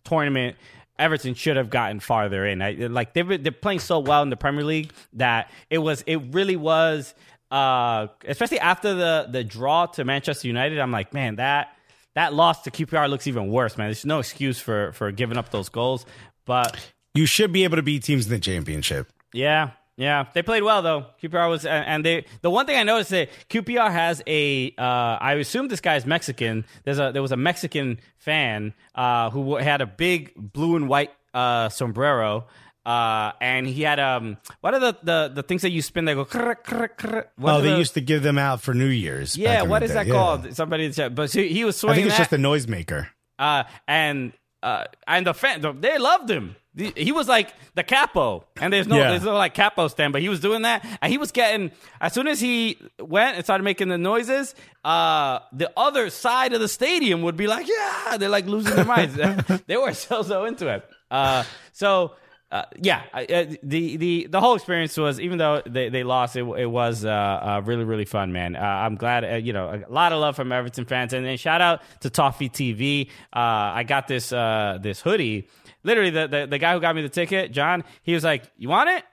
tournament. 0.06 0.56
Everton 0.98 1.34
should 1.34 1.58
have 1.58 1.70
gotten 1.70 2.00
farther 2.00 2.46
in. 2.46 2.62
I, 2.62 2.72
like 2.72 3.14
they 3.14 3.22
they're 3.22 3.52
playing 3.52 3.80
so 3.80 4.00
well 4.00 4.24
in 4.24 4.30
the 4.30 4.38
Premier 4.38 4.64
League 4.64 4.94
that 5.14 5.52
it 5.70 5.80
was, 5.80 6.04
it 6.08 6.18
really 6.34 6.56
was. 6.56 7.14
Uh, 7.52 8.08
especially 8.26 8.60
after 8.60 8.94
the 8.94 9.28
the 9.30 9.44
draw 9.44 9.86
to 9.86 10.04
Manchester 10.04 10.48
United, 10.48 10.80
I'm 10.80 10.92
like, 10.92 11.14
man, 11.14 11.36
that 11.36 11.75
that 12.16 12.34
loss 12.34 12.64
to 12.64 12.72
QPR 12.72 13.10
looks 13.10 13.28
even 13.28 13.50
worse, 13.50 13.78
man. 13.78 13.88
There's 13.88 14.06
no 14.06 14.20
excuse 14.20 14.60
for 14.60 14.92
for 14.94 15.12
giving 15.12 15.38
up 15.38 15.52
those 15.52 15.70
goals, 15.70 16.06
but 16.46 16.94
you 17.14 17.26
should 17.26 17.54
be 17.54 17.64
able 17.64 17.78
to 17.78 17.84
beat 17.84 18.04
teams 18.04 18.26
in 18.26 18.32
the 18.32 18.40
championship. 18.40 19.08
Yeah, 19.34 19.72
yeah, 19.98 20.26
they 20.34 20.42
played 20.42 20.64
well 20.64 20.82
though. 20.82 21.06
QPR 21.22 21.50
was, 21.50 21.66
and 21.66 22.06
they. 22.06 22.26
The 22.42 22.50
one 22.50 22.66
thing 22.66 22.78
I 22.78 22.84
noticed 22.84 23.12
that 23.12 23.30
QPR 23.50 23.92
has 23.92 24.22
a. 24.28 24.74
Uh, 24.78 25.18
I 25.22 25.34
assume 25.36 25.70
this 25.70 25.80
guy's 25.80 26.06
Mexican. 26.06 26.66
There's 26.84 27.00
a 27.00 27.12
there 27.14 27.22
was 27.22 27.32
a 27.32 27.38
Mexican 27.38 28.00
fan 28.18 28.74
uh, 28.94 29.30
who 29.30 29.56
had 29.56 29.82
a 29.82 29.86
big 29.86 30.34
blue 30.36 30.76
and 30.76 30.90
white 30.90 31.12
uh, 31.34 31.70
sombrero. 31.70 32.48
Uh, 32.86 33.32
and 33.42 33.66
he 33.66 33.82
had 33.82 34.00
um, 34.00 34.38
what 34.62 34.76
are 34.76 34.80
the, 34.80 34.98
the, 35.02 35.32
the 35.34 35.44
things 35.44 35.64
that 35.64 35.72
you 35.72 35.82
spin 35.82 36.06
that 36.06 36.14
go? 36.14 36.24
Krr, 36.24 36.56
krr, 36.64 36.90
krr. 36.96 37.26
oh, 37.42 37.62
they 37.62 37.72
the, 37.72 37.78
used 37.78 37.96
to 37.96 38.02
give 38.02 38.22
them 38.22 38.38
out 38.38 38.62
for 38.62 38.74
New 38.76 38.88
Year's. 38.88 39.36
Yeah, 39.36 39.64
what 39.64 39.82
is 39.82 39.94
that 39.94 40.06
yeah. 40.06 40.14
called? 40.14 40.56
Somebody, 40.56 40.92
but 41.10 41.34
he, 41.34 41.48
he 41.48 41.66
was 41.66 41.78
swinging. 41.78 41.94
I 41.94 41.96
think 41.96 42.08
it's 42.08 42.18
that. 42.18 42.24
just 42.30 42.34
a 42.34 42.38
noisemaker. 42.38 43.08
Uh, 43.40 43.64
and 43.88 44.34
uh, 44.62 44.86
and 45.08 45.28
the 45.28 45.34
fan, 45.34 45.62
they 45.80 45.98
loved 45.98 46.30
him. 46.30 46.56
He 46.76 47.14
was 47.14 47.30
like 47.30 47.54
the 47.76 47.84
capo, 47.84 48.46
and 48.60 48.74
there's 48.74 48.86
no, 48.86 48.98
yeah. 48.98 49.12
there's 49.12 49.24
no 49.24 49.34
like 49.34 49.54
capo 49.54 49.88
stand, 49.88 50.12
but 50.12 50.22
he 50.22 50.28
was 50.28 50.42
doing 50.42 50.64
that, 50.64 50.86
and 51.02 51.10
he 51.10 51.18
was 51.18 51.32
getting. 51.32 51.72
As 52.02 52.12
soon 52.14 52.28
as 52.28 52.42
he 52.42 52.78
went 53.00 53.38
and 53.38 53.46
started 53.46 53.64
making 53.64 53.88
the 53.88 53.98
noises, 53.98 54.56
uh, 54.84 55.40
the 55.54 55.72
other 55.78 56.10
side 56.10 56.52
of 56.52 56.60
the 56.60 56.68
stadium 56.68 57.22
would 57.22 57.38
be 57.38 57.48
like, 57.48 57.68
"Yeah!" 57.68 58.18
They're 58.18 58.28
like 58.28 58.46
losing 58.48 58.76
their 58.76 58.86
minds. 58.86 59.16
they 59.68 59.78
were 59.78 59.94
so 59.94 60.22
so 60.22 60.44
into 60.46 60.68
it. 60.68 60.84
Uh, 61.10 61.46
so 61.72 62.16
uh, 62.52 62.64
yeah, 62.80 63.04
uh, 63.14 63.46
the 63.64 63.98
the 63.98 64.28
the 64.28 64.40
whole 64.40 64.56
experience 64.56 64.96
was 64.98 65.20
even 65.20 65.38
though 65.38 65.62
they, 65.66 65.90
they 65.90 66.04
lost, 66.04 66.36
it, 66.36 66.44
it 66.44 66.68
was 66.68 67.04
uh, 67.04 67.10
uh 67.10 67.62
really 67.66 67.84
really 67.84 68.06
fun, 68.06 68.32
man. 68.32 68.56
Uh, 68.56 68.60
I'm 68.60 68.96
glad 68.96 69.26
uh, 69.26 69.36
you 69.36 69.52
know 69.52 69.84
a 69.88 69.92
lot 69.92 70.14
of 70.14 70.20
love 70.20 70.36
from 70.36 70.52
Everton 70.52 70.86
fans, 70.86 71.14
and 71.14 71.26
then 71.26 71.38
shout 71.38 71.62
out 71.62 71.82
to 72.02 72.10
Toffee 72.10 72.50
TV. 72.50 73.10
I 73.34 73.84
got 73.84 74.08
this 74.08 74.30
this 74.30 75.02
hoodie 75.02 75.48
literally 75.86 76.10
the, 76.10 76.28
the, 76.28 76.48
the 76.48 76.58
guy 76.58 76.74
who 76.74 76.82
got 76.82 76.96
me 76.96 77.02
the 77.04 77.10
ticket, 77.10 77.52
John, 77.54 77.86
he 78.02 78.14
was 78.14 78.24
like, 78.26 78.44
"You 78.58 78.68
want 78.68 78.90
it?" 78.90 79.04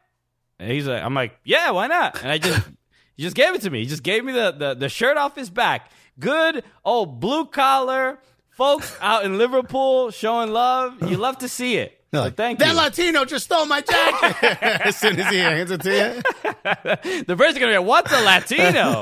And 0.58 0.72
he's 0.72 0.88
like, 0.88 1.02
"I'm 1.02 1.14
like, 1.14 1.38
yeah, 1.44 1.70
why 1.70 1.86
not?" 1.86 2.20
And 2.20 2.32
I 2.32 2.38
just 2.38 2.66
he 3.16 3.22
just 3.22 3.36
gave 3.36 3.54
it 3.54 3.60
to 3.60 3.70
me. 3.70 3.80
He 3.80 3.86
just 3.86 4.02
gave 4.02 4.24
me 4.24 4.32
the 4.32 4.50
the, 4.50 4.74
the 4.74 4.88
shirt 4.88 5.16
off 5.16 5.36
his 5.36 5.50
back. 5.50 5.90
Good 6.18 6.64
old 6.84 7.20
blue 7.20 7.46
collar 7.46 8.18
folks 8.50 8.96
out 9.00 9.24
in 9.24 9.38
Liverpool 9.38 10.10
showing 10.10 10.50
love. 10.50 11.08
You 11.08 11.18
love 11.18 11.38
to 11.38 11.48
see 11.48 11.76
it. 11.76 12.01
No, 12.12 12.24
like, 12.24 12.36
thank 12.36 12.58
that 12.58 12.72
you. 12.72 12.76
Latino 12.76 13.24
just 13.24 13.46
stole 13.46 13.64
my 13.64 13.80
jacket. 13.80 14.62
as 14.84 14.98
soon 14.98 15.18
as 15.18 15.32
he 15.32 15.38
hands 15.38 15.70
it 15.70 15.80
to 15.80 15.90
you, 15.90 16.20
the 17.24 17.36
person's 17.38 17.58
gonna 17.58 17.72
be, 17.72 17.78
like, 17.78 17.86
"What's 17.86 18.12
a 18.12 18.20
Latino?" 18.20 19.00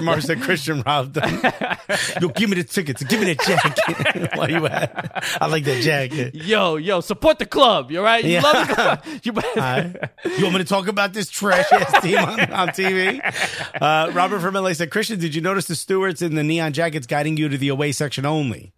Mark 0.00 0.22
said 0.22 0.42
Christian 0.42 0.82
robbed 0.82 1.14
them. 1.14 1.40
Yo, 2.20 2.26
give 2.28 2.50
me 2.50 2.56
the 2.56 2.64
tickets. 2.64 3.04
Give 3.04 3.20
me 3.20 3.34
the 3.34 3.36
jacket. 3.36 4.30
Why 4.34 4.48
you 4.48 4.66
at? 4.66 5.24
I 5.40 5.46
like 5.46 5.62
that 5.64 5.80
jacket. 5.80 6.34
Yo, 6.34 6.74
yo, 6.74 7.00
support 7.00 7.38
the 7.38 7.46
club. 7.46 7.92
You 7.92 8.02
right? 8.02 8.24
You 8.24 8.32
yeah. 8.32 8.42
love 8.42 8.66
the 8.66 8.74
club. 8.74 9.04
You, 9.22 9.30
right. 9.32 9.94
you 10.24 10.42
want 10.42 10.54
me 10.54 10.58
to 10.58 10.64
talk 10.64 10.88
about 10.88 11.12
this 11.12 11.30
trash 11.30 11.70
ass 11.72 12.02
team 12.02 12.18
on, 12.18 12.40
on 12.52 12.68
TV? 12.70 13.20
Uh, 13.80 14.10
Robert 14.12 14.40
from 14.40 14.54
LA 14.54 14.72
said, 14.72 14.90
Christian, 14.90 15.20
did 15.20 15.36
you 15.36 15.40
notice 15.40 15.66
the 15.66 15.76
stewards 15.76 16.20
in 16.20 16.34
the 16.34 16.42
neon 16.42 16.72
jackets 16.72 17.06
guiding 17.06 17.36
you 17.36 17.48
to 17.48 17.56
the 17.56 17.68
away 17.68 17.92
section 17.92 18.26
only? 18.26 18.73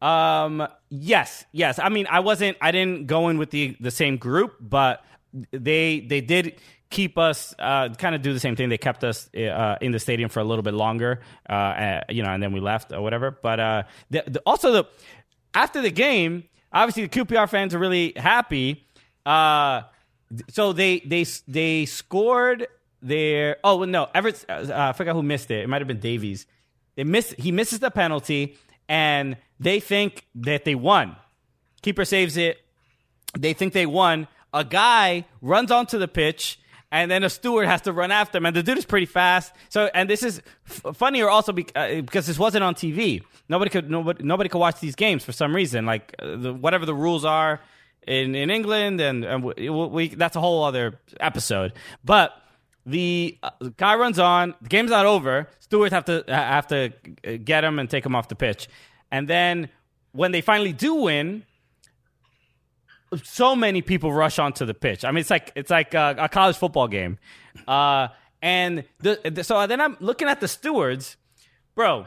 Um. 0.00 0.66
Yes. 0.90 1.44
Yes. 1.52 1.78
I 1.78 1.88
mean, 1.88 2.06
I 2.08 2.20
wasn't. 2.20 2.56
I 2.60 2.70
didn't 2.70 3.06
go 3.06 3.28
in 3.28 3.38
with 3.38 3.50
the 3.50 3.76
the 3.80 3.90
same 3.90 4.16
group, 4.16 4.56
but 4.60 5.04
they 5.52 6.00
they 6.00 6.20
did 6.20 6.60
keep 6.90 7.18
us 7.18 7.54
uh, 7.58 7.90
kind 7.90 8.14
of 8.14 8.22
do 8.22 8.32
the 8.32 8.40
same 8.40 8.56
thing. 8.56 8.68
They 8.68 8.78
kept 8.78 9.04
us 9.04 9.32
uh, 9.34 9.76
in 9.80 9.92
the 9.92 9.98
stadium 9.98 10.28
for 10.30 10.40
a 10.40 10.44
little 10.44 10.62
bit 10.62 10.74
longer, 10.74 11.20
uh, 11.48 12.00
you 12.08 12.22
know, 12.22 12.30
and 12.30 12.42
then 12.42 12.52
we 12.52 12.60
left 12.60 12.92
or 12.92 13.02
whatever. 13.02 13.30
But 13.30 13.60
uh, 13.60 13.82
the, 14.10 14.24
the, 14.26 14.42
also 14.46 14.72
the 14.72 14.84
after 15.54 15.82
the 15.82 15.90
game, 15.90 16.44
obviously 16.72 17.06
the 17.06 17.24
QPR 17.24 17.48
fans 17.48 17.74
are 17.74 17.78
really 17.78 18.12
happy. 18.16 18.86
Uh, 19.26 19.82
so 20.50 20.72
they 20.72 21.00
they 21.00 21.24
they 21.46 21.86
scored 21.86 22.66
their 23.00 23.56
oh 23.62 23.84
no 23.84 24.08
Everett 24.14 24.44
uh, 24.48 24.66
I 24.70 24.92
forgot 24.92 25.14
who 25.14 25.22
missed 25.22 25.50
it. 25.50 25.64
It 25.64 25.68
might 25.68 25.80
have 25.80 25.88
been 25.88 26.00
Davies. 26.00 26.46
They 26.96 27.04
miss 27.04 27.34
he 27.38 27.52
misses 27.52 27.78
the 27.80 27.90
penalty 27.90 28.56
and 28.88 29.36
they 29.60 29.80
think 29.80 30.26
that 30.34 30.64
they 30.64 30.74
won. 30.74 31.16
Keeper 31.82 32.04
saves 32.04 32.36
it. 32.36 32.58
They 33.38 33.52
think 33.52 33.72
they 33.72 33.86
won. 33.86 34.28
A 34.52 34.64
guy 34.64 35.26
runs 35.40 35.70
onto 35.70 35.98
the 35.98 36.08
pitch 36.08 36.58
and 36.90 37.10
then 37.10 37.22
a 37.22 37.30
steward 37.30 37.66
has 37.66 37.82
to 37.82 37.92
run 37.92 38.10
after 38.10 38.38
him, 38.38 38.46
and 38.46 38.56
the 38.56 38.62
dude 38.62 38.78
is 38.78 38.86
pretty 38.86 39.06
fast. 39.06 39.52
So, 39.68 39.90
and 39.94 40.08
this 40.08 40.22
is 40.22 40.40
f- 40.66 40.96
funnier 40.96 41.28
also 41.28 41.52
be- 41.52 41.66
uh, 41.76 42.00
because 42.00 42.26
this 42.26 42.38
wasn't 42.38 42.64
on 42.64 42.74
TV. 42.74 43.22
Nobody 43.48 43.70
could 43.70 43.90
nobody 43.90 44.24
nobody 44.24 44.48
could 44.48 44.58
watch 44.58 44.80
these 44.80 44.94
games 44.94 45.24
for 45.24 45.32
some 45.32 45.54
reason, 45.54 45.84
like 45.84 46.14
uh, 46.18 46.36
the, 46.36 46.54
whatever 46.54 46.86
the 46.86 46.94
rules 46.94 47.24
are 47.24 47.60
in 48.06 48.34
in 48.34 48.50
England, 48.50 49.00
and, 49.00 49.24
and 49.24 49.44
we, 49.44 49.68
we 49.68 50.08
that's 50.08 50.36
a 50.36 50.40
whole 50.40 50.64
other 50.64 50.98
episode. 51.20 51.74
But 52.04 52.32
the, 52.86 53.36
uh, 53.42 53.50
the 53.60 53.70
guy 53.70 53.96
runs 53.96 54.18
on. 54.18 54.54
The 54.62 54.68
game's 54.68 54.90
not 54.90 55.04
over. 55.04 55.48
Stewards 55.60 55.92
have 55.92 56.06
to 56.06 56.24
have 56.26 56.68
to 56.68 56.88
get 57.44 57.64
him 57.64 57.78
and 57.78 57.90
take 57.90 58.06
him 58.06 58.14
off 58.14 58.28
the 58.28 58.34
pitch, 58.34 58.68
and 59.10 59.28
then 59.28 59.68
when 60.12 60.32
they 60.32 60.40
finally 60.40 60.72
do 60.72 60.94
win 60.94 61.44
so 63.22 63.56
many 63.56 63.80
people 63.82 64.12
rush 64.12 64.38
onto 64.38 64.66
the 64.66 64.74
pitch. 64.74 65.04
I 65.04 65.10
mean, 65.10 65.20
it's 65.20 65.30
like 65.30 65.52
it's 65.54 65.70
like 65.70 65.94
a, 65.94 66.14
a 66.18 66.28
college 66.28 66.56
football 66.56 66.88
game, 66.88 67.18
uh, 67.66 68.08
and 68.42 68.84
the, 69.00 69.18
the, 69.30 69.42
so 69.44 69.66
then 69.66 69.80
I'm 69.80 69.96
looking 70.00 70.28
at 70.28 70.40
the 70.40 70.48
stewards, 70.48 71.16
bro. 71.74 72.06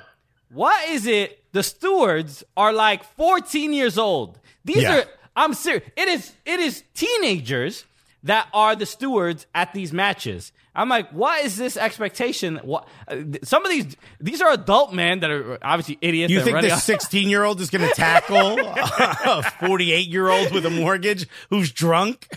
What 0.50 0.90
is 0.90 1.08
it? 1.08 1.44
The 1.54 1.64
stewards 1.64 2.44
are 2.58 2.74
like 2.74 3.04
14 3.16 3.74
years 3.74 3.98
old. 3.98 4.40
These 4.66 4.84
Yeah. 4.84 5.00
are. 5.00 5.04
I'm 5.36 5.54
serious. 5.54 5.90
It 5.96 6.08
is. 6.10 6.34
It 6.46 6.60
is 6.60 6.84
teenagers 6.94 7.86
that 8.24 8.48
are 8.54 8.76
the 8.76 8.86
stewards 8.86 9.48
at 9.56 9.74
these 9.74 9.92
matches. 9.94 10.52
I'm 10.74 10.88
like, 10.88 11.10
what 11.12 11.44
is 11.44 11.58
this 11.58 11.76
expectation? 11.76 12.58
What? 12.64 12.88
uh, 13.08 13.18
Some 13.44 13.66
of 13.66 13.72
these 13.72 13.98
these 14.22 14.42
are 14.42 14.52
adult 14.52 14.94
men 14.94 15.20
that 15.20 15.30
are 15.30 15.58
obviously 15.62 15.98
idiots. 16.02 16.32
You 16.32 16.42
think 16.42 16.62
this 16.62 16.84
16 16.84 17.30
year 17.30 17.44
old 17.44 17.60
is 17.60 17.70
going 17.70 17.88
to 17.88 17.94
tackle 17.94 18.58
a 18.60 19.44
48 19.60 20.08
year 20.08 20.30
old 20.30 20.52
with 20.54 20.66
a 20.66 20.70
mortgage 20.70 21.28
who's 21.50 21.72
drunk? 21.72 22.28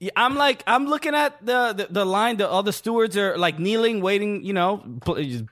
Yeah, 0.00 0.10
I'm 0.16 0.34
like, 0.36 0.62
I'm 0.66 0.86
looking 0.86 1.14
at 1.14 1.44
the 1.44 1.72
the, 1.74 1.86
the 1.90 2.04
line. 2.04 2.38
The, 2.38 2.48
all 2.48 2.62
the 2.62 2.72
stewards 2.72 3.16
are 3.16 3.36
like 3.38 3.58
kneeling, 3.58 4.00
waiting. 4.00 4.44
You 4.44 4.52
know, 4.54 4.82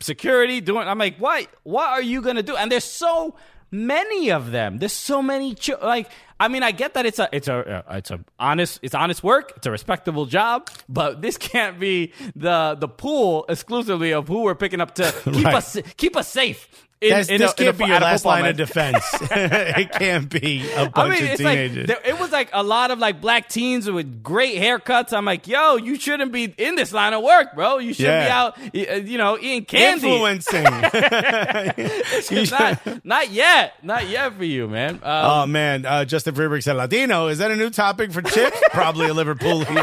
security 0.01 0.61
doing. 0.61 0.89
I'm 0.89 0.99
like, 0.99 1.19
what? 1.19 1.47
What 1.63 1.89
are 1.89 2.03
you 2.03 2.23
gonna 2.23 2.43
do? 2.43 2.57
And 2.57 2.73
they're 2.73 2.81
so 2.81 3.37
many 3.71 4.31
of 4.31 4.51
them. 4.51 4.79
There's 4.79 4.93
so 4.93 5.23
many. 5.23 5.55
Ch- 5.55 5.71
like, 5.83 6.11
I 6.41 6.49
mean, 6.49 6.63
I 6.63 6.71
get 6.71 6.95
that 6.95 7.07
it's 7.07 7.19
a 7.19 7.29
it's 7.33 7.49
a 7.49 7.85
uh, 7.89 7.97
it's 7.97 8.11
a 8.11 8.21
honest 8.39 8.81
it's 8.83 8.95
honest 8.95 9.23
work. 9.23 9.53
It's 9.57 9.67
a 9.67 9.71
respectable 9.71 10.27
job, 10.27 10.69
but 10.89 11.21
this 11.23 11.37
can't 11.39 11.79
be 11.81 12.13
the 12.37 12.77
the 12.79 12.89
pool 12.89 13.45
exclusively 13.49 14.13
of 14.13 14.29
who 14.29 14.43
we're 14.43 14.55
picking 14.55 14.81
up 14.81 14.95
to 14.97 15.13
keep 15.25 15.45
Right. 15.45 15.55
us 15.55 15.77
keep 15.97 16.17
us 16.17 16.29
safe. 16.29 16.69
In, 17.01 17.11
That's, 17.11 17.29
in 17.29 17.39
this 17.39 17.53
a- 17.53 17.63
in 17.63 17.69
a- 17.69 17.73
can't 17.73 17.79
be 17.79 17.85
your 17.87 18.01
last 18.01 18.25
line 18.25 18.45
of 18.47 18.57
defense. 18.57 19.05
it 19.21 19.93
can't 19.93 20.29
be 20.29 20.69
a 20.73 20.89
bunch 20.91 20.97
I 20.97 21.09
mean, 21.09 21.25
of 21.25 21.31
it's 21.31 21.39
teenagers. 21.39 21.89
like 21.89 22.03
there, 22.03 22.13
it 22.15 22.19
was 22.19 22.33
like 22.33 22.51
a 22.53 22.63
lot 22.65 22.91
of 22.91 22.99
like 22.99 23.21
black 23.21 23.49
teens 23.49 23.89
with 23.89 24.23
great 24.25 24.57
haircuts. 24.57 25.13
I'm 25.13 25.25
like, 25.25 25.47
yo, 25.47 25.77
you 25.77 25.97
shouldn't 25.97 26.33
be 26.33 26.53
in 26.59 26.75
this 26.75 26.93
line 26.93 27.13
of 27.15 27.23
work, 27.23 27.55
bro. 27.55 27.79
You 27.79 27.95
should 27.95 28.07
be 28.07 28.09
out, 28.09 28.59
uh, 28.59 28.95
you 28.95 29.17
know, 29.17 29.39
eating 29.39 29.65
candy. 29.65 30.09
Influencing. 30.09 30.65
Not, 32.51 33.05
not 33.05 33.31
yet, 33.31 33.75
not 33.83 34.09
yet 34.09 34.35
for 34.35 34.45
you, 34.45 34.69
man. 34.69 34.95
Um, 34.97 35.01
oh 35.05 35.47
man, 35.47 35.87
uh, 35.87 36.05
Justin 36.05 36.35
Friedrich 36.35 36.63
said 36.63 36.77
Latino. 36.77 37.29
Is 37.29 37.39
that 37.39 37.51
a 37.51 37.57
new 37.57 37.71
topic 37.71 38.13
for 38.13 38.23
Chips? 38.23 38.61
Probably 38.71 39.07
a 39.07 39.15
Liverpoolian. 39.15 39.77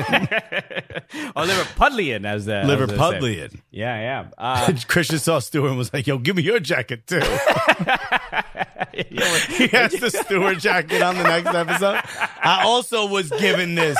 or 1.36 1.43
Liverpudlian, 1.43 2.26
as 2.26 2.45
the 2.45 2.55
as. 2.57 2.68
Liverpudlian. 2.68 3.59
Yeah, 3.72 3.99
yeah. 3.99 4.28
Uh, 4.38 4.74
Christian 4.88 5.20
saw 5.20 5.39
Stewart 5.39 5.70
and 5.70 5.78
was 5.78 5.93
like, 5.93 6.07
"Yo, 6.07 6.18
give 6.18 6.36
me 6.36 6.43
your 6.43 6.59
jacket 6.59 7.04
too." 7.07 7.19
he 8.93 9.67
has 9.67 9.91
the 9.93 10.09
Stewart 10.25 10.57
jacket 10.59 11.01
on 11.01 11.15
the 11.15 11.23
next 11.23 11.47
episode. 11.47 12.01
I 12.41 12.63
also 12.65 13.07
was 13.07 13.29
given 13.29 13.75
this, 13.75 13.97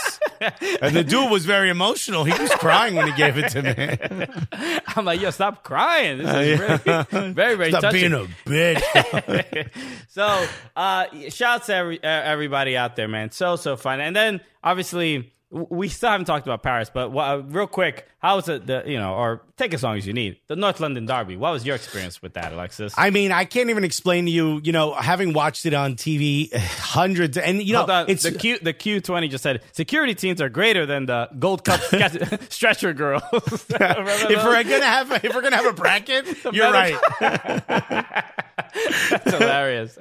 and 0.82 0.96
the 0.96 1.04
dude 1.04 1.30
was 1.30 1.46
very 1.46 1.70
emotional. 1.70 2.24
He 2.24 2.40
was 2.40 2.52
crying 2.52 2.96
when 2.96 3.08
he 3.08 3.14
gave 3.14 3.38
it 3.38 3.50
to 3.50 3.62
me. 3.62 4.78
I'm 4.96 5.06
like, 5.06 5.20
yo, 5.22 5.32
stop 5.32 5.64
crying. 5.64 6.20
This 6.20 6.28
is 6.36 6.60
really, 6.60 7.34
very, 7.34 7.56
very 7.56 7.70
Stop 7.72 7.82
touching. 7.82 8.12
being 8.12 8.14
a 8.14 8.28
bitch. 8.50 9.70
so 10.10 10.46
uh 10.76 11.06
shouts 11.30 11.68
to 11.68 11.76
every, 11.76 12.04
uh, 12.04 12.08
everybody 12.08 12.78
out 12.78 12.96
there 12.96 13.08
man 13.08 13.32
so 13.32 13.56
so 13.56 13.76
fun 13.76 14.00
and 14.00 14.16
then 14.16 14.42
obviously 14.64 15.34
we 15.70 15.88
still 15.88 16.10
haven't 16.10 16.26
talked 16.26 16.46
about 16.46 16.64
paris 16.64 16.90
but 16.94 17.16
uh, 17.16 17.42
real 17.48 17.68
quick 17.68 18.08
how 18.20 18.36
was 18.36 18.50
it 18.50 18.66
the 18.68 18.84
you 18.86 18.98
know 18.98 19.14
or 19.14 19.42
take 19.58 19.74
as 19.74 19.84
long 19.84 19.98
as 19.98 20.06
you 20.06 20.14
need 20.14 20.38
the 20.48 20.56
north 20.56 20.80
london 20.80 21.06
derby 21.06 21.38
what 21.38 21.52
was 21.52 21.66
your 21.66 21.76
experience 21.76 22.22
with 22.22 22.34
that 22.34 22.52
alexis 22.52 22.94
I 22.98 23.10
mean, 23.10 23.32
I 23.32 23.46
can't 23.46 23.70
even 23.70 23.84
explain 23.84 24.26
to 24.26 24.32
you. 24.32 24.62
You 24.64 24.72
know, 24.72 24.94
having 24.94 25.34
watched 25.34 25.66
it 25.66 25.74
on 25.74 25.96
TV 25.96 26.54
hundreds, 26.56 27.38
and 27.38 27.62
you 27.62 27.74
know, 27.74 27.86
on. 27.86 28.10
it's 28.10 28.24
the 28.24 28.32
Q 28.32 28.60
the 28.60 28.74
Q 28.74 29.02
twenty 29.02 29.28
just 29.28 29.44
said 29.44 29.62
security 29.72 30.16
teams 30.16 30.42
are 30.42 30.50
greater 30.50 30.86
than 30.86 31.06
the 31.06 31.30
Gold 31.38 31.64
Cup 31.64 31.82
stretcher 32.50 32.94
girls. 32.94 33.24
if 33.34 33.70
we're 33.70 34.64
gonna 34.64 34.86
have 34.86 35.12
a, 35.12 35.26
if 35.26 35.36
we're 35.36 35.42
gonna 35.42 35.58
have 35.58 35.66
a 35.66 35.74
bracket, 35.74 36.26
you're 36.52 36.72
right. 36.72 36.98
That's 37.20 39.32
hilarious. 39.32 39.98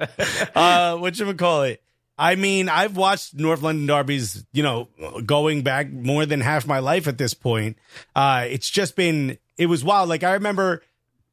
uh, 0.55 0.97
what 0.97 1.17
you 1.19 1.33
call 1.33 1.63
it? 1.63 1.81
I 2.17 2.35
mean, 2.35 2.69
I've 2.69 2.95
watched 2.95 3.33
North 3.33 3.61
London 3.61 3.85
derbies, 3.87 4.45
you 4.53 4.63
know, 4.63 4.87
going 5.25 5.63
back 5.63 5.91
more 5.91 6.25
than 6.25 6.41
half 6.41 6.65
my 6.65 6.79
life 6.79 7.07
at 7.07 7.17
this 7.17 7.33
point. 7.33 7.77
Uh, 8.15 8.45
it's 8.49 8.69
just 8.69 8.95
been, 8.95 9.37
it 9.57 9.65
was 9.65 9.83
wild. 9.83 10.07
Like 10.07 10.23
I 10.23 10.33
remember 10.33 10.81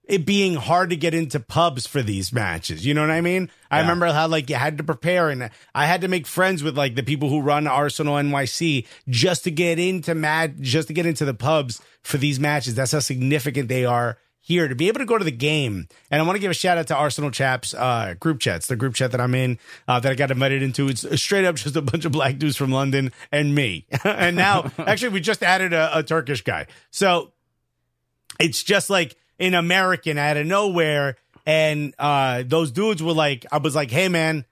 it 0.05 0.27
being 0.27 0.55
hard 0.57 0.91
to 0.91 0.97
get 0.97 1.15
into 1.15 1.39
pubs 1.39 1.87
for 1.87 2.03
these 2.03 2.33
matches. 2.33 2.85
You 2.85 2.95
know 2.95 3.03
what 3.03 3.11
I 3.11 3.21
mean? 3.21 3.49
I 3.71 3.81
remember 3.81 4.07
how 4.13 4.27
like 4.27 4.51
you 4.51 4.57
had 4.57 4.79
to 4.79 4.85
prepare 4.85 5.31
and 5.31 5.51
I 5.75 5.87
had 5.87 6.01
to 6.01 6.09
make 6.09 6.27
friends 6.27 6.63
with 6.63 6.77
like 6.77 6.97
the 6.97 7.05
people 7.05 7.29
who 7.29 7.41
run 7.41 7.69
Arsenal 7.69 8.17
NYC 8.17 8.87
just 9.09 9.45
to 9.45 9.53
get 9.53 9.79
into 9.79 10.15
mad, 10.17 10.61
just 10.61 10.89
to 10.89 10.95
get 10.95 11.07
into 11.07 11.25
the 11.25 11.35
pubs 11.35 11.81
for 12.03 12.19
these 12.19 12.41
matches. 12.41 12.75
That's 12.75 12.93
how 12.93 12.99
significant 12.99 13.69
they 13.69 13.85
are 13.85 14.19
here 14.45 14.67
to 14.67 14.75
be 14.75 14.89
able 14.89 14.99
to 14.99 15.07
go 15.07 15.17
to 15.17 15.25
the 15.25 15.31
game. 15.31 15.89
And 16.11 16.21
I 16.21 16.25
want 16.25 16.35
to 16.35 16.41
give 16.41 16.51
a 16.51 16.55
shout 16.55 16.77
out 16.77 16.89
to 16.89 16.97
Arsenal 16.97 17.31
Chaps 17.31 17.73
uh, 17.75 18.15
group 18.19 18.41
chats, 18.41 18.67
the 18.67 18.77
group 18.77 18.95
chat 18.95 19.13
that 19.13 19.21
I'm 19.21 19.35
in, 19.37 19.59
uh, 19.87 20.01
that 20.01 20.11
I 20.11 20.15
got 20.17 20.33
invited 20.33 20.63
into. 20.63 20.89
It's 20.89 21.07
straight 21.23 21.45
up 21.45 21.55
just 21.55 21.77
a 21.77 21.81
bunch 21.83 22.05
of 22.05 22.13
black 22.13 22.39
dudes 22.39 22.57
from 22.57 22.73
London 22.73 23.13
and 23.31 23.55
me. 23.55 23.87
and 24.05 24.37
now, 24.37 24.71
actually, 24.79 25.11
we 25.11 25.21
just 25.21 25.45
added 25.45 25.73
a, 25.73 25.99
a 25.99 26.03
Turkish 26.03 26.43
guy. 26.43 26.67
So 26.91 27.33
it's 28.41 28.63
just 28.65 28.91
like 28.91 29.17
an 29.39 29.55
American 29.55 30.19
out 30.19 30.37
of 30.37 30.47
nowhere. 30.47 31.17
And 31.47 31.95
uh, 31.99 32.43
those 32.45 32.73
dudes 32.73 33.03
were 33.03 33.13
like, 33.13 33.47
I 33.53 33.59
was 33.59 33.77
like, 33.77 33.93
hey, 33.93 34.09
man, 34.09 34.45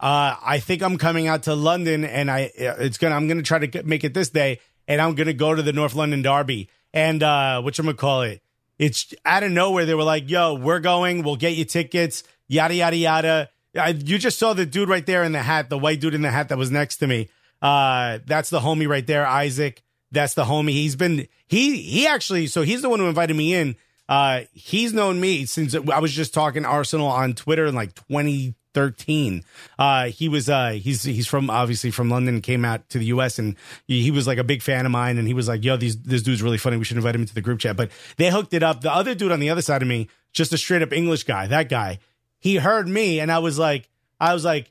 uh, 0.00 0.36
I 0.42 0.58
think 0.58 0.82
I'm 0.82 0.98
coming 0.98 1.28
out 1.28 1.44
to 1.44 1.54
London 1.54 2.04
and 2.04 2.30
I 2.30 2.50
it's 2.56 2.98
gonna 2.98 3.14
I'm 3.14 3.28
gonna 3.28 3.42
try 3.42 3.64
to 3.64 3.82
make 3.84 4.04
it 4.04 4.12
this 4.12 4.28
day 4.28 4.60
and 4.88 5.00
I'm 5.00 5.14
gonna 5.14 5.32
go 5.32 5.54
to 5.54 5.62
the 5.62 5.72
North 5.72 5.94
London 5.94 6.20
Derby 6.20 6.68
and 6.92 7.22
uh 7.22 7.62
what 7.62 7.78
you 7.78 7.84
gonna 7.84 7.96
call 7.96 8.22
it 8.22 8.42
it's 8.78 9.14
out 9.24 9.42
of 9.42 9.50
nowhere 9.50 9.86
they 9.86 9.94
were 9.94 10.04
like 10.04 10.28
yo 10.28 10.54
we're 10.54 10.80
going 10.80 11.22
we'll 11.22 11.36
get 11.36 11.54
you 11.54 11.64
tickets 11.64 12.22
yada 12.48 12.74
yada 12.74 12.96
yada. 12.96 13.50
I, 13.76 13.88
you 13.88 14.18
just 14.18 14.38
saw 14.38 14.52
the 14.52 14.66
dude 14.66 14.88
right 14.88 15.04
there 15.04 15.24
in 15.24 15.32
the 15.32 15.42
hat 15.42 15.68
the 15.68 15.78
white 15.78 16.00
dude 16.00 16.14
in 16.14 16.22
the 16.22 16.30
hat 16.30 16.48
that 16.50 16.58
was 16.58 16.70
next 16.70 16.98
to 16.98 17.06
me. 17.06 17.28
Uh 17.60 18.18
that's 18.26 18.50
the 18.50 18.60
homie 18.60 18.88
right 18.88 19.06
there 19.06 19.26
Isaac. 19.26 19.82
That's 20.12 20.34
the 20.34 20.44
homie. 20.44 20.70
He's 20.70 20.96
been 20.96 21.26
he 21.46 21.76
he 21.78 22.06
actually 22.06 22.46
so 22.46 22.62
he's 22.62 22.82
the 22.82 22.88
one 22.88 23.00
who 23.00 23.06
invited 23.06 23.34
me 23.34 23.54
in. 23.54 23.76
Uh 24.08 24.42
he's 24.52 24.92
known 24.92 25.20
me 25.20 25.46
since 25.46 25.74
I 25.74 25.98
was 25.98 26.12
just 26.12 26.34
talking 26.34 26.64
Arsenal 26.64 27.08
on 27.08 27.34
Twitter 27.34 27.66
in 27.66 27.74
like 27.74 27.94
20 27.94 28.54
13 28.74 29.44
uh 29.78 30.06
he 30.06 30.28
was 30.28 30.48
uh 30.50 30.70
he's 30.70 31.04
he's 31.04 31.26
from 31.26 31.48
obviously 31.48 31.90
from 31.90 32.10
london 32.10 32.40
came 32.40 32.64
out 32.64 32.88
to 32.88 32.98
the 32.98 33.06
us 33.06 33.38
and 33.38 33.56
he, 33.86 34.02
he 34.02 34.10
was 34.10 34.26
like 34.26 34.38
a 34.38 34.44
big 34.44 34.60
fan 34.60 34.84
of 34.84 34.92
mine 34.92 35.16
and 35.16 35.26
he 35.28 35.32
was 35.34 35.48
like 35.48 35.64
yo 35.64 35.76
these 35.76 35.96
this 36.02 36.22
dude's 36.22 36.42
really 36.42 36.58
funny. 36.58 36.76
We 36.76 36.84
should 36.84 36.96
invite 36.96 37.14
him 37.14 37.22
into 37.22 37.34
the 37.34 37.40
group 37.40 37.60
chat. 37.60 37.76
But 37.76 37.90
they 38.16 38.30
hooked 38.30 38.52
it 38.52 38.62
up. 38.62 38.80
The 38.80 38.92
other 38.92 39.14
dude 39.14 39.32
on 39.32 39.40
the 39.40 39.50
other 39.50 39.62
side 39.62 39.82
of 39.82 39.88
me 39.88 40.08
just 40.32 40.52
a 40.52 40.58
straight 40.58 40.82
up 40.82 40.92
english 40.92 41.24
guy 41.24 41.46
that 41.46 41.68
guy 41.68 41.98
he 42.40 42.56
heard 42.56 42.88
me 42.88 43.20
and 43.20 43.30
i 43.30 43.38
was 43.38 43.58
like 43.58 43.88
i 44.20 44.34
was 44.34 44.44
like 44.44 44.70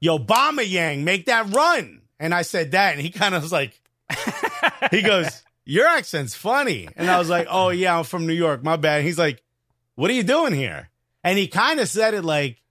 yo 0.00 0.18
Aubameyang 0.18 1.02
make 1.02 1.26
that 1.26 1.52
run. 1.54 2.02
And 2.20 2.34
i 2.34 2.42
said 2.42 2.72
that 2.72 2.92
and 2.92 3.00
he 3.00 3.10
kind 3.10 3.34
of 3.34 3.42
was 3.42 3.52
like 3.52 3.80
he 4.90 5.02
goes 5.02 5.42
your 5.64 5.86
accent's 5.86 6.34
funny. 6.34 6.88
And 6.96 7.10
i 7.10 7.18
was 7.18 7.28
like 7.28 7.46
oh 7.50 7.70
yeah 7.70 7.96
i'm 7.96 8.04
from 8.04 8.26
new 8.26 8.32
york. 8.34 8.62
My 8.62 8.76
bad. 8.76 9.02
He's 9.04 9.18
like 9.18 9.42
what 9.94 10.10
are 10.10 10.14
you 10.14 10.22
doing 10.22 10.54
here? 10.54 10.88
And 11.24 11.38
he 11.38 11.48
kind 11.48 11.80
of 11.80 11.88
said 11.88 12.14
it 12.14 12.22
like 12.22 12.61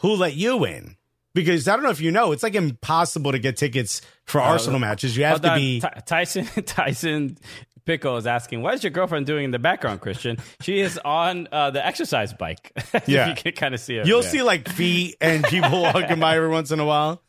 who 0.00 0.14
let 0.16 0.34
you 0.34 0.64
in? 0.64 0.96
Because 1.32 1.68
I 1.68 1.74
don't 1.76 1.84
know 1.84 1.90
if 1.90 2.00
you 2.00 2.10
know, 2.10 2.32
it's 2.32 2.42
like 2.42 2.54
impossible 2.56 3.32
to 3.32 3.38
get 3.38 3.56
tickets 3.56 4.02
for 4.26 4.40
Arsenal 4.40 4.80
matches. 4.80 5.16
You 5.16 5.24
have 5.24 5.40
to 5.42 5.50
on. 5.50 5.58
be. 5.58 5.80
Ty- 5.80 6.02
Tyson 6.04 6.44
Tyson 6.66 7.38
Pickle 7.86 8.16
is 8.16 8.26
asking, 8.26 8.62
"What 8.62 8.74
is 8.74 8.82
your 8.82 8.90
girlfriend 8.90 9.26
doing 9.26 9.44
in 9.44 9.50
the 9.52 9.58
background, 9.60 10.00
Christian?" 10.00 10.38
She 10.60 10.80
is 10.80 10.98
on 11.04 11.48
uh, 11.52 11.70
the 11.70 11.84
exercise 11.86 12.32
bike. 12.32 12.72
Yeah. 13.06 13.28
you 13.28 13.34
can 13.36 13.52
kind 13.52 13.74
of 13.74 13.80
see 13.80 13.96
her. 13.96 14.02
You'll 14.04 14.22
Yeah. 14.24 14.28
see 14.28 14.42
like 14.42 14.68
feet 14.68 15.16
and 15.20 15.44
people 15.44 15.82
walking 15.82 16.18
by 16.18 16.36
every 16.36 16.48
once 16.48 16.72
in 16.72 16.80
a 16.80 16.84
while. 16.84 17.22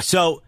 So 0.00 0.42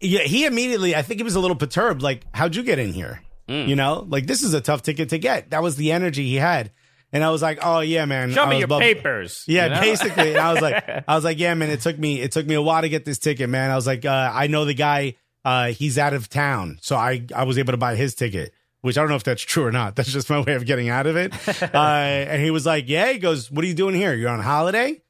yeah, 0.00 0.20
he 0.22 0.46
immediately, 0.46 0.94
I 0.94 1.02
think 1.02 1.18
he 1.18 1.24
was 1.24 1.34
a 1.34 1.40
little 1.40 1.56
perturbed. 1.56 2.02
Like, 2.02 2.22
how'd 2.32 2.54
you 2.54 2.62
get 2.62 2.78
in 2.78 2.92
here? 2.92 3.20
Mm. 3.48 3.66
You 3.68 3.76
know, 3.76 4.06
like 4.08 4.26
this 4.26 4.42
is 4.42 4.54
a 4.54 4.60
tough 4.60 4.82
ticket 4.82 5.08
to 5.10 5.18
get. 5.18 5.50
That 5.50 5.62
was 5.62 5.76
the 5.76 5.90
energy 5.92 6.24
he 6.24 6.36
had. 6.36 6.70
And 7.12 7.24
I 7.24 7.30
was 7.30 7.40
like, 7.40 7.58
oh 7.62 7.80
yeah, 7.80 8.04
man. 8.04 8.32
Show 8.32 8.46
me 8.46 8.58
your 8.58 8.68
papers. 8.68 9.44
Yeah, 9.46 9.64
you 9.64 9.74
know? 9.74 9.80
basically. 9.80 10.30
And 10.30 10.38
I 10.38 10.52
was 10.52 10.60
like, 10.60 11.04
I 11.08 11.14
was 11.14 11.24
like, 11.24 11.38
yeah, 11.38 11.54
man. 11.54 11.70
It 11.70 11.80
took 11.80 11.98
me, 11.98 12.20
it 12.20 12.32
took 12.32 12.46
me 12.46 12.54
a 12.54 12.62
while 12.62 12.82
to 12.82 12.88
get 12.88 13.04
this 13.04 13.18
ticket, 13.18 13.48
man. 13.48 13.70
I 13.70 13.76
was 13.76 13.86
like, 13.86 14.04
uh, 14.04 14.30
I 14.32 14.46
know 14.46 14.64
the 14.64 14.74
guy. 14.74 15.14
Uh, 15.44 15.68
he's 15.68 15.96
out 15.96 16.12
of 16.12 16.28
town, 16.28 16.78
so 16.82 16.96
I 16.96 17.24
I 17.34 17.44
was 17.44 17.58
able 17.58 17.72
to 17.72 17.78
buy 17.78 17.94
his 17.94 18.14
ticket. 18.14 18.52
Which 18.80 18.96
I 18.96 19.00
don't 19.00 19.10
know 19.10 19.16
if 19.16 19.24
that's 19.24 19.42
true 19.42 19.64
or 19.64 19.72
not. 19.72 19.96
That's 19.96 20.12
just 20.12 20.30
my 20.30 20.40
way 20.40 20.54
of 20.54 20.64
getting 20.64 20.88
out 20.88 21.06
of 21.06 21.16
it. 21.16 21.32
uh, 21.74 21.76
and 21.76 22.40
he 22.40 22.52
was 22.52 22.64
like, 22.64 22.88
yeah. 22.88 23.10
He 23.10 23.18
goes, 23.18 23.50
what 23.50 23.64
are 23.64 23.66
you 23.66 23.74
doing 23.74 23.94
here? 23.94 24.14
You're 24.14 24.30
on 24.30 24.40
holiday? 24.40 25.02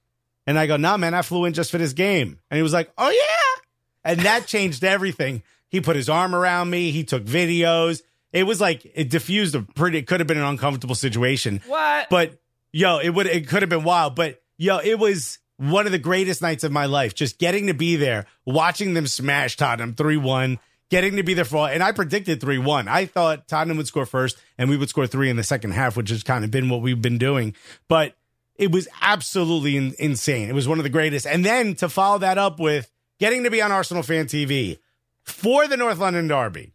And 0.46 0.58
I 0.58 0.66
go, 0.66 0.78
nah, 0.78 0.96
man. 0.96 1.12
I 1.12 1.20
flew 1.20 1.44
in 1.44 1.52
just 1.52 1.70
for 1.70 1.76
this 1.76 1.92
game. 1.92 2.38
And 2.50 2.56
he 2.56 2.62
was 2.62 2.72
like, 2.72 2.90
oh 2.96 3.10
yeah. 3.10 3.62
And 4.04 4.20
that 4.20 4.46
changed 4.46 4.84
everything. 4.84 5.42
He 5.68 5.82
put 5.82 5.96
his 5.96 6.08
arm 6.08 6.34
around 6.34 6.70
me. 6.70 6.92
He 6.92 7.04
took 7.04 7.24
videos. 7.24 8.00
It 8.32 8.44
was 8.44 8.60
like 8.60 8.90
it 8.94 9.10
diffused 9.10 9.54
a 9.54 9.62
pretty. 9.62 9.98
It 9.98 10.06
could 10.06 10.20
have 10.20 10.26
been 10.26 10.38
an 10.38 10.44
uncomfortable 10.44 10.94
situation. 10.94 11.62
What? 11.66 12.08
But 12.10 12.38
yo, 12.72 12.98
it 12.98 13.10
would 13.10 13.26
it 13.26 13.48
could 13.48 13.62
have 13.62 13.70
been 13.70 13.84
wild. 13.84 14.14
But 14.14 14.42
yo, 14.56 14.78
it 14.78 14.98
was 14.98 15.38
one 15.56 15.86
of 15.86 15.92
the 15.92 15.98
greatest 15.98 16.42
nights 16.42 16.64
of 16.64 16.72
my 16.72 16.86
life. 16.86 17.14
Just 17.14 17.38
getting 17.38 17.66
to 17.68 17.74
be 17.74 17.96
there, 17.96 18.26
watching 18.44 18.94
them 18.94 19.06
smash 19.06 19.56
Tottenham 19.56 19.94
three 19.94 20.16
one, 20.16 20.58
getting 20.90 21.16
to 21.16 21.22
be 21.22 21.34
there 21.34 21.44
for. 21.44 21.68
And 21.68 21.82
I 21.82 21.92
predicted 21.92 22.40
three 22.40 22.58
one. 22.58 22.86
I 22.86 23.06
thought 23.06 23.48
Tottenham 23.48 23.78
would 23.78 23.86
score 23.86 24.06
first, 24.06 24.38
and 24.58 24.68
we 24.68 24.76
would 24.76 24.90
score 24.90 25.06
three 25.06 25.30
in 25.30 25.36
the 25.36 25.42
second 25.42 25.72
half, 25.72 25.96
which 25.96 26.10
has 26.10 26.22
kind 26.22 26.44
of 26.44 26.50
been 26.50 26.68
what 26.68 26.82
we've 26.82 27.00
been 27.00 27.18
doing. 27.18 27.54
But 27.88 28.14
it 28.56 28.72
was 28.72 28.88
absolutely 29.00 29.76
in, 29.76 29.94
insane. 29.98 30.48
It 30.48 30.54
was 30.54 30.68
one 30.68 30.78
of 30.78 30.84
the 30.84 30.90
greatest. 30.90 31.26
And 31.26 31.44
then 31.44 31.76
to 31.76 31.88
follow 31.88 32.18
that 32.18 32.36
up 32.38 32.58
with 32.60 32.90
getting 33.18 33.44
to 33.44 33.50
be 33.50 33.62
on 33.62 33.72
Arsenal 33.72 34.02
fan 34.02 34.26
TV 34.26 34.78
for 35.22 35.66
the 35.66 35.76
North 35.76 35.98
London 35.98 36.28
Derby 36.28 36.72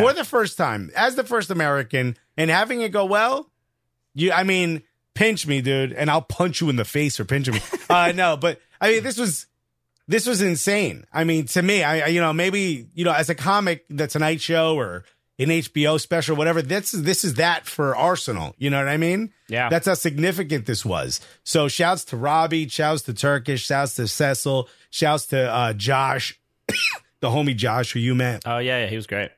for 0.00 0.12
the 0.12 0.24
first 0.24 0.56
time 0.56 0.90
as 0.96 1.14
the 1.14 1.24
first 1.24 1.50
American 1.50 2.16
and 2.36 2.50
having 2.50 2.80
it 2.82 2.90
go 2.90 3.04
well. 3.04 3.50
You, 4.14 4.32
I 4.32 4.42
mean, 4.42 4.82
pinch 5.14 5.46
me, 5.46 5.60
dude, 5.60 5.92
and 5.92 6.10
I'll 6.10 6.22
punch 6.22 6.60
you 6.60 6.68
in 6.68 6.76
the 6.76 6.84
face 6.84 7.18
or 7.18 7.24
pinch 7.24 7.50
me. 7.50 7.60
uh, 7.90 8.12
no, 8.14 8.36
but 8.36 8.60
I 8.80 8.90
mean, 8.90 9.02
this 9.02 9.16
was 9.16 9.46
this 10.08 10.26
was 10.26 10.42
insane. 10.42 11.06
I 11.12 11.24
mean, 11.24 11.46
to 11.46 11.62
me, 11.62 11.82
I, 11.82 12.00
I 12.00 12.06
you 12.08 12.20
know 12.20 12.32
maybe 12.32 12.88
you 12.94 13.04
know 13.04 13.12
as 13.12 13.30
a 13.30 13.34
comic, 13.34 13.84
the 13.88 14.06
Tonight 14.06 14.40
Show 14.40 14.76
or 14.76 15.04
an 15.38 15.48
HBO 15.48 16.00
special, 16.00 16.36
whatever. 16.36 16.62
This 16.62 16.94
is 16.94 17.02
this 17.02 17.24
is 17.24 17.34
that 17.34 17.66
for 17.66 17.96
Arsenal. 17.96 18.54
You 18.58 18.70
know 18.70 18.78
what 18.78 18.88
I 18.88 18.96
mean? 18.96 19.32
Yeah. 19.48 19.68
that's 19.68 19.86
how 19.86 19.94
significant 19.94 20.66
this 20.66 20.84
was. 20.84 21.20
So 21.44 21.68
shouts 21.68 22.04
to 22.06 22.16
Robbie, 22.16 22.68
shouts 22.68 23.02
to 23.02 23.14
Turkish, 23.14 23.66
shouts 23.66 23.96
to 23.96 24.08
Cecil, 24.08 24.68
shouts 24.90 25.26
to 25.26 25.52
uh, 25.52 25.72
Josh, 25.72 26.38
the 27.22 27.28
homie 27.30 27.56
Josh 27.56 27.92
who 27.92 27.98
you 28.00 28.14
met. 28.14 28.42
Oh 28.44 28.58
yeah, 28.58 28.80
yeah, 28.80 28.86
he 28.86 28.96
was 28.96 29.06
great. 29.06 29.30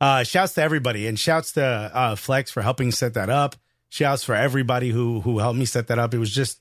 Uh, 0.00 0.24
shouts 0.24 0.54
to 0.54 0.62
everybody 0.62 1.06
and 1.06 1.16
shouts 1.18 1.52
to 1.52 1.62
uh, 1.62 2.16
Flex 2.16 2.50
for 2.50 2.62
helping 2.62 2.90
set 2.90 3.14
that 3.14 3.30
up. 3.30 3.54
Shouts 3.90 4.24
for 4.24 4.34
everybody 4.34 4.90
who 4.90 5.20
who 5.20 5.38
helped 5.38 5.58
me 5.58 5.64
set 5.66 5.86
that 5.88 5.98
up. 6.00 6.12
It 6.14 6.18
was 6.18 6.32
just 6.34 6.60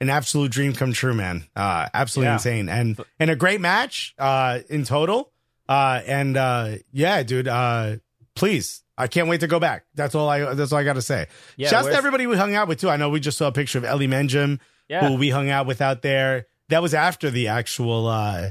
an 0.00 0.08
absolute 0.08 0.50
dream 0.50 0.72
come 0.72 0.92
true, 0.94 1.12
man. 1.12 1.44
Uh, 1.54 1.88
absolutely 1.92 2.28
Yeah. 2.28 2.34
insane 2.34 2.68
and 2.70 2.98
and 3.18 3.30
a 3.30 3.36
great 3.36 3.60
match 3.60 4.14
uh, 4.18 4.60
in 4.70 4.84
total. 4.84 5.32
Uh, 5.68 6.00
and 6.06 6.36
uh, 6.36 6.76
yeah, 6.92 7.22
dude. 7.22 7.46
Uh, 7.48 7.96
please, 8.34 8.82
I 8.98 9.06
can't 9.08 9.28
wait 9.28 9.40
to 9.40 9.46
go 9.46 9.58
back. 9.60 9.84
That's 9.94 10.14
all 10.14 10.28
I. 10.28 10.54
That's 10.54 10.72
all 10.72 10.78
I 10.78 10.84
got 10.84 10.94
to 10.94 11.02
say. 11.02 11.26
Yeah, 11.56 11.68
shouts 11.68 11.88
to 11.88 11.94
everybody 11.94 12.26
we 12.26 12.36
hung 12.36 12.54
out 12.54 12.68
with 12.68 12.80
too. 12.80 12.88
I 12.90 12.96
know 12.96 13.08
we 13.10 13.20
just 13.20 13.38
saw 13.38 13.48
a 13.48 13.52
picture 13.52 13.78
of 13.78 13.84
Ellie 13.84 14.08
Menjum, 14.08 14.58
Yeah. 14.88 15.08
who 15.08 15.16
we 15.16 15.30
hung 15.30 15.48
out 15.50 15.66
with 15.66 15.80
out 15.80 16.02
there. 16.02 16.46
That 16.68 16.82
was 16.82 16.94
after 16.94 17.30
the 17.30 17.48
actual 17.48 18.06
uh, 18.06 18.50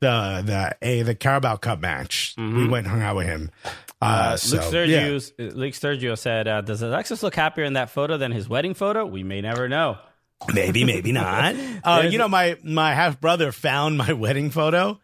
the 0.00 0.42
the 0.44 0.76
a 0.82 1.02
the 1.02 1.14
Carabao 1.14 1.56
Cup 1.56 1.80
match. 1.80 2.34
We 2.36 2.68
went 2.68 2.86
and 2.86 2.92
hung 2.92 3.02
out 3.02 3.16
with 3.16 3.26
him. 3.26 3.50
Uh, 4.00 4.36
so, 4.36 4.70
Luke 4.70 4.88
yeah. 4.88 5.18
Luke 5.38 5.74
Sergio 5.74 6.16
said, 6.16 6.46
uh, 6.46 6.60
"Does 6.60 6.82
Alexis 6.82 7.22
look 7.22 7.34
happier 7.34 7.64
in 7.64 7.72
that 7.72 7.90
photo 7.90 8.16
than 8.16 8.30
his 8.30 8.48
wedding 8.48 8.74
photo? 8.74 9.04
We 9.04 9.22
may 9.22 9.40
never 9.40 9.68
know." 9.68 9.98
Maybe, 10.52 10.84
maybe 10.84 11.10
not. 11.12 11.56
Uh, 11.82 12.08
you 12.08 12.18
know, 12.18 12.28
my 12.28 12.56
my 12.62 12.94
half 12.94 13.20
brother 13.20 13.52
found 13.52 13.98
my 13.98 14.12
wedding 14.14 14.50
photo, 14.50 15.00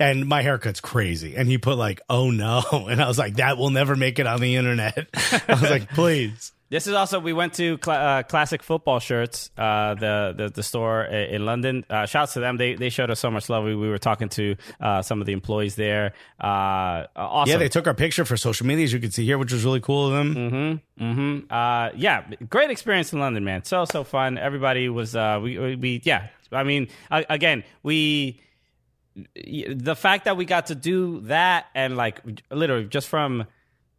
and 0.00 0.26
my 0.26 0.42
haircut's 0.42 0.80
crazy, 0.80 1.36
and 1.36 1.46
he 1.48 1.58
put 1.58 1.76
like, 1.76 2.00
"Oh 2.08 2.30
no," 2.30 2.62
and 2.90 3.02
I 3.02 3.08
was 3.08 3.18
like, 3.18 3.36
"That 3.36 3.58
will 3.58 3.70
never 3.70 3.96
make 3.96 4.18
it 4.18 4.26
on 4.26 4.40
the 4.40 4.56
internet." 4.56 5.08
I 5.14 5.54
was 5.60 5.70
like, 5.70 5.90
"Please." 5.90 6.52
This 6.72 6.86
is 6.86 6.94
also 6.94 7.20
we 7.20 7.34
went 7.34 7.52
to 7.54 7.78
cl- 7.84 7.98
uh, 7.98 8.22
classic 8.22 8.62
football 8.62 8.98
shirts, 8.98 9.50
uh, 9.58 9.92
the, 9.92 10.32
the 10.34 10.48
the 10.48 10.62
store 10.62 11.04
in 11.04 11.44
London. 11.44 11.84
Uh, 11.90 12.06
shouts 12.06 12.32
to 12.32 12.40
them. 12.40 12.56
They 12.56 12.76
they 12.76 12.88
showed 12.88 13.10
us 13.10 13.20
so 13.20 13.30
much 13.30 13.50
love. 13.50 13.64
We, 13.64 13.76
we 13.76 13.90
were 13.90 13.98
talking 13.98 14.30
to 14.30 14.56
uh, 14.80 15.02
some 15.02 15.20
of 15.20 15.26
the 15.26 15.34
employees 15.34 15.74
there. 15.76 16.14
Uh, 16.42 17.04
awesome. 17.14 17.50
Yeah, 17.52 17.58
they 17.58 17.68
took 17.68 17.86
our 17.86 17.92
picture 17.92 18.24
for 18.24 18.38
social 18.38 18.64
media, 18.66 18.84
as 18.84 18.92
you 18.94 19.00
can 19.00 19.10
see 19.10 19.26
here, 19.26 19.36
which 19.36 19.52
was 19.52 19.66
really 19.66 19.80
cool 19.80 20.06
of 20.06 20.12
them. 20.14 20.80
hmm 20.98 21.40
Uh, 21.50 21.90
yeah, 21.94 22.24
great 22.48 22.70
experience 22.70 23.12
in 23.12 23.20
London, 23.20 23.44
man. 23.44 23.64
So 23.64 23.84
so 23.84 24.02
fun. 24.02 24.38
Everybody 24.38 24.88
was. 24.88 25.14
Uh, 25.14 25.40
we, 25.42 25.58
we 25.58 25.76
we 25.76 26.00
yeah. 26.04 26.28
I 26.50 26.64
mean, 26.64 26.88
again, 27.10 27.64
we 27.82 28.40
the 29.44 29.94
fact 29.94 30.24
that 30.24 30.38
we 30.38 30.46
got 30.46 30.66
to 30.68 30.74
do 30.74 31.20
that 31.22 31.66
and 31.74 31.98
like 31.98 32.22
literally 32.50 32.86
just 32.86 33.08
from 33.08 33.44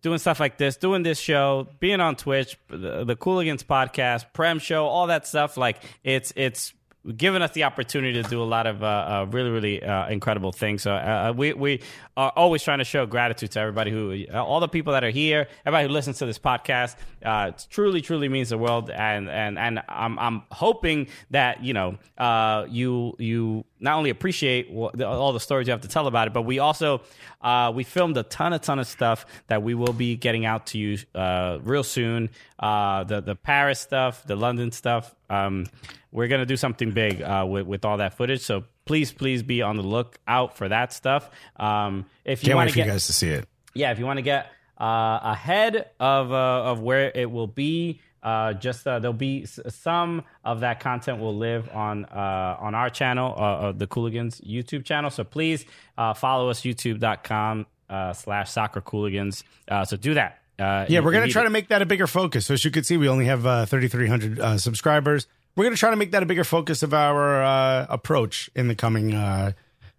doing 0.03 0.19
stuff 0.19 0.39
like 0.39 0.57
this, 0.57 0.77
doing 0.77 1.01
this 1.01 1.17
show, 1.17 1.67
being 1.79 1.99
on 1.99 2.15
Twitch, 2.15 2.59
the, 2.69 3.03
the 3.05 3.15
Cooligans 3.15 3.63
podcast, 3.63 4.25
Prem 4.33 4.59
show, 4.59 4.85
all 4.85 5.07
that 5.07 5.25
stuff. 5.25 5.57
Like 5.57 5.81
it's 6.03 6.31
it's 6.35 6.73
given 7.15 7.41
us 7.41 7.51
the 7.51 7.63
opportunity 7.63 8.21
to 8.21 8.29
do 8.29 8.41
a 8.41 8.45
lot 8.45 8.65
of 8.65 8.81
uh, 8.81 8.85
uh, 8.85 9.27
really 9.29 9.49
really 9.49 9.83
uh, 9.83 10.07
incredible 10.09 10.51
things. 10.51 10.83
So 10.83 10.93
uh, 10.93 11.33
we 11.35 11.53
we 11.53 11.81
are 12.15 12.31
always 12.35 12.63
trying 12.63 12.77
to 12.79 12.85
show 12.85 13.05
gratitude 13.05 13.51
to 13.51 13.59
everybody 13.59 13.91
who 13.91 14.25
all 14.33 14.59
the 14.59 14.67
people 14.67 14.93
that 14.93 15.03
are 15.03 15.09
here, 15.09 15.47
everybody 15.65 15.87
who 15.87 15.93
listens 15.93 16.19
to 16.19 16.25
this 16.25 16.39
podcast. 16.39 16.95
Uh, 17.23 17.51
it 17.53 17.67
truly 17.69 18.01
truly 18.01 18.29
means 18.29 18.49
the 18.49 18.57
world, 18.57 18.89
and 18.89 19.29
and 19.29 19.59
and 19.59 19.81
I'm 19.89 20.17
I'm 20.17 20.43
hoping 20.51 21.07
that 21.31 21.63
you 21.63 21.73
know 21.73 21.97
uh, 22.17 22.65
you 22.69 23.15
you 23.19 23.65
not 23.79 23.97
only 23.97 24.09
appreciate 24.09 24.73
all 24.73 25.33
the 25.33 25.39
stories 25.39 25.67
you 25.67 25.71
have 25.71 25.81
to 25.81 25.89
tell 25.89 26.07
about 26.07 26.27
it, 26.27 26.33
but 26.33 26.43
we 26.43 26.59
also 26.59 27.01
uh, 27.41 27.71
we 27.75 27.83
filmed 27.83 28.15
a 28.17 28.23
ton, 28.23 28.53
a 28.53 28.59
ton 28.59 28.79
of 28.79 28.87
stuff 28.87 29.25
that 29.47 29.61
we 29.61 29.73
will 29.73 29.93
be 29.93 30.15
getting 30.15 30.45
out 30.45 30.67
to 30.67 30.77
you 30.77 30.97
uh, 31.13 31.59
real 31.61 31.83
soon. 31.83 32.29
Uh, 32.59 33.03
the 33.03 33.21
the 33.21 33.35
Paris 33.35 33.81
stuff, 33.81 34.25
the 34.25 34.37
London 34.37 34.71
stuff. 34.71 35.13
Um, 35.29 35.65
we're 36.13 36.27
gonna 36.29 36.45
do 36.45 36.55
something 36.57 36.91
big 36.91 37.21
uh, 37.21 37.45
with 37.49 37.65
with 37.67 37.83
all 37.83 37.97
that 37.97 38.13
footage. 38.15 38.41
So 38.41 38.63
please, 38.85 39.11
please 39.11 39.43
be 39.43 39.61
on 39.61 39.75
the 39.75 39.83
lookout 39.83 40.55
for 40.55 40.69
that 40.69 40.93
stuff. 40.93 41.29
Um, 41.57 42.05
if 42.23 42.43
you 42.43 42.47
Can't 42.47 42.55
want 42.57 42.67
wait 42.67 42.69
to 42.69 42.73
for 42.73 42.79
you 42.79 42.85
get 42.85 42.91
guys 42.91 43.07
to 43.07 43.13
see 43.13 43.29
it. 43.29 43.47
yeah, 43.73 43.91
if 43.91 43.99
you 43.99 44.05
want 44.05 44.17
to 44.17 44.21
get 44.23 44.47
uh, 44.79 45.19
ahead 45.23 45.89
of 45.99 46.31
uh, 46.31 46.71
of 46.71 46.79
where 46.81 47.11
it 47.13 47.29
will 47.31 47.47
be, 47.47 47.99
uh, 48.23 48.53
just 48.53 48.87
uh, 48.87 48.99
there'll 48.99 49.13
be 49.13 49.43
s- 49.43 49.59
some 49.69 50.23
of 50.45 50.61
that 50.61 50.79
content 50.79 51.19
will 51.19 51.35
live 51.37 51.69
on 51.73 52.05
uh, 52.05 52.57
on 52.59 52.75
our 52.75 52.89
channel, 52.89 53.33
uh, 53.37 53.41
uh, 53.41 53.71
the 53.71 53.87
Cooligans 53.87 54.41
YouTube 54.47 54.85
channel. 54.85 55.09
So 55.09 55.23
please 55.23 55.65
uh, 55.97 56.13
follow 56.13 56.49
us 56.49 56.61
youtube.com 56.61 57.65
uh, 57.89 58.13
slash 58.13 58.51
soccer 58.51 58.81
cooligans. 58.81 59.43
Uh, 59.67 59.85
so 59.85 59.97
do 59.97 60.13
that. 60.15 60.39
Uh, 60.59 60.85
Yeah, 60.87 60.99
we're 60.99 61.11
gonna 61.11 61.27
try 61.27 61.41
it. 61.41 61.45
to 61.45 61.49
make 61.51 61.67
that 61.69 61.81
a 61.81 61.85
bigger 61.85 62.07
focus. 62.07 62.45
So 62.47 62.53
as 62.53 62.63
you 62.65 62.71
can 62.71 62.83
see, 62.83 62.97
we 62.97 63.07
only 63.09 63.25
have 63.25 63.45
uh, 63.45 63.65
3,300 63.65 64.39
uh, 64.39 64.57
subscribers. 64.57 65.27
We're 65.55 65.65
gonna 65.65 65.75
try 65.75 65.91
to 65.91 65.95
make 65.95 66.11
that 66.11 66.23
a 66.23 66.25
bigger 66.25 66.43
focus 66.43 66.83
of 66.83 66.93
our 66.93 67.43
uh, 67.43 67.85
approach 67.89 68.49
in 68.55 68.67
the 68.67 68.75
coming 68.75 69.13
uh, 69.13 69.51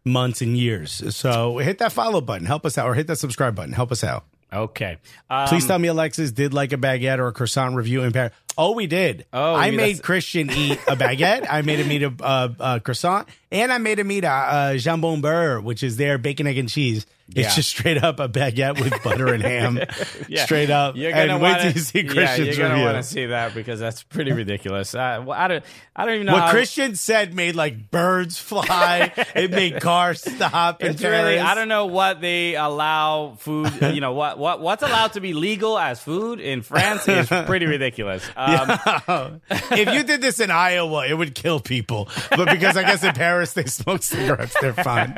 months 0.05 0.42
and 0.42 0.57
years. 0.57 1.14
So 1.14 1.59
hit 1.59 1.78
that 1.78 1.92
follow 1.92 2.20
button, 2.20 2.46
help 2.46 2.66
us 2.66 2.76
out, 2.76 2.86
or 2.86 2.94
hit 2.94 3.07
that 3.07 3.16
subscribe 3.16 3.55
button, 3.55 3.72
help 3.72 3.92
us 3.92 4.02
out. 4.02 4.24
Okay. 4.52 4.98
Um, 5.28 5.48
Please 5.48 5.66
tell 5.66 5.78
me 5.78 5.88
Alexis 5.88 6.30
did 6.30 6.55
like 6.55 6.72
a 6.72 6.76
baguette 6.76 7.18
or 7.18 7.26
a 7.26 7.32
croissant 7.32 7.74
review 7.74 8.02
in 8.02 8.12
Paris. 8.12 8.32
Oh, 8.57 8.72
we 8.72 8.86
did. 8.86 9.26
Oh, 9.32 9.55
I 9.55 9.72
made 9.72 10.00
Christian 10.02 10.48
eat 10.50 10.78
a 10.86 10.94
baguette. 10.94 11.44
I 11.50 11.62
made 11.62 11.80
him 11.80 11.90
eat 11.90 12.02
a, 12.05 12.14
uh, 12.24 12.48
a 12.61 12.80
croissant, 12.80 13.28
and 13.50 13.72
I 13.72 13.78
made 13.78 13.98
him 13.98 14.12
eat 14.12 14.22
a, 14.22 14.28
uh 14.30 14.72
jambon 14.74 15.20
beurre, 15.22 15.61
which 15.61 15.82
is 15.82 15.96
their 15.96 16.18
bacon, 16.18 16.46
egg, 16.46 16.59
and 16.59 16.68
cheese. 16.68 17.05
It's 17.29 17.37
Yeah. 17.39 17.55
just 17.55 17.70
straight 17.70 18.03
up 18.05 18.20
a 18.20 18.29
baguette 18.29 18.79
with 18.81 19.03
butter 19.03 19.33
and 19.33 19.43
ham, 19.43 19.81
Yeah. 20.29 20.45
straight 20.45 20.68
up. 20.70 20.95
You're 20.97 21.11
gonna 21.12 21.35
and 21.35 21.43
wait 21.43 21.51
wanna, 21.53 21.62
till 21.62 21.72
you 21.72 21.79
see 21.81 22.01
yeah, 22.03 22.12
Christian's 22.12 22.59
you're 22.59 22.68
gonna 22.68 22.83
want 22.85 22.97
to 22.99 23.03
see 23.03 23.27
that 23.27 23.55
because 23.55 23.81
that's 23.81 24.03
pretty 24.03 24.33
ridiculous. 24.33 24.95
Uh, 24.95 25.22
well, 25.27 25.39
I 25.39 25.49
don't, 25.49 25.64
I 25.97 26.05
don't 26.05 26.14
even 26.16 26.27
know 26.27 26.35
What 26.35 26.51
Christian 26.51 26.97
said 26.97 27.33
made 27.35 27.55
like 27.57 27.91
birds 27.91 28.39
fly. 28.39 29.12
it 29.35 29.51
made 29.51 29.81
cars 29.81 30.20
stop. 30.20 30.83
It's 30.83 31.03
really 31.03 31.39
I 31.39 31.55
don't 31.55 31.68
know 31.68 31.87
what 31.87 32.20
they 32.20 32.57
allow 32.57 33.37
food. 33.39 33.72
You 33.81 34.01
know 34.01 34.12
what 34.12 34.39
what 34.39 34.61
what's 34.61 34.83
allowed 34.83 35.14
to 35.14 35.20
be 35.20 35.33
legal 35.33 35.79
as 35.79 36.01
food 36.01 36.41
in 36.41 36.61
France 36.62 37.09
is 37.09 37.29
pretty 37.29 37.66
ridiculous. 37.66 38.22
Um, 38.37 39.41
if 39.70 39.93
you 39.95 40.03
did 40.03 40.20
this 40.20 40.41
in 40.41 40.51
Iowa, 40.51 41.07
it 41.07 41.14
would 41.14 41.35
kill 41.35 41.59
people. 41.61 42.09
But 42.31 42.51
because 42.51 42.77
I 42.77 42.83
guess 42.83 43.03
in 43.03 43.14
Paris 43.14 43.53
they 43.55 43.64
smoke 43.64 44.03
cigarettes, 44.03 44.55
they're 44.61 44.72
fine. 44.75 45.16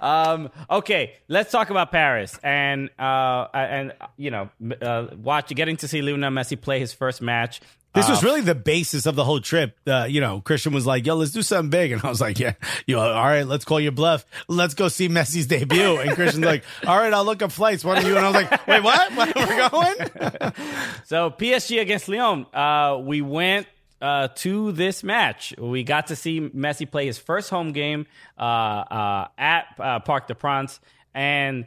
um, 0.00 0.50
okay, 0.70 0.91
let's 1.28 1.50
talk 1.50 1.70
about 1.70 1.90
Paris 1.92 2.38
and 2.42 2.90
uh, 2.98 3.46
and 3.54 3.92
you 4.16 4.30
know 4.30 4.50
uh, 4.80 5.06
watch 5.16 5.48
getting 5.54 5.76
to 5.78 5.88
see 5.88 6.02
Lionel 6.02 6.30
Messi 6.30 6.60
play 6.60 6.78
his 6.80 6.92
first 6.92 7.20
match 7.22 7.60
This 7.94 8.08
was 8.08 8.22
Uh, 8.24 8.26
really 8.26 8.40
the 8.40 8.54
basis 8.54 9.04
of 9.04 9.14
the 9.16 9.24
whole 9.24 9.40
trip. 9.40 9.76
Uh, 9.86 10.06
you 10.08 10.22
know, 10.22 10.40
Christian 10.40 10.72
was 10.72 10.86
like, 10.86 11.04
"Yo, 11.04 11.14
let's 11.14 11.32
do 11.32 11.42
something 11.42 11.68
big," 11.68 11.92
and 11.92 12.00
I 12.02 12.08
was 12.08 12.22
like, 12.22 12.38
"Yeah, 12.38 12.54
you 12.86 12.96
know, 12.96 13.02
all 13.02 13.26
right, 13.28 13.46
let's 13.46 13.66
call 13.66 13.80
your 13.80 13.92
bluff. 13.92 14.24
Let's 14.48 14.72
go 14.74 14.88
see 14.88 15.08
Messi's 15.10 15.46
debut." 15.46 15.98
And 16.00 16.12
Christian's 16.14 16.46
like, 16.46 16.64
"All 16.86 16.96
right, 16.96 17.12
I'll 17.12 17.26
look 17.26 17.42
up 17.42 17.52
flights. 17.52 17.84
Why 17.84 17.96
don't 17.96 18.06
you?" 18.06 18.16
And 18.16 18.24
I 18.24 18.28
was 18.30 18.42
like, 18.42 18.66
"Wait, 18.66 18.82
what? 18.82 19.12
Where 19.14 19.32
we're 19.36 19.68
going?" 19.68 20.52
So 21.04 21.30
PSG 21.30 21.80
against 21.82 22.08
Lyon. 22.08 22.46
Uh, 22.54 22.96
we 23.04 23.20
went 23.20 23.66
uh, 24.02 24.28
to 24.34 24.72
this 24.72 25.02
match. 25.02 25.54
We 25.56 25.84
got 25.84 26.08
to 26.08 26.16
see 26.16 26.40
Messi 26.40 26.90
play 26.90 27.06
his 27.06 27.16
first 27.18 27.48
home 27.48 27.72
game 27.72 28.06
uh, 28.36 28.42
uh, 28.42 29.28
at 29.38 29.66
uh, 29.78 30.00
Parc 30.00 30.26
des 30.26 30.34
Princes, 30.34 30.80
and 31.14 31.66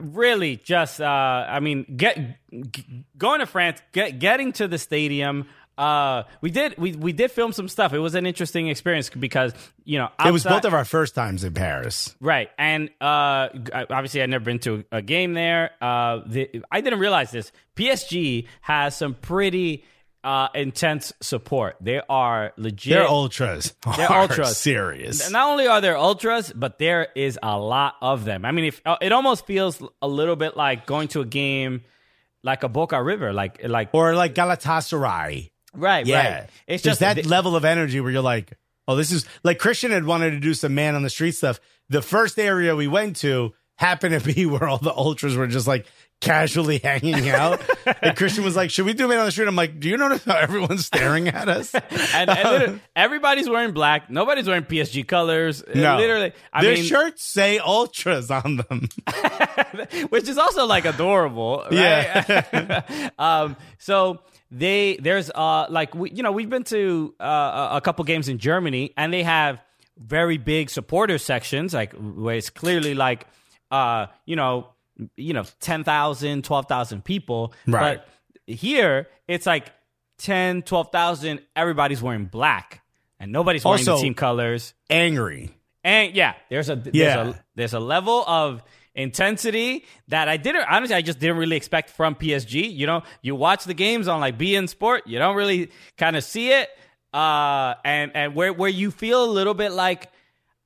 really 0.00 0.56
just 0.56 1.00
uh, 1.00 1.04
I 1.04 1.60
mean, 1.60 1.84
get 1.96 2.38
g- 2.70 3.04
going 3.18 3.40
to 3.40 3.46
France, 3.46 3.82
get, 3.92 4.18
getting 4.18 4.52
to 4.52 4.68
the 4.68 4.78
stadium. 4.78 5.46
Uh, 5.78 6.24
we 6.42 6.50
did 6.50 6.76
we 6.76 6.92
we 6.92 7.12
did 7.12 7.30
film 7.30 7.50
some 7.52 7.66
stuff. 7.66 7.94
It 7.94 7.98
was 7.98 8.14
an 8.14 8.26
interesting 8.26 8.68
experience 8.68 9.08
because 9.08 9.54
you 9.84 9.98
know 9.98 10.10
It 10.24 10.30
was 10.30 10.44
both 10.44 10.66
of 10.66 10.74
our 10.74 10.84
first 10.84 11.14
times 11.14 11.44
in 11.44 11.54
Paris. 11.54 12.14
Right, 12.20 12.50
and 12.58 12.90
uh, 13.00 13.48
obviously, 13.72 14.22
I'd 14.22 14.28
never 14.30 14.44
been 14.44 14.58
to 14.60 14.84
a 14.92 15.00
game 15.00 15.32
there. 15.32 15.70
Uh, 15.80 16.20
the, 16.26 16.62
I 16.70 16.82
didn't 16.82 16.98
realize 17.00 17.30
this. 17.30 17.52
PSG 17.74 18.46
has 18.60 18.94
some 18.96 19.14
pretty 19.14 19.84
uh, 20.24 20.48
intense 20.54 21.12
support. 21.20 21.76
They 21.80 22.00
are 22.08 22.52
legit. 22.56 22.92
They're 22.94 23.06
ultras. 23.08 23.74
They're 23.96 24.10
ultras. 24.12 24.56
Serious. 24.56 25.30
Not 25.30 25.50
only 25.50 25.66
are 25.66 25.80
there 25.80 25.96
ultras, 25.96 26.52
but 26.54 26.78
there 26.78 27.08
is 27.14 27.38
a 27.42 27.58
lot 27.58 27.94
of 28.00 28.24
them. 28.24 28.44
I 28.44 28.52
mean, 28.52 28.66
if 28.66 28.80
uh, 28.86 28.96
it 29.00 29.12
almost 29.12 29.46
feels 29.46 29.82
a 30.00 30.08
little 30.08 30.36
bit 30.36 30.56
like 30.56 30.86
going 30.86 31.08
to 31.08 31.20
a 31.20 31.26
game 31.26 31.82
like 32.44 32.62
a 32.62 32.68
Boca 32.68 33.02
River, 33.02 33.32
like 33.32 33.60
like 33.66 33.90
or 33.92 34.14
like 34.14 34.34
Galatasaray. 34.34 35.50
right, 35.74 36.06
Yeah. 36.06 36.16
right. 36.40 36.50
It's 36.66 36.82
There's 36.82 36.92
just 36.98 37.00
that 37.00 37.14
th- 37.14 37.26
level 37.26 37.56
of 37.56 37.64
energy 37.64 38.00
where 38.00 38.10
you're 38.10 38.22
like, 38.22 38.52
oh, 38.88 38.96
this 38.96 39.12
is 39.12 39.26
like 39.42 39.58
Christian 39.58 39.90
had 39.90 40.04
wanted 40.04 40.30
to 40.32 40.40
do 40.40 40.54
some 40.54 40.74
man 40.74 40.94
on 40.94 41.02
the 41.02 41.10
street 41.10 41.32
stuff. 41.32 41.60
The 41.88 42.02
first 42.02 42.38
area 42.38 42.74
we 42.76 42.88
went 42.88 43.16
to 43.18 43.54
happened 43.76 44.20
to 44.20 44.34
be 44.34 44.46
where 44.46 44.68
all 44.68 44.78
the 44.78 44.92
ultras 44.94 45.36
were 45.36 45.46
just 45.46 45.66
like 45.66 45.86
casually 46.22 46.78
hanging 46.82 47.28
out. 47.28 47.60
and 48.00 48.16
Christian 48.16 48.44
was 48.44 48.56
like, 48.56 48.70
should 48.70 48.86
we 48.86 48.94
do 48.94 49.06
man 49.06 49.18
on 49.18 49.26
the 49.26 49.32
street? 49.32 49.48
I'm 49.48 49.56
like, 49.56 49.78
do 49.78 49.88
you 49.88 49.98
notice 49.98 50.24
how 50.24 50.36
everyone's 50.36 50.86
staring 50.86 51.28
at 51.28 51.48
us? 51.48 51.74
and, 52.14 52.30
and 52.30 52.80
everybody's 52.96 53.48
wearing 53.48 53.72
black. 53.72 54.08
Nobody's 54.08 54.46
wearing 54.46 54.64
PSG 54.64 55.06
colors. 55.06 55.62
No. 55.74 55.98
Literally, 55.98 56.32
I 56.52 56.62
Their 56.62 56.74
mean, 56.74 56.84
shirts 56.84 57.24
say 57.24 57.58
ultras 57.58 58.30
on 58.30 58.56
them. 58.56 58.88
which 60.08 60.28
is 60.28 60.38
also 60.38 60.64
like 60.64 60.86
adorable, 60.86 61.64
right? 61.64 61.72
Yeah. 61.72 63.10
um, 63.18 63.56
so 63.78 64.20
they 64.50 64.96
there's 65.00 65.30
uh 65.30 65.66
like 65.70 65.94
we 65.94 66.10
you 66.10 66.22
know 66.22 66.30
we've 66.30 66.50
been 66.50 66.62
to 66.62 67.14
uh, 67.18 67.70
a 67.72 67.76
a 67.78 67.80
couple 67.80 68.04
games 68.04 68.28
in 68.28 68.38
Germany 68.38 68.92
and 68.96 69.12
they 69.12 69.22
have 69.22 69.60
very 69.96 70.36
big 70.36 70.68
supporter 70.68 71.16
sections 71.16 71.72
like 71.72 71.94
where 71.94 72.36
it's 72.36 72.50
clearly 72.50 72.94
like 72.94 73.26
uh 73.70 74.06
you 74.26 74.36
know 74.36 74.68
you 75.16 75.32
know 75.32 75.44
10,000 75.60 76.44
12,000 76.44 77.04
people 77.04 77.52
Right. 77.66 77.98
but 77.98 78.08
here 78.46 79.08
it's 79.28 79.46
like 79.46 79.72
10 80.18 80.62
12,000 80.62 81.40
everybody's 81.56 82.02
wearing 82.02 82.26
black 82.26 82.82
and 83.18 83.32
nobody's 83.32 83.64
wearing 83.64 83.84
the 83.84 83.96
team 83.96 84.14
colors 84.14 84.74
Angry. 84.90 85.50
and 85.84 86.14
yeah, 86.14 86.34
there's 86.50 86.68
a 86.68 86.76
there's 86.76 86.94
Yeah. 86.94 87.28
a 87.30 87.34
there's 87.54 87.74
a 87.74 87.80
level 87.80 88.24
of 88.26 88.62
intensity 88.94 89.84
that 90.08 90.28
I 90.28 90.36
didn't 90.36 90.64
honestly 90.68 90.94
I 90.96 91.00
just 91.02 91.18
didn't 91.18 91.38
really 91.38 91.56
expect 91.56 91.90
from 91.90 92.14
PSG. 92.14 92.70
You 92.72 92.86
know, 92.86 93.02
you 93.22 93.34
watch 93.34 93.64
the 93.64 93.74
games 93.74 94.06
on 94.08 94.20
like 94.20 94.38
beIN 94.38 94.68
Sport, 94.68 95.06
you 95.06 95.18
don't 95.18 95.34
really 95.36 95.70
kind 95.96 96.16
of 96.16 96.24
see 96.24 96.50
it. 96.52 96.68
Uh 97.14 97.74
and 97.84 98.10
and 98.14 98.34
where 98.34 98.52
where 98.52 98.70
you 98.70 98.90
feel 98.90 99.24
a 99.24 99.30
little 99.30 99.54
bit 99.54 99.72
like 99.72 100.10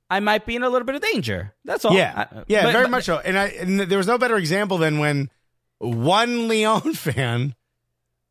I 0.09 0.19
might 0.21 0.45
be 0.45 0.55
in 0.55 0.63
a 0.63 0.69
little 0.69 0.85
bit 0.85 0.95
of 0.95 1.01
danger. 1.01 1.53
That's 1.65 1.83
all. 1.85 1.93
Yeah, 1.93 2.13
I- 2.31 2.43
yeah, 2.47 2.63
but- 2.63 2.71
very 2.71 2.85
but- 2.85 2.91
much 2.91 3.03
so. 3.05 3.17
And 3.19 3.37
I 3.37 3.47
and 3.47 3.79
there 3.79 3.97
was 3.97 4.07
no 4.07 4.17
better 4.17 4.37
example 4.37 4.77
than 4.77 4.99
when 4.99 5.29
one 5.79 6.47
Lyon 6.49 6.93
fan 6.93 7.55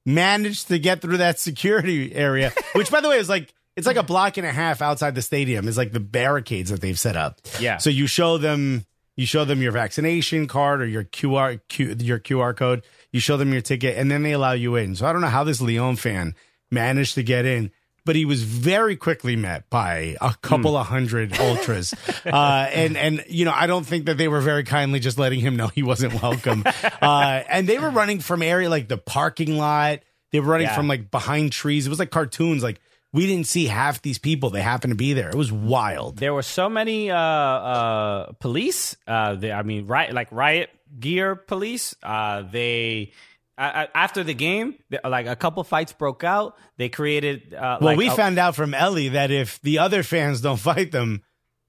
managed 0.05 0.69
to 0.69 0.79
get 0.79 1.01
through 1.03 1.19
that 1.19 1.39
security 1.39 2.15
area, 2.15 2.53
which 2.75 2.91
by 2.91 3.01
the 3.01 3.09
way 3.09 3.19
is 3.19 3.29
like 3.29 3.53
it's 3.77 3.87
like 3.87 3.97
a 3.97 4.03
block 4.03 4.37
and 4.39 4.47
a 4.47 4.53
half 4.53 4.81
outside 4.81 5.15
the 5.15 5.23
stadium. 5.23 5.69
Is 5.69 5.77
like 5.77 5.93
the 5.93 6.01
barricades 6.01 6.71
that 6.71 6.81
they've 6.81 6.99
set 6.99 7.17
up. 7.17 7.41
Yeah. 7.61 7.77
So 7.79 7.91
you 7.91 8.07
show 8.07 8.39
them 8.39 8.87
you 9.17 9.27
show 9.27 9.45
them 9.45 9.63
your 9.63 9.73
vaccination 9.73 10.47
card 10.47 10.81
or 10.83 10.87
your 10.87 11.05
QR 11.05 11.61
Q, 11.69 11.97
your 11.99 12.19
QR 12.19 12.57
code. 12.57 12.85
You 13.13 13.21
show 13.21 13.37
them 13.37 13.53
your 13.53 13.63
ticket, 13.63 13.97
and 13.97 14.11
then 14.11 14.23
they 14.23 14.33
allow 14.33 14.53
you 14.53 14.77
in. 14.77 14.95
So 14.95 15.07
I 15.07 15.13
don't 15.13 15.21
know 15.23 15.29
how 15.29 15.45
this 15.45 15.61
Lyon 15.61 15.97
fan 15.97 16.35
managed 16.71 17.15
to 17.15 17.23
get 17.23 17.45
in. 17.47 17.71
But 18.07 18.17
he 18.17 18.25
was 18.25 18.43
very 18.43 18.97
quickly 18.97 19.37
met 19.37 19.69
by 19.69 20.17
a 20.23 20.33
couple 20.41 20.77
of 20.77 20.87
hundred 20.87 21.39
ultras, 21.39 21.93
uh, 22.25 22.71
and 22.73 22.97
and 22.97 23.25
you 23.29 23.45
know 23.45 23.53
I 23.55 23.67
don't 23.67 23.85
think 23.85 24.07
that 24.07 24.17
they 24.17 24.29
were 24.29 24.41
very 24.41 24.65
kindly 24.65 25.01
just 25.01 25.19
letting 25.19 25.41
him 25.41 25.57
know 25.57 25.67
he 25.69 25.83
wasn't 25.83 26.23
welcome. 26.23 26.65
uh, 27.03 27.43
and 27.51 27.69
they 27.69 27.79
were 27.79 27.91
running 27.91 28.21
from 28.21 28.41
area 28.43 28.71
like 28.71 28.89
the 28.89 28.97
parking 28.97 29.59
lot. 29.59 29.99
They 30.33 30.41
were 30.41 30.47
running 30.53 30.69
Yeah. 30.69 30.77
from 30.77 30.89
like 30.89 31.11
behind 31.11 31.53
trees. 31.53 31.85
It 31.87 31.91
was 31.91 31.99
like 31.99 32.11
cartoons. 32.11 32.63
Like 32.63 32.81
we 33.13 33.27
didn't 33.27 33.47
see 33.47 33.67
half 33.67 34.03
these 34.03 34.19
people. 34.19 34.51
They 34.51 34.63
happened 34.63 34.93
to 34.93 34.97
be 34.97 35.13
there. 35.13 35.29
It 35.31 35.35
was 35.35 35.51
wild. 35.53 36.19
there 36.19 36.33
were 36.35 36.43
so 36.43 36.69
many 36.69 37.11
uh, 37.11 37.17
uh, 37.19 38.33
police. 38.41 38.97
Uh, 39.07 39.35
they, 39.35 39.51
I 39.53 39.63
mean, 39.63 39.87
right, 39.87 40.13
like 40.13 40.29
riot 40.31 40.71
gear 41.01 41.35
police. 41.35 41.95
Uh, 42.03 42.43
they 42.43 43.13
after 43.59 44.23
the 44.25 44.35
game, 44.35 44.75
like 45.05 45.27
a 45.27 45.37
couple 45.37 45.63
fights 45.65 45.93
broke 45.93 46.25
out. 46.25 46.57
They 46.77 46.89
created. 46.89 47.55
Uh, 47.55 47.79
Well, 47.81 47.91
like 47.93 47.99
we 47.99 48.09
a- 48.09 48.15
found 48.15 48.39
out 48.39 48.55
from 48.57 48.75
Ellie 48.75 49.09
that 49.11 49.31
if 49.31 49.61
the 49.63 49.79
other 49.79 50.03
fans 50.03 50.41
don't 50.41 50.59
fight 50.59 50.93
them, 50.93 51.23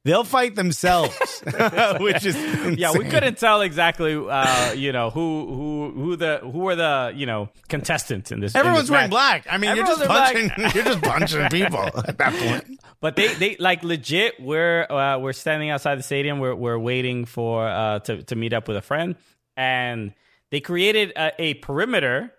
they'll 0.04 0.24
fight 0.24 0.56
themselves, 0.56 1.14
which 2.00 2.26
is 2.26 2.36
Yeah, 2.78 2.92
we 2.94 3.06
couldn't 3.06 3.38
tell 3.38 3.62
exactly, 3.62 4.16
uh, 4.16 4.74
you 4.74 4.92
know, 4.92 5.10
who 5.10 5.48
who 5.48 5.92
who 6.02 6.16
the 6.16 6.40
who 6.40 6.60
were 6.60 6.76
the 6.76 7.14
you 7.16 7.26
know 7.26 7.50
contestants 7.70 8.32
in 8.32 8.40
this. 8.42 8.54
in 8.54 8.60
Everyone's 8.60 8.84
this 8.84 8.92
wearing 8.92 9.06
match. 9.06 9.44
black. 9.44 9.48
I 9.50 9.58
mean, 9.58 9.70
Everyone's 9.72 10.00
you're 10.00 10.08
just 10.08 10.10
punching. 10.10 10.52
you're 10.76 10.84
just 10.86 11.02
punching 11.02 11.50
people 11.50 11.80
at 12.08 12.18
that 12.18 12.34
point. 12.34 12.80
But 13.00 13.16
they, 13.16 13.34
they 13.36 13.56
like 13.60 13.84
legit. 13.84 14.42
We're 14.42 14.84
uh, 14.92 15.20
we're 15.20 15.34
standing 15.34 15.70
outside 15.70 15.96
the 16.00 16.04
stadium. 16.04 16.40
We're 16.40 16.56
we're 16.56 16.80
waiting 16.80 17.26
for 17.26 17.68
uh, 17.68 18.00
to 18.00 18.24
to 18.24 18.36
meet 18.36 18.54
up 18.54 18.68
with 18.68 18.76
a 18.78 18.82
friend, 18.82 19.16
and 19.56 20.14
they 20.52 20.60
created 20.60 21.12
a, 21.16 21.32
a 21.42 21.54
perimeter 21.56 22.32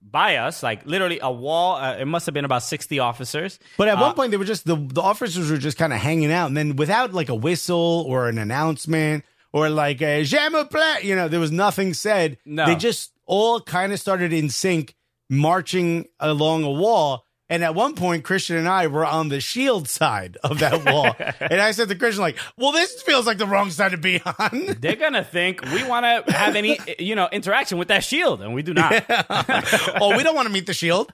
by 0.00 0.36
us, 0.36 0.62
like 0.62 0.86
literally 0.86 1.18
a 1.20 1.30
wall. 1.30 1.76
Uh, 1.76 1.96
it 1.96 2.06
must 2.06 2.26
have 2.26 2.32
been 2.34 2.44
about 2.44 2.62
sixty 2.62 2.98
officers. 2.98 3.58
But 3.76 3.88
at 3.88 3.98
Uh, 3.98 4.02
one 4.02 4.14
point, 4.14 4.30
they 4.30 4.36
were 4.36 4.44
just 4.44 4.64
the 4.64 4.76
the 4.76 5.02
officers 5.02 5.50
were 5.50 5.58
just 5.58 5.76
kind 5.76 5.92
of 5.92 5.98
hanging 5.98 6.32
out, 6.32 6.46
and 6.46 6.56
then 6.56 6.76
without 6.76 7.12
like 7.12 7.28
a 7.28 7.34
whistle 7.34 8.04
or 8.08 8.28
an 8.28 8.38
announcement 8.38 9.24
or 9.52 9.68
like 9.68 10.00
a 10.00 10.22
"J'aime 10.24 10.52
me 10.52 11.08
you 11.08 11.14
know, 11.16 11.28
there 11.28 11.40
was 11.40 11.52
nothing 11.52 11.94
said. 11.94 12.38
No. 12.44 12.66
they 12.66 12.76
just 12.76 13.12
all 13.26 13.60
kind 13.60 13.92
of 13.92 14.00
started 14.00 14.32
in 14.32 14.48
sync, 14.48 14.94
marching 15.28 16.06
along 16.20 16.64
a 16.64 16.70
wall. 16.70 17.24
And 17.50 17.64
at 17.64 17.74
one 17.74 17.94
point, 17.94 18.24
Christian 18.24 18.56
and 18.56 18.68
I 18.68 18.88
were 18.88 19.06
on 19.06 19.30
the 19.30 19.40
shield 19.40 19.88
side 19.88 20.36
of 20.44 20.58
that 20.58 20.84
wall, 20.84 21.16
and 21.40 21.60
I 21.60 21.70
said 21.70 21.88
to 21.88 21.94
Christian, 21.94 22.20
"Like, 22.20 22.36
well, 22.58 22.72
this 22.72 23.00
feels 23.02 23.26
like 23.26 23.38
the 23.38 23.46
wrong 23.46 23.70
side 23.70 23.92
to 23.92 23.96
be 23.96 24.20
on." 24.20 24.76
They're 24.80 24.96
gonna 24.96 25.24
think 25.24 25.62
we 25.72 25.82
want 25.84 26.04
to 26.26 26.32
have 26.32 26.56
any 26.56 26.78
you 26.98 27.14
know 27.14 27.28
interaction 27.32 27.78
with 27.78 27.88
that 27.88 28.04
shield, 28.04 28.42
and 28.42 28.52
we 28.54 28.62
do 28.62 28.74
not. 28.74 29.02
oh, 30.00 30.14
we 30.16 30.22
don't 30.22 30.34
want 30.34 30.46
to 30.46 30.52
meet 30.52 30.66
the 30.66 30.74
shield, 30.74 31.10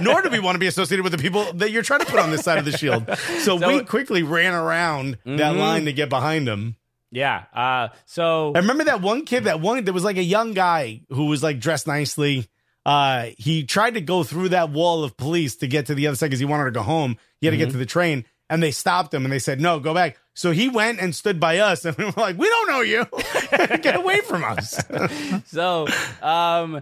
nor 0.00 0.22
do 0.22 0.28
we 0.30 0.40
want 0.40 0.56
to 0.56 0.58
be 0.60 0.66
associated 0.66 1.04
with 1.04 1.12
the 1.12 1.18
people 1.18 1.52
that 1.54 1.70
you're 1.70 1.82
trying 1.82 2.00
to 2.00 2.06
put 2.06 2.18
on 2.18 2.30
this 2.32 2.42
side 2.42 2.58
of 2.58 2.64
the 2.64 2.76
shield. 2.76 3.06
So, 3.40 3.58
So- 3.58 3.68
we 3.68 3.84
quickly 3.84 4.22
ran 4.24 4.54
around 4.54 5.18
that 5.24 5.54
line 5.56 5.84
to 5.84 5.92
get 5.92 6.08
behind 6.08 6.48
them. 6.48 6.76
Yeah. 7.12 7.44
Uh, 7.54 7.88
so 8.04 8.52
I 8.54 8.58
remember 8.58 8.84
that 8.84 9.00
one 9.00 9.24
kid, 9.24 9.44
that 9.44 9.60
one, 9.60 9.84
there 9.84 9.94
was 9.94 10.04
like 10.04 10.16
a 10.16 10.22
young 10.24 10.52
guy 10.52 11.02
who 11.10 11.26
was 11.26 11.42
like 11.42 11.60
dressed 11.60 11.86
nicely. 11.86 12.48
Uh, 12.86 13.30
he 13.36 13.64
tried 13.64 13.94
to 13.94 14.00
go 14.00 14.22
through 14.22 14.50
that 14.50 14.70
wall 14.70 15.02
of 15.02 15.16
police 15.16 15.56
to 15.56 15.66
get 15.66 15.86
to 15.86 15.94
the 15.96 16.06
other 16.06 16.14
side 16.14 16.26
because 16.26 16.38
he 16.38 16.46
wanted 16.46 16.66
to 16.66 16.70
go 16.70 16.82
home. 16.82 17.16
He 17.40 17.48
had 17.48 17.50
to 17.50 17.56
get 17.56 17.70
to 17.70 17.76
the 17.76 17.84
train 17.84 18.24
and 18.48 18.62
they 18.62 18.70
stopped 18.70 19.12
him 19.12 19.24
and 19.24 19.32
they 19.32 19.40
said, 19.40 19.60
no, 19.60 19.80
go 19.80 19.92
back. 19.92 20.18
So 20.34 20.52
he 20.52 20.68
went 20.68 21.00
and 21.00 21.12
stood 21.12 21.40
by 21.40 21.58
us 21.58 21.84
and 21.84 21.96
we 21.96 22.04
were 22.04 22.12
like, 22.16 22.38
we 22.38 22.48
don't 22.48 22.68
know 22.68 22.82
you. 22.82 23.04
get 23.78 23.96
away 23.96 24.20
from 24.20 24.44
us. 24.44 24.80
so 25.46 25.88
um 26.22 26.80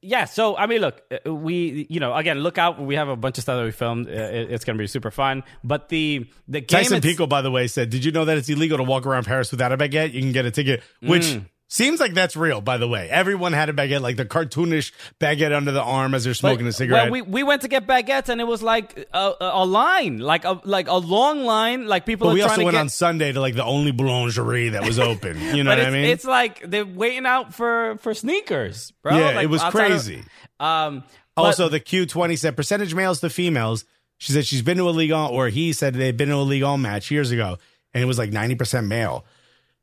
yeah 0.00 0.24
so 0.26 0.56
i 0.56 0.66
mean 0.66 0.80
look 0.80 1.02
uh, 1.12 1.34
we 1.34 1.86
you 1.90 1.98
know 1.98 2.14
again 2.14 2.38
look 2.38 2.56
out 2.56 2.80
we 2.80 2.94
have 2.94 3.08
a 3.08 3.16
bunch 3.16 3.36
of 3.36 3.42
stuff 3.42 3.56
that 3.58 3.64
we 3.64 3.72
filmed 3.72 4.06
Uh, 4.06 4.12
it's 4.12 4.64
gonna 4.64 4.78
be 4.78 4.86
super 4.86 5.10
fun 5.10 5.42
but 5.64 5.88
the 5.88 6.24
the 6.48 6.60
game 6.60 6.78
Tyson 6.78 7.00
Pico, 7.00 7.26
by 7.26 7.42
the 7.42 7.50
way, 7.50 7.66
said, 7.66 7.90
"Did 7.90 8.04
you 8.04 8.12
know 8.12 8.24
that 8.24 8.38
it's 8.38 8.48
illegal 8.48 8.78
to 8.78 8.84
walk 8.84 9.06
around 9.06 9.26
Paris 9.26 9.50
without 9.50 9.72
a 9.72 9.76
baguette? 9.76 10.12
You 10.12 10.20
can 10.20 10.32
get 10.32 10.46
a 10.46 10.50
ticket." 10.50 10.82
Which 11.02 11.24
Mm. 11.24 11.46
Seems 11.70 12.00
like 12.00 12.12
that's 12.12 12.36
real. 12.36 12.60
By 12.60 12.76
the 12.76 12.86
way, 12.88 13.08
everyone 13.08 13.54
had 13.54 13.70
a 13.70 13.72
baguette, 13.72 14.02
like 14.02 14.16
the 14.16 14.26
cartoonish 14.26 14.92
baguette 15.18 15.56
under 15.56 15.72
the 15.72 15.80
arm 15.82 16.12
as 16.14 16.24
they're 16.24 16.34
smoking 16.34 16.66
a 16.66 16.72
cigarette. 16.72 17.04
Well, 17.04 17.12
we, 17.12 17.22
we 17.22 17.42
went 17.42 17.62
to 17.62 17.68
get 17.68 17.86
baguettes 17.86 18.28
and 18.28 18.40
it 18.40 18.46
was 18.46 18.62
like 18.62 19.08
a, 19.14 19.32
a, 19.40 19.64
line, 19.64 20.18
like 20.18 20.44
a 20.44 20.60
like 20.64 20.88
a 20.88 20.96
long 20.96 21.44
line, 21.44 21.86
like 21.86 22.04
people 22.04 22.28
but 22.28 22.34
we 22.34 22.42
also 22.42 22.62
went 22.64 22.74
get. 22.74 22.80
on 22.80 22.88
Sunday 22.90 23.32
to 23.32 23.40
like 23.40 23.54
the 23.54 23.64
only 23.64 23.92
boulangerie 23.92 24.72
that 24.72 24.84
was 24.84 24.98
open. 24.98 25.38
You 25.60 25.64
know 25.64 25.70
what 25.70 25.80
I 25.80 25.90
mean? 25.90 26.04
it's 26.04 26.24
like 26.24 26.60
they're 26.68 26.84
waiting 26.84 27.24
out 27.26 27.54
for 27.54 27.96
for 28.00 28.12
sneakers, 28.14 28.92
bro. 29.02 29.16
Yeah, 29.16 29.26
Like, 29.36 29.44
it 29.44 29.46
was 29.50 29.62
outside 29.62 29.90
of- 29.92 30.02
crazy. 30.02 30.24
um, 30.58 31.02
Also, 31.36 31.68
the 31.68 31.80
Q20 31.80 32.38
said 32.38 32.56
percentage 32.56 32.94
males 32.94 33.20
to 33.20 33.30
females. 33.30 33.84
She 34.18 34.32
said 34.32 34.44
she's 34.44 34.60
been 34.62 34.76
to 34.76 34.88
a 34.88 34.90
league 34.90 35.12
on, 35.12 35.30
or 35.30 35.48
he 35.48 35.72
said 35.72 35.94
they've 35.94 36.16
been 36.16 36.28
to 36.28 36.34
a 36.36 36.42
league 36.42 36.62
on 36.62 36.82
match 36.82 37.10
years 37.10 37.30
ago, 37.30 37.56
and 37.94 38.02
it 38.02 38.06
was 38.06 38.18
like 38.18 38.30
90% 38.30 38.86
male. 38.86 39.24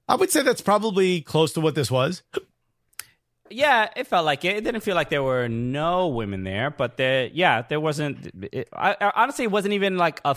I 0.07 0.15
would 0.15 0.31
say 0.31 0.41
that's 0.41 0.61
probably 0.61 1.21
close 1.21 1.53
to 1.53 1.61
what 1.61 1.75
this 1.75 1.91
was. 1.91 2.23
Yeah, 3.49 3.89
it 3.95 4.07
felt 4.07 4.25
like 4.25 4.43
it. 4.45 4.57
It 4.57 4.63
didn't 4.63 4.81
feel 4.81 4.95
like 4.95 5.09
there 5.09 5.23
were 5.23 5.47
no 5.47 6.07
women 6.07 6.43
there, 6.43 6.69
but 6.69 6.97
there, 6.97 7.27
yeah, 7.27 7.61
there 7.61 7.79
wasn't. 7.79 8.31
It, 8.51 8.67
I, 8.73 8.95
I, 8.99 9.11
honestly, 9.15 9.45
it 9.45 9.51
wasn't 9.51 9.73
even 9.73 9.97
like 9.97 10.19
a, 10.25 10.35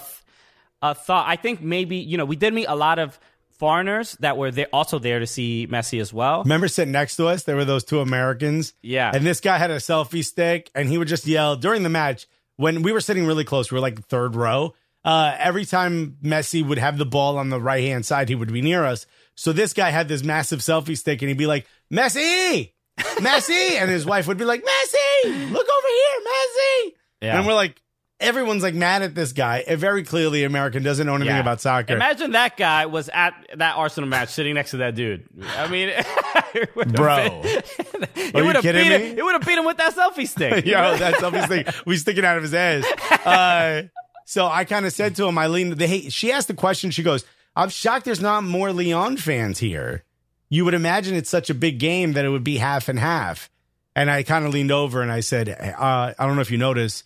a 0.82 0.94
thought. 0.94 1.28
I 1.28 1.36
think 1.36 1.60
maybe 1.60 1.96
you 1.96 2.18
know 2.18 2.24
we 2.24 2.36
did 2.36 2.54
meet 2.54 2.66
a 2.66 2.76
lot 2.76 2.98
of 2.98 3.18
foreigners 3.60 4.16
that 4.20 4.38
were 4.38 4.50
there, 4.50 4.68
also 4.72 4.98
there 4.98 5.18
to 5.18 5.26
see 5.26 5.68
Messi 5.70 6.00
as 6.00 6.12
well. 6.12 6.42
Remember 6.42 6.66
sitting 6.66 6.92
next 6.92 7.16
to 7.16 7.26
us? 7.26 7.44
There 7.44 7.56
were 7.56 7.66
those 7.66 7.84
two 7.84 8.00
Americans. 8.00 8.72
Yeah. 8.82 9.10
And 9.12 9.24
this 9.24 9.40
guy 9.40 9.58
had 9.58 9.70
a 9.70 9.76
selfie 9.76 10.24
stick, 10.24 10.70
and 10.74 10.88
he 10.88 10.96
would 10.96 11.08
just 11.08 11.26
yell 11.26 11.56
during 11.56 11.82
the 11.82 11.90
match 11.90 12.26
when 12.56 12.82
we 12.82 12.92
were 12.92 13.02
sitting 13.02 13.26
really 13.26 13.44
close. 13.44 13.70
We 13.70 13.76
were 13.76 13.82
like 13.82 13.96
the 13.96 14.02
third 14.02 14.34
row. 14.34 14.74
Uh, 15.04 15.34
every 15.38 15.64
time 15.64 16.16
Messi 16.22 16.66
would 16.66 16.78
have 16.78 16.98
the 16.98 17.06
ball 17.06 17.38
on 17.38 17.50
the 17.50 17.60
right 17.60 17.84
hand 17.84 18.06
side, 18.06 18.28
he 18.28 18.34
would 18.34 18.52
be 18.52 18.62
near 18.62 18.84
us. 18.84 19.06
So 19.36 19.52
this 19.52 19.72
guy 19.72 19.90
had 19.90 20.08
this 20.08 20.22
massive 20.22 20.60
selfie 20.60 20.96
stick, 20.98 21.22
and 21.22 21.28
he'd 21.28 21.38
be 21.38 21.46
like, 21.46 21.66
Messi, 21.92 22.72
Messi. 22.98 23.72
and 23.80 23.90
his 23.90 24.04
wife 24.04 24.26
would 24.26 24.36
be 24.38 24.44
like, 24.44 24.62
Messi, 24.62 25.50
look 25.50 25.66
over 25.68 25.88
here, 25.88 26.26
Messi. 26.26 26.92
Yeah. 27.22 27.38
And 27.38 27.46
we're 27.46 27.54
like, 27.54 27.80
everyone's 28.18 28.62
like 28.62 28.74
mad 28.74 29.00
at 29.02 29.14
this 29.14 29.32
guy. 29.32 29.64
It 29.66 29.76
very 29.76 30.02
clearly 30.04 30.44
American 30.44 30.82
doesn't 30.82 31.06
know 31.06 31.14
anything 31.14 31.34
Yeah. 31.34 31.40
about 31.40 31.60
soccer. 31.62 31.94
Imagine 31.94 32.32
that 32.32 32.56
guy 32.58 32.84
was 32.86 33.08
at 33.12 33.32
that 33.56 33.76
Arsenal 33.76 34.08
match 34.10 34.28
sitting 34.30 34.54
next 34.54 34.72
to 34.72 34.78
that 34.78 34.94
dude. 34.94 35.26
I 35.56 35.68
mean, 35.68 35.88
Bro. 36.92 37.40
it 37.44 38.34
Are 38.34 38.40
you 38.40 38.44
would 38.44 38.56
have 38.56 38.62
kidding 38.62 38.84
beat 38.88 38.98
me? 38.98 39.06
him. 39.12 39.18
It 39.18 39.24
would 39.24 39.32
have 39.32 39.46
beat 39.46 39.56
him 39.58 39.64
with 39.64 39.78
that 39.78 39.94
selfie 39.94 40.28
stick. 40.28 40.66
Yo, 40.66 40.96
that 40.98 41.14
selfie 41.14 41.44
stick 41.46 41.86
was 41.86 42.00
sticking 42.02 42.24
out 42.24 42.36
of 42.36 42.42
his 42.42 42.52
ass. 42.52 42.84
Uh, 43.24 43.82
so 44.26 44.46
I 44.46 44.64
kind 44.64 44.84
of 44.86 44.92
said 44.92 45.16
to 45.16 45.26
him, 45.26 45.38
I 45.38 45.46
leaned. 45.46 45.74
They, 45.78 46.08
she 46.10 46.30
asked 46.32 46.48
the 46.48 46.54
question. 46.54 46.90
She 46.90 47.02
goes, 47.02 47.24
"I'm 47.56 47.68
shocked 47.68 48.04
there's 48.04 48.20
not 48.20 48.44
more 48.44 48.72
Lyon 48.72 49.16
fans 49.16 49.58
here. 49.58 50.04
You 50.48 50.64
would 50.64 50.74
imagine 50.74 51.14
it's 51.14 51.30
such 51.30 51.50
a 51.50 51.54
big 51.54 51.78
game 51.78 52.12
that 52.14 52.24
it 52.24 52.28
would 52.30 52.44
be 52.44 52.58
half 52.58 52.88
and 52.88 52.98
half." 52.98 53.48
And 53.96 54.10
I 54.10 54.22
kind 54.22 54.44
of 54.46 54.52
leaned 54.52 54.70
over 54.72 55.02
and 55.02 55.10
I 55.12 55.20
said, 55.20 55.48
uh, 55.48 56.12
"I 56.18 56.26
don't 56.26 56.36
know 56.36 56.42
if 56.42 56.50
you 56.50 56.58
notice, 56.58 57.04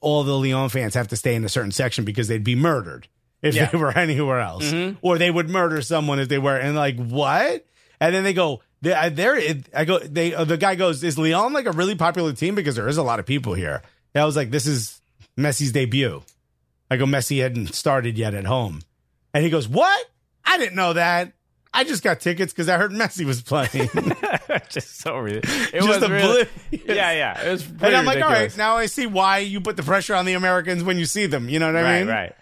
all 0.00 0.24
the 0.24 0.36
Lyon 0.38 0.68
fans 0.68 0.94
have 0.94 1.08
to 1.08 1.16
stay 1.16 1.34
in 1.34 1.44
a 1.44 1.48
certain 1.48 1.70
section 1.72 2.04
because 2.04 2.28
they'd 2.28 2.44
be 2.44 2.54
murdered 2.56 3.08
if 3.42 3.54
Yeah. 3.54 3.66
they 3.66 3.78
were 3.78 3.96
anywhere 3.96 4.40
else, 4.40 4.72
or 5.00 5.16
they 5.18 5.30
would 5.30 5.48
murder 5.48 5.80
someone 5.82 6.18
if 6.20 6.28
they 6.28 6.38
were." 6.38 6.56
And 6.56 6.76
like, 6.76 6.96
what? 6.96 7.64
And 8.00 8.14
then 8.14 8.24
they 8.24 8.32
go, 8.34 8.62
they, 8.82 9.08
there. 9.10 9.36
it- 9.36 9.68
I 9.74 9.84
go. 9.84 9.98
They. 9.98 10.34
Uh, 10.34 10.44
the 10.44 10.56
guy 10.56 10.74
goes, 10.76 11.02
"Is 11.02 11.18
Lyon 11.18 11.52
like 11.52 11.66
a 11.66 11.72
really 11.72 11.96
popular 11.96 12.32
team? 12.32 12.54
Because 12.54 12.76
there 12.76 12.86
is 12.88 12.96
a 12.96 13.02
lot 13.02 13.18
of 13.18 13.26
people 13.26 13.54
here." 13.54 13.82
And 14.14 14.22
I 14.22 14.24
was 14.24 14.36
like, 14.36 14.50
"This 14.52 14.66
is 14.66 15.00
Messi's 15.36 15.72
debut." 15.72 16.22
I 16.90 16.96
go, 16.96 17.04
"Messi 17.04 17.40
hadn't 17.42 17.74
started 17.74 18.16
yet 18.16 18.34
at 18.34 18.44
home," 18.44 18.82
and 19.38 19.44
he 19.44 19.50
goes, 19.50 19.68
"What? 19.68 20.04
I 20.44 20.58
didn't 20.58 20.74
know 20.74 20.94
that. 20.94 21.32
I 21.72 21.84
just 21.84 22.02
got 22.02 22.18
tickets 22.18 22.52
because 22.52 22.68
I 22.68 22.76
heard 22.76 22.90
Messi 22.90 23.24
was 23.24 23.40
playing." 23.40 23.88
just 24.68 25.00
so 25.00 25.16
re- 25.18 25.40
It 25.42 25.72
Just 25.74 26.00
was 26.00 26.10
really, 26.10 26.48
yeah, 26.86 27.12
yeah. 27.12 27.40
It 27.46 27.50
was 27.52 27.64
and 27.66 27.96
I'm 27.96 28.04
like, 28.04 28.20
"All 28.22 28.28
right, 28.30 28.54
now 28.56 28.76
I 28.76 28.86
see 28.86 29.06
why 29.06 29.38
you 29.38 29.60
put 29.60 29.76
the 29.76 29.82
pressure 29.84 30.14
on 30.16 30.24
the 30.26 30.32
Americans 30.34 30.82
when 30.82 30.98
you 30.98 31.04
see 31.06 31.26
them." 31.26 31.48
You 31.48 31.60
know 31.60 31.66
what 31.66 31.76
I 31.76 31.82
right, 31.82 31.98
mean? 32.00 32.08
right. 32.08 32.34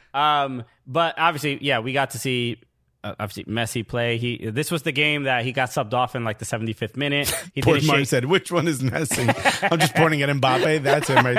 Um, 0.44 0.64
but 0.86 1.18
obviously, 1.18 1.59
yeah, 1.62 1.80
we 1.80 1.92
got 1.92 2.11
to 2.11 2.18
see 2.18 2.62
uh, 3.05 3.14
obviously 3.20 3.44
Messi 3.53 3.86
play. 3.86 4.16
He 4.16 4.49
this 4.51 4.70
was 4.70 4.82
the 4.82 4.92
game 4.92 5.24
that 5.24 5.44
he 5.44 5.53
got 5.53 5.68
subbed 5.70 5.92
off 5.92 6.14
in 6.16 6.24
like 6.24 6.38
the 6.38 6.47
75th 6.47 6.97
minute. 6.97 7.28
He 7.53 7.61
Poor 7.62 7.78
shake. 7.80 8.07
said, 8.07 8.24
"Which 8.24 8.51
one 8.51 8.66
is 8.68 8.80
Messi?" 8.80 9.68
I'm 9.70 9.78
just 9.78 9.94
pointing 9.94 10.22
at 10.22 10.30
Mbappe. 10.30 10.82
That's 10.82 11.09
him 11.09 11.26
right 11.26 11.34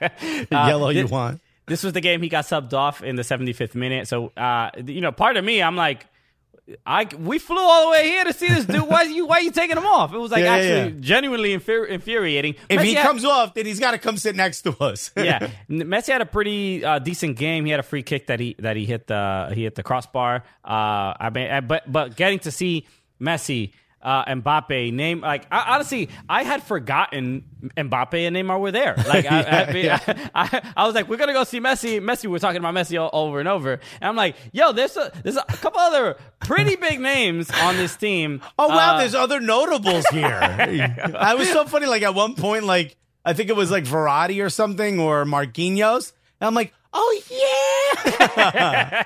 there. 0.00 0.46
Yellow, 0.50 0.88
you 0.88 1.04
Uh, 1.04 1.08
want? 1.08 1.40
This 1.66 1.82
was 1.84 1.92
the 1.92 2.00
game 2.00 2.22
he 2.22 2.28
got 2.28 2.44
subbed 2.44 2.72
off 2.72 3.02
in 3.02 3.16
the 3.16 3.22
75th 3.22 3.74
minute. 3.74 4.08
So, 4.08 4.32
uh, 4.36 4.70
you 4.84 5.00
know, 5.00 5.12
part 5.12 5.36
of 5.36 5.44
me, 5.44 5.62
I'm 5.62 5.76
like. 5.76 6.06
I 6.86 7.08
we 7.18 7.40
flew 7.40 7.58
all 7.58 7.86
the 7.86 7.90
way 7.90 8.04
here 8.08 8.22
to 8.22 8.32
see 8.32 8.46
this 8.46 8.64
dude. 8.64 8.82
Why 8.82 9.02
you 9.02 9.26
why 9.26 9.40
you 9.40 9.50
taking 9.50 9.76
him 9.76 9.84
off? 9.84 10.14
It 10.14 10.18
was 10.18 10.30
like 10.30 10.44
Yeah, 10.44 10.52
actually 10.54 10.94
yeah. 10.94 11.00
genuinely 11.00 11.58
infuri- 11.58 11.88
infuriating. 11.88 12.54
If 12.68 12.80
Messi 12.80 12.84
he 12.84 12.94
had- 12.94 13.04
comes 13.04 13.24
off, 13.24 13.54
then 13.54 13.66
he's 13.66 13.80
got 13.80 13.90
to 13.90 13.98
come 13.98 14.16
sit 14.16 14.36
next 14.36 14.62
to 14.62 14.70
us. 14.80 15.10
yeah, 15.16 15.50
Messi 15.68 16.12
had 16.12 16.20
a 16.22 16.26
pretty 16.26 16.84
uh, 16.84 17.00
decent 17.00 17.36
game. 17.36 17.64
He 17.64 17.72
had 17.72 17.80
a 17.80 17.82
free 17.82 18.04
kick 18.04 18.28
that 18.28 18.38
he 18.38 18.54
that 18.60 18.76
he 18.76 18.84
hit 18.86 19.08
the 19.08 19.50
he 19.52 19.64
hit 19.64 19.74
the 19.74 19.82
crossbar. 19.82 20.44
Uh, 20.64 21.12
I 21.18 21.30
mean, 21.34 21.50
uh, 21.50 21.60
but 21.62 21.90
but 21.90 22.14
getting 22.14 22.38
to 22.40 22.52
see 22.52 22.86
Messi, 23.20 23.72
uh, 24.02 24.24
Mbappe, 24.26 24.92
name 24.92 25.20
like 25.20 25.46
I, 25.50 25.74
honestly, 25.74 26.08
I 26.28 26.42
had 26.42 26.62
forgotten 26.62 27.44
Mbappe 27.76 28.26
and 28.26 28.36
Neymar 28.36 28.60
were 28.60 28.72
there. 28.72 28.94
Like 28.96 29.30
I, 29.30 29.42
I, 29.68 29.72
mean, 29.72 29.90
I, 30.34 30.72
I 30.76 30.86
was 30.86 30.94
like, 30.94 31.08
we're 31.08 31.16
gonna 31.16 31.32
go 31.32 31.44
see 31.44 31.60
Messi. 31.60 32.00
Messi, 32.00 32.28
we're 32.28 32.38
talking 32.38 32.58
about 32.58 32.74
Messi 32.74 33.00
all, 33.00 33.10
over 33.12 33.38
and 33.38 33.48
over, 33.48 33.74
and 33.74 34.08
I'm 34.08 34.16
like, 34.16 34.36
yo, 34.52 34.72
there's 34.72 34.96
a 34.96 35.12
there's 35.22 35.36
a 35.36 35.44
couple 35.44 35.80
other 35.80 36.16
pretty 36.40 36.76
big 36.76 37.00
names 37.00 37.50
on 37.50 37.76
this 37.76 37.96
team. 37.96 38.40
Oh 38.58 38.68
wow, 38.68 38.94
Uh, 38.94 38.98
there's 38.98 39.14
other 39.14 39.40
notables 39.40 40.06
here. 40.08 40.38
I 40.38 41.34
was 41.36 41.50
so 41.50 41.64
funny. 41.64 41.86
Like 41.86 42.02
at 42.02 42.14
one 42.14 42.34
point, 42.34 42.64
like 42.64 42.96
I 43.24 43.32
think 43.32 43.48
it 43.48 43.56
was 43.56 43.70
like 43.70 43.84
Verratti 43.84 44.44
or 44.44 44.50
something 44.50 45.00
or 45.00 45.24
Marquinhos. 45.24 46.12
And 46.40 46.46
I'm 46.46 46.54
like, 46.54 46.72
oh 46.94 47.20
yeah, 47.30 49.04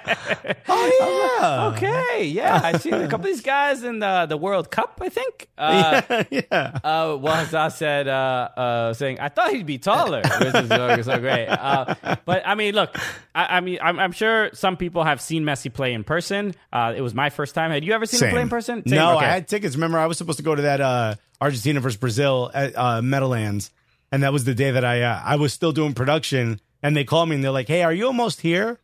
oh 0.69 1.37
yeah, 1.41 1.73
Okay, 1.77 2.25
yeah, 2.27 2.61
I 2.63 2.79
see 2.79 2.91
a 2.91 3.07
couple 3.09 3.27
of 3.27 3.33
these 3.33 3.41
guys 3.43 3.85
in 3.85 4.01
the 4.01 4.27
the 4.27 4.37
World 4.37 4.71
Cup. 4.71 4.99
I 5.03 5.09
think. 5.09 5.49
Uh, 5.57 6.03
yeah. 6.31 6.79
Uh, 6.83 7.17
well, 7.21 7.71
said, 7.71 8.09
uh, 8.09 8.49
uh, 8.57 8.95
saying, 8.95 9.21
"I 9.21 9.29
thought 9.29 9.53
he'd 9.53 9.67
be 9.67 9.79
taller," 9.79 10.23
which 10.41 10.55
is 10.55 10.69
so, 10.69 11.03
so 11.03 11.19
great. 11.19 11.47
Uh, 11.47 11.95
but 12.25 12.43
I 12.47 12.55
mean, 12.55 12.75
look, 12.75 12.97
I, 13.35 13.59
I 13.59 13.61
mean, 13.61 13.79
I'm, 13.83 13.99
I'm 13.99 14.13
sure 14.13 14.51
some 14.53 14.77
people 14.77 15.05
have 15.05 15.21
seen 15.21 15.45
Messi 15.45 15.73
play 15.73 15.93
in 15.93 16.05
person. 16.05 16.55
Uh, 16.73 16.95
it 16.97 17.01
was 17.03 17.15
my 17.15 17.31
first 17.31 17.55
time. 17.55 17.71
Had 17.71 17.85
you 17.85 17.93
ever 17.93 18.07
seen 18.07 18.23
him 18.23 18.31
play 18.31 18.43
in 18.43 18.49
person? 18.49 18.83
Same, 18.87 18.99
No, 18.99 19.17
okay. 19.17 19.27
I 19.27 19.31
had 19.31 19.49
tickets. 19.49 19.77
Remember, 19.77 19.99
I 19.99 20.07
was 20.07 20.19
supposed 20.19 20.39
to 20.39 20.45
go 20.45 20.55
to 20.55 20.63
that 20.63 20.81
uh, 20.81 21.15
Argentina 21.41 21.81
versus 21.81 21.99
Brazil 21.99 22.51
at 22.53 22.77
uh, 22.77 23.03
Meadowlands, 23.03 23.71
and 24.11 24.23
that 24.23 24.33
was 24.33 24.45
the 24.45 24.55
day 24.55 24.73
that 24.73 24.85
I 24.85 25.03
uh, 25.03 25.23
I 25.25 25.37
was 25.37 25.53
still 25.53 25.73
doing 25.73 25.95
production, 25.95 26.61
and 26.83 26.97
they 26.97 27.05
call 27.05 27.27
me 27.27 27.35
and 27.37 27.45
they're 27.45 27.51
like, 27.51 27.69
"Hey, 27.69 27.83
are 27.83 27.93
you 27.93 28.07
almost 28.07 28.41
here?" 28.41 28.79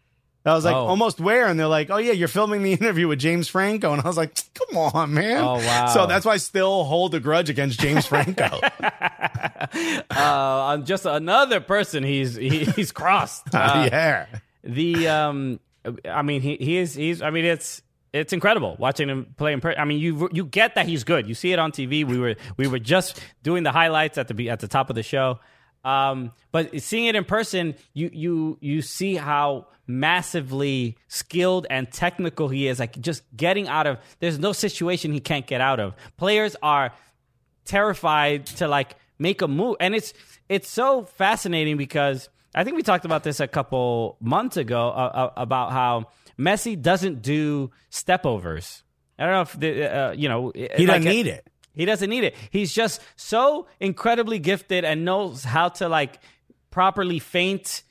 I 0.44 0.54
was 0.54 0.64
like, 0.64 0.74
Oh. 0.74 0.86
"Almost 0.86 1.20
where?" 1.20 1.46
And 1.46 1.58
they're 1.58 1.68
like, 1.68 1.88
"Oh 1.90 1.98
yeah, 1.98 2.12
you're 2.12 2.26
filming 2.28 2.62
the 2.64 2.72
interview 2.80 3.06
with 3.08 3.18
James 3.20 3.48
Franco," 3.48 3.92
and 3.92 4.02
I 4.02 4.06
was 4.06 4.16
like, 4.16 4.34
"Come 4.54 4.76
on, 4.76 5.14
man!" 5.14 5.42
Oh, 5.42 5.54
wow. 5.54 5.86
So 5.86 6.06
that's 6.06 6.26
why 6.26 6.32
I 6.32 6.36
still 6.38 6.84
hold 6.84 7.14
a 7.14 7.20
grudge 7.20 7.48
against 7.48 7.78
James 7.80 8.06
Franco. 8.06 8.48
uh, 8.82 10.02
on 10.10 10.84
just 10.84 11.06
another 11.06 11.60
person 11.60 12.02
he's 12.02 12.34
he, 12.34 12.64
he's 12.64 12.92
crossed. 12.92 13.42
Uh, 13.54 13.88
yeah, 13.90 14.26
the 14.64 15.08
um 15.08 15.60
i 16.08 16.22
mean 16.22 16.40
he, 16.40 16.56
he 16.56 16.76
is 16.78 16.94
he's 16.94 17.22
i 17.22 17.30
mean 17.30 17.44
it's 17.44 17.82
it's 18.12 18.32
incredible 18.32 18.76
watching 18.78 19.08
him 19.08 19.34
play 19.36 19.52
in 19.52 19.60
per- 19.60 19.74
i 19.76 19.84
mean 19.84 19.98
you 19.98 20.28
you 20.32 20.44
get 20.44 20.74
that 20.76 20.86
he's 20.86 21.02
good 21.04 21.26
you 21.28 21.34
see 21.34 21.52
it 21.52 21.58
on 21.58 21.70
tv 21.72 22.04
we 22.04 22.18
were 22.18 22.34
we 22.56 22.66
were 22.68 22.78
just 22.78 23.20
doing 23.42 23.62
the 23.62 23.72
highlights 23.72 24.18
at 24.18 24.28
the 24.28 24.34
be- 24.34 24.48
at 24.50 24.60
the 24.60 24.68
top 24.68 24.90
of 24.90 24.96
the 24.96 25.02
show 25.02 25.38
um 25.84 26.32
but 26.52 26.80
seeing 26.80 27.06
it 27.06 27.16
in 27.16 27.24
person 27.24 27.74
you 27.92 28.10
you 28.12 28.58
you 28.60 28.82
see 28.82 29.16
how 29.16 29.66
massively 29.86 30.96
skilled 31.08 31.66
and 31.68 31.90
technical 31.90 32.48
he 32.48 32.68
is 32.68 32.78
like 32.78 32.98
just 33.00 33.22
getting 33.36 33.68
out 33.68 33.86
of 33.86 33.98
there's 34.20 34.38
no 34.38 34.52
situation 34.52 35.12
he 35.12 35.20
can't 35.20 35.46
get 35.46 35.60
out 35.60 35.80
of. 35.80 35.94
Players 36.16 36.56
are 36.62 36.92
terrified 37.64 38.46
to 38.46 38.68
like 38.68 38.96
make 39.18 39.42
a 39.42 39.48
move. 39.48 39.76
And 39.80 39.94
it's 39.94 40.12
it's 40.48 40.68
so 40.68 41.04
fascinating 41.04 41.76
because 41.76 42.28
i 42.54 42.64
think 42.64 42.76
we 42.76 42.82
talked 42.82 43.04
about 43.04 43.22
this 43.22 43.40
a 43.40 43.48
couple 43.48 44.16
months 44.20 44.56
ago 44.56 44.88
uh, 44.88 45.10
uh, 45.14 45.30
about 45.36 45.72
how 45.72 46.08
messi 46.38 46.80
doesn't 46.80 47.22
do 47.22 47.70
stepovers 47.90 48.82
i 49.18 49.24
don't 49.24 49.32
know 49.32 49.40
if 49.40 49.58
the, 49.58 49.96
uh, 49.96 50.12
you 50.12 50.28
know 50.28 50.52
he 50.54 50.84
doesn't 50.84 51.04
need 51.04 51.26
it. 51.26 51.46
He 51.74 51.84
doesn't 51.84 52.10
need 52.10 52.24
it. 52.24 52.34
He's 52.50 52.72
just 52.72 53.00
so 53.16 53.66
incredibly 53.80 54.38
gifted 54.38 54.84
and 54.84 55.04
knows 55.04 55.44
how 55.44 55.68
to 55.70 55.88
like 55.88 56.20
properly 56.70 57.18
feint 57.18 57.82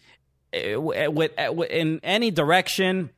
uh, 0.54 0.80
with, 0.82 1.32
with 1.52 1.70
in 1.70 2.00
any 2.04 2.32
direction. 2.32 3.12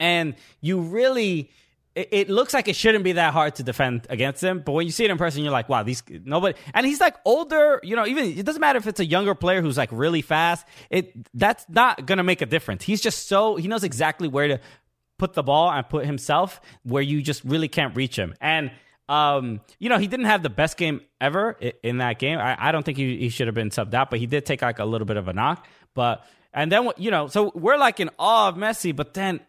And 0.00 0.34
you 0.60 0.80
really 0.80 1.50
it 1.94 2.30
looks 2.30 2.54
like 2.54 2.68
it 2.68 2.76
shouldn't 2.76 3.02
be 3.02 3.12
that 3.12 3.32
hard 3.32 3.56
to 3.56 3.64
defend 3.64 4.06
against 4.08 4.42
him. 4.42 4.62
But 4.64 4.70
when 4.70 4.86
you 4.86 4.92
see 4.92 5.04
it 5.04 5.10
in 5.10 5.18
person 5.18 5.42
you're 5.42 5.52
like 5.52 5.68
wow 5.68 5.82
these 5.82 6.02
nobody 6.24 6.56
and 6.72 6.86
he's 6.86 7.00
like 7.00 7.16
older 7.24 7.80
you 7.82 7.96
know 7.96 8.06
even 8.06 8.24
it 8.38 8.46
doesn't 8.46 8.60
matter 8.60 8.76
if 8.76 8.86
it's 8.86 9.00
a 9.00 9.04
younger 9.04 9.34
player 9.34 9.60
who's 9.62 9.76
like 9.76 9.90
really 9.92 10.22
fast. 10.22 10.66
It 10.90 11.12
that's 11.34 11.66
not 11.68 12.06
gonna 12.06 12.22
make 12.22 12.40
a 12.40 12.46
difference. 12.46 12.84
He's 12.84 13.00
just 13.00 13.26
so 13.26 13.56
he 13.56 13.66
knows 13.66 13.84
exactly 13.84 14.28
where 14.28 14.48
to 14.48 14.60
put 15.18 15.34
the 15.34 15.42
ball 15.42 15.70
and 15.70 15.88
put 15.88 16.06
himself 16.06 16.60
where 16.84 17.02
you 17.02 17.20
just 17.20 17.42
really 17.44 17.68
can't 17.68 17.96
reach 17.96 18.16
him. 18.16 18.34
And 18.40 18.70
um, 19.08 19.60
you 19.78 19.88
know, 19.88 19.98
he 19.98 20.06
didn't 20.06 20.26
have 20.26 20.42
the 20.42 20.50
best 20.50 20.76
game 20.76 21.00
ever 21.20 21.56
in 21.82 21.98
that 21.98 22.18
game. 22.18 22.38
I, 22.38 22.68
I 22.68 22.72
don't 22.72 22.82
think 22.84 22.98
he, 22.98 23.16
he 23.18 23.28
should 23.30 23.46
have 23.46 23.54
been 23.54 23.70
subbed 23.70 23.94
out, 23.94 24.10
but 24.10 24.18
he 24.18 24.26
did 24.26 24.44
take 24.44 24.62
like 24.62 24.78
a 24.78 24.84
little 24.84 25.06
bit 25.06 25.16
of 25.16 25.28
a 25.28 25.32
knock. 25.32 25.66
But 25.94 26.24
and 26.52 26.70
then 26.70 26.90
you 26.96 27.10
know, 27.10 27.26
so 27.28 27.52
we're 27.54 27.78
like 27.78 28.00
in 28.00 28.10
awe 28.18 28.48
of 28.48 28.56
Messi, 28.56 28.94
but 28.94 29.14
then 29.14 29.40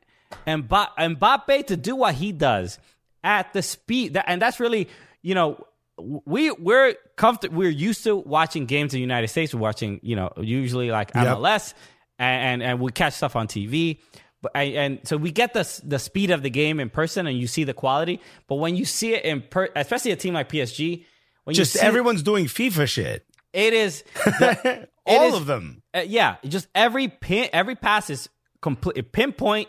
Mba- 0.47 0.89
Mbappe 0.97 1.67
to 1.67 1.77
do 1.77 1.95
what 1.95 2.15
he 2.15 2.31
does 2.31 2.79
at 3.23 3.51
the 3.53 3.61
speed, 3.61 4.13
that, 4.13 4.25
and 4.27 4.41
that's 4.41 4.59
really 4.59 4.87
you 5.21 5.35
know 5.35 5.61
we 5.97 6.51
we're 6.51 6.95
comfortable. 7.17 7.57
We're 7.57 7.69
used 7.69 8.03
to 8.05 8.15
watching 8.15 8.65
games 8.65 8.93
in 8.93 8.97
the 8.97 9.01
United 9.01 9.27
States. 9.27 9.53
We're 9.53 9.59
watching, 9.59 9.99
you 10.01 10.15
know, 10.15 10.31
usually 10.37 10.91
like 10.91 11.11
Yep. 11.13 11.27
MLS, 11.37 11.73
and, 12.17 12.61
and 12.61 12.63
and 12.63 12.79
we 12.79 12.91
catch 12.91 13.13
stuff 13.13 13.35
on 13.35 13.47
TV. 13.47 13.99
But 14.41 14.51
and, 14.55 14.73
and 14.75 14.99
so 15.07 15.17
we 15.17 15.31
get 15.31 15.53
the 15.53 15.67
the 15.83 15.99
speed 15.99 16.31
of 16.31 16.43
the 16.43 16.49
game 16.49 16.79
in 16.79 16.89
person, 16.89 17.27
and 17.27 17.37
you 17.37 17.47
see 17.47 17.63
the 17.65 17.73
quality. 17.73 18.21
But 18.47 18.55
when 18.55 18.75
you 18.75 18.85
see 18.85 19.13
it 19.13 19.25
in 19.25 19.41
per, 19.41 19.69
especially 19.75 20.11
a 20.11 20.15
team 20.15 20.33
like 20.33 20.49
PSG, 20.49 21.05
when 21.43 21.55
Just 21.55 21.75
you 21.75 21.81
see 21.81 21.85
everyone's 21.85 22.23
doing 22.23 22.45
FIFA 22.45 22.87
shit. 22.87 23.25
it 23.53 23.73
is 23.73 24.03
the, 24.25 24.59
it 24.83 24.89
All 25.05 25.29
is- 25.29 25.35
of 25.35 25.45
them. 25.45 25.81
uh, 25.93 26.01
yeah, 26.07 26.37
just 26.47 26.67
every 26.73 27.07
pin, 27.09 27.49
every 27.51 27.75
pass 27.75 28.09
is 28.09 28.29
complete 28.61 29.11
pinpoint. 29.11 29.67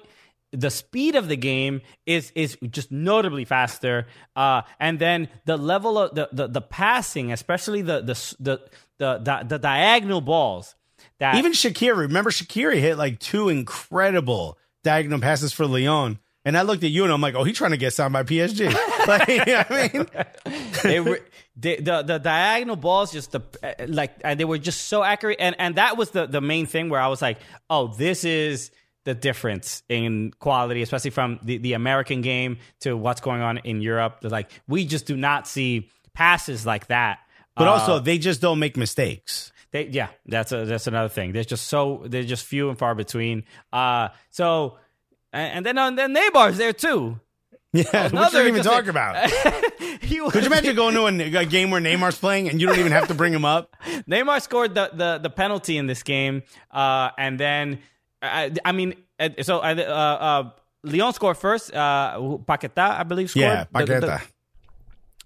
The 0.53 0.71
speed 0.71 1.15
of 1.15 1.29
the 1.29 1.37
game 1.37 1.81
is 2.07 2.33
is 2.35 2.57
just 2.71 2.91
notably 2.91 3.45
faster, 3.45 4.07
uh, 4.35 4.63
and 4.81 4.99
then 4.99 5.29
the 5.47 5.57
level 5.57 5.97
of 5.99 6.15
the, 6.15 6.29
the, 6.33 6.49
the 6.49 6.61
passing, 6.61 7.31
especially 7.33 7.83
the 7.83 8.01
the 8.01 8.35
the 8.41 8.61
the, 8.99 9.19
the, 9.19 9.45
the 9.49 9.59
diagonal 9.59 10.21
balls. 10.21 10.75
That 11.21 11.37
Even 11.37 11.53
Shaqiri, 11.53 11.97
remember 11.97 12.31
Shaqiri 12.31 12.81
hit 12.81 12.99
like 12.99 13.21
two 13.21 13.49
incredible 13.49 14.59
diagonal 14.83 15.21
passes 15.21 15.53
for 15.53 15.67
Lyon. 15.67 16.19
And 16.45 16.57
I 16.57 16.63
looked 16.63 16.83
at 16.85 16.91
you 16.91 17.05
and 17.05 17.13
I'm 17.13 17.21
like, 17.21 17.35
oh, 17.35 17.45
he's 17.45 17.57
trying 17.57 17.73
to 17.73 17.77
get 17.77 17.93
signed 17.93 18.15
by 18.15 18.23
PSG. 18.23 18.73
like, 19.07 19.29
you 19.29 19.45
know 19.45 19.65
I 19.69 19.91
mean? 19.93 20.07
they 20.83 21.01
were 21.01 21.21
they, 21.57 21.77
the 21.77 22.03
the 22.03 22.19
diagonal 22.19 22.77
balls 22.77 23.13
just 23.13 23.33
the 23.33 23.43
uh, 23.63 23.73
like 23.87 24.13
and 24.25 24.41
they 24.41 24.47
were 24.47 24.57
just 24.57 24.89
so 24.89 25.03
accurate 25.03 25.37
and 25.41 25.55
and 25.59 25.75
that 25.75 25.99
was 25.99 26.11
the 26.11 26.27
the 26.27 26.41
main 26.41 26.65
thing 26.65 26.89
where 26.89 27.01
I 27.01 27.09
was 27.09 27.21
like 27.21 27.39
oh 27.69 27.89
this 27.89 28.25
is 28.25 28.71
the 29.05 29.15
difference 29.15 29.83
in 29.89 30.33
quality 30.39 30.81
especially 30.81 31.11
from 31.11 31.39
the 31.43 31.59
the 31.59 31.75
American 31.75 32.23
game 32.23 32.59
to 32.81 32.97
what's 32.97 33.21
going 33.21 33.43
on 33.43 33.59
in 33.59 33.83
Europe 33.83 34.21
They're 34.23 34.31
like 34.31 34.51
we 34.69 34.87
just 34.87 35.05
do 35.07 35.17
not 35.17 35.47
see 35.47 35.91
passes 36.15 36.65
like 36.65 36.87
that 36.87 37.19
But 37.57 37.69
Uh, 37.69 37.73
also, 37.73 37.99
they 37.99 38.17
just 38.19 38.41
don't 38.41 38.59
make 38.59 38.77
mistakes. 38.77 39.53
They, 39.73 39.87
yeah, 39.87 40.09
that's 40.27 40.53
a, 40.53 40.65
that's 40.65 40.87
another 40.87 41.09
thing. 41.09 41.33
There's 41.33 41.47
just 41.47 41.67
so 41.69 42.03
they're 42.07 42.25
just 42.25 42.45
few 42.45 42.69
and 42.71 42.79
far 42.79 42.95
between. 42.95 43.45
Uh, 43.73 44.09
so 44.31 44.79
and, 45.33 45.59
and 45.59 45.67
then 45.67 45.79
uh, 45.79 45.91
then 45.93 46.15
Neymar's 46.15 46.59
there 46.59 46.73
too. 46.73 47.21
Yeah, 47.73 47.85
Another 48.09 48.31
shouldn't 48.39 48.49
even 48.49 48.63
just- 48.65 48.69
talk 48.77 48.87
about. 48.89 49.31
Was, 49.81 50.33
Could 50.33 50.43
you 50.43 50.47
imagine 50.49 50.75
going 50.75 50.95
to 50.95 51.07
a, 51.39 51.43
a 51.43 51.45
game 51.47 51.71
where 51.71 51.81
Neymar's 51.81 52.19
playing 52.19 52.49
and 52.49 52.61
you 52.61 52.67
don't 52.67 52.81
even 52.81 52.91
have 52.91 53.07
to 53.09 53.15
bring 53.15 53.33
him 53.33 53.45
up? 53.45 53.77
Neymar 54.09 54.43
scored 54.43 54.75
the, 54.75 54.91
the, 54.93 55.19
the 55.23 55.31
penalty 55.31 55.77
in 55.77 55.87
this 55.87 56.03
game, 56.03 56.43
uh, 56.73 57.11
and 57.17 57.39
then 57.39 57.79
I, 58.21 58.51
I 58.65 58.73
mean, 58.73 58.95
uh, 59.21 59.29
so 59.43 59.59
uh, 59.61 59.63
uh, 59.63 60.51
Lyon 60.83 61.13
scored 61.13 61.37
first. 61.37 61.73
Uh, 61.73 62.19
Paqueta, 62.45 62.99
I 62.99 63.05
believe, 63.05 63.31
scored. 63.31 63.43
Yeah, 63.45 63.65
The- 63.73 63.85
the- 63.87 63.95
Paqueta. 63.95 64.23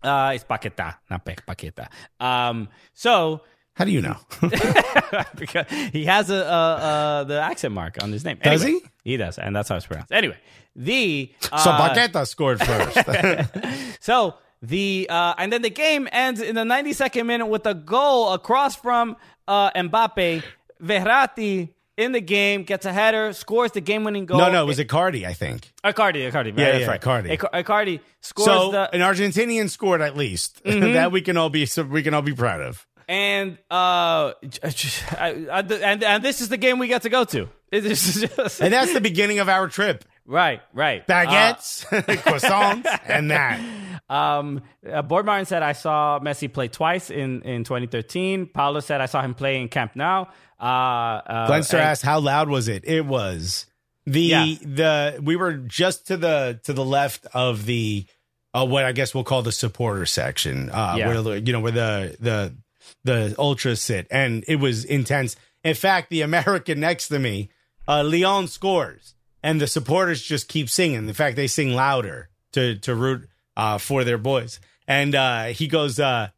uh, 0.02 0.32
it's 0.34 0.44
Paqueta, 0.44 0.96
not 1.08 1.24
Paqueta. 1.24 1.88
Um, 2.20 2.68
so 2.92 3.40
How 3.74 3.84
do 3.84 3.90
you 3.90 4.00
know? 4.00 4.16
because 5.36 5.66
he 5.92 6.04
has 6.04 6.30
a, 6.30 7.24
the 7.26 7.40
accent 7.40 7.74
mark 7.74 8.02
on 8.02 8.12
his 8.12 8.24
name. 8.24 8.38
Does 8.42 8.62
Anyway, 8.62 8.80
he? 9.02 9.16
does, 9.16 9.38
and 9.38 9.54
that's 9.54 9.68
how 9.68 9.76
it's 9.76 9.86
pronounced. 9.86 10.12
Anyway, 10.12 10.36
the 10.76 11.32
uh, 11.52 11.58
so 11.58 11.70
Paqueta 11.70 12.26
scored 12.26 12.60
first. 12.60 13.98
So 14.00 14.34
the 14.62 15.06
uh, 15.10 15.34
and 15.38 15.52
then 15.52 15.62
the 15.62 15.70
game 15.70 16.08
ends 16.12 16.40
in 16.40 16.54
the 16.54 16.62
92nd 16.62 17.26
minute 17.26 17.46
with 17.46 17.66
a 17.66 17.74
goal 17.74 18.32
across 18.32 18.76
from 18.76 19.16
uh, 19.48 19.70
Mbappe. 19.72 20.42
Verratti 20.82 21.70
in 21.96 22.12
the 22.12 22.20
game 22.20 22.64
gets 22.64 22.84
a 22.86 22.92
header, 22.92 23.32
scores 23.32 23.72
the 23.72 23.80
game-winning 23.80 24.26
goal. 24.26 24.38
no, 24.38 24.50
no, 24.50 24.64
it 24.64 24.66
was 24.66 24.78
Icardi, 24.78 25.24
I 25.24 25.32
think. 25.32 25.72
Icardi. 25.84 26.30
Icardi. 26.30 26.58
Yeah, 26.58 26.72
that's 26.72 26.80
yeah, 26.80 26.86
right. 26.88 27.00
Icardi. 27.00 27.30
Ic- 27.30 27.40
Icardi 27.64 28.00
scores 28.20 28.46
So 28.46 28.70
the 28.72 28.94
an 28.94 29.00
Argentinian 29.00 29.70
scored 29.70 30.00
at 30.00 30.16
least. 30.16 30.62
Mm-hmm. 30.64 30.92
that 30.94 31.12
we 31.12 31.20
can 31.20 31.36
all 31.36 31.50
be 31.50 31.66
so 31.66 31.84
we 31.84 32.02
can 32.02 32.12
all 32.14 32.22
be 32.22 32.34
proud 32.34 32.60
of. 32.60 32.86
And 33.08 33.58
uh, 33.70 34.32
I, 34.62 35.46
I, 35.50 35.60
and 35.60 36.02
and 36.02 36.22
this 36.24 36.40
is 36.40 36.48
the 36.48 36.56
game 36.56 36.78
we 36.78 36.88
got 36.88 37.02
to 37.02 37.08
go 37.08 37.24
to. 37.24 37.48
Just 37.72 38.60
And 38.60 38.72
that's 38.72 38.92
the 38.92 39.00
beginning 39.00 39.40
of 39.40 39.48
our 39.48 39.66
trip. 39.68 40.04
right, 40.26 40.62
right. 40.72 41.06
Baguettes, 41.06 41.84
croissants, 42.22 43.00
and 43.06 43.30
that. 43.30 43.60
Um, 44.08 44.62
uh, 44.88 45.02
Board 45.02 45.26
Martin 45.26 45.46
said 45.46 45.62
I 45.62 45.72
saw 45.72 46.20
Messi 46.20 46.52
play 46.52 46.68
twice 46.68 47.10
in, 47.10 47.42
in 47.42 47.64
2013. 47.64 48.46
Paolo 48.46 48.80
said 48.80 49.00
I 49.00 49.06
saw 49.06 49.22
him 49.22 49.34
play 49.34 49.60
in 49.60 49.68
Camp 49.68 49.96
Nou. 49.96 50.26
Uh, 50.60 50.62
uh, 50.64 51.48
Glenster 51.48 51.74
and- 51.74 51.82
asked, 51.82 52.02
"How 52.02 52.20
loud 52.20 52.48
was 52.48 52.68
it?" 52.68 52.84
It 52.86 53.04
was 53.06 53.66
the 54.06 54.20
Yeah. 54.20 54.44
the 54.62 55.20
we 55.22 55.34
were 55.36 55.54
just 55.54 56.06
to 56.08 56.16
the 56.16 56.60
to 56.64 56.72
the 56.72 56.84
left 56.84 57.26
of 57.34 57.66
the 57.66 58.06
uh, 58.54 58.64
what 58.64 58.84
I 58.84 58.92
guess 58.92 59.14
we'll 59.14 59.24
call 59.24 59.42
the 59.42 59.50
supporter 59.52 60.06
section, 60.06 60.70
uh, 60.70 60.94
Yeah. 60.96 61.08
where 61.08 61.22
the- 61.22 61.40
you 61.40 61.52
know 61.52 61.60
where 61.60 61.72
the 61.72 62.16
the 62.20 62.54
the 63.02 63.34
ultra 63.38 63.76
sit, 63.76 64.06
and 64.10 64.44
it 64.46 64.56
was 64.56 64.84
intense. 64.84 65.36
In 65.62 65.74
fact, 65.74 66.10
the 66.10 66.22
American 66.22 66.80
next 66.80 67.08
to 67.08 67.18
me, 67.18 67.50
uh, 67.88 68.02
Lyon 68.04 68.48
scores, 68.48 69.14
and 69.42 69.60
the 69.60 69.66
supporters 69.66 70.22
just 70.22 70.48
keep 70.48 70.70
singing. 70.70 71.08
In 71.08 71.14
fact, 71.14 71.36
they 71.36 71.46
sing 71.46 71.74
louder 71.74 72.30
to 72.52 72.76
to 72.78 72.94
root 72.94 73.28
uh, 73.56 73.78
for 73.78 74.04
their 74.04 74.18
boys. 74.18 74.60
And 74.86 75.14
uh, 75.14 75.44
he 75.46 75.66
goes, 75.66 75.98
uh, 75.98 76.28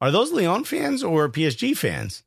"Are 0.00 0.10
those 0.10 0.32
Lyon 0.32 0.64
fans 0.64 1.02
or 1.02 1.28
PSG 1.28 1.76
fans?" 1.76 2.22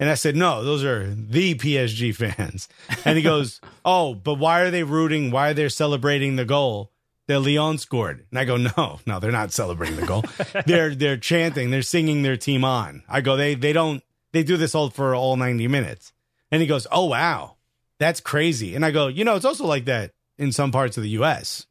And 0.00 0.08
I 0.08 0.14
said, 0.14 0.36
no, 0.36 0.62
those 0.62 0.84
are 0.84 1.12
the 1.12 1.54
PSG 1.56 2.14
fans. 2.36 2.68
And 3.04 3.16
he 3.16 3.22
goes, 3.22 3.60
oh, 3.84 4.14
but 4.14 4.34
why 4.34 4.60
are 4.60 4.70
they 4.70 4.84
rooting? 4.84 5.30
Why 5.30 5.50
are 5.50 5.54
they 5.54 5.68
celebrating 5.68 6.36
the 6.36 6.44
goal 6.44 6.92
that 7.28 7.40
Lyon 7.40 7.78
scored? 7.78 8.26
And 8.30 8.38
I 8.38 8.44
go, 8.44 8.56
no, 8.56 8.98
no, 9.06 9.20
they're 9.20 9.30
not 9.30 9.52
celebrating 9.52 9.96
the 9.96 10.06
goal. 10.06 10.24
they're 10.66 10.94
they're 10.94 11.16
chanting, 11.16 11.70
they're 11.70 11.82
singing 11.82 12.22
their 12.22 12.36
team 12.36 12.64
on. 12.64 13.04
I 13.08 13.20
go, 13.20 13.36
they 13.36 13.54
they 13.54 13.72
don't 13.72 14.02
they 14.32 14.42
do 14.42 14.56
this 14.56 14.74
all 14.74 14.90
for 14.90 15.14
all 15.14 15.36
90 15.36 15.68
minutes. 15.68 16.12
And 16.50 16.60
he 16.60 16.66
goes, 16.66 16.86
oh 16.90 17.04
wow, 17.06 17.56
that's 17.98 18.20
crazy. 18.20 18.74
And 18.74 18.84
I 18.84 18.90
go, 18.90 19.06
you 19.06 19.24
know, 19.24 19.36
it's 19.36 19.44
also 19.44 19.66
like 19.66 19.84
that 19.84 20.12
in 20.36 20.50
some 20.52 20.72
parts 20.72 20.96
of 20.96 21.02
the 21.02 21.10
U.S. 21.10 21.66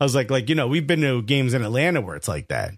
I 0.00 0.04
was 0.04 0.14
like, 0.14 0.30
like 0.30 0.48
you 0.48 0.54
know, 0.54 0.68
we've 0.68 0.86
been 0.86 1.00
to 1.00 1.22
games 1.22 1.54
in 1.54 1.64
Atlanta 1.64 2.00
where 2.00 2.16
it's 2.16 2.28
like 2.28 2.48
that. 2.48 2.74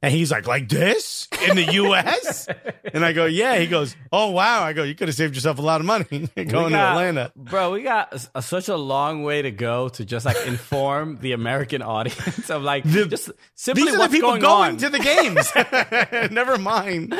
And 0.00 0.14
he's 0.14 0.30
like, 0.30 0.46
like 0.46 0.68
this 0.68 1.26
in 1.48 1.56
the 1.56 1.72
U.S. 1.72 2.46
and 2.94 3.04
I 3.04 3.12
go, 3.12 3.24
yeah. 3.26 3.58
He 3.58 3.66
goes, 3.66 3.96
oh 4.12 4.30
wow. 4.30 4.62
I 4.62 4.72
go, 4.72 4.84
you 4.84 4.94
could 4.94 5.08
have 5.08 5.16
saved 5.16 5.34
yourself 5.34 5.58
a 5.58 5.62
lot 5.62 5.80
of 5.80 5.86
money 5.86 6.04
going 6.36 6.66
We 6.66 6.70
to 6.70 6.76
Atlanta. 6.78 7.32
Bro, 7.34 7.72
we 7.72 7.82
got 7.82 8.28
a, 8.32 8.40
such 8.40 8.68
a 8.68 8.76
long 8.76 9.24
way 9.24 9.42
to 9.42 9.50
go 9.50 9.88
to 9.88 10.04
just 10.04 10.24
like 10.24 10.36
inform 10.46 11.18
the 11.18 11.32
American 11.32 11.82
audience 11.96 12.48
of 12.48 12.62
like 12.62 12.84
The- 12.84 13.06
just 13.06 13.30
simply 13.56 13.82
These 13.84 13.90
are 13.90 13.96
the 13.96 13.98
what's 13.98 14.12
people 14.14 14.30
going, 14.30 14.40
going, 14.40 14.70
on. 14.72 14.76
to 14.76 14.88
the 14.88 15.00
games. 15.00 16.30
Never 16.32 16.58
mind. 16.58 17.14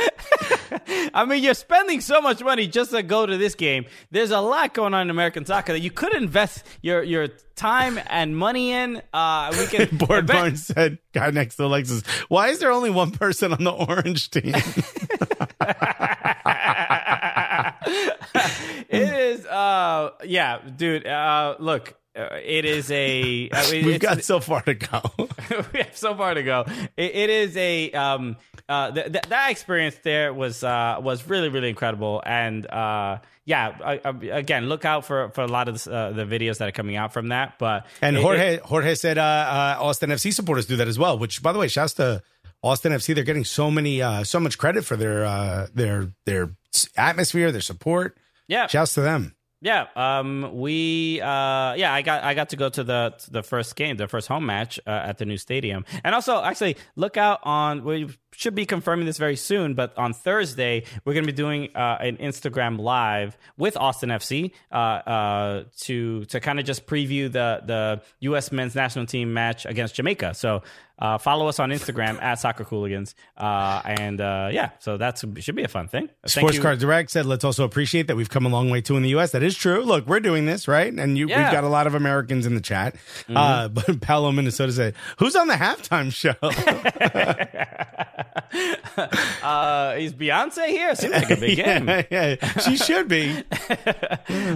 I 1.15 1.25
mean, 1.25 1.43
you're 1.43 1.55
spending 1.55 2.01
so 2.01 2.21
much 2.21 2.43
money 2.45 2.69
just 2.69 2.93
to 2.93 3.03
go 3.03 3.27
to 3.27 3.37
this 3.37 3.57
game. 3.57 3.87
There's 4.13 4.31
a 4.31 4.41
lot 4.41 4.73
going 4.75 4.95
on 4.95 5.03
in 5.03 5.11
American 5.11 5.45
soccer 5.45 5.73
that 5.73 5.81
you 5.81 5.91
could 5.91 6.15
invest 6.15 6.65
your 6.83 7.03
your 7.03 7.29
time 7.57 7.99
and 8.07 8.37
money 8.37 8.71
in. 8.71 9.03
Uh, 9.13 9.53
we 9.59 9.67
can 9.67 9.97
Board 9.97 10.27
Barnes 10.29 10.65
said, 10.67 10.99
guy 11.13 11.31
next 11.31 11.57
to 11.57 11.65
Alexis, 11.65 12.03
why 12.29 12.49
is 12.49 12.61
there 12.61 12.68
only 12.73 12.91
one 12.91 13.11
person 13.11 13.53
on 13.53 13.65
the 13.65 13.73
orange 13.73 14.31
team? 14.31 14.55
it 18.89 18.91
is. 18.91 19.47
Uh, 19.47 20.11
yeah, 20.25 20.59
dude. 20.77 21.07
Uh, 21.07 21.57
look, 21.59 21.95
uh, 22.17 22.29
it 22.45 22.65
is 22.65 22.91
a. 22.91 23.49
I 23.53 23.71
mean, 23.71 23.87
We've 23.87 24.01
got 24.01 24.23
so 24.25 24.41
far 24.41 24.63
to 24.63 24.75
go. 24.75 25.01
we 25.73 25.81
have 25.81 25.97
so 25.97 26.15
far 26.17 26.35
to 26.35 26.43
go. 26.43 26.65
It, 26.97 27.15
it 27.15 27.31
is 27.31 27.57
a 27.57 27.91
um 27.93 28.37
uh 28.69 28.91
th- 28.91 29.13
th- 29.13 29.25
that 29.29 29.51
experience 29.51 29.97
there 30.03 30.33
was 30.35 30.63
uh 30.63 30.99
was 31.01 31.27
really 31.29 31.49
really 31.49 31.71
incredible 31.71 32.23
and 32.27 32.67
uh 32.67 33.19
yeah 33.47 33.75
I, 33.83 34.01
I, 34.05 34.11
again 34.37 34.69
look 34.69 34.85
out 34.85 35.07
for 35.07 35.31
for 35.31 35.41
a 35.41 35.47
lot 35.47 35.69
of 35.69 35.75
this, 35.77 35.87
uh, 35.87 36.11
the 36.15 36.27
videos 36.27 36.59
that 36.59 36.69
are 36.69 36.73
coming 36.73 36.97
out 36.97 37.15
from 37.15 37.29
that 37.29 37.55
but 37.59 37.87
And 38.03 38.19
it- 38.19 38.23
Jorge 38.23 38.55
it- 38.57 38.61
Jorge 38.61 38.95
said 38.95 39.17
uh, 39.17 39.23
uh, 39.23 39.79
Austin 39.83 40.11
FC 40.11 40.35
supporters 40.35 40.67
do 40.67 40.77
that 40.77 40.89
as 40.89 40.99
well. 40.99 41.19
Which, 41.19 41.43
by 41.43 41.53
the 41.55 41.59
way, 41.59 41.69
shouts 41.69 41.95
to 41.95 42.23
Austin 42.63 42.93
FC. 42.93 43.15
They're 43.15 43.25
getting 43.25 43.45
so 43.45 43.71
many, 43.71 44.03
uh, 44.03 44.25
so 44.25 44.41
much 44.41 44.59
credit 44.59 44.85
for 44.85 44.97
their 44.97 45.25
uh, 45.25 45.69
their 45.75 46.13
their 46.27 46.51
atmosphere, 46.97 47.53
their 47.53 47.61
support. 47.61 48.19
yeah 48.47 48.67
Shouts 48.67 48.95
to 48.95 49.01
them. 49.01 49.35
Yeah, 49.61 49.87
um, 49.97 50.53
we, 50.55 51.21
uh, 51.21 51.75
yeah, 51.75 51.93
I 51.93 52.03
got, 52.03 52.23
I 52.23 52.35
got 52.35 52.51
to 52.51 52.57
go 52.57 52.69
to 52.69 52.85
the 52.85 53.15
to 53.19 53.31
the 53.33 53.43
first 53.43 53.75
game, 53.75 53.97
the 53.97 54.07
first 54.07 54.29
home 54.29 54.47
match 54.47 54.79
uh, 54.87 54.91
at 54.91 55.19
the 55.19 55.27
new 55.27 55.37
stadium, 55.37 55.85
and 56.05 56.15
also 56.15 56.41
actually 56.41 56.77
look 56.95 57.17
out 57.17 57.41
on. 57.43 57.83
We 57.83 58.09
should 58.33 58.55
be 58.55 58.67
confirming 58.67 59.07
this 59.07 59.19
very 59.19 59.35
soon, 59.35 59.75
but 59.75 59.99
on 59.99 60.13
Thursday 60.13 60.85
we're 61.05 61.15
going 61.15 61.27
to 61.27 61.33
be 61.33 61.37
doing 61.37 61.71
uh, 61.75 61.97
an 61.99 62.19
Instagram 62.19 62.79
live 62.79 63.37
with 63.57 63.77
Austin 63.77 64.11
FC 64.11 64.53
uh, 64.71 64.75
uh, 64.77 65.65
to 65.81 66.25
to 66.27 66.39
kind 66.39 66.61
of 66.61 66.65
just 66.65 66.87
preview 66.87 67.25
the 67.25 67.61
the 67.67 68.01
U.S. 68.21 68.53
men's 68.53 68.77
national 68.77 69.07
team 69.07 69.35
match 69.35 69.67
against 69.67 69.97
Jamaica. 69.97 70.35
So 70.35 70.63
uh, 70.99 71.19
follow 71.19 71.49
us 71.49 71.59
on 71.59 71.71
Instagram 71.71 72.19
at 72.23 72.37
Soccer 72.37 72.65
Cooligans. 72.65 73.15
Uh, 73.37 73.81
and 73.85 74.21
uh, 74.21 74.49
yeah, 74.53 74.71
so 74.79 74.97
that 74.97 75.19
should 75.39 75.55
be 75.55 75.63
a 75.63 75.69
fun 75.69 75.89
thing. 75.89 76.09
Thank 76.27 76.31
Sports 76.31 76.57
you. 76.57 76.63
Card 76.63 76.79
Direct 76.79 77.11
said, 77.11 77.27
let's 77.27 77.45
also 77.45 77.65
appreciate 77.65 78.07
that 78.09 78.17
we've 78.17 78.31
come 78.31 78.47
a 78.47 78.49
long 78.49 78.71
way 78.71 78.81
too 78.81 78.97
in 78.97 79.03
the 79.03 79.11
U.S. 79.11 79.33
That 79.33 79.43
is 79.43 79.57
true. 79.57 79.83
Look, 79.83 80.07
we're 80.07 80.21
doing 80.21 80.47
this, 80.47 80.67
right? 80.69 80.93
And 80.93 81.17
you, 81.17 81.29
Yeah. 81.29 81.45
we've 81.45 81.53
got 81.53 81.65
a 81.65 81.69
lot 81.69 81.87
of 81.87 81.95
Americans 81.95 82.47
in 82.47 82.55
the 82.55 82.61
chat. 82.61 82.95
Mm-hmm. 82.95 83.37
Uh, 83.37 83.69
but 83.69 84.01
Paolo, 84.01 84.33
Minnesota 84.33 84.73
said, 84.73 84.95
who's 85.19 85.37
on 85.37 85.47
the 85.49 85.55
halftime 85.55 86.13
show? 86.13 86.35
Uh, 89.43 89.95
is 89.99 90.13
Beyonce 90.13 90.67
here? 90.69 90.95
Seems 90.95 91.13
like 91.13 91.31
a 91.31 91.37
big 91.37 91.57
game. 91.57 91.87
yeah, 91.89 92.03
yeah, 92.11 92.59
she 92.59 92.77
should 92.77 93.09
be. 93.09 93.45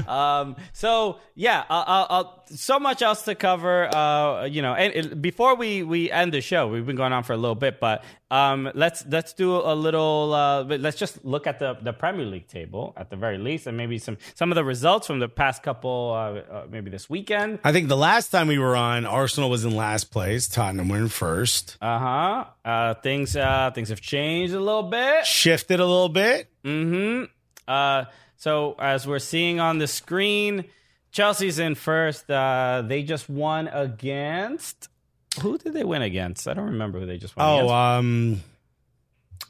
Um, 0.08 0.56
so 0.72 1.18
yeah, 1.34 1.64
uh, 1.70 1.72
uh, 1.86 2.06
uh, 2.10 2.24
so 2.46 2.78
much 2.80 3.02
else 3.02 3.22
to 3.22 3.34
cover. 3.34 3.94
Uh, 3.94 4.44
you 4.46 4.62
know, 4.62 4.74
and 4.74 4.92
it, 4.94 5.22
before 5.22 5.54
we 5.54 5.82
we 5.82 6.10
end 6.10 6.31
the 6.32 6.40
show, 6.40 6.66
we've 6.68 6.84
been 6.84 6.96
going 6.96 7.12
on 7.12 7.22
for 7.22 7.32
a 7.32 7.36
little 7.36 7.54
bit, 7.54 7.78
but 7.78 8.02
um, 8.30 8.70
let's 8.74 9.04
let's 9.06 9.32
do 9.32 9.56
a 9.56 9.74
little. 9.74 10.34
Uh, 10.34 10.64
let's 10.64 10.96
just 10.96 11.24
look 11.24 11.46
at 11.46 11.58
the 11.58 11.74
the 11.80 11.92
Premier 11.92 12.26
League 12.26 12.48
table 12.48 12.92
at 12.96 13.10
the 13.10 13.16
very 13.16 13.38
least, 13.38 13.66
and 13.66 13.76
maybe 13.76 13.98
some 13.98 14.16
some 14.34 14.50
of 14.50 14.56
the 14.56 14.64
results 14.64 15.06
from 15.06 15.20
the 15.20 15.28
past 15.28 15.62
couple, 15.62 16.12
uh, 16.14 16.52
uh, 16.52 16.66
maybe 16.70 16.90
this 16.90 17.08
weekend. 17.08 17.60
I 17.62 17.72
think 17.72 17.88
the 17.88 17.96
last 17.96 18.30
time 18.30 18.48
we 18.48 18.58
were 18.58 18.74
on, 18.74 19.06
Arsenal 19.06 19.50
was 19.50 19.64
in 19.64 19.76
last 19.76 20.10
place. 20.10 20.48
Tottenham 20.48 20.88
were 20.88 20.98
in 20.98 21.08
first. 21.08 21.76
Uh-huh. 21.80 22.44
Uh 22.64 22.94
Things 23.02 23.36
uh 23.36 23.70
things 23.74 23.88
have 23.90 24.00
changed 24.00 24.54
a 24.54 24.60
little 24.60 24.84
bit. 24.84 25.26
Shifted 25.26 25.78
a 25.80 25.86
little 25.86 26.08
bit. 26.08 26.48
Mm-hmm. 26.64 27.24
Uh, 27.68 28.04
so 28.36 28.74
as 28.78 29.06
we're 29.06 29.18
seeing 29.18 29.60
on 29.60 29.78
the 29.78 29.86
screen, 29.86 30.64
Chelsea's 31.12 31.58
in 31.58 31.74
first. 31.74 32.30
Uh, 32.30 32.82
they 32.86 33.02
just 33.02 33.28
won 33.28 33.68
against. 33.68 34.88
Who 35.40 35.56
did 35.58 35.72
they 35.72 35.84
win 35.84 36.02
against? 36.02 36.46
I 36.46 36.54
don't 36.54 36.66
remember 36.66 37.00
who 37.00 37.06
they 37.06 37.16
just 37.18 37.36
won 37.36 37.46
Oh, 37.48 37.56
against. 37.56 37.72
um, 37.72 38.42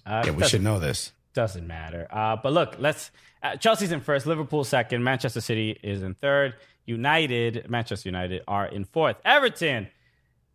Uh, 0.06 0.22
yeah, 0.26 0.30
we 0.32 0.44
should 0.48 0.62
know 0.62 0.78
this. 0.78 1.12
Doesn't 1.34 1.66
matter. 1.66 2.06
Uh, 2.10 2.36
but 2.36 2.52
look, 2.52 2.76
let's. 2.78 3.10
Uh, 3.42 3.56
Chelsea's 3.56 3.90
in 3.92 4.00
first. 4.00 4.26
Liverpool 4.26 4.62
second. 4.64 5.02
Manchester 5.02 5.40
City 5.40 5.78
is 5.82 6.02
in 6.02 6.14
third. 6.14 6.54
United, 6.84 7.66
Manchester 7.70 8.08
United 8.08 8.42
are 8.46 8.66
in 8.66 8.84
fourth. 8.84 9.16
Everton 9.24 9.88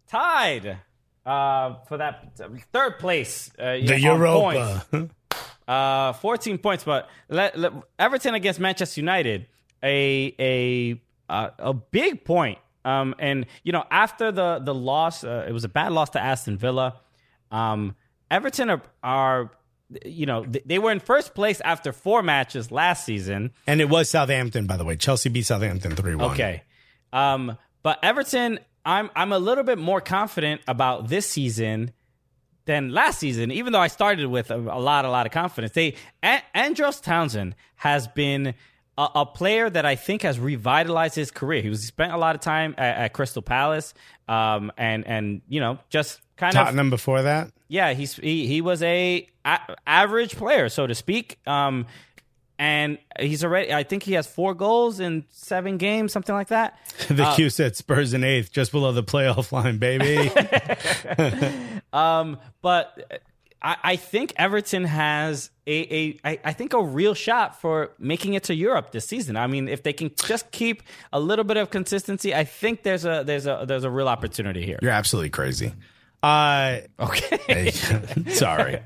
tied 0.10 0.78
uh, 1.26 1.76
for 1.88 1.98
that 1.98 2.38
third 2.72 3.00
place. 3.00 3.50
Uh, 3.58 3.78
The 3.78 4.08
on 4.08 4.20
points. 4.20 4.86
Europa. 4.92 5.10
Uh, 5.68 6.14
14 6.14 6.60
points, 6.60 6.86
but 6.86 7.10
let, 7.28 7.60
let- 7.60 7.74
Everton 8.00 8.34
against 8.36 8.58
Manchester 8.58 9.02
United, 9.02 9.48
a 9.84 10.34
a 10.40 11.02
uh, 11.30 11.50
a 11.60 11.74
big 11.74 12.24
point. 12.24 12.58
Um, 12.88 13.16
and 13.20 13.46
you 13.64 13.74
know, 13.74 13.84
after 13.92 14.32
the 14.32 14.60
the 14.64 14.74
loss, 14.74 15.24
uh, 15.24 15.46
it 15.48 15.52
was 15.52 15.66
a 15.66 15.70
bad 15.70 15.92
loss 15.92 16.12
to 16.12 16.22
Aston 16.22 16.58
Villa. 16.58 17.02
Um, 17.52 17.96
Everton 18.32 18.70
are, 18.70 18.82
are 19.04 19.52
you 20.06 20.26
know, 20.26 20.46
th- 20.46 20.64
they 20.66 20.80
were 20.80 20.92
in 20.92 21.00
first 21.00 21.36
place 21.36 21.60
after 21.62 21.92
four 21.92 22.22
matches 22.22 22.72
last 22.72 23.06
season. 23.06 23.52
And 23.66 23.82
it 23.82 23.90
was 23.90 24.10
Southampton, 24.10 24.68
by 24.68 24.78
the 24.78 24.86
way. 24.86 24.96
Chelsea 24.96 25.30
beat 25.30 25.46
Southampton 25.46 25.96
3 25.96 26.16
1. 26.16 26.32
Okay. 26.32 26.64
Um, 27.14 27.58
but 27.84 28.00
Everton, 28.04 28.60
I'm 28.86 29.10
I'm 29.16 29.34
a 29.34 29.40
little 29.40 29.64
bit 29.66 29.78
more 29.78 30.00
confident 30.00 30.62
about 30.68 31.10
this 31.10 31.28
season 31.28 31.92
than 32.66 32.94
last 32.94 33.20
season, 33.20 33.52
even 33.52 33.74
though 33.74 33.80
I 33.82 33.88
started 33.88 34.28
with 34.28 34.50
a, 34.52 34.56
a 34.56 34.80
lot, 34.80 35.04
a 35.04 35.10
lot 35.10 35.26
of 35.26 35.32
confidence. 35.34 35.74
They 35.74 35.96
a- 36.24 36.44
Andros 36.54 37.02
Townsend 37.02 37.56
has 37.76 38.08
been 38.08 38.54
a, 38.98 39.08
a 39.16 39.26
player 39.26 39.70
that 39.70 39.86
I 39.86 39.96
think 39.96 40.24
has 40.24 40.40
revitalized 40.40 41.16
his 41.16 41.32
career. 41.32 41.62
He 41.62 41.70
was 41.70 41.82
he 41.82 41.88
spent 41.88 42.12
a 42.14 42.18
lot 42.18 42.36
of 42.36 42.42
time 42.42 42.74
at, 42.78 42.98
at 42.98 43.14
Crystal 43.14 43.42
Palace, 43.42 43.94
um, 44.28 44.72
and 44.78 45.06
and 45.08 45.42
you 45.48 45.60
know 45.60 45.80
just 45.90 46.20
kind 46.38 46.56
of 46.56 46.66
Tottenham 46.66 46.90
before 46.90 47.22
that. 47.24 47.52
yeah, 47.68 47.94
he's 47.94 48.16
he, 48.16 48.48
he 48.48 48.62
was 48.62 48.82
a, 48.84 49.28
a 49.46 49.60
average 49.86 50.36
player, 50.36 50.70
so 50.70 50.88
to 50.88 50.96
speak. 50.96 51.38
Um, 51.48 51.86
and 52.60 52.98
he's 53.20 53.44
already. 53.44 53.72
I 53.72 53.84
think 53.84 54.02
he 54.02 54.14
has 54.14 54.26
four 54.26 54.56
goals 54.56 55.00
in 55.00 55.26
seven 55.30 55.78
games, 55.78 56.12
something 56.12 56.34
like 56.34 56.48
that. 56.48 56.80
The 57.08 57.32
Q 57.36 57.52
said 57.52 57.76
Spurs 57.76 58.16
in 58.16 58.24
eighth, 58.24 58.52
just 58.52 58.72
below 58.72 58.92
the 58.92 59.04
playoff 59.04 59.52
line, 59.52 59.78
baby. 59.78 60.32
Um, 61.94 62.38
but 62.62 63.22
I, 63.68 63.76
I 63.84 63.96
think 63.98 64.32
Everton 64.38 64.86
has 64.86 65.50
a, 65.68 65.96
a 65.96 66.20
I, 66.24 66.40
I 66.46 66.54
think 66.54 66.72
a 66.74 66.82
real 66.82 67.14
shot 67.14 67.60
for 67.60 67.92
making 68.00 68.34
it 68.36 68.44
to 68.44 68.56
Europe 68.56 68.92
this 68.92 69.06
season. 69.06 69.36
I 69.36 69.48
mean, 69.48 69.68
if 69.68 69.84
they 69.84 69.92
can 69.92 70.10
just 70.16 70.52
keep 70.52 70.84
a 71.12 71.20
little 71.20 71.44
bit 71.44 71.58
of 71.58 71.70
consistency, 71.70 72.34
I 72.34 72.46
think 72.46 72.84
there's 72.84 73.04
a 73.04 73.24
there's 73.26 73.46
a 73.46 73.66
there's 73.68 73.84
a 73.84 73.90
real 73.90 74.08
opportunity 74.08 74.64
here. 74.66 74.80
You're 74.82 74.92
absolutely 74.92 75.32
crazy. 75.32 75.74
Uh, 76.24 76.78
Okay. 77.00 77.72
sorry. 78.30 78.80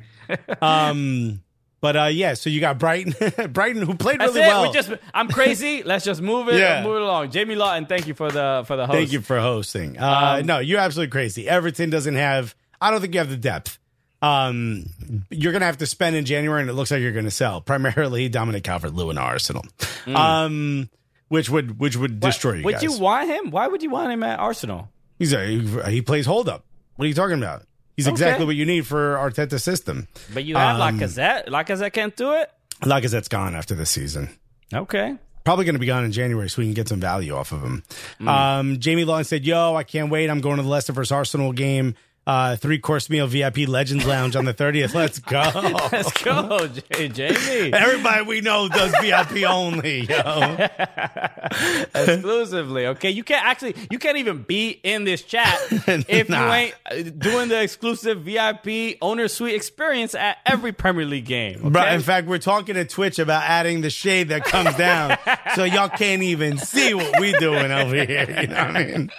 Um, 0.62 1.42
but 1.80 1.96
uh, 1.96 2.04
yeah, 2.06 2.34
so 2.36 2.50
you 2.50 2.60
got 2.60 2.78
Brighton, 2.80 3.14
Brighton, 3.52 3.82
who 3.82 3.96
played 3.96 4.20
really 4.20 4.40
well. 4.40 4.64
We 4.64 4.72
just 4.72 4.92
I'm 5.14 5.28
crazy. 5.28 5.84
Let's 5.84 6.06
just 6.06 6.22
move 6.22 6.48
it 6.50 6.60
Yeah. 6.60 6.84
move 6.84 6.96
it 6.98 7.02
along. 7.04 7.32
Jamie 7.32 7.56
Lawton, 7.56 7.86
thank 7.86 8.08
you 8.08 8.14
for 8.14 8.32
the 8.32 8.64
for 8.68 8.76
the 8.76 8.86
host. 8.88 8.98
Thank 8.98 9.12
you 9.12 9.22
for 9.22 9.40
hosting. 9.40 9.98
Uh, 9.98 10.38
Um, 10.40 10.46
no, 10.46 10.60
you're 10.60 10.80
absolutely 10.80 11.12
crazy. 11.12 11.48
Everton 11.48 11.90
doesn't 11.90 12.16
have. 12.16 12.56
I 12.80 12.90
don't 12.92 13.00
think 13.02 13.14
you 13.14 13.20
have 13.20 13.30
the 13.30 13.38
depth. 13.38 13.78
Um, 14.22 14.86
you're 15.30 15.52
gonna 15.52 15.66
have 15.66 15.78
to 15.80 15.86
spend 15.86 16.16
in 16.16 16.26
January, 16.26 16.62
and 16.62 16.70
it 16.70 16.74
looks 16.74 16.92
like 16.92 17.02
you're 17.02 17.12
gonna 17.12 17.32
sell 17.32 17.62
primarily 17.66 18.30
Dominic 18.30 18.64
Calvert-Lewin 18.64 19.16
to 19.16 19.22
Arsenal, 19.22 19.66
um, 20.08 20.90
which 21.30 21.50
would 21.50 21.80
which 21.80 21.96
would 21.98 22.20
destroy 22.20 22.54
you 22.56 22.64
Would 22.66 22.76
guys. 22.76 22.84
you 22.84 22.98
want 23.00 23.28
him? 23.30 23.52
Why 23.52 23.68
would 23.68 23.82
you 23.82 23.90
want 23.90 24.12
him 24.12 24.24
at 24.24 24.40
Arsenal? 24.40 24.90
He's 25.18 25.34
a 25.34 25.46
he 25.90 26.02
plays 26.02 26.26
hold 26.26 26.50
up. 26.50 26.66
What 26.96 27.06
are 27.06 27.08
you 27.08 27.14
talking 27.14 27.38
about? 27.38 27.64
He's 27.98 28.08
exactly 28.08 28.46
what 28.46 28.56
you 28.56 28.66
need 28.66 28.88
for 28.88 29.16
Arteta's 29.16 29.64
system. 29.64 30.08
But 30.34 30.44
you 30.44 30.56
have 30.56 30.80
Um, 30.80 31.00
Lacazette. 31.00 31.48
Lacazette 31.48 31.94
can't 31.94 32.16
do 32.16 32.34
it. 32.34 32.50
Lacazette's 32.82 33.28
gone 33.28 33.54
after 33.54 33.76
this 33.76 33.92
season. 33.92 34.30
Okay. 34.74 35.16
Probably 35.44 35.66
going 35.66 35.76
to 35.76 35.80
be 35.80 35.86
gone 35.88 36.06
in 36.06 36.12
January, 36.12 36.50
so 36.50 36.62
we 36.62 36.66
can 36.68 36.74
get 36.74 36.88
some 36.88 37.00
value 37.00 37.36
off 37.36 37.52
of 37.52 37.62
him. 37.62 37.84
Mm. 38.20 38.28
Um, 38.28 38.80
Jamie 38.80 39.06
Lawton 39.06 39.26
said, 39.26 39.44
"Yo, 39.46 39.76
I 39.76 39.84
can't 39.84 40.10
wait. 40.10 40.30
I'm 40.30 40.40
going 40.42 40.58
to 40.58 40.64
the 40.64 40.70
Leicester 40.70 40.94
versus 40.94 41.12
Arsenal 41.12 41.52
game. 41.52 41.96
Uh, 42.28 42.56
three 42.56 42.78
course 42.78 43.10
meal, 43.10 43.26
VIP 43.26 43.68
Legends 43.68 44.06
Lounge 44.06 44.36
on 44.36 44.46
the 44.46 44.54
30th. 44.54 44.94
Let's 44.94 45.18
go." 45.18 45.42
Let's 45.92 46.12
go, 46.24 46.68
J- 46.68 47.08
Jamie. 47.10 47.74
Everybody 47.74 48.24
we 48.26 48.42
know 48.42 48.70
does 48.70 48.94
VIP 49.02 49.44
only, 49.44 50.02
yo. 50.02 50.68
exclusively. 51.96 52.86
Okay, 52.88 53.10
you 53.10 53.24
can't 53.24 53.44
actually 53.44 53.76
you 53.90 53.98
can't 53.98 54.18
even 54.18 54.44
be 54.44 54.70
in 54.84 55.04
this 55.04 55.24
chat 55.24 55.60
if 56.08 56.30
Nah. 56.30 56.46
you 56.46 56.52
ain't 56.54 56.76
uh, 56.92 56.96
doing 57.18 57.50
the 57.50 57.60
exclusive 57.62 58.22
VIP 58.22 58.98
owner 59.02 59.28
suite 59.28 59.56
experience 59.56 60.14
at 60.14 60.38
every 60.46 60.72
Premier 60.74 61.06
League 61.06 61.26
game. 61.26 61.58
Okay? 61.62 61.70
Bro, 61.70 61.88
in 61.88 62.02
fact, 62.02 62.28
we're 62.28 62.38
talking 62.38 62.76
to 62.76 62.86
Twitch 62.86 63.18
about 63.18 63.44
adding 63.44 63.82
the 63.82 63.90
shade 63.90 64.30
that 64.30 64.44
comes 64.46 64.76
down, 64.76 65.18
so 65.56 65.64
y'all 65.64 65.90
can't 65.90 66.22
even 66.22 66.60
see 66.60 66.94
what 66.94 67.20
we're 67.20 67.40
doing 67.40 67.72
over 67.72 67.96
here. 67.96 68.28
You 68.42 68.48
know 68.48 68.66
what 68.66 68.78
I 68.78 68.84
mean? 68.86 69.12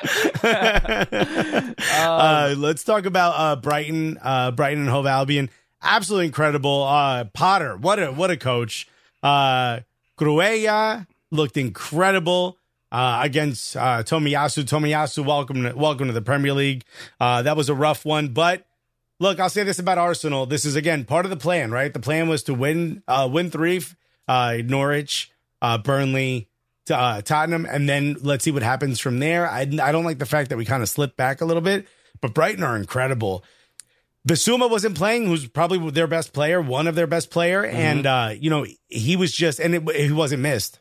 uh, 1.99 2.55
let's 2.57 2.85
talk 2.85 2.92
about 2.99 3.35
uh, 3.37 3.57
Brighton, 3.57 4.19
uh, 4.23 4.51
Brighton 4.51 4.81
and 4.81 4.89
Hove 4.89 5.07
Albion. 5.07 5.51
Absolutely 5.83 6.27
incredible. 6.27 6.85
Uh, 6.85 7.25
Potter, 7.25 7.77
what 7.77 7.99
a 7.99 8.13
what 8.13 8.31
a 8.31 8.37
coach. 8.37 8.87
Uh, 9.23 9.81
Grueya 10.19 11.07
looked 11.31 11.57
incredible. 11.57 12.59
Uh, 12.91 13.21
against 13.23 13.75
uh, 13.75 14.03
Tomiyasu. 14.03 14.65
Tomiyasu, 14.65 15.25
welcome 15.25 15.63
to, 15.63 15.73
welcome 15.73 16.09
to 16.09 16.13
the 16.13 16.21
Premier 16.21 16.53
League. 16.53 16.85
Uh, 17.19 17.41
that 17.41 17.57
was 17.57 17.71
a 17.71 17.75
rough 17.75 18.05
one, 18.05 18.29
but 18.29 18.67
look, 19.19 19.41
I'll 19.41 19.49
say 19.49 19.63
this 19.63 19.79
about 19.79 19.97
Arsenal. 19.97 20.45
This 20.45 20.67
is 20.67 20.77
again 20.77 21.07
part 21.07 21.25
of 21.25 21.31
the 21.31 21.39
plan, 21.39 21.71
right? 21.71 21.91
The 21.91 22.01
plan 22.01 22.29
was 22.29 22.43
to 22.43 22.53
win, 22.53 23.03
uh, 23.09 23.31
win 23.33 23.51
three, 23.51 23.81
uh, 24.29 24.59
Norwich, 24.63 25.33
uh, 25.63 25.79
Burnley, 25.79 26.51
to, 26.85 26.95
uh, 26.95 27.23
Tottenham, 27.23 27.65
and 27.65 27.89
then 27.89 28.19
let's 28.21 28.45
see 28.45 28.51
what 28.51 28.63
happens 28.63 29.01
from 29.01 29.21
there. 29.21 29.49
I, 29.49 29.61
I 29.61 29.91
don't 29.91 30.05
like 30.05 30.19
the 30.19 30.27
fact 30.27 30.51
that 30.51 30.59
we 30.59 30.67
kind 30.67 30.83
of 30.83 30.89
slipped 30.91 31.17
back 31.17 31.41
a 31.41 31.47
little 31.47 31.63
bit, 31.63 31.89
but 32.23 32.33
Brighton 32.33 32.65
are 32.65 32.77
incredible. 32.77 33.45
Bissouma 34.27 34.71
wasn't 34.71 34.97
playing, 34.97 35.27
who's 35.27 35.49
probably 35.49 35.91
their 35.91 36.07
best 36.07 36.33
player, 36.33 36.61
one 36.63 36.87
of 36.87 36.95
their 36.95 37.09
best 37.09 37.31
player, 37.31 37.65
and 37.65 38.07
uh, 38.07 38.33
you 38.39 38.51
know 38.51 38.65
he 38.89 39.17
was 39.17 39.33
just, 39.33 39.59
and 39.59 39.75
it, 39.75 39.97
he 39.97 40.13
wasn't 40.13 40.41
missed 40.43 40.79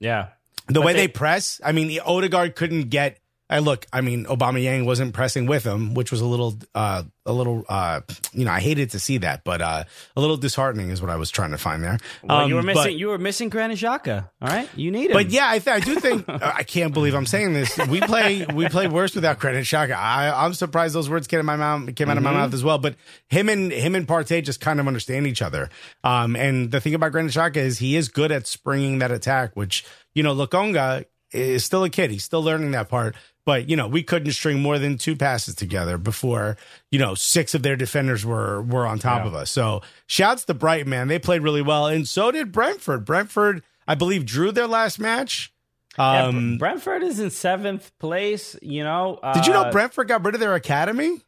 yeah, 0.00 0.30
the 0.66 0.74
But 0.74 0.82
way 0.86 0.92
they- 0.94 0.98
they, 1.02 1.08
press, 1.08 1.60
I 1.64 1.70
mean, 1.72 1.98
Odegaard 2.00 2.56
couldn't 2.56 2.88
get. 2.90 3.19
I 3.50 3.58
look, 3.58 3.84
I 3.92 4.00
mean, 4.00 4.26
Aubameyang 4.26 4.86
wasn't 4.86 5.12
pressing 5.12 5.46
with 5.46 5.64
him, 5.64 5.92
which 5.94 6.12
was 6.12 6.20
a 6.20 6.24
little, 6.26 6.56
uh, 6.74 7.02
a 7.26 7.32
little, 7.32 7.64
uh, 7.68 8.00
you 8.32 8.44
know, 8.44 8.52
I 8.52 8.60
hated 8.60 8.90
to 8.92 9.00
see 9.00 9.18
that, 9.18 9.42
but 9.42 9.60
uh, 9.60 9.82
a 10.16 10.20
little 10.20 10.36
disheartening 10.36 10.90
is 10.90 11.02
what 11.02 11.10
I 11.10 11.16
was 11.16 11.30
trying 11.30 11.50
to 11.50 11.58
find 11.58 11.82
there. 11.82 11.98
well, 12.22 12.48
you 12.48 12.54
Um, 12.56 12.60
were 12.60 12.62
missing 12.62 12.82
but- 12.84 12.94
you 12.94 13.08
were 13.08 13.18
missing 13.18 13.48
Granit 13.48 13.78
Xhaka. 13.78 14.28
All 14.40 14.48
right, 14.48 14.68
you 14.76 14.92
need 14.92 15.10
him. 15.10 15.14
but 15.14 15.30
yeah, 15.30 15.48
I, 15.50 15.58
th- 15.58 15.76
I 15.76 15.80
do 15.80 15.96
think 15.96 16.24
I 16.28 16.62
can't 16.62 16.94
believe 16.94 17.14
I'm 17.14 17.26
saying 17.26 17.52
this. 17.54 17.76
We 17.88 18.00
play 18.00 18.46
we 18.54 18.68
play 18.68 18.86
worse 18.86 19.14
without 19.16 19.40
Granit 19.40 19.64
Xhaka. 19.64 19.94
I, 19.96 20.30
I'm 20.44 20.54
surprised 20.54 20.94
those 20.94 21.10
words 21.10 21.26
came 21.26 21.38
out 21.38 21.40
of 21.40 21.46
my 21.46 21.56
mouth 21.56 21.94
came 21.96 22.08
out 22.08 22.16
of 22.18 22.22
my 22.22 22.32
mouth 22.32 22.54
as 22.54 22.62
well. 22.62 22.78
But 22.78 22.94
him 23.28 23.48
and 23.48 23.72
him 23.72 23.94
and 23.96 24.06
Partey 24.06 24.44
just 24.44 24.60
kind 24.60 24.78
of 24.78 24.86
understand 24.86 25.26
each 25.26 25.42
other. 25.42 25.70
Um, 26.04 26.36
and 26.36 26.70
the 26.70 26.80
thing 26.80 26.94
about 26.94 27.10
Granit 27.12 27.32
Xhaka 27.32 27.56
is 27.56 27.78
he 27.80 27.96
is 27.96 28.08
good 28.08 28.30
at 28.30 28.46
springing 28.46 29.00
that 29.00 29.10
attack, 29.10 29.56
which 29.56 29.84
you 30.14 30.22
know 30.22 30.34
Lokonga 30.36 31.04
is 31.32 31.64
still 31.64 31.84
a 31.84 31.90
kid. 31.90 32.10
He's 32.10 32.24
still 32.24 32.42
learning 32.42 32.70
that 32.72 32.88
part. 32.88 33.14
But 33.50 33.68
you 33.68 33.74
know, 33.74 33.88
we 33.88 34.04
couldn't 34.04 34.30
string 34.30 34.60
more 34.62 34.78
than 34.78 34.96
two 34.96 35.16
passes 35.16 35.56
together 35.56 35.98
before, 35.98 36.56
you 36.92 37.00
know, 37.00 37.16
six 37.16 37.52
of 37.52 37.64
their 37.64 37.74
defenders 37.74 38.24
were 38.24 38.62
were 38.62 38.86
on 38.86 39.00
top 39.00 39.22
Yeah. 39.22 39.26
of 39.26 39.34
us. 39.34 39.50
So 39.50 39.82
shouts 40.06 40.44
to 40.44 40.54
Brighton, 40.54 40.88
man. 40.88 41.08
They 41.08 41.18
played 41.18 41.42
really 41.42 41.60
well. 41.62 41.88
And 41.88 42.06
so 42.06 42.30
did 42.30 42.52
Brentford. 42.52 43.04
Brentford, 43.04 43.64
I 43.88 43.96
believe, 43.96 44.24
drew 44.24 44.52
their 44.52 44.68
last 44.68 45.00
match. 45.00 45.52
Yeah, 45.98 46.26
Um, 46.26 46.58
Brentford 46.58 47.02
is 47.02 47.18
in 47.18 47.30
seventh 47.30 47.90
place. 47.98 48.54
You 48.62 48.84
know, 48.84 49.18
uh, 49.20 49.34
did 49.34 49.48
you 49.48 49.52
know 49.52 49.68
Brentford 49.72 50.06
got 50.06 50.24
rid 50.24 50.34
of 50.36 50.40
their 50.40 50.54
academy? 50.54 51.18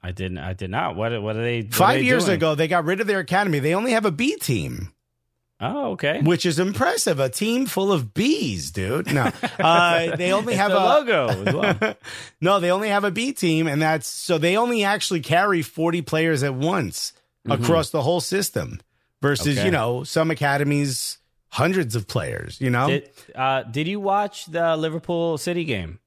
I 0.00 0.12
didn't. 0.12 0.38
I 0.38 0.52
did 0.52 0.70
not. 0.70 0.94
What? 0.94 1.10
What 1.20 1.34
are 1.34 1.42
they? 1.42 1.62
what 1.62 1.72
are 1.74 1.76
Five 1.76 1.98
they 1.98 2.04
years 2.06 2.26
doing? 2.26 2.36
ago, 2.36 2.54
they 2.54 2.68
got 2.68 2.84
rid 2.84 3.00
of 3.00 3.08
their 3.08 3.18
academy. 3.18 3.58
They 3.58 3.74
only 3.74 3.90
have 3.90 4.04
a 4.04 4.12
B 4.12 4.36
team. 4.36 4.92
Oh, 5.66 5.92
okay. 5.92 6.20
which 6.22 6.44
is 6.44 6.58
impressive. 6.58 7.18
A 7.20 7.28
team 7.28 7.66
full 7.66 7.92
of 7.92 8.12
bees, 8.12 8.70
dude. 8.70 9.12
No, 9.12 9.30
uh, 9.58 10.16
they 10.16 10.32
only 10.32 10.54
have 10.54 10.72
a 10.72 10.74
logo 10.76 11.28
as 11.28 11.54
well. 11.54 11.94
no. 12.40 12.60
They 12.60 12.70
only 12.70 12.88
have 12.88 13.04
a 13.04 13.10
B 13.10 13.32
team, 13.32 13.66
and 13.66 13.80
that's 13.80 14.06
so 14.06 14.38
they 14.38 14.56
only 14.56 14.84
actually 14.84 15.20
carry 15.20 15.62
forty 15.62 16.02
players 16.02 16.42
at 16.42 16.54
once 16.54 17.12
across 17.48 17.90
the 17.90 18.02
whole 18.02 18.20
system. 18.20 18.80
Versus, 19.22 19.46
Mm-hmm. 19.46 19.58
Okay. 19.58 19.64
you 19.66 19.70
know, 19.72 20.04
some 20.04 20.30
academies 20.30 21.16
hundreds 21.48 21.94
of 21.96 22.06
players. 22.06 22.60
You 22.60 22.68
know, 22.68 22.88
Did 22.88 23.10
uh, 23.34 23.62
Did 23.62 23.88
you 23.88 23.98
watch 24.00 24.44
the 24.46 24.76
Liverpool 24.76 25.38
City 25.38 25.64
game? 25.64 25.98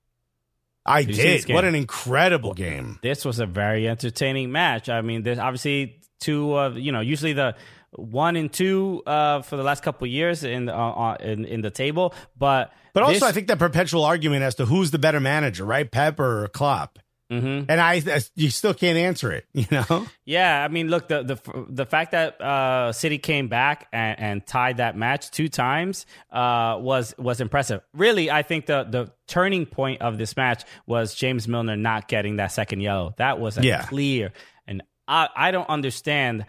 I 0.86 1.04
this 1.04 1.46
did. 1.46 1.54
What 1.54 1.66
an 1.66 1.74
incredible 1.76 2.54
game! 2.54 3.00
This 3.02 3.26
was 3.26 3.40
a 3.40 3.46
very 3.46 3.90
entertaining 3.90 4.52
match. 4.52 4.88
I 4.88 5.02
mean, 5.02 5.24
there's 5.24 5.40
obviously 5.40 6.00
two 6.20 6.56
of 6.56 6.78
you 6.78 6.92
know 6.92 7.00
usually 7.02 7.34
the 7.34 7.56
one 7.92 8.36
and 8.36 8.52
two 8.52 9.02
uh, 9.08 9.42
for 9.42 9.56
the 9.58 9.64
last 9.64 9.84
couple 9.84 10.06
of 10.06 10.12
years 10.12 10.44
in 10.44 10.70
uh, 10.70 10.74
uh, 10.76 11.18
in 11.20 11.46
in 11.46 11.62
the 11.62 11.72
table, 11.72 12.14
but 12.38 12.72
But 12.94 13.04
also, 13.04 13.14
this- 13.14 13.24
I 13.24 13.32
think 13.32 13.48
that 13.48 13.60
perpetual 13.60 14.04
argument 14.04 14.44
as 14.44 14.56
to 14.56 14.66
who's 14.66 14.92
the 14.92 15.00
better 15.00 15.20
manager, 15.20 15.66
right? 15.66 15.90
Pep 15.90 16.20
or 16.20 16.48
Klopp, 16.50 17.00
Mhm. 17.32 17.66
and 17.70 17.80
I, 17.82 18.02
you 18.36 18.50
still 18.50 18.74
can't 18.74 18.98
answer 18.98 19.32
it. 19.32 19.46
You 19.54 19.66
know, 19.72 20.08
Yeah, 20.26 20.64
I 20.64 20.68
mean, 20.68 20.88
look 20.90 21.08
the 21.08 21.24
the 21.24 21.38
the 21.70 21.86
fact 21.86 22.12
that 22.12 22.40
uh, 22.42 22.92
City 22.94 23.18
came 23.18 23.48
back 23.48 23.88
and, 23.94 24.20
and 24.20 24.46
tied 24.48 24.78
that 24.78 24.96
match 24.98 25.32
two 25.32 25.48
times 25.50 26.06
uh, 26.32 26.78
was 26.80 27.14
was 27.18 27.40
impressive. 27.42 27.82
Really, 27.94 28.30
I 28.32 28.44
think 28.44 28.66
the 28.66 28.84
the 28.84 29.12
turning 29.28 29.66
point 29.66 30.02
of 30.02 30.18
this 30.18 30.36
match 30.38 30.64
was 30.86 31.16
James 31.16 31.48
Milner 31.48 31.76
not 31.78 32.08
getting 32.08 32.38
that 32.38 32.52
second 32.52 32.82
yellow. 32.82 33.14
That 33.18 33.40
was 33.40 33.58
a 33.58 33.64
Yeah. 33.64 33.84
clear, 33.84 34.32
and 34.68 34.84
I 35.08 35.28
I 35.36 35.52
don't 35.52 35.70
understand 35.70 36.46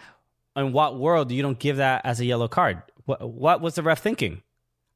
in 0.59 0.73
what 0.73 0.99
world 0.99 1.29
do 1.29 1.35
you 1.35 1.43
don't 1.43 1.59
give 1.59 1.77
that 1.77 2.03
as 2.05 2.21
a 2.21 2.25
yellow 2.25 2.49
card. 2.49 2.83
What 3.07 3.29
what 3.29 3.61
was 3.61 3.75
the 3.75 3.83
ref 3.83 4.01
thinking? 4.01 4.43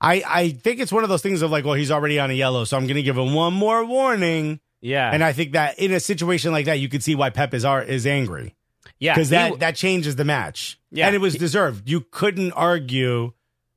I, 0.01 0.23
I 0.27 0.49
think 0.51 0.81
it's 0.81 0.91
one 0.91 1.05
of 1.05 1.09
those 1.09 1.23
things 1.23 1.43
of 1.43 1.53
like, 1.53 1.65
well, 1.65 1.75
he's 1.75 1.93
already 1.93 2.19
on 2.19 2.29
a 2.29 2.35
yellow, 2.35 2.65
so 2.65 2.77
I'm 2.77 2.87
going 2.89 2.97
to 2.97 3.03
give 3.03 3.17
him 3.17 3.35
one 3.35 3.55
more 3.55 3.85
warning. 3.85 4.59
Yeah, 4.81 5.09
And 5.13 5.23
I 5.23 5.33
think 5.33 5.53
that 5.53 5.79
in 5.79 5.93
a 5.93 6.01
situation 6.01 6.51
like 6.51 6.67
that, 6.67 6.81
you 6.81 6.89
could 6.89 7.05
see 7.05 7.15
why 7.15 7.31
Pep 7.31 7.55
is 7.55 7.65
are, 7.65 7.81
is 7.81 8.05
angry 8.05 8.57
yeah, 8.99 9.15
because 9.15 9.31
that 9.31 9.45
w- 9.45 9.61
that 9.61 9.77
changes 9.77 10.17
the 10.17 10.25
match. 10.25 10.79
Yeah. 10.91 11.07
and 11.07 11.15
it 11.17 11.21
was 11.21 11.35
deserved. 11.35 11.89
You 11.89 12.03
couldn't 12.11 12.53
argue. 12.53 13.33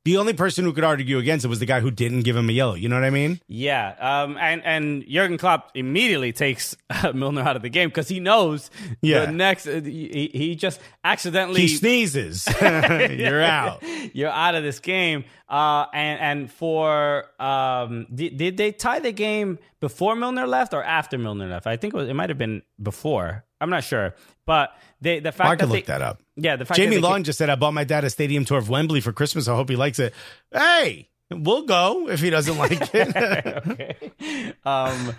The 0.06 0.18
only 0.18 0.34
person 0.34 0.64
who 0.66 0.72
could 0.72 0.84
argue 0.84 1.18
against 1.18 1.43
it 1.45 1.47
was 1.49 1.60
the 1.60 1.66
guy 1.66 1.80
who 1.82 1.91
didn't 1.91 2.22
give 2.22 2.36
him 2.36 2.47
a 2.47 2.51
yellow. 2.53 2.76
You 2.76 2.88
know 2.89 2.95
what 2.95 3.03
I 3.03 3.10
mean? 3.10 3.41
Yeah, 3.47 3.95
um, 3.99 4.38
and 4.39 4.64
and 4.64 5.03
Jurgen 5.08 5.38
Klopp 5.38 5.72
immediately 5.76 6.32
takes 6.32 6.78
Milner 7.14 7.41
out 7.41 7.56
of 7.56 7.64
the 7.64 7.70
game 7.70 7.89
because 7.89 8.08
he 8.08 8.20
knows 8.20 8.70
Yeah. 9.01 9.26
the 9.26 9.32
next 9.32 9.68
uh, 9.68 9.82
he, 9.84 10.30
he 10.34 10.56
just 10.56 10.80
accidentally 11.03 11.62
He 11.62 11.68
sneezes, 11.68 12.47
you're 12.62 13.43
out. 13.43 13.84
you're 14.14 14.30
out 14.30 14.56
of 14.56 14.64
this 14.64 14.80
game. 14.80 15.26
Uh, 15.49 15.86
and 15.93 16.20
and 16.22 16.51
for 16.51 17.26
um, 17.41 18.08
did, 18.14 18.38
did 18.38 18.58
they 18.58 18.72
tie 18.72 18.99
the 18.99 19.12
game 19.12 19.60
before 19.80 20.16
Milner 20.16 20.47
left 20.47 20.74
or 20.74 20.84
after 20.84 21.18
Milner 21.18 21.47
left? 21.47 21.68
I 21.68 21.78
think 21.78 21.93
it, 21.93 21.97
was, 21.97 22.10
it 22.10 22.14
might 22.14 22.30
have 22.30 22.38
been 22.38 22.62
before. 22.82 23.43
I'm 23.62 23.70
not 23.70 23.84
sure, 23.84 24.16
but 24.45 24.70
they 25.06 25.20
the 25.20 25.32
fact 25.32 25.49
I 25.49 25.56
could 25.56 25.70
that 25.70 25.74
look 25.74 25.86
that 25.86 26.01
up. 26.01 26.22
Yeah, 26.36 26.56
the 26.56 26.66
fact 26.66 26.78
Jamie 26.78 26.97
Long 26.97 27.24
just 27.24 27.38
said, 27.38 27.49
"I 27.49 27.56
bought 27.56 27.74
my 27.74 27.84
dad 27.84 28.03
a 28.03 28.10
stadium 28.10 28.43
tour 28.43 28.58
of 28.58 28.70
Wembley 28.70 29.01
for 29.01 29.14
Christmas. 29.14 29.47
I 29.47 29.56
hope 29.56 29.70
he 29.70 29.76
likes 29.76 29.99
it." 29.99 30.14
Hey, 30.51 31.10
we'll 31.30 31.66
go 31.66 32.10
if 32.10 32.20
he 32.20 32.30
doesn't 32.30 32.58
like 32.58 32.72
it. 32.93 33.68
okay. 33.68 34.53
Um, 34.66 35.14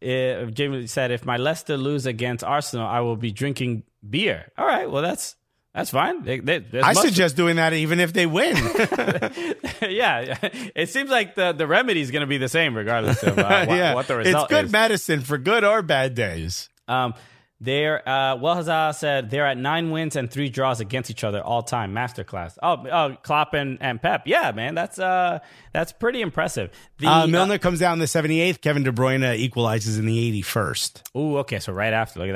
Jamie 0.00 0.86
said, 0.86 1.10
"If 1.10 1.24
my 1.24 1.36
Leicester 1.36 1.76
lose 1.76 2.06
against 2.06 2.42
Arsenal, 2.42 2.86
I 2.86 3.00
will 3.00 3.16
be 3.16 3.30
drinking 3.30 3.82
beer." 4.08 4.50
All 4.56 4.66
right, 4.66 4.90
well 4.90 5.02
that's 5.02 5.36
that's 5.74 5.90
fine. 5.90 6.22
They, 6.22 6.40
they, 6.40 6.80
I 6.80 6.94
suggest 6.94 7.36
doing 7.36 7.56
that 7.56 7.72
even 7.74 8.00
if 8.00 8.12
they 8.12 8.26
win. 8.26 8.56
yeah, 9.82 10.38
it 10.74 10.88
seems 10.88 11.10
like 11.10 11.34
the 11.34 11.52
the 11.52 11.66
remedy 11.66 12.00
is 12.00 12.10
going 12.10 12.22
to 12.22 12.26
be 12.26 12.38
the 12.38 12.48
same 12.48 12.74
regardless 12.74 13.22
of 13.22 13.38
uh, 13.38 13.66
what, 13.66 13.76
yeah, 13.76 13.94
what 13.94 14.06
the 14.08 14.18
it's 14.20 14.46
good 14.48 14.66
is. 14.66 14.72
medicine 14.72 15.20
for 15.20 15.36
good 15.36 15.64
or 15.64 15.82
bad 15.82 16.14
days. 16.14 16.70
Um, 16.88 17.14
they're 17.60 18.08
uh, 18.08 18.36
well, 18.36 18.54
Hazard 18.54 18.98
said 18.98 19.30
they're 19.30 19.46
at 19.46 19.58
nine 19.58 19.90
wins 19.90 20.14
and 20.14 20.30
three 20.30 20.48
draws 20.48 20.80
against 20.80 21.10
each 21.10 21.24
other 21.24 21.42
all 21.42 21.62
time. 21.62 21.92
Masterclass. 21.92 22.56
Oh, 22.62 22.86
oh, 22.86 23.16
Klopp 23.22 23.54
and, 23.54 23.78
and 23.80 24.00
Pep. 24.00 24.22
Yeah, 24.26 24.52
man, 24.52 24.76
that's 24.76 24.98
uh, 24.98 25.40
that's 25.72 25.92
pretty 25.92 26.20
impressive. 26.20 26.70
The, 26.98 27.08
Uh, 27.08 27.26
Milner 27.26 27.58
comes 27.58 27.80
down 27.80 27.94
in 27.94 27.98
the 27.98 28.04
78th. 28.04 28.60
Kevin 28.60 28.84
De 28.84 28.92
Bruyne 28.92 29.36
equalizes 29.36 29.98
in 29.98 30.06
the 30.06 30.42
81st. 30.42 31.02
Ooh, 31.16 31.38
okay. 31.38 31.58
So 31.58 31.72
right 31.72 31.92
after, 31.92 32.20
look 32.20 32.28
at 32.28 32.32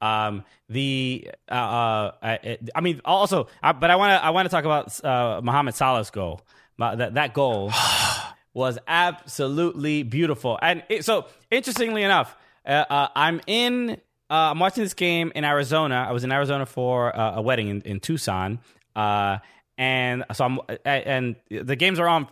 that. 0.00 0.06
Um, 0.06 0.44
the 0.68 1.30
uh, 1.50 1.54
uh 1.54 2.12
I, 2.22 2.58
I 2.74 2.80
mean, 2.82 3.00
also, 3.04 3.48
I, 3.62 3.72
but 3.72 3.90
I 3.90 3.96
want 3.96 4.10
to 4.10 4.24
I 4.24 4.30
want 4.30 4.46
to 4.46 4.50
talk 4.50 4.64
about 4.64 5.02
uh, 5.04 5.40
Mohamed 5.42 5.74
Salah's 5.74 6.10
goal. 6.10 6.42
That 6.78 7.14
that 7.14 7.32
goal 7.32 7.72
was 8.52 8.78
absolutely 8.86 10.02
beautiful, 10.02 10.58
and 10.60 10.82
it, 10.90 11.06
so 11.06 11.26
interestingly 11.50 12.02
enough, 12.02 12.36
uh, 12.66 12.84
uh, 12.90 13.08
I'm 13.16 13.40
in. 13.46 14.02
Uh, 14.28 14.50
I'm 14.50 14.58
watching 14.58 14.82
this 14.82 14.94
game 14.94 15.30
in 15.34 15.44
Arizona. 15.44 16.04
I 16.08 16.12
was 16.12 16.24
in 16.24 16.32
Arizona 16.32 16.66
for 16.66 17.16
uh, 17.16 17.36
a 17.36 17.42
wedding 17.42 17.68
in, 17.68 17.80
in 17.82 18.00
Tucson, 18.00 18.58
uh, 18.96 19.38
and 19.78 20.24
so 20.32 20.44
I'm 20.44 20.60
and 20.84 21.36
the 21.48 21.76
games 21.76 22.00
are 22.00 22.08
on 22.08 22.26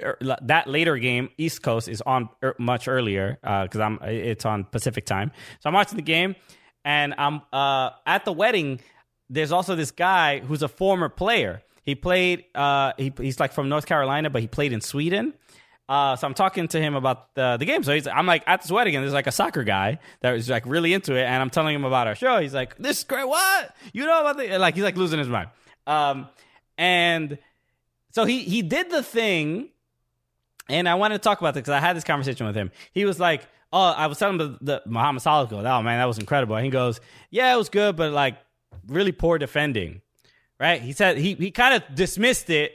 er, 0.00 0.16
that 0.42 0.68
later 0.68 0.96
game, 0.98 1.30
East 1.38 1.62
Coast 1.62 1.88
is 1.88 2.00
on 2.02 2.28
er, 2.44 2.54
much 2.58 2.86
earlier 2.86 3.38
because 3.42 3.80
I'm 3.80 3.98
it's 4.02 4.44
on 4.44 4.64
Pacific 4.64 5.04
time. 5.04 5.32
So 5.60 5.68
I'm 5.68 5.74
watching 5.74 5.96
the 5.96 6.02
game, 6.02 6.36
and 6.84 7.14
I'm 7.18 7.42
uh, 7.52 7.90
at 8.06 8.24
the 8.24 8.32
wedding. 8.32 8.80
There's 9.28 9.50
also 9.50 9.74
this 9.74 9.90
guy 9.90 10.40
who's 10.40 10.62
a 10.62 10.68
former 10.68 11.08
player. 11.08 11.62
He 11.82 11.96
played. 11.96 12.44
Uh, 12.54 12.92
he, 12.96 13.12
he's 13.16 13.40
like 13.40 13.52
from 13.52 13.68
North 13.68 13.86
Carolina, 13.86 14.30
but 14.30 14.42
he 14.42 14.48
played 14.48 14.72
in 14.72 14.80
Sweden. 14.80 15.34
Uh, 15.88 16.16
so 16.16 16.26
I'm 16.26 16.34
talking 16.34 16.68
to 16.68 16.80
him 16.80 16.94
about 16.94 17.34
the, 17.34 17.56
the 17.58 17.64
game. 17.64 17.82
So 17.82 17.92
he's, 17.92 18.06
I'm 18.06 18.26
like 18.26 18.44
at 18.46 18.62
this 18.62 18.70
wedding, 18.70 18.96
and 18.96 19.02
there's 19.02 19.12
like 19.12 19.26
a 19.26 19.32
soccer 19.32 19.64
guy 19.64 19.98
that 20.20 20.32
was 20.32 20.48
like 20.48 20.64
really 20.66 20.94
into 20.94 21.14
it, 21.14 21.24
and 21.24 21.42
I'm 21.42 21.50
telling 21.50 21.74
him 21.74 21.84
about 21.84 22.06
our 22.06 22.14
show. 22.14 22.38
He's 22.38 22.54
like, 22.54 22.76
"This 22.78 22.98
is 22.98 23.04
great. 23.04 23.26
What 23.26 23.74
you 23.92 24.06
know 24.06 24.20
about 24.20 24.38
the 24.38 24.58
like?" 24.58 24.74
He's 24.74 24.84
like 24.84 24.96
losing 24.96 25.18
his 25.18 25.28
mind. 25.28 25.50
Um, 25.86 26.28
and 26.78 27.38
so 28.10 28.24
he 28.24 28.40
he 28.40 28.62
did 28.62 28.90
the 28.90 29.02
thing 29.02 29.68
and 30.68 30.88
I 30.88 30.94
wanted 30.94 31.14
to 31.14 31.18
talk 31.20 31.40
about 31.40 31.54
this 31.54 31.62
because 31.62 31.74
I 31.74 31.80
had 31.80 31.96
this 31.96 32.04
conversation 32.04 32.46
with 32.46 32.54
him. 32.56 32.70
He 32.92 33.04
was 33.04 33.18
like, 33.20 33.46
"Oh, 33.72 33.80
I 33.80 34.06
was 34.06 34.18
telling 34.18 34.40
him 34.40 34.58
the, 34.60 34.64
the 34.64 34.82
Muhammad 34.86 35.22
Salah 35.22 35.46
goal. 35.46 35.66
Oh 35.66 35.82
man, 35.82 35.98
that 35.98 36.06
was 36.06 36.18
incredible." 36.18 36.56
And 36.56 36.64
he 36.64 36.70
goes, 36.70 37.00
"Yeah, 37.30 37.52
it 37.52 37.56
was 37.56 37.68
good, 37.68 37.96
but 37.96 38.12
like 38.12 38.38
really 38.86 39.12
poor 39.12 39.38
defending." 39.38 40.00
Right? 40.58 40.80
He 40.80 40.92
said 40.92 41.18
he 41.18 41.34
he 41.34 41.50
kind 41.50 41.74
of 41.74 41.94
dismissed 41.94 42.48
it 42.50 42.72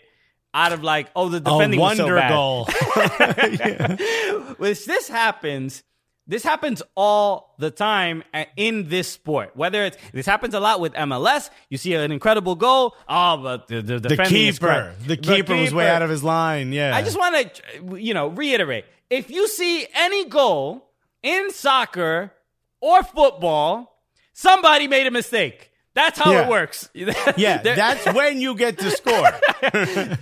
out 0.58 0.74
of 0.74 0.84
like, 0.84 1.08
"Oh, 1.16 1.30
the 1.30 1.40
defending 1.40 1.80
a 1.80 1.84
was 1.84 1.98
so 1.98 2.04
wonder 2.04 2.16
bad." 2.18 2.30
goal. 2.32 2.66
Which 4.58 4.86
this 4.86 5.08
happens. 5.08 5.84
This 6.30 6.44
happens 6.44 6.84
all 6.96 7.56
the 7.58 7.72
time 7.72 8.24
in 8.58 8.90
this 8.90 9.08
sport. 9.08 9.56
Whether 9.56 9.86
it's 9.86 9.98
this 10.12 10.26
happens 10.26 10.54
a 10.54 10.60
lot 10.60 10.82
with 10.82 10.94
MLS, 10.94 11.50
you 11.70 11.78
see 11.78 11.94
an 11.94 12.12
incredible 12.12 12.56
goal. 12.56 12.98
Oh, 13.08 13.38
but 13.38 13.68
the, 13.68 13.82
the, 13.82 14.00
the 14.00 14.18
keeper. 14.26 14.94
The 15.06 15.16
keeper 15.16 15.56
was 15.56 15.74
way 15.74 15.88
out 15.88 16.02
of 16.02 16.10
his 16.10 16.24
line. 16.26 16.74
Yeah. 16.74 16.94
I 16.94 17.02
just 17.02 17.18
want 17.18 17.54
to, 17.56 18.02
you 18.02 18.14
know, 18.14 18.28
reiterate: 18.28 18.86
if 19.10 19.30
you 19.30 19.48
see 19.48 19.88
any 19.94 20.26
goal 20.26 20.90
in 21.24 21.52
soccer 21.52 22.34
or 22.82 23.04
football, 23.04 24.02
somebody 24.34 24.88
made 24.88 25.08
a 25.08 25.12
mistake. 25.12 25.67
That's 25.98 26.20
how 26.20 26.32
Yeah. 26.32 26.44
it 26.46 26.50
works. 26.50 26.90
yeah, 26.94 27.58
that's 27.64 28.06
when 28.14 28.40
you 28.40 28.54
get 28.56 28.78
to 28.78 28.92
score. 28.92 29.32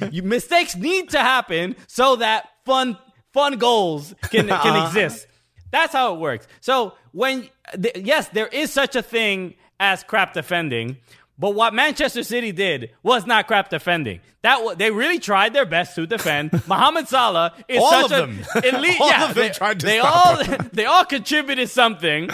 you- 0.09 0.23
mistakes 0.23 0.73
need 0.76 1.09
to 1.09 1.19
happen 1.19 1.76
so 1.88 2.15
that 2.15 2.47
fun 2.65 2.97
fun 3.33 3.58
goals 3.58 4.16
can 4.32 4.47
can 4.47 4.49
Uh-huh. 4.51 4.87
exist. 4.87 5.28
That's 5.71 5.91
how 5.91 6.13
it 6.16 6.20
works. 6.21 6.47
So 6.62 6.93
when 7.12 7.49
th- 7.74 7.97
yes, 7.97 8.29
there 8.29 8.47
is 8.47 8.71
such 8.71 8.95
a 8.95 9.01
thing 9.01 9.55
as 9.78 10.01
crap 10.04 10.32
defending, 10.33 10.95
but 11.37 11.54
what 11.55 11.74
Manchester 11.74 12.24
City 12.24 12.54
did 12.54 12.91
was 13.04 13.25
not 13.25 13.45
crap 13.47 13.70
defending. 13.70 14.21
That 14.43 14.63
wa- 14.63 14.75
they 14.75 14.91
really 14.91 15.20
tried 15.20 15.54
their 15.54 15.66
best 15.66 15.95
to 15.95 16.08
defend. 16.08 16.51
Mohamed 16.67 17.09
Salah 17.09 17.51
is 17.67 17.82
All 17.83 17.91
such 17.91 18.04
of 18.13 18.29
them. 18.29 18.39
elite. 18.63 19.01
All 19.01 19.09
yeah, 19.09 19.28
of 19.28 19.36
them 19.36 19.43
they, 19.47 19.49
tried 19.49 19.79
to 19.82 19.86
they 19.86 19.99
all 19.99 20.41
they 20.71 20.86
all 20.86 21.04
contributed 21.04 21.70
something. 21.70 22.29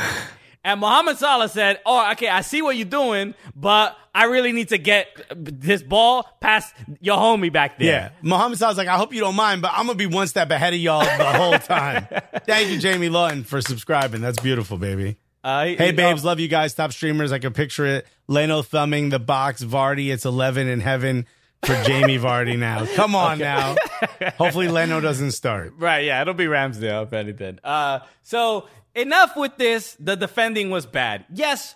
And 0.64 0.80
Mohamed 0.80 1.18
Salah 1.18 1.50
said, 1.50 1.80
"Oh, 1.86 2.12
okay, 2.12 2.28
I 2.30 2.42
see 2.42 2.62
what 2.62 2.76
you're 2.76 2.86
doing, 2.86 3.34
but 3.56 3.98
I 4.14 4.26
really 4.26 4.52
need 4.52 4.70
to 4.70 4.78
get 4.78 5.08
this 5.36 5.82
ball 5.82 6.28
past 6.40 6.76
your 7.00 7.18
homie 7.18 7.52
back 7.52 7.80
there." 7.80 7.88
Yeah. 7.88 8.10
Mohamed 8.22 8.60
Salah's 8.60 8.78
like, 8.78 8.88
I 8.88 8.98
hope 8.98 9.12
you 9.14 9.22
don't 9.22 9.36
mind, 9.36 9.64
but 9.64 9.72
I'm 9.74 9.88
going 9.88 9.98
to 9.98 10.08
be 10.08 10.14
one 10.14 10.28
step 10.28 10.52
ahead 10.52 10.74
of 10.74 10.80
y'all 10.80 11.00
the 11.04 11.34
whole 11.34 11.54
time. 11.58 12.06
Thank 12.46 12.70
you, 12.70 12.78
Jamie 12.78 13.10
Lawton, 13.10 13.44
for 13.44 13.60
subscribing. 13.62 14.22
That's 14.22 14.40
beautiful, 14.40 14.78
baby. 14.78 15.18
Uh, 15.44 15.66
he- 15.66 15.76
Hey, 15.78 15.92
babes, 15.94 16.24
oh, 16.24 16.28
love 16.28 16.40
you 16.40 16.48
guys. 16.48 16.76
Top 16.76 16.92
streamers. 16.94 17.32
I 17.32 17.40
can 17.40 17.54
picture 17.54 17.88
it. 17.88 18.06
Leno 18.28 18.62
thumbing 18.62 19.10
the 19.10 19.18
box. 19.20 19.64
Vardy, 19.64 20.14
it's 20.14 20.26
11 20.26 20.68
in 20.68 20.80
heaven 20.82 21.26
for 21.66 21.74
Jamie 21.84 22.20
Vardy 22.20 22.58
now. 22.60 22.86
Come 22.96 23.16
on 23.16 23.40
now. 23.40 23.76
Hopefully, 24.38 24.68
Leno 24.68 25.00
doesn't 25.02 25.32
start. 25.32 25.74
Right, 25.80 26.06
yeah, 26.06 26.22
it'll 26.22 26.36
be 26.36 26.46
Ramsdale 26.46 27.04
if 27.08 27.14
anything. 27.14 27.58
Uh, 27.64 28.00
so 28.22 28.68
enough 28.95 29.35
with 29.35 29.57
this. 29.57 29.95
The 29.99 30.15
defending 30.15 30.69
was 30.69 30.85
bad. 30.85 31.26
Yes, 31.34 31.76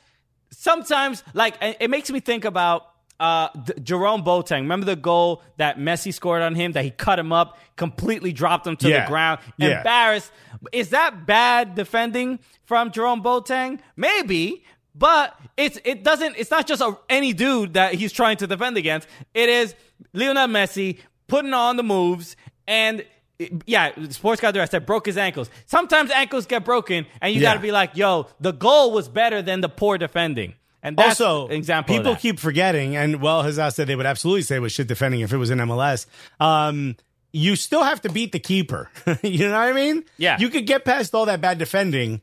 sometimes 0.52 1.24
like 1.34 1.56
it 1.62 1.90
makes 1.90 2.10
me 2.12 2.20
think 2.20 2.46
about 2.46 2.88
uh, 3.20 3.48
D- 3.64 3.74
Jerome 3.82 4.24
Boateng. 4.24 4.62
Remember 4.62 4.86
the 4.86 4.96
goal 4.96 5.42
that 5.58 5.78
Messi 5.78 6.14
scored 6.14 6.42
on 6.42 6.56
him? 6.56 6.74
That 6.74 6.84
he 6.84 6.92
cut 6.92 7.18
him 7.18 7.32
up, 7.32 7.58
completely 7.78 8.34
dropped 8.34 8.68
him 8.68 8.76
to 8.78 8.90
Yeah. 8.90 9.04
the 9.06 9.08
ground, 9.10 9.40
Yeah. 9.58 9.78
embarrassed. 9.78 10.32
Is 10.72 10.90
that 10.90 11.26
bad 11.26 11.76
defending 11.76 12.40
from 12.66 12.92
Jerome 12.92 13.24
Boateng? 13.24 13.80
Maybe. 13.96 14.64
But 14.98 15.38
it's 15.58 15.78
it 15.84 16.04
doesn't 16.04 16.36
it's 16.38 16.50
not 16.52 16.68
just 16.68 16.82
a, 16.82 16.98
any 17.10 17.34
dude 17.34 17.74
that 17.74 17.94
he's 17.96 18.14
trying 18.14 18.38
to 18.38 18.48
defend 18.48 18.78
against. 18.78 19.08
It 19.34 19.50
is 19.50 19.76
Lionel 20.14 20.48
Messi 20.48 21.00
putting 21.28 21.54
on 21.54 21.76
the 21.76 21.84
moves 21.84 22.36
and 22.68 23.06
yeah, 23.66 23.92
sports 24.10 24.42
guy 24.42 24.52
there, 24.52 24.62
I 24.62 24.66
said 24.66 24.86
broke 24.86 25.06
his 25.06 25.18
ankles. 25.18 25.50
Sometimes 25.66 26.12
ankles 26.12 26.46
get 26.46 26.64
broken 26.66 27.06
and 27.22 27.34
you 27.34 27.42
Yeah. 27.42 27.50
got 27.50 27.54
to 27.56 27.60
be 27.60 27.72
like, 27.72 27.96
"Yo, 27.98 28.28
the 28.40 28.52
goal 28.54 28.92
was 28.92 29.08
better 29.10 29.42
than 29.42 29.62
the 29.62 29.70
poor 29.70 29.98
defending." 29.98 30.54
And 30.82 30.96
that's 30.98 31.20
also, 31.20 31.48
example 31.48 31.96
people 31.98 32.16
keep 32.16 32.40
forgetting, 32.40 32.96
and 32.96 33.20
well, 33.22 33.42
Hazard 33.42 33.72
said 33.74 33.88
they 33.88 33.96
would 33.96 34.06
absolutely 34.06 34.44
say 34.44 34.58
it 34.58 34.60
was 34.60 34.72
shit 34.72 34.88
defending 34.88 35.22
if 35.22 35.34
it 35.34 35.38
was 35.38 35.50
in 35.50 35.58
MLS. 35.60 36.06
Um, 36.40 36.96
you 37.34 37.56
still 37.56 37.84
have 37.84 38.02
to 38.02 38.10
beat 38.10 38.32
the 38.32 38.40
keeper. 38.40 38.90
you 39.24 39.48
know 39.48 39.54
what 39.60 39.68
I 39.70 39.74
mean? 39.74 40.06
Yeah. 40.18 40.38
You 40.40 40.48
could 40.50 40.68
get 40.68 40.86
past 40.86 41.14
all 41.16 41.26
that 41.26 41.42
bad 41.42 41.58
defending 41.58 42.22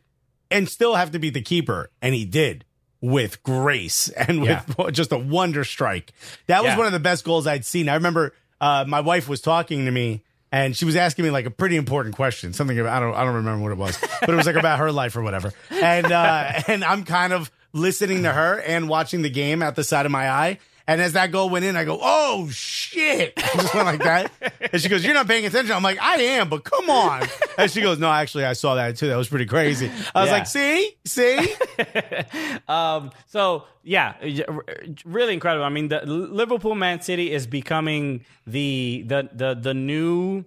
and 0.51 0.69
still 0.69 0.95
have 0.95 1.11
to 1.11 1.19
beat 1.19 1.35
the 1.35 1.43
keeper, 1.43 1.91
and 2.01 2.15
he 2.15 2.25
did 2.25 2.65
with 3.01 3.43
grace 3.43 4.09
and 4.17 4.41
with 4.43 4.65
just 4.93 5.11
a 5.11 5.19
wonder 5.19 5.65
strike. 5.65 6.13
That 6.47 6.63
was 6.63 6.71
Yeah. 6.71 6.79
one 6.79 6.87
of 6.87 6.93
the 6.93 7.01
best 7.01 7.25
goals 7.25 7.49
I'd 7.49 7.65
seen. 7.65 7.89
I 7.89 7.95
remember 7.95 8.33
uh, 8.61 8.85
my 8.87 9.01
wife 9.01 9.29
was 9.29 9.41
talking 9.41 9.85
to 9.87 9.91
me. 9.91 10.23
And 10.53 10.77
she 10.77 10.85
was 10.85 10.97
asking 10.97 11.25
me 11.25 11.31
like 11.31 11.47
a 11.47 11.51
pretty 11.51 11.77
important 11.77 12.15
question, 12.15 12.53
something 12.53 12.79
about, 12.79 12.95
I 12.95 13.01
don't 13.01 13.15
I 13.15 13.25
don't 13.25 13.37
remember 13.37 13.63
what 13.63 13.73
it 13.73 13.79
was, 13.79 13.99
but 14.21 14.29
it 14.29 14.37
was 14.37 14.47
like 14.47 14.57
about 14.57 14.79
her 14.81 14.93
life 14.93 15.17
or 15.17 15.23
whatever. 15.23 15.55
And 15.71 16.13
uh, 16.13 16.63
and 16.69 16.85
I'm 16.85 17.05
kind 17.05 17.33
of 17.33 17.51
listening 17.73 18.25
to 18.25 18.33
her 18.33 18.61
and 18.61 18.87
watching 18.87 19.23
the 19.23 19.31
game 19.31 19.63
out 19.63 19.77
the 19.77 19.85
side 19.85 20.05
of 20.05 20.13
my 20.13 20.31
eye. 20.31 20.59
And 20.87 21.01
as 21.01 21.13
that 21.13 21.31
goal 21.31 21.49
went 21.49 21.65
in, 21.65 21.77
I 21.77 21.85
go, 21.85 21.99
"Oh 22.03 22.49
shit!" 22.51 23.33
I 23.39 23.57
just 23.57 23.75
went 23.75 23.87
like 23.87 24.03
that. 24.03 24.33
And 24.73 24.83
she 24.83 24.89
goes, 24.89 25.05
"You're 25.05 25.15
not 25.15 25.29
paying 25.29 25.47
attention." 25.47 25.73
I'm 25.75 25.83
like, 25.83 25.99
"I 26.01 26.17
am, 26.17 26.49
but 26.49 26.65
come 26.65 26.91
on." 26.91 27.23
And 27.59 27.71
she 27.71 27.81
goes, 27.83 27.99
"No, 27.99 28.11
actually, 28.11 28.45
I 28.47 28.55
saw 28.55 28.75
that 28.77 28.97
too. 28.97 29.09
That 29.09 29.17
was 29.17 29.29
pretty 29.29 29.47
crazy." 29.47 29.91
I 30.15 30.21
was 30.23 30.29
Yeah. 30.31 30.33
like, 30.35 30.47
"See, 30.47 30.97
see." 31.05 31.55
Um, 32.69 33.11
so 33.27 33.65
yeah, 33.83 34.15
r- 34.49 34.65
really 35.05 35.35
incredible. 35.35 35.65
I 35.65 35.69
mean, 35.69 35.89
the 35.89 36.05
Liverpool 36.07 36.75
Man 36.75 37.01
City 37.03 37.31
is 37.33 37.47
becoming 37.47 38.25
the 38.47 39.05
the 39.07 39.29
the 39.33 39.55
the 39.55 39.75
new. 39.75 40.45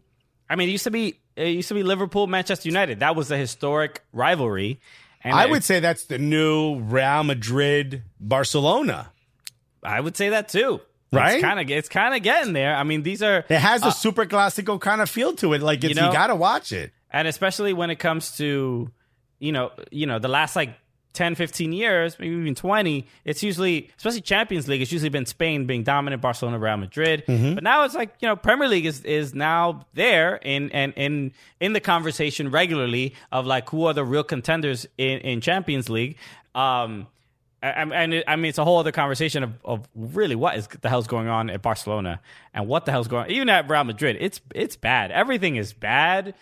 I 0.50 0.56
mean, 0.56 0.70
it 0.70 0.72
used 0.74 0.84
to 0.86 0.92
be 0.92 1.20
it 1.36 1.48
used 1.50 1.68
to 1.70 1.74
be 1.74 1.84
Liverpool 1.84 2.28
Manchester 2.28 2.68
United. 2.70 3.00
That 3.00 3.16
was 3.16 3.32
a 3.32 3.38
historic 3.38 4.02
rivalry. 4.14 4.80
And 5.24 5.34
I 5.36 5.46
it- 5.46 5.50
would 5.52 5.64
say 5.64 5.80
that's 5.80 6.06
the 6.06 6.18
new 6.18 6.80
Real 6.80 7.24
Madrid 7.24 8.04
Barcelona. 8.20 9.12
I 9.86 10.00
would 10.02 10.18
say 10.18 10.30
that 10.30 10.50
too. 10.50 10.82
Right? 11.12 11.36
It's 11.36 11.44
kind 11.44 11.60
of 11.60 11.70
it's 11.70 11.88
kind 11.90 12.14
of 12.16 12.24
getting 12.24 12.54
there. 12.54 12.76
I 12.76 12.84
mean, 12.84 13.04
these 13.04 13.22
are 13.24 13.46
It 13.48 13.60
has 13.60 13.86
a 13.86 13.92
super 13.92 14.26
classical 14.26 14.80
kind 14.80 15.00
of 15.02 15.10
feel 15.10 15.34
to 15.36 15.54
it. 15.54 15.62
Like 15.62 15.84
it's, 15.84 15.96
you, 15.96 16.02
know- 16.02 16.12
got 16.12 16.28
to 16.28 16.36
watch 16.36 16.72
it. 16.72 16.92
and 17.12 17.28
especially 17.28 17.72
when 17.74 17.90
it 17.90 17.96
comes 17.98 18.36
to 18.38 18.92
you 19.40 19.52
know 19.52 19.72
you 19.92 20.06
know 20.08 20.20
the 20.20 20.28
last 20.28 20.56
like 20.56 20.76
10 21.14 21.36
15 21.36 21.72
years 21.72 22.18
maybe 22.20 22.36
even 22.36 22.56
20 22.56 23.08
it's 23.24 23.42
usually 23.44 23.90
especially 23.98 24.20
champions 24.20 24.68
league 24.68 24.82
it's 24.82 24.92
usually 24.92 25.08
been 25.10 25.26
spain 25.26 25.66
being 25.66 25.82
dominant 25.84 26.22
barcelona 26.22 26.60
real 26.60 26.76
madrid 26.76 27.24
but 27.28 27.64
now 27.64 27.86
it's 27.86 27.96
like 27.96 28.14
you 28.20 28.28
know 28.28 28.36
premier 28.36 28.68
league 28.68 28.86
is 28.86 29.02
is 29.06 29.34
now 29.34 29.86
there 29.94 30.36
in 30.38 30.70
and 30.74 30.92
in 30.98 31.32
in 31.62 31.72
the 31.72 31.80
conversation 31.80 32.52
regularly 32.52 33.14
of 33.32 33.46
like 33.46 33.70
who 33.70 33.86
are 33.86 33.94
the 33.94 34.04
real 34.04 34.24
contenders 34.26 34.86
in 34.98 35.20
in 35.20 35.40
champions 35.40 35.90
league 35.90 36.18
um 36.54 37.08
and 37.94 38.14
it, 38.14 38.24
I 38.28 38.36
mean, 38.36 38.50
it's 38.50 38.58
a 38.58 38.64
whole 38.64 38.78
other 38.80 38.92
conversation 38.92 39.44
of, 39.44 39.54
of 39.64 39.88
really 39.96 40.36
what 40.36 40.56
is 40.58 40.68
the 40.82 40.90
hell's 40.90 41.08
going 41.08 41.28
on 41.28 41.50
at 41.50 41.62
Barcelona 41.62 42.20
and 42.54 42.68
what 42.68 42.86
the 42.86 42.92
hell's 42.92 43.08
going 43.08 43.26
on, 43.26 43.32
even 43.32 43.50
at 43.50 43.70
Real 43.70 43.84
Madrid. 43.84 44.18
It's 44.20 44.42
it's 44.54 44.76
bad. 44.76 45.12
Everything 45.12 45.56
is 45.56 45.74
bad 45.74 46.34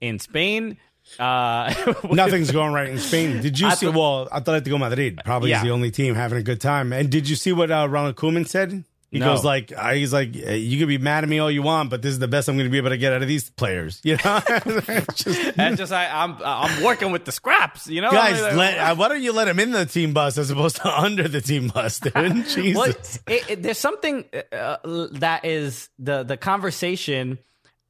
in 0.00 0.18
Spain. 0.18 0.76
Uh, 1.18 1.72
Nothing's 2.10 2.50
going 2.52 2.72
right 2.72 2.88
in 2.88 2.98
Spain. 2.98 3.40
Did 3.42 3.58
you 3.58 3.66
I 3.66 3.74
see? 3.74 3.88
well, 3.88 4.28
Atletico 4.30 4.78
Madrid 4.78 5.20
probably 5.24 5.50
Yeah. 5.50 5.56
is 5.58 5.62
the 5.64 5.70
only 5.70 5.90
team 5.90 6.14
having 6.14 6.38
a 6.38 6.42
good 6.42 6.60
time. 6.60 6.92
And 6.92 7.10
did 7.10 7.28
you 7.28 7.34
see 7.36 7.52
what 7.52 7.70
uh, 7.70 7.88
Ronald 7.88 8.16
Koeman 8.16 8.46
said? 8.46 8.84
He 9.10 9.18
No. 9.18 9.26
goes 9.34 9.44
like, 9.44 9.72
uh, 9.76 9.92
he's 9.94 10.12
like, 10.12 10.36
uh, 10.36 10.52
you 10.52 10.78
can 10.78 10.86
be 10.86 10.96
mad 10.98 11.24
at 11.24 11.30
me 11.30 11.40
all 11.40 11.50
you 11.50 11.62
want, 11.62 11.90
but 11.90 12.00
this 12.00 12.12
is 12.12 12.20
the 12.20 12.28
best 12.28 12.48
I'm 12.48 12.54
going 12.56 12.66
to 12.66 12.70
be 12.70 12.78
able 12.78 12.90
to 12.90 12.96
get 12.96 13.12
out 13.12 13.22
of 13.22 13.26
these 13.28 13.50
players. 13.50 14.00
You 14.04 14.16
know, 14.24 14.40
just- 15.14 15.56
That's 15.56 15.76
just 15.78 15.92
I, 15.92 16.08
I'm 16.22 16.36
I'm 16.44 16.84
working 16.84 17.10
with 17.10 17.24
the 17.24 17.32
scraps, 17.32 17.88
you 17.88 18.00
know. 18.02 18.12
guys, 18.12 18.40
I 18.40 18.50
mean, 18.50 18.58
let, 18.58 18.78
uh, 18.78 18.94
why 18.94 19.08
don't 19.08 19.20
you 19.20 19.32
let 19.32 19.48
him 19.48 19.58
in 19.58 19.72
the 19.72 19.84
team 19.84 20.12
bus 20.12 20.38
as 20.38 20.50
opposed 20.52 20.76
to 20.76 20.88
under 21.02 21.26
the 21.26 21.40
team 21.40 21.68
bus, 21.68 21.98
dude? 21.98 22.14
Jesus. 22.46 22.74
Well, 22.76 22.90
it, 23.26 23.50
it, 23.50 23.62
there's 23.64 23.78
something 23.78 24.24
uh, 24.52 24.76
that 25.14 25.44
is 25.44 25.88
the 25.98 26.22
the 26.22 26.36
conversation 26.36 27.38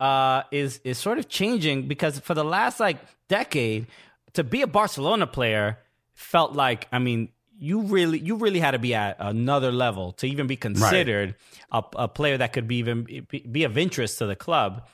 uh, 0.01 0.45
is 0.51 0.81
is 0.85 0.97
sort 0.97 1.19
of 1.19 1.29
changing 1.29 1.87
because 1.87 2.19
for 2.21 2.33
the 2.33 2.45
last 2.45 2.81
like 2.81 2.97
decade, 3.29 3.89
to 4.33 4.43
be 4.43 4.63
a 4.63 4.67
Barcelona 4.67 5.27
player 5.27 5.79
felt 6.15 6.55
like 6.55 6.89
I 6.93 6.99
mean 6.99 7.29
you 7.61 7.83
really 7.83 8.19
you 8.19 8.37
really 8.37 8.59
had 8.59 8.71
to 8.73 8.79
be 8.79 8.95
at 8.95 9.17
another 9.19 9.71
level 9.71 10.13
to 10.13 10.27
even 10.27 10.47
be 10.47 10.57
considered 10.57 11.35
a, 11.71 11.83
a 11.97 12.09
player 12.09 12.39
that 12.39 12.53
could 12.55 12.67
be 12.67 12.77
even 12.77 13.05
be, 13.05 13.21
be 13.41 13.65
of 13.65 13.77
interest 13.77 14.19
to 14.19 14.27
the 14.27 14.35
club, 14.35 14.89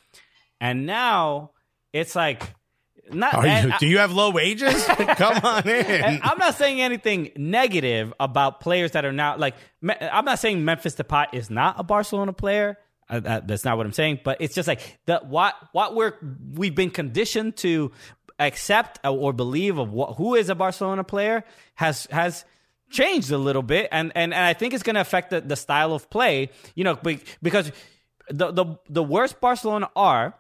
and 0.60 0.84
now 0.84 1.52
it's 1.92 2.16
like 2.16 2.42
not. 3.10 3.34
Are 3.34 3.46
you, 3.46 3.72
I- 3.72 3.78
do 3.78 3.86
you 3.86 3.98
have 3.98 4.10
low 4.12 4.30
wages? 4.30 4.84
Come 4.86 5.38
on 5.44 5.68
in. 5.68 6.20
I'm 6.22 6.38
not 6.38 6.56
saying 6.56 6.80
anything 6.80 7.30
negative 7.36 8.12
about 8.18 8.60
players 8.60 8.90
that 8.92 9.04
are 9.04 9.12
now 9.12 9.36
like. 9.36 9.54
I'm 9.88 10.24
not 10.24 10.40
saying 10.40 10.64
Memphis 10.64 10.96
Depay 10.96 11.26
is 11.32 11.48
not 11.50 11.76
a 11.78 11.84
Barcelona 11.84 12.32
player. 12.32 12.78
Uh, 13.08 13.20
that, 13.20 13.46
that's 13.46 13.64
not 13.64 13.76
what 13.76 13.86
I'm 13.86 13.92
saying. 13.92 14.20
But 14.24 14.38
it's 14.40 14.56
just 14.56 14.66
like 14.66 14.98
the 15.06 15.20
what 15.24 15.54
what 15.70 15.94
we're 15.94 16.14
we've 16.52 16.74
been 16.74 16.90
conditioned 16.90 17.56
to 17.58 17.92
accept 18.40 18.98
or 19.06 19.32
believe 19.32 19.78
of 19.78 19.92
what, 19.92 20.16
who 20.16 20.34
is 20.34 20.50
a 20.50 20.54
Barcelona 20.56 21.04
player 21.04 21.44
has 21.76 22.06
has 22.10 22.44
changed 22.90 23.30
a 23.30 23.38
little 23.38 23.62
bit, 23.62 23.88
and 23.92 24.12
and, 24.14 24.32
and 24.32 24.44
I 24.44 24.52
think 24.52 24.74
it's 24.74 24.82
going 24.82 24.94
to 24.94 25.00
affect 25.00 25.30
the, 25.30 25.40
the 25.40 25.56
style 25.56 25.92
of 25.92 26.08
play. 26.10 26.50
You 26.74 26.84
know, 26.84 26.98
because 27.42 27.72
the 28.28 28.50
the 28.52 28.76
the 28.88 29.02
worse 29.02 29.32
Barcelona 29.32 29.90
are, 29.94 30.34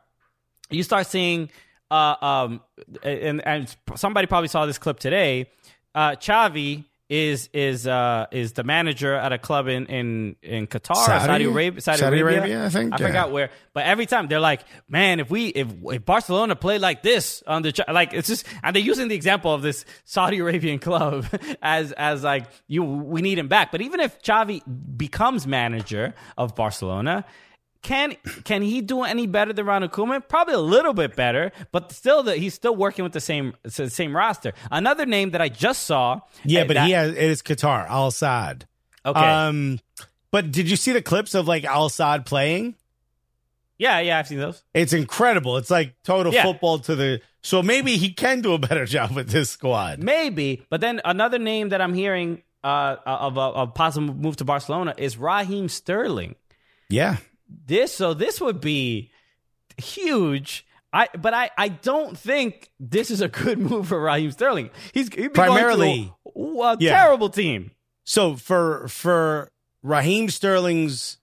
you 0.70 0.82
start 0.82 1.06
seeing 1.06 1.50
uh, 1.90 2.16
um 2.20 2.60
and 3.02 3.46
and 3.46 3.76
somebody 3.94 4.26
probably 4.26 4.48
saw 4.48 4.66
this 4.66 4.78
clip 4.78 4.98
today 4.98 5.50
uh 5.94 6.10
Xavi 6.10 6.84
is 7.08 7.48
is 7.52 7.86
uh 7.86 8.26
is 8.32 8.54
the 8.54 8.64
manager 8.64 9.14
at 9.14 9.32
a 9.32 9.38
club 9.38 9.68
in 9.68 9.86
in 9.86 10.36
in 10.42 10.66
Qatar 10.66 10.96
Saudi? 10.96 11.26
Saudi 11.26 11.44
Arabia 11.44 11.80
Saudi, 11.80 11.98
Saudi 11.98 12.20
Arabia, 12.20 12.38
Arabia, 12.40 12.64
I 12.64 12.68
think, 12.68 12.92
I 12.92 12.98
yeah. 12.98 13.06
forgot 13.06 13.30
where 13.30 13.50
but 13.72 13.86
every 13.86 14.06
time 14.06 14.26
they're 14.26 14.40
like 14.40 14.62
man 14.88 15.20
if 15.20 15.30
we 15.30 15.46
if, 15.48 15.68
if 15.84 16.04
Barcelona 16.04 16.56
played 16.56 16.80
like 16.80 17.02
this 17.02 17.44
on 17.46 17.62
the 17.62 17.84
like 17.88 18.12
it's 18.12 18.26
just 18.26 18.44
and 18.64 18.74
they're 18.74 18.82
using 18.82 19.06
the 19.06 19.14
example 19.14 19.54
of 19.54 19.62
this 19.62 19.84
Saudi 20.04 20.40
Arabian 20.40 20.80
club 20.80 21.26
as 21.62 21.92
as 21.92 22.24
like 22.24 22.46
you 22.66 22.82
we 22.82 23.22
need 23.22 23.38
him 23.38 23.46
back 23.46 23.70
but 23.70 23.80
even 23.80 24.00
if 24.00 24.20
Xavi 24.20 24.62
becomes 24.96 25.46
manager 25.46 26.12
of 26.36 26.56
Barcelona 26.56 27.24
can 27.86 28.16
can 28.44 28.62
he 28.62 28.80
do 28.80 29.04
any 29.04 29.26
better 29.28 29.52
than 29.52 29.64
Ronald 29.64 29.92
Koeman? 29.92 30.26
Probably 30.28 30.54
a 30.54 30.58
little 30.58 30.92
bit 30.92 31.14
better, 31.14 31.52
but 31.70 31.92
still, 31.92 32.24
the, 32.24 32.34
he's 32.36 32.52
still 32.52 32.74
working 32.74 33.04
with 33.04 33.12
the 33.12 33.20
same 33.20 33.54
the 33.62 33.88
same 33.88 34.14
roster. 34.14 34.52
Another 34.72 35.06
name 35.06 35.30
that 35.30 35.40
I 35.40 35.48
just 35.48 35.84
saw. 35.84 36.20
Yeah, 36.44 36.62
uh, 36.62 36.64
but 36.66 36.74
that- 36.74 36.86
he 36.86 36.92
has 36.92 37.10
it 37.12 37.18
is 37.18 37.42
Qatar, 37.42 37.88
Al 37.88 38.10
Sadd. 38.10 38.62
Okay. 39.04 39.20
Um, 39.20 39.78
but 40.32 40.50
did 40.50 40.68
you 40.68 40.74
see 40.76 40.90
the 40.92 41.00
clips 41.00 41.34
of 41.36 41.46
like 41.46 41.64
Al 41.64 41.88
Sadd 41.88 42.26
playing? 42.26 42.74
yeah, 43.78 44.00
yeah, 44.00 44.18
I've 44.18 44.26
seen 44.26 44.38
those. 44.40 44.62
It's 44.74 44.92
incredible. 44.92 45.56
It's 45.58 45.70
like 45.70 45.94
total 46.02 46.32
Yeah. 46.32 46.42
football 46.44 46.78
to 46.80 46.96
the. 46.96 47.20
So 47.42 47.62
maybe 47.62 47.96
he 47.98 48.10
can 48.12 48.40
do 48.40 48.52
a 48.54 48.58
better 48.58 48.84
job 48.96 49.12
with 49.12 49.28
this 49.30 49.50
squad. 49.50 50.02
Maybe, 50.02 50.64
but 50.70 50.80
then 50.80 51.00
another 51.04 51.38
name 51.38 51.68
that 51.68 51.80
I'm 51.80 51.94
hearing 51.94 52.42
uh, 52.64 52.96
of 53.06 53.36
a, 53.36 53.40
a 53.62 53.66
possible 53.68 54.12
move 54.12 54.36
to 54.38 54.44
Barcelona 54.44 54.94
is 54.98 55.16
Raheem 55.16 55.68
Sterling. 55.68 56.34
Yeah, 56.88 57.18
This 57.48 57.92
so 57.94 58.14
this 58.14 58.40
would 58.40 58.60
be 58.60 59.10
huge. 59.76 60.66
I 60.92 61.08
but 61.18 61.34
I 61.34 61.50
I 61.56 61.68
don't 61.68 62.16
think 62.18 62.70
this 62.80 63.10
is 63.10 63.20
a 63.20 63.28
good 63.28 63.58
move 63.70 63.88
for 63.88 64.00
Raheem 64.00 64.30
Sterling. 64.32 64.70
He's 64.92 65.08
he'd 65.08 65.16
be 65.22 65.28
Primarily- 65.30 66.12
a, 66.34 66.40
a 66.40 66.76
Yeah. 66.80 66.92
terrible 67.00 67.28
team. 67.28 67.70
So 68.04 68.36
for 68.36 68.88
for 68.88 69.50
Raheem 69.82 70.28
Sterling's 70.30 71.18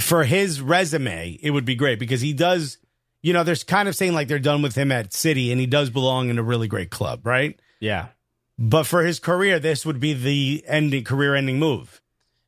for 0.00 0.24
his 0.24 0.60
resume, 0.60 1.38
it 1.42 1.50
would 1.50 1.64
be 1.64 1.74
great 1.74 1.98
because 1.98 2.20
he 2.20 2.32
does. 2.32 2.78
You 3.22 3.32
know, 3.32 3.42
there's 3.42 3.64
kind 3.64 3.88
of 3.88 3.94
saying 3.96 4.12
like 4.12 4.28
they're 4.28 4.38
done 4.38 4.60
with 4.60 4.74
him 4.74 4.92
at 4.92 5.12
City, 5.14 5.50
and 5.50 5.58
he 5.60 5.66
does 5.66 5.88
belong 5.88 6.28
in 6.28 6.38
a 6.38 6.42
really 6.42 6.68
great 6.68 6.90
club, 6.90 7.26
right? 7.26 7.58
Yeah. 7.80 8.08
But 8.58 8.84
for 8.84 9.02
his 9.04 9.18
career, 9.18 9.58
this 9.58 9.86
would 9.86 9.98
be 9.98 10.12
the 10.12 10.62
ending 10.66 11.04
career 11.04 11.34
ending 11.34 11.58
move 11.58 12.00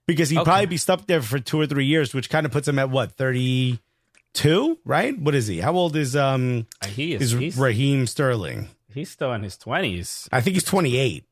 because 0.07 0.31
he'd 0.31 0.39
Okay. 0.39 0.45
probably 0.45 0.67
be 0.67 0.77
stuck 0.77 1.07
there 1.07 1.23
for 1.23 1.39
two 1.39 1.61
or 1.61 1.67
three 1.67 1.87
years, 1.87 2.15
which 2.15 2.31
kind 2.31 2.47
of 2.47 2.53
puts 2.53 2.67
him 2.69 2.79
at 2.79 2.91
what 2.91 3.13
thirty 3.13 3.79
two, 4.33 4.79
right? 4.85 5.19
What 5.19 5.35
is 5.35 5.47
he? 5.47 5.61
How 5.61 5.75
old 5.75 5.97
is 5.97 6.15
um 6.17 6.67
He 6.89 7.15
is 7.15 7.33
is 7.35 7.57
Raheem 7.59 8.07
Sterling? 8.07 8.69
he's 8.93 9.11
still 9.11 9.33
in 9.33 9.43
his 9.43 9.57
twenties. 9.57 10.29
I 10.33 10.41
think 10.41 10.55
he's 10.55 10.65
twenty 10.65 10.97
eight. 10.97 11.25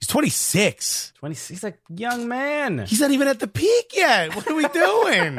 He's 0.00 0.08
twenty 0.08 0.28
six. 0.30 1.12
Twenty. 1.18 1.34
He's 1.34 1.64
a 1.64 1.74
young 1.88 2.28
man. 2.28 2.84
He's 2.86 3.00
not 3.00 3.10
even 3.12 3.28
at 3.28 3.40
the 3.40 3.46
peak 3.48 3.92
yet. 3.94 4.34
What 4.36 4.46
are 4.48 4.54
we 4.54 4.66
doing? 4.68 5.38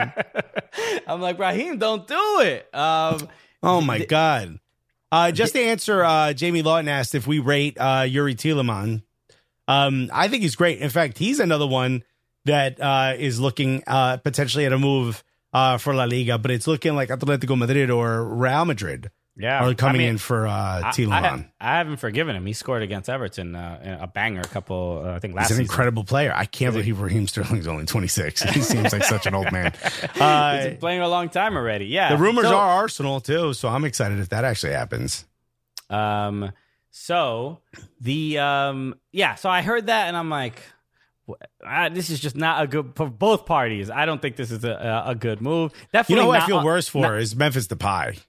I'm 1.07 1.21
like 1.21 1.37
Raheem, 1.39 1.77
don't 1.77 2.07
do 2.07 2.39
it. 2.41 2.67
Um, 2.73 3.27
oh 3.63 3.81
my 3.81 4.03
god. 4.05 4.59
Uh, 5.11 5.31
just 5.31 5.53
to 5.53 5.61
answer, 5.61 6.03
uh, 6.03 6.33
Jamie 6.33 6.61
Lawton 6.63 6.89
asked 6.89 7.15
if 7.15 7.25
we 7.27 7.39
rate 7.39 7.77
uh, 7.79 8.01
Youri 8.01 8.35
Tielemans. 8.35 9.03
Um, 9.67 10.09
I 10.13 10.27
think 10.27 10.43
he's 10.43 10.55
great. 10.57 10.79
In 10.79 10.89
fact, 10.89 11.17
he's 11.17 11.39
another 11.39 11.65
one 11.67 12.03
that 12.47 12.81
uh, 12.81 13.13
is 13.17 13.39
looking 13.39 13.83
uh, 13.87 14.17
potentially 14.17 14.65
at 14.65 14.73
a 14.73 14.77
move 14.79 15.23
uh, 15.53 15.77
for 15.77 15.93
La 15.93 16.03
Liga, 16.05 16.37
but 16.37 16.51
it's 16.51 16.67
looking 16.67 16.95
like 16.95 17.09
Atletico 17.09 17.57
Madrid 17.57 17.89
or 17.89 18.23
Real 18.25 18.65
Madrid 18.65 19.11
yeah, 19.39 19.63
are 19.63 19.73
coming 19.75 20.01
I 20.01 20.05
mean, 20.05 20.09
in 20.13 20.17
for 20.17 20.47
uh, 20.47 20.51
I, 20.51 20.91
I, 20.97 21.45
I 21.61 21.77
haven't 21.77 21.97
forgiven 21.97 22.35
him. 22.35 22.43
He 22.47 22.53
scored 22.53 22.81
against 22.81 23.07
Everton, 23.07 23.55
uh, 23.55 23.99
a 24.01 24.07
banger, 24.07 24.41
a 24.41 24.47
couple. 24.47 25.03
Uh, 25.05 25.11
I 25.15 25.19
think 25.19 25.35
last 25.35 25.49
He's 25.49 25.59
an 25.59 25.63
season. 25.63 25.71
incredible 25.73 26.03
player. 26.03 26.33
I 26.35 26.45
can't 26.45 26.73
believe 26.73 26.99
Raheem 26.99 27.27
Sterling's 27.27 27.67
only 27.67 27.85
26. 27.85 28.41
He 28.53 28.61
seems 28.61 28.91
like 28.91 29.03
such 29.03 29.27
an 29.27 29.35
old 29.35 29.51
man. 29.51 29.73
He's 29.83 30.21
Uh, 30.21 30.59
been 30.69 30.77
playing 30.77 31.01
a 31.01 31.07
long 31.07 31.29
time 31.29 31.55
already. 31.55 31.85
Yeah. 31.85 32.09
the 32.09 32.17
rumors 32.17 32.45
So- 32.45 32.57
are 32.57 32.81
Arsenal 32.81 33.21
too, 33.21 33.53
so 33.53 33.69
I'm 33.69 33.85
excited 33.85 34.17
if 34.19 34.29
that 34.29 34.43
actually 34.43 34.73
happens. 34.73 35.25
Um, 35.89 36.51
so 36.89 37.59
the 38.01 38.39
um, 38.39 38.95
yeah. 39.11 39.35
So 39.35 39.49
I 39.49 39.61
heard 39.61 39.85
that, 39.87 40.07
and 40.07 40.17
I'm 40.17 40.29
like, 40.31 40.61
this 41.91 42.09
is 42.09 42.19
just 42.19 42.35
not 42.35 42.63
a 42.63 42.67
good 42.67 42.93
for 42.95 43.09
both 43.09 43.45
parties. 43.45 43.89
I 43.89 44.05
don't 44.05 44.21
think 44.21 44.35
this 44.35 44.51
is 44.51 44.63
a 44.63 44.71
a, 45.05 45.11
a 45.11 45.15
good 45.15 45.41
move. 45.41 45.71
You 46.07 46.15
know 46.15 46.25
who 46.25 46.31
I 46.31 46.45
feel 46.45 46.63
worse 46.63 46.87
for 46.87 47.01
not- 47.01 47.21
is 47.21 47.35
Memphis 47.35 47.67
Depay. 47.67 48.19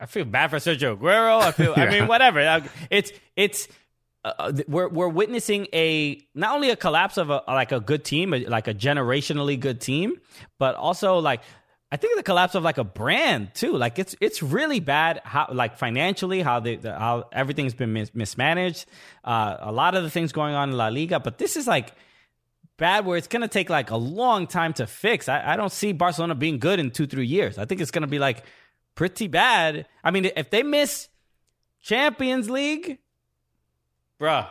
I 0.00 0.06
feel 0.06 0.24
bad 0.24 0.50
for 0.50 0.56
Sergio 0.58 0.96
Aguero. 0.96 1.40
I 1.40 1.50
feel. 1.52 1.74
I 1.76 1.86
mean, 1.90 2.06
whatever. 2.06 2.40
Uh, 2.40 2.60
It's 2.90 3.12
it's. 3.36 3.68
Uh, 4.24 4.52
we're 4.66 4.88
we're 4.88 5.08
witnessing 5.08 5.66
a 5.72 6.20
not 6.34 6.54
only 6.54 6.70
a 6.70 6.76
collapse 6.76 7.16
of 7.18 7.30
a 7.30 7.42
like 7.46 7.72
a 7.72 7.80
good 7.80 8.04
team, 8.04 8.30
like 8.30 8.66
a 8.68 8.74
generationally 8.74 9.58
good 9.58 9.80
team, 9.80 10.20
but 10.58 10.74
also 10.74 11.18
like 11.18 11.40
I 11.90 11.96
think 11.96 12.16
the 12.18 12.22
collapse 12.22 12.54
of 12.54 12.62
like 12.62 12.76
a 12.78 12.84
brand 12.84 13.54
too. 13.54 13.72
Like 13.76 13.98
it's 13.98 14.14
it's 14.20 14.42
really 14.42 14.78
bad 14.80 15.22
how 15.24 15.48
like 15.52 15.78
financially 15.78 16.42
how 16.42 16.60
they 16.60 16.76
the, 16.76 16.92
how 16.98 17.28
everything's 17.32 17.72
been 17.74 17.92
mis- 17.94 18.14
mismanaged. 18.14 18.84
Uh, 19.24 19.56
a 19.60 19.72
lot 19.72 19.94
of 19.94 20.02
the 20.02 20.10
things 20.10 20.32
going 20.32 20.54
on 20.54 20.70
in 20.70 20.76
La 20.76 20.88
Liga, 20.88 21.18
but 21.18 21.38
this 21.38 21.56
is 21.56 21.66
like 21.66 21.92
bad 22.76 23.06
where 23.06 23.16
it's 23.16 23.26
going 23.26 23.42
to 23.42 23.48
take 23.48 23.70
like 23.70 23.90
a 23.90 23.96
long 23.96 24.46
time 24.46 24.72
to 24.74 24.86
fix. 24.86 25.28
I, 25.28 25.54
I 25.54 25.56
don't 25.56 25.72
see 25.72 25.92
Barcelona 25.92 26.34
being 26.34 26.58
good 26.58 26.78
in 26.78 26.90
two, 26.90 27.06
three 27.06 27.26
years. 27.26 27.58
I 27.58 27.64
think 27.64 27.80
it's 27.80 27.90
going 27.90 28.02
to 28.02 28.06
be 28.08 28.18
like 28.18 28.44
pretty 28.94 29.26
bad. 29.26 29.86
I 30.04 30.10
mean, 30.10 30.26
if 30.36 30.50
they 30.50 30.62
miss 30.62 31.08
Champions 31.80 32.48
League, 32.50 32.98
bruh, 34.20 34.46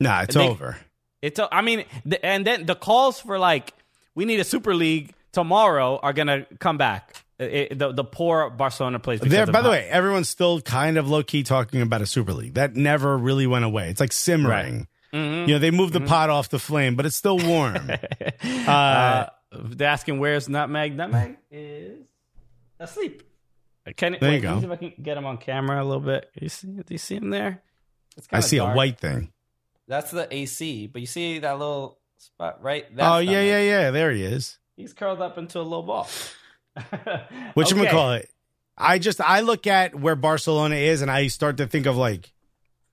Nah, 0.00 0.22
it's 0.22 0.34
They- 0.34 0.48
over. 0.48 0.76
it's, 1.22 1.38
I 1.52 1.62
mean, 1.62 1.84
the, 2.04 2.24
and 2.24 2.46
then 2.46 2.66
the 2.66 2.74
calls 2.74 3.20
for 3.20 3.38
like, 3.38 3.72
we 4.14 4.24
need 4.24 4.40
a 4.40 4.44
Super 4.44 4.74
League 4.74 5.12
tomorrow 5.32 5.98
are 6.02 6.12
going 6.12 6.28
to 6.28 6.46
come 6.58 6.78
back. 6.78 7.16
It- 7.38 7.78
the, 7.78 7.92
the 7.92 8.04
poor 8.04 8.50
Barcelona 8.50 8.98
plays. 8.98 9.20
because 9.20 9.32
There, 9.32 9.44
of 9.44 9.52
by 9.52 9.62
the 9.62 9.70
way, 9.70 9.88
everyone's 9.88 10.28
still 10.28 10.60
kind 10.60 10.98
of 10.98 11.08
low 11.08 11.22
key 11.22 11.42
talking 11.42 11.80
about 11.80 12.02
a 12.02 12.06
Super 12.06 12.32
League. 12.34 12.54
That 12.54 12.76
never 12.76 13.16
really 13.16 13.46
went 13.46 13.64
away. 13.64 13.88
It's 13.90 14.00
like 14.00 14.12
simmering. 14.12 14.86
Mm-hmm. 15.14 15.48
You 15.48 15.54
know, 15.54 15.58
they 15.58 15.70
moved 15.70 15.92
the 15.94 16.00
pot 16.02 16.28
off 16.30 16.50
the 16.50 16.58
flame, 16.58 16.94
but 16.96 17.06
it's 17.06 17.16
still 17.16 17.38
warm. 17.38 17.90
uh, 18.44 18.70
Uh, 18.70 19.26
they're 19.52 19.88
asking 19.88 20.18
where's 20.20 20.48
Nutmeg. 20.48 20.96
Nutmeg 20.96 21.36
is 21.50 22.06
asleep. 22.78 23.22
Can 23.96 24.16
There 24.20 24.32
you 24.34 24.40
go. 24.40 24.50
let 24.52 24.60
see 24.60 24.66
if 24.66 24.70
I 24.72 24.76
can 24.76 24.92
get 25.02 25.16
him 25.16 25.26
on 25.26 25.38
camera 25.38 25.82
a 25.82 25.84
little 25.84 26.02
bit. 26.02 26.30
You 26.40 26.48
see? 26.48 26.68
Do 26.68 26.84
you 26.90 26.98
see 26.98 27.16
him 27.16 27.30
there? 27.30 27.62
It's 28.16 28.28
I 28.30 28.40
see 28.40 28.58
dark. 28.58 28.74
a 28.74 28.76
white 28.76 29.00
thing. 29.00 29.32
That's 29.88 30.10
the 30.12 30.28
AC, 30.32 30.86
but 30.86 31.00
you 31.00 31.06
see 31.06 31.40
that 31.40 31.58
little 31.58 31.98
spot 32.18 32.62
right? 32.62 32.84
There. 32.94 33.04
Oh 33.04 33.18
yeah, 33.18 33.30
Nutmeg. 33.32 33.48
yeah, 33.48 33.60
yeah. 33.62 33.90
There 33.90 34.12
he 34.12 34.22
is. 34.22 34.58
He's 34.76 34.92
curled 34.92 35.20
up 35.20 35.36
into 35.38 35.58
a 35.58 35.62
little 35.62 35.82
ball. 35.82 36.08
What 37.54 37.70
you 37.70 37.80
Okay. 37.80 37.90
call 37.90 38.12
it? 38.12 38.30
I 38.78 38.98
just 38.98 39.20
I 39.20 39.40
look 39.40 39.66
at 39.66 39.94
where 39.94 40.16
Barcelona 40.16 40.76
is, 40.76 41.02
and 41.02 41.10
I 41.10 41.26
start 41.26 41.58
to 41.58 41.66
think 41.66 41.86
of 41.86 41.96
like 41.96 42.32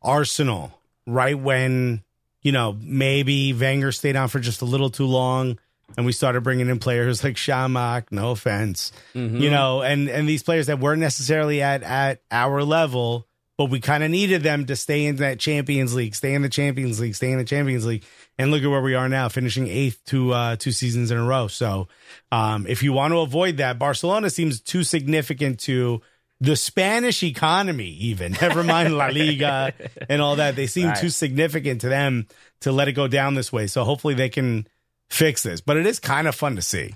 Arsenal, 0.01 0.79
right 1.05 1.37
when 1.37 2.03
you 2.41 2.51
know 2.51 2.77
maybe 2.81 3.53
Wenger 3.53 3.91
stayed 3.91 4.15
on 4.15 4.27
for 4.27 4.39
just 4.39 4.61
a 4.61 4.65
little 4.65 4.89
too 4.89 5.05
long, 5.05 5.57
and 5.95 6.05
we 6.05 6.11
started 6.11 6.41
bringing 6.41 6.67
in 6.69 6.79
players 6.79 7.23
like 7.23 7.35
Chamakh. 7.35 8.11
No 8.11 8.31
offense, 8.31 8.91
Mm-hmm. 9.15 9.37
you 9.37 9.49
know, 9.49 9.81
and 9.81 10.09
and 10.09 10.27
these 10.27 10.43
players 10.43 10.67
that 10.67 10.79
weren't 10.79 10.99
necessarily 10.99 11.61
at 11.61 11.83
at 11.83 12.21
our 12.31 12.63
level, 12.63 13.25
but 13.57 13.65
we 13.69 13.79
kind 13.79 14.03
of 14.03 14.11
needed 14.11 14.43
them 14.43 14.65
to 14.65 14.75
stay 14.75 15.05
in 15.05 15.17
that 15.17 15.39
Champions 15.39 15.95
League, 15.95 16.15
stay 16.15 16.33
in 16.33 16.41
the 16.41 16.49
Champions 16.49 16.99
League, 16.99 17.15
stay 17.15 17.31
in 17.31 17.37
the 17.37 17.45
Champions 17.45 17.85
League, 17.85 18.03
and 18.38 18.51
look 18.51 18.64
at 18.64 18.69
where 18.69 18.81
we 18.81 18.93
are 18.95 19.09
now, 19.09 19.30
finishing 19.30 19.68
eighth 19.68 20.01
two 20.05 20.31
uh, 20.34 20.55
two 20.57 20.72
seasons 20.72 21.11
in 21.11 21.18
a 21.18 21.23
row. 21.23 21.47
So, 21.47 21.88
um, 22.31 22.65
if 22.68 22.84
you 22.84 22.93
want 22.93 23.11
to 23.14 23.19
avoid 23.19 23.57
that, 23.57 23.80
Barcelona 23.80 24.30
seems 24.30 24.61
too 24.61 24.84
significant 24.84 25.59
to 25.61 26.01
the 26.39 26.55
Spanish 26.55 27.23
economy, 27.23 27.88
even 27.89 28.31
never 28.41 28.64
mind 28.64 28.95
La 28.95 29.07
Liga 29.07 29.73
and 30.07 30.22
all 30.22 30.35
that. 30.35 30.55
They 30.55 30.68
seem 30.68 30.88
Right. 30.89 30.97
too 30.97 31.09
significant 31.09 31.81
to 31.81 31.89
them 31.89 32.27
to 32.61 32.72
let 32.72 32.88
it 32.88 32.93
go 32.93 33.07
down 33.07 33.34
this 33.34 33.51
way. 33.51 33.65
So 33.68 33.84
hopefully 33.84 34.14
they 34.14 34.30
can 34.30 34.68
fix 35.09 35.41
this. 35.43 35.61
But 35.61 35.77
it 35.77 35.85
is 35.88 35.99
kind 35.99 36.27
of 36.27 36.35
fun 36.35 36.55
to 36.55 36.61
see. 36.61 36.93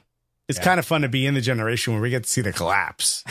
It's 0.57 0.63
kind 0.63 0.79
of 0.79 0.85
fun 0.85 1.01
to 1.01 1.09
be 1.09 1.25
in 1.25 1.33
the 1.33 1.41
generation 1.41 1.93
where 1.93 2.01
we 2.01 2.09
get 2.09 2.23
to 2.23 2.29
see 2.29 2.41
the 2.41 2.53
collapse. 2.53 3.23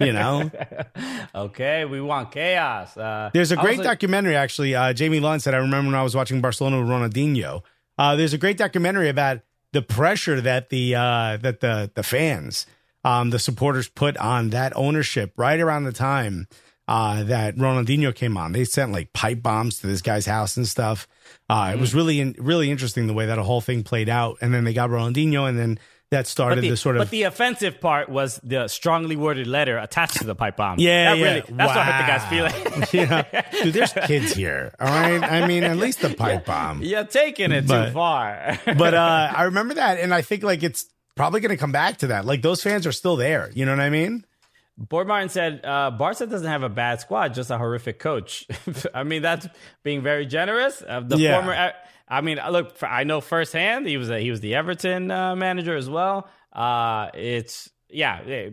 You 0.00 0.12
know, 0.12 0.50
okay, 1.34 1.84
we 1.84 2.00
want 2.00 2.32
chaos. 2.32 2.96
Uh, 2.96 3.30
there's 3.32 3.52
a 3.52 3.56
great 3.56 3.78
like- 3.78 3.86
documentary 3.86 4.36
actually. 4.36 4.74
Uh, 4.74 4.92
Jamie 4.92 5.20
Lund 5.20 5.42
said, 5.42 5.54
I 5.54 5.58
remember 5.58 5.90
when 5.90 5.98
I 5.98 6.02
was 6.02 6.14
watching 6.14 6.40
Barcelona 6.40 6.80
with 6.80 6.88
Ronaldinho. 6.88 7.62
Uh, 7.96 8.16
there's 8.16 8.32
a 8.32 8.38
great 8.38 8.56
documentary 8.56 9.08
about 9.08 9.40
the 9.72 9.82
pressure 9.82 10.40
that 10.40 10.70
the 10.70 10.94
uh, 10.94 11.36
that 11.38 11.60
the 11.60 11.90
the 11.94 12.02
fans, 12.02 12.66
um, 13.04 13.30
the 13.30 13.38
supporters 13.38 13.88
put 13.88 14.16
on 14.16 14.50
that 14.50 14.72
ownership 14.76 15.32
right 15.36 15.60
around 15.60 15.84
the 15.84 15.92
time 15.92 16.46
uh, 16.86 17.22
that 17.24 17.56
Ronaldinho 17.56 18.14
came 18.14 18.36
on. 18.36 18.52
They 18.52 18.64
sent 18.64 18.92
like 18.92 19.12
pipe 19.12 19.42
bombs 19.42 19.80
to 19.80 19.86
this 19.86 20.00
guy's 20.00 20.26
house 20.26 20.56
and 20.56 20.66
stuff. 20.66 21.06
Uh, 21.50 21.72
It 21.74 21.80
was 21.80 21.94
really 21.94 22.20
in, 22.20 22.34
really 22.38 22.70
interesting 22.70 23.06
the 23.06 23.12
way 23.14 23.26
that 23.26 23.38
a 23.38 23.42
whole 23.42 23.60
thing 23.60 23.82
played 23.82 24.08
out. 24.08 24.38
And 24.40 24.54
then 24.54 24.64
they 24.64 24.72
got 24.72 24.88
Ronaldinho, 24.90 25.46
and 25.48 25.58
then 25.58 25.78
that 26.10 26.26
started 26.26 26.62
the, 26.62 26.70
the 26.70 26.76
sort 26.76 26.96
of 26.96 27.00
but 27.00 27.10
the 27.10 27.24
offensive 27.24 27.80
part 27.80 28.08
was 28.08 28.40
the 28.42 28.66
strongly 28.68 29.14
worded 29.16 29.46
letter 29.46 29.76
attached 29.76 30.16
to 30.18 30.24
the 30.24 30.34
pipe 30.34 30.56
bomb. 30.56 30.78
Yeah, 30.78 31.10
that 31.14 31.18
yeah. 31.18 31.24
Really, 31.24 31.40
that's 31.50 31.76
what 31.76 31.86
hurt 31.86 32.00
the 32.00 32.06
guy's 32.06 32.22
Wow. 32.22 32.48
feeling. 32.50 32.86
yeah, 33.52 33.62
dude. 33.62 33.74
There's 33.74 33.92
kids 33.92 34.32
here. 34.34 34.72
All 34.80 34.86
right. 34.88 35.22
I 35.22 35.46
mean, 35.46 35.64
at 35.64 35.76
least 35.76 36.00
the 36.00 36.10
pipe 36.14 36.46
bomb. 36.46 36.82
You're 36.82 37.04
taking 37.04 37.52
it 37.52 37.66
But- 37.66 37.86
too 37.88 37.92
far. 37.92 38.58
But 38.78 38.94
uh, 38.94 39.32
I 39.36 39.42
remember 39.44 39.74
that, 39.74 39.98
and 39.98 40.14
I 40.14 40.22
think 40.22 40.42
like 40.42 40.62
it's 40.62 40.86
probably 41.14 41.40
going 41.40 41.50
to 41.50 41.56
come 41.58 41.72
back 41.72 41.98
to 41.98 42.06
that. 42.08 42.24
Like 42.24 42.40
those 42.42 42.62
fans 42.62 42.86
are 42.86 42.92
still 42.92 43.16
there. 43.16 43.50
You 43.54 43.66
know 43.66 43.72
what 43.72 43.80
I 43.80 43.90
mean? 43.90 44.24
Board 44.78 45.08
Martin 45.08 45.28
said, 45.28 45.60
uh, 45.64 45.90
Barca 45.90 46.24
doesn't 46.24 46.46
have 46.46 46.62
a 46.62 46.68
bad 46.68 47.00
squad, 47.00 47.34
just 47.34 47.50
a 47.50 47.58
horrific 47.58 47.98
coach. 47.98 48.46
I 48.94 49.02
mean, 49.02 49.22
that's 49.22 49.48
being 49.82 50.02
very 50.02 50.24
generous. 50.24 50.80
Uh, 50.86 51.00
the 51.00 51.16
Yeah. 51.18 51.34
former, 51.34 51.72
I 52.08 52.20
mean, 52.22 52.38
look, 52.50 52.74
I 52.82 53.04
know 53.04 53.20
firsthand 53.20 53.86
he 53.86 53.96
was 53.96 54.10
a, 54.10 54.18
he 54.18 54.30
was 54.30 54.40
the 54.40 54.54
Everton 54.54 55.10
uh, 55.10 55.36
manager 55.36 55.76
as 55.76 55.88
well. 55.90 56.28
Uh, 56.52 57.10
it's 57.14 57.70
yeah, 57.90 58.20
yeah, 58.26 58.48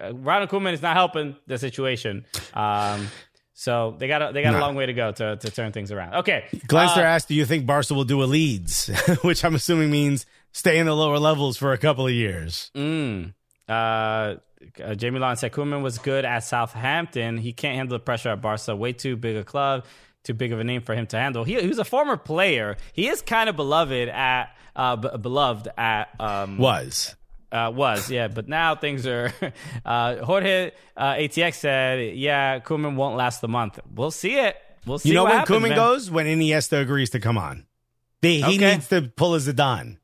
uh, 0.00 0.14
Ronald 0.14 0.50
Koeman 0.50 0.72
is 0.72 0.82
not 0.82 0.96
helping 0.96 1.36
the 1.46 1.58
situation. 1.58 2.24
Um, 2.54 3.08
so 3.52 3.94
they 3.98 4.08
got 4.08 4.22
a, 4.22 4.32
they 4.32 4.42
got 4.42 4.54
a 4.54 4.58
long 4.58 4.74
way 4.74 4.86
to 4.86 4.92
go 4.94 5.12
to, 5.12 5.36
to 5.36 5.50
turn 5.50 5.72
things 5.72 5.92
around. 5.92 6.14
Okay, 6.14 6.44
Glenster 6.66 6.98
Uh, 6.98 7.02
asked, 7.02 7.28
"Do 7.28 7.34
you 7.34 7.44
think 7.44 7.66
Barca 7.66 7.94
will 7.94 8.04
do 8.04 8.22
a 8.22 8.24
Leeds?" 8.24 8.88
Which 9.22 9.44
I'm 9.44 9.54
assuming 9.54 9.90
means 9.90 10.24
stay 10.52 10.78
in 10.78 10.86
the 10.86 10.94
lower 10.96 11.18
levels 11.18 11.56
for 11.56 11.72
a 11.72 11.78
couple 11.78 12.06
of 12.06 12.12
years. 12.12 12.70
Mm. 12.74 13.34
Uh, 13.68 14.36
uh, 14.82 14.94
Jamie 14.94 15.18
Lawson 15.20 15.36
said 15.40 15.52
Koeman 15.52 15.82
was 15.82 15.98
good 15.98 16.24
at 16.24 16.40
Southampton. 16.40 17.38
He 17.38 17.52
can't 17.52 17.76
handle 17.76 17.96
the 17.98 18.02
pressure 18.02 18.30
at 18.30 18.40
Barca. 18.42 18.74
Way 18.74 18.92
too 18.92 19.16
big 19.16 19.36
a 19.36 19.44
club, 19.44 19.84
too 20.24 20.34
big 20.34 20.52
of 20.52 20.60
a 20.60 20.64
name 20.64 20.82
for 20.82 20.94
him 20.94 21.06
to 21.08 21.16
handle. 21.16 21.44
He, 21.44 21.60
he 21.60 21.66
was 21.66 21.78
a 21.78 21.84
former 21.84 22.16
player. 22.16 22.76
He 22.92 23.08
is 23.08 23.22
kind 23.22 23.48
of 23.48 23.56
beloved 23.56 24.08
at 24.08 24.54
uh, 24.76 24.96
b- 24.96 25.08
beloved 25.20 25.68
at 25.76 26.08
um, 26.20 26.58
Was 26.58 27.14
Uh, 27.50 27.72
was 27.74 28.10
yeah, 28.10 28.28
but 28.28 28.48
now 28.48 28.74
things 28.76 29.06
are. 29.06 29.32
Uh, 29.84 30.22
Jorge 30.24 30.70
uh, 30.96 31.14
ATX 31.14 31.54
said, 31.54 32.16
"Yeah, 32.16 32.60
Koeman 32.60 32.94
won't 32.96 33.16
last 33.16 33.40
the 33.40 33.48
month. 33.48 33.78
We'll 33.92 34.10
see 34.10 34.38
it. 34.38 34.56
We'll 34.86 34.98
see." 34.98 35.08
You 35.08 35.14
know 35.14 35.24
when 35.24 35.32
happens, 35.32 35.58
Koeman 35.58 35.68
man. 35.70 35.76
goes? 35.76 36.10
When 36.10 36.26
Iniesta 36.26 36.80
agrees 36.82 37.10
to 37.10 37.18
come 37.20 37.38
on. 37.38 37.66
They, 38.20 38.36
he 38.36 38.56
Okay. 38.56 38.72
needs 38.74 38.88
to 38.88 39.02
pull 39.16 39.34
his 39.34 39.48
Zidane. 39.48 39.96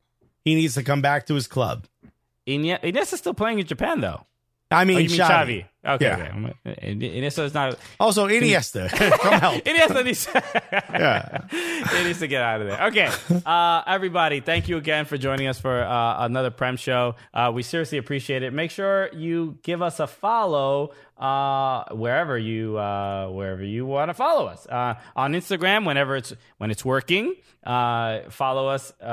He 0.43 0.55
needs 0.55 0.73
to 0.73 0.83
come 0.83 1.01
back 1.01 1.27
to 1.27 1.35
his 1.35 1.47
club. 1.47 1.85
Ine- 2.47 2.79
Iniesta's 2.83 3.19
still 3.19 3.33
playing 3.35 3.59
in 3.59 3.65
Japan 3.67 4.01
though. 4.01 4.25
I 4.69 4.83
mean, 4.85 4.97
Oh, 4.97 4.99
you 4.99 5.09
mean 5.09 5.19
Xavi. 5.19 5.27
Xavi? 5.27 5.65
Okay, 5.95 6.05
Yeah. 6.05 6.49
okay. 6.67 6.95
Iniesta's 6.95 7.53
not. 7.53 7.79
Also, 7.99 8.27
Iniesta. 8.27 8.89
come 9.21 9.39
help. 9.39 9.63
Iniesta 9.65 10.03
needs. 10.03 10.27
Yeah. 10.91 11.45
it 11.51 12.03
needs 12.05 12.19
to 12.19 12.27
get 12.27 12.41
out 12.41 12.59
of 12.61 12.67
there. 12.67 12.83
Okay, 12.87 13.09
uh, 13.45 13.83
everybody, 13.87 14.41
thank 14.41 14.67
you 14.67 14.75
again 14.77 15.05
for 15.05 15.17
joining 15.17 15.47
us 15.47 15.59
for 15.59 15.81
uh, 15.83 16.25
another 16.25 16.49
Prem 16.51 16.75
show. 16.75 17.15
Uh, 17.33 17.51
we 17.55 17.63
seriously 17.63 17.97
appreciate 17.97 18.43
it. 18.43 18.51
Make 18.51 18.71
sure 18.71 19.09
you 19.13 19.57
give 19.63 19.81
us 19.81 20.01
a 20.01 20.07
follow 20.07 20.91
uh, 21.17 21.85
wherever 21.93 22.37
you 22.37 22.77
uh, 22.77 23.29
wherever 23.29 23.63
you 23.63 23.85
want 23.85 24.09
to 24.09 24.13
follow 24.13 24.47
us 24.47 24.67
uh, 24.67 24.95
on 25.15 25.31
Instagram. 25.33 25.85
Whenever 25.85 26.17
it's 26.17 26.33
when 26.57 26.69
it's 26.71 26.83
working, 26.83 27.35
uh, 27.63 28.29
follow 28.29 28.67
us. 28.67 28.91
Uh, 29.01 29.05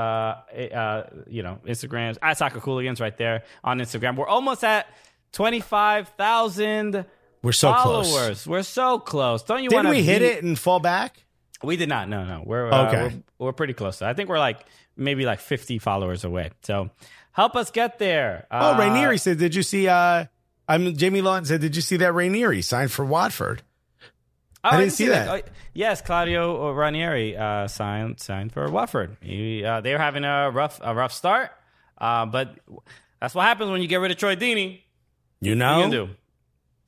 uh, 0.74 1.06
you 1.28 1.42
know, 1.44 1.60
Instagrams 1.66 2.18
at 2.20 2.36
Soccer 2.38 2.58
Cooligans 2.60 3.00
right 3.00 3.16
there 3.16 3.44
on 3.62 3.78
Instagram. 3.78 4.16
We're 4.16 4.26
almost 4.26 4.64
at 4.64 4.86
twenty 5.34 5.60
five 5.60 6.08
thousand. 6.16 7.04
We're 7.42 7.52
so 7.52 7.70
followers. 7.72 8.08
close. 8.10 8.46
We're 8.46 8.62
so 8.62 8.98
close. 8.98 9.42
Don't 9.42 9.62
you 9.62 9.68
want 9.70 9.86
to 9.86 9.90
we 9.90 10.02
hit 10.02 10.22
it 10.22 10.42
and 10.42 10.58
fall 10.58 10.80
back? 10.80 11.20
we 11.62 11.76
did 11.76 11.88
not. 11.90 12.08
No, 12.08 12.24
no. 12.24 12.42
We're 12.44 12.70
uh, 12.72 12.88
Okay. 12.88 13.22
we're, 13.38 13.46
we're 13.46 13.52
pretty 13.52 13.72
close. 13.74 14.00
I 14.00 14.14
think 14.14 14.28
we're 14.30 14.38
like 14.38 14.64
maybe 14.96 15.24
like 15.26 15.40
50 15.40 15.78
followers 15.78 16.24
away. 16.24 16.50
So 16.62 16.90
help 17.32 17.54
us 17.56 17.70
get 17.70 17.98
there. 17.98 18.46
Oh, 18.50 18.72
Uh, 18.74 18.78
Ranieri 18.78 19.18
said, 19.18 19.38
"Did 19.38 19.54
you 19.54 19.62
see?" 19.62 19.88
uh 19.88 20.24
I'm 20.66 20.96
Jamie 20.96 21.20
Lawton 21.20 21.44
said, 21.44 21.60
"Did 21.60 21.76
you 21.76 21.82
see 21.82 21.98
that 21.98 22.12
Ranieri 22.14 22.62
signed 22.62 22.90
for 22.92 23.04
Watford?" 23.04 23.62
oh, 24.64 24.70
I 24.70 24.78
didn't 24.78 24.92
see 24.92 25.08
that. 25.08 25.28
Oh, 25.28 25.48
yes, 25.74 26.00
Claudio 26.00 26.72
Ranieri 26.72 27.36
uh, 27.36 27.68
signed 27.68 28.20
signed 28.20 28.52
for 28.52 28.70
Watford. 28.70 29.16
He, 29.20 29.62
uh, 29.64 29.80
they 29.82 29.92
were 29.92 29.98
having 29.98 30.24
a 30.24 30.50
rough 30.50 30.80
a 30.82 30.94
rough 30.94 31.12
start, 31.12 31.50
uh, 31.98 32.24
but 32.26 32.56
that's 33.20 33.34
what 33.34 33.42
happens 33.44 33.70
when 33.70 33.82
you 33.82 33.88
get 33.88 33.96
rid 34.00 34.10
of 34.10 34.16
Troy 34.16 34.36
Deeney. 34.36 34.80
You 35.44 35.54
know, 35.54 35.84
you 35.84 35.90
do? 35.90 36.08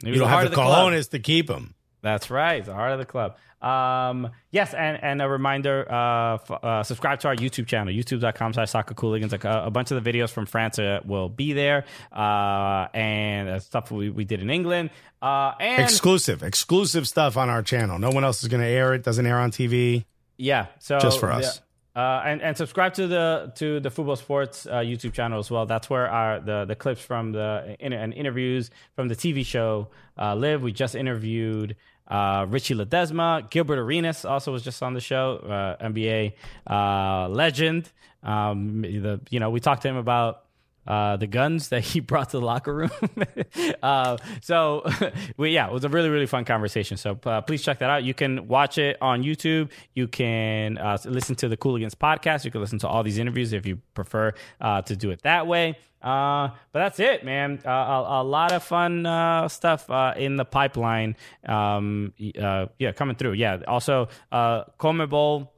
You 0.03 0.19
don't 0.19 0.29
have 0.29 0.49
the 0.51 0.55
club. 0.55 0.93
cojones 0.93 1.11
to 1.11 1.19
keep 1.19 1.49
him. 1.49 1.75
That's 2.03 2.31
right, 2.31 2.65
the 2.65 2.75
heart 2.75 2.93
of 2.93 2.99
the 2.99 3.07
club. 3.07 3.37
Um, 3.63 4.31
yes, 4.53 4.75
and, 4.75 5.03
and 5.03 5.21
a 5.23 5.29
reminder: 5.29 5.91
uh, 5.91 6.35
f- 6.35 6.51
uh, 6.51 6.83
subscribe 6.85 7.19
to 7.21 7.29
our 7.29 7.35
YouTube 7.35 7.67
channel, 7.67 7.93
YouTube.com/slash 7.93 8.71
Soccer 8.71 8.95
Cooligans. 8.95 9.33
Like 9.33 9.45
a, 9.45 9.65
a 9.67 9.71
bunch 9.71 9.91
of 9.91 10.03
the 10.05 10.13
videos 10.13 10.31
from 10.31 10.47
France 10.47 10.79
uh, 10.79 11.01
will 11.05 11.29
be 11.29 11.53
there, 11.55 11.85
uh, 12.13 12.87
and 12.95 13.49
uh, 13.49 13.59
stuff 13.59 13.91
we, 13.91 14.11
we 14.11 14.25
did 14.25 14.41
in 14.41 14.51
England, 14.51 14.91
uh, 15.23 15.53
and 15.59 15.83
Exclusive, 15.83 16.43
exclusive 16.43 17.09
stuff 17.09 17.37
on 17.37 17.49
our 17.49 17.63
channel. 17.63 17.99
No 17.99 18.11
one 18.11 18.23
else 18.25 18.43
is 18.43 18.49
going 18.49 18.63
to 18.63 18.69
air 18.69 18.95
it. 18.95 19.03
Doesn't 19.03 19.27
air 19.27 19.39
on 19.39 19.51
TV. 19.51 20.05
Yeah, 20.37 20.67
so 20.79 20.99
Just 21.01 21.19
for 21.19 21.33
us. 21.33 21.57
yeah. 21.57 21.63
Uh, 21.97 22.23
and 22.27 22.43
and 22.43 22.55
subscribe 22.59 22.93
to 22.93 23.07
the 23.07 23.51
to 23.55 23.81
the 23.81 23.91
football 23.91 24.17
sports 24.17 24.67
uh, 24.67 24.81
YouTube 24.81 25.15
channel 25.15 25.39
as 25.39 25.51
well. 25.51 25.65
That's 25.65 25.89
where 25.89 26.11
our 26.11 26.41
the 26.41 26.67
the 26.67 26.77
clips 26.77 27.01
from 27.01 27.33
the 27.33 27.75
and 27.81 28.13
interviews 28.13 28.71
from 28.95 29.09
the 29.09 29.17
TV 29.17 29.47
show 29.47 29.89
uh, 30.19 30.35
live. 30.35 30.63
We 30.63 30.73
just 30.73 30.95
interviewed 30.95 31.75
uh, 32.09 32.47
Richie 32.49 32.75
Ledezma, 32.75 33.51
Gilbert 33.51 33.79
Arenas 33.79 34.25
also 34.25 34.53
was 34.53 34.63
just 34.63 34.83
on 34.83 34.95
the 34.95 35.01
show, 35.01 35.39
uh, 35.39 35.83
NBA 35.83 36.35
uh, 36.69 37.29
legend. 37.29 37.91
Um, 38.23 38.83
the 38.83 39.21
you 39.31 39.41
know 39.41 39.51
we 39.51 39.61
talked 39.61 39.83
to 39.83 39.89
him 39.89 39.97
about 39.97 40.45
uh, 40.87 41.17
the 41.17 41.27
guns 41.27 41.69
that 41.69 41.83
he 41.83 42.01
brought 42.11 42.31
to 42.31 42.39
the 42.39 42.45
locker 42.45 42.75
room. 42.75 42.91
uh, 43.83 44.17
so, 44.41 44.85
we, 45.37 45.51
yeah, 45.51 45.67
it 45.67 45.73
was 45.73 45.85
a 45.85 45.89
really, 45.89 46.09
really 46.09 46.27
fun 46.27 46.45
conversation. 46.45 46.97
So, 46.97 47.19
uh, 47.25 47.41
please 47.41 47.63
check 47.63 47.79
that 47.81 47.91
out. 47.91 48.05
You 48.05 48.15
can 48.15 48.49
watch 48.49 48.79
it 48.79 48.97
on 49.01 49.23
YouTube. 49.23 49.71
You 49.95 50.09
can 50.09 50.79
uh, 50.79 50.99
listen 51.05 51.37
to 51.37 51.49
the 51.49 51.57
Cooligans 51.57 51.95
podcast. 51.95 52.45
You 52.45 52.51
can 52.51 52.61
listen 52.61 52.79
to 52.81 52.89
all 52.89 53.03
these 53.03 53.19
interviews 53.19 53.53
if 53.53 53.67
you 53.67 53.81
prefer 53.95 54.33
uh, 54.61 54.83
to 54.83 54.97
do 54.97 55.11
it 55.11 55.23
that 55.23 55.47
way. 55.47 55.79
Uh, 56.03 56.51
but 56.73 56.81
that's 56.81 57.01
it, 57.01 57.25
man. 57.25 57.61
A, 57.65 57.71
a 57.71 58.23
lot 58.23 58.53
of 58.53 58.63
fun 58.63 59.49
stuff 59.49 59.91
in 60.17 60.37
the 60.37 60.45
pipeline. 60.45 61.17
Um, 61.45 62.13
yeah, 62.17 62.93
coming 62.95 63.17
through. 63.17 63.33
Yeah. 63.33 63.63
Also, 63.67 64.09
uh, 64.31 64.65
CONMEBOL 64.79 65.49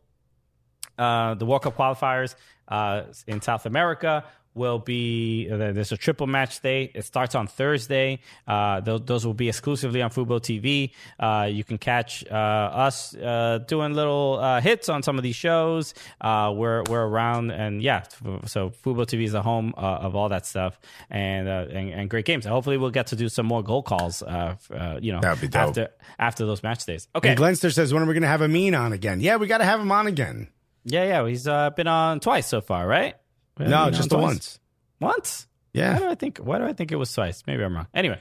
uh, 0.99 1.35
the 1.35 1.47
World 1.47 1.63
Cup 1.63 1.77
qualifiers 1.77 2.35
uh, 2.67 3.03
in 3.27 3.41
South 3.41 3.67
America 3.67 4.25
will 4.55 4.79
be 4.79 5.49
uh, 5.51 5.57
there's 5.57 5.93
a 5.93 5.97
triple 5.97 6.27
match 6.27 6.61
day. 6.61 6.91
It 6.95 7.05
starts 7.05 7.35
on 7.35 7.47
Thursday. 7.47 8.21
Uh, 8.47 8.81
those, 8.81 9.03
those 9.05 9.27
will 9.27 9.35
be 9.35 9.49
exclusively 9.49 10.03
on 10.03 10.11
Fubo 10.11 10.41
TV. 10.41 10.93
Uh, 11.19 11.47
you 11.47 11.65
can 11.65 11.79
catch 11.79 12.25
uh, 12.31 12.35
us 12.35 13.15
uh, 13.15 13.59
doing 13.67 13.95
little 13.95 14.39
uh, 14.41 14.61
hits 14.61 14.89
on 14.89 15.03
some 15.03 15.17
of 15.17 15.23
these 15.23 15.37
shows. 15.37 15.95
Uh, 16.21 16.53
we're 16.55 16.83
we're 16.89 17.05
around 17.05 17.51
and 17.51 17.83
yeah, 17.83 18.03
so 18.47 18.71
Fubo 18.71 19.07
TV 19.07 19.25
is 19.25 19.33
the 19.33 19.43
home 19.43 19.75
uh, 19.77 19.81
of 19.81 20.15
all 20.15 20.29
that 20.29 20.47
stuff 20.47 20.79
and, 21.11 21.49
uh, 21.49 21.67
and 21.71 21.91
and 21.91 22.11
great 22.11 22.25
games. 22.25 22.47
And 22.47 22.53
hopefully 22.53 22.77
we'll 22.77 22.91
get 22.91 23.09
to 23.09 23.17
do 23.17 23.29
some 23.29 23.47
more 23.47 23.63
goal 23.63 23.83
calls. 23.83 24.23
Uh, 24.23 24.57
uh, 24.75 24.99
you 25.01 25.13
know, 25.13 25.21
be 25.41 25.49
after 25.55 25.89
after 26.19 26.47
those 26.47 26.63
match 26.63 26.85
days. 26.85 27.09
Okay. 27.15 27.31
And 27.31 27.39
Glenster 27.39 27.73
says, 27.73 27.93
"When 27.93 28.03
are 28.03 28.07
we 28.07 28.15
going 28.15 28.23
to 28.23 28.29
have 28.29 28.43
Amin 28.43 28.75
on 28.75 28.93
again?" 28.93 29.21
Yeah, 29.21 29.37
we 29.37 29.47
got 29.47 29.59
to 29.59 29.65
have 29.65 29.81
him 29.81 29.93
on 29.93 30.07
again. 30.07 30.49
Yeah, 30.85 31.05
yeah. 31.05 31.29
He's 31.29 31.47
uh, 31.47 31.71
been 31.71 31.87
on 31.87 32.21
twice 32.21 32.47
so 32.47 32.61
far, 32.61 32.87
right? 32.87 33.17
No, 33.59 33.91
just 33.91 34.11
the 34.11 34.17
twice? 34.17 34.23
once. 34.25 34.61
Once? 35.01 35.47
Why 35.73 35.99
do 35.99 36.09
I 36.09 36.15
think? 36.15 36.39
Why 36.39 36.59
do 36.59 36.65
I 36.65 36.73
think 36.73 36.93
it 36.93 36.97
was 36.97 37.13
twice? 37.13 37.43
Maybe 37.47 37.63
I'm 37.63 37.75
wrong. 37.75 37.87
Anyway, 37.95 38.19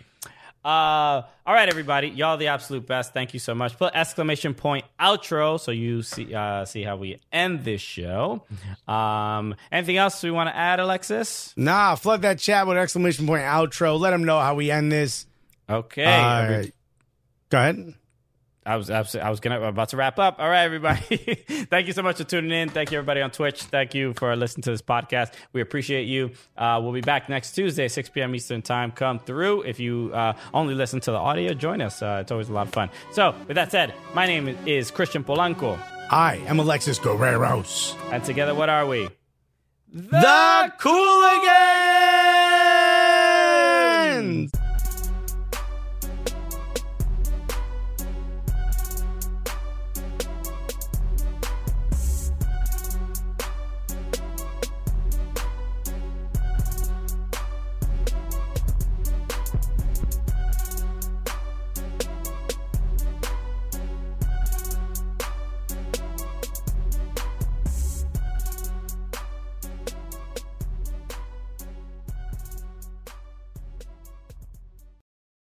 uh, 0.64 0.68
all 0.68 1.24
right, 1.54 1.70
everybody, 1.70 2.10
y'all 2.10 2.38
the 2.38 2.48
absolute 2.48 2.86
best. 2.86 3.14
Thank 3.14 3.34
you 3.34 3.40
so 3.40 3.56
much. 3.56 3.78
Put 3.78 3.94
exclamation 3.96 4.54
point 4.54 4.86
outro 5.00 5.60
so 5.60 5.72
you 5.72 6.02
see 6.04 6.34
uh, 6.34 6.66
see 6.66 6.84
how 6.84 6.98
we 6.98 7.20
end 7.32 7.64
this 7.64 7.82
show. 7.82 8.44
Um, 8.88 9.56
anything 9.72 9.98
else 9.98 10.22
we 10.24 10.30
want 10.32 10.50
to 10.50 10.56
add, 10.56 10.80
Alexis? 10.80 11.54
Nah, 11.58 11.96
flood 11.96 12.22
that 12.24 12.40
chat 12.40 12.68
with 12.68 12.78
exclamation 12.78 13.26
point 13.26 13.44
outro. 13.44 14.00
Let 14.00 14.12
them 14.12 14.24
know 14.24 14.40
how 14.40 14.56
we 14.56 14.70
end 14.72 14.92
this. 14.92 15.26
Okay, 15.70 16.06
Uh, 16.06 16.42
every- 16.44 16.74
go 17.50 17.58
ahead. 17.60 17.94
I 18.68 18.76
was 18.76 18.90
I 18.90 19.30
was 19.30 19.40
gonna 19.40 19.62
about 19.62 19.90
to 19.90 19.98
wrap 19.98 20.20
up. 20.20 20.40
All 20.40 20.50
right, 20.50 20.64
everybody. 20.64 21.00
Thank 21.70 21.88
you 21.88 21.94
so 21.94 22.04
much 22.04 22.18
for 22.18 22.26
tuning 22.26 22.52
in. 22.52 22.68
Thank 22.68 22.92
you 22.92 22.98
everybody 22.98 23.22
on 23.22 23.32
Twitch. 23.32 23.64
Thank 23.64 23.96
you 23.96 24.14
for 24.14 24.36
listening 24.36 24.64
to 24.64 24.72
this 24.72 24.82
podcast. 24.82 25.32
We 25.54 25.62
appreciate 25.62 26.04
you. 26.04 26.32
Uh, 26.58 26.80
we'll 26.84 26.92
be 26.92 27.00
back 27.00 27.30
next 27.30 27.54
Tuesday, 27.54 27.88
6 27.88 28.10
p.m. 28.10 28.36
Eastern 28.36 28.62
time. 28.62 28.92
Come 28.92 29.20
through. 29.20 29.62
If 29.62 29.80
you 29.80 30.12
uh, 30.14 30.34
only 30.54 30.76
listen 30.76 31.00
to 31.02 31.12
the 31.12 31.18
audio, 31.18 31.54
join 31.54 31.82
us. 31.82 32.02
Uh, 32.02 32.20
it's 32.22 32.32
always 32.32 32.50
a 32.50 32.54
lot 32.54 32.68
of 32.68 32.74
fun. 32.74 32.90
So, 33.12 33.34
with 33.48 33.56
that 33.56 33.72
said, 33.72 33.94
my 34.14 34.28
name 34.28 34.58
is 34.66 34.92
Christian 34.92 35.24
Polanco, 35.24 35.80
I 36.12 36.36
am 36.48 36.60
Alexis 36.60 37.00
Guerreros. 37.00 37.96
and 38.12 38.24
together, 38.24 38.54
what 38.54 38.70
are 38.70 38.86
we? 38.86 39.08
The 39.94 40.74
Cooligans! 40.80 42.87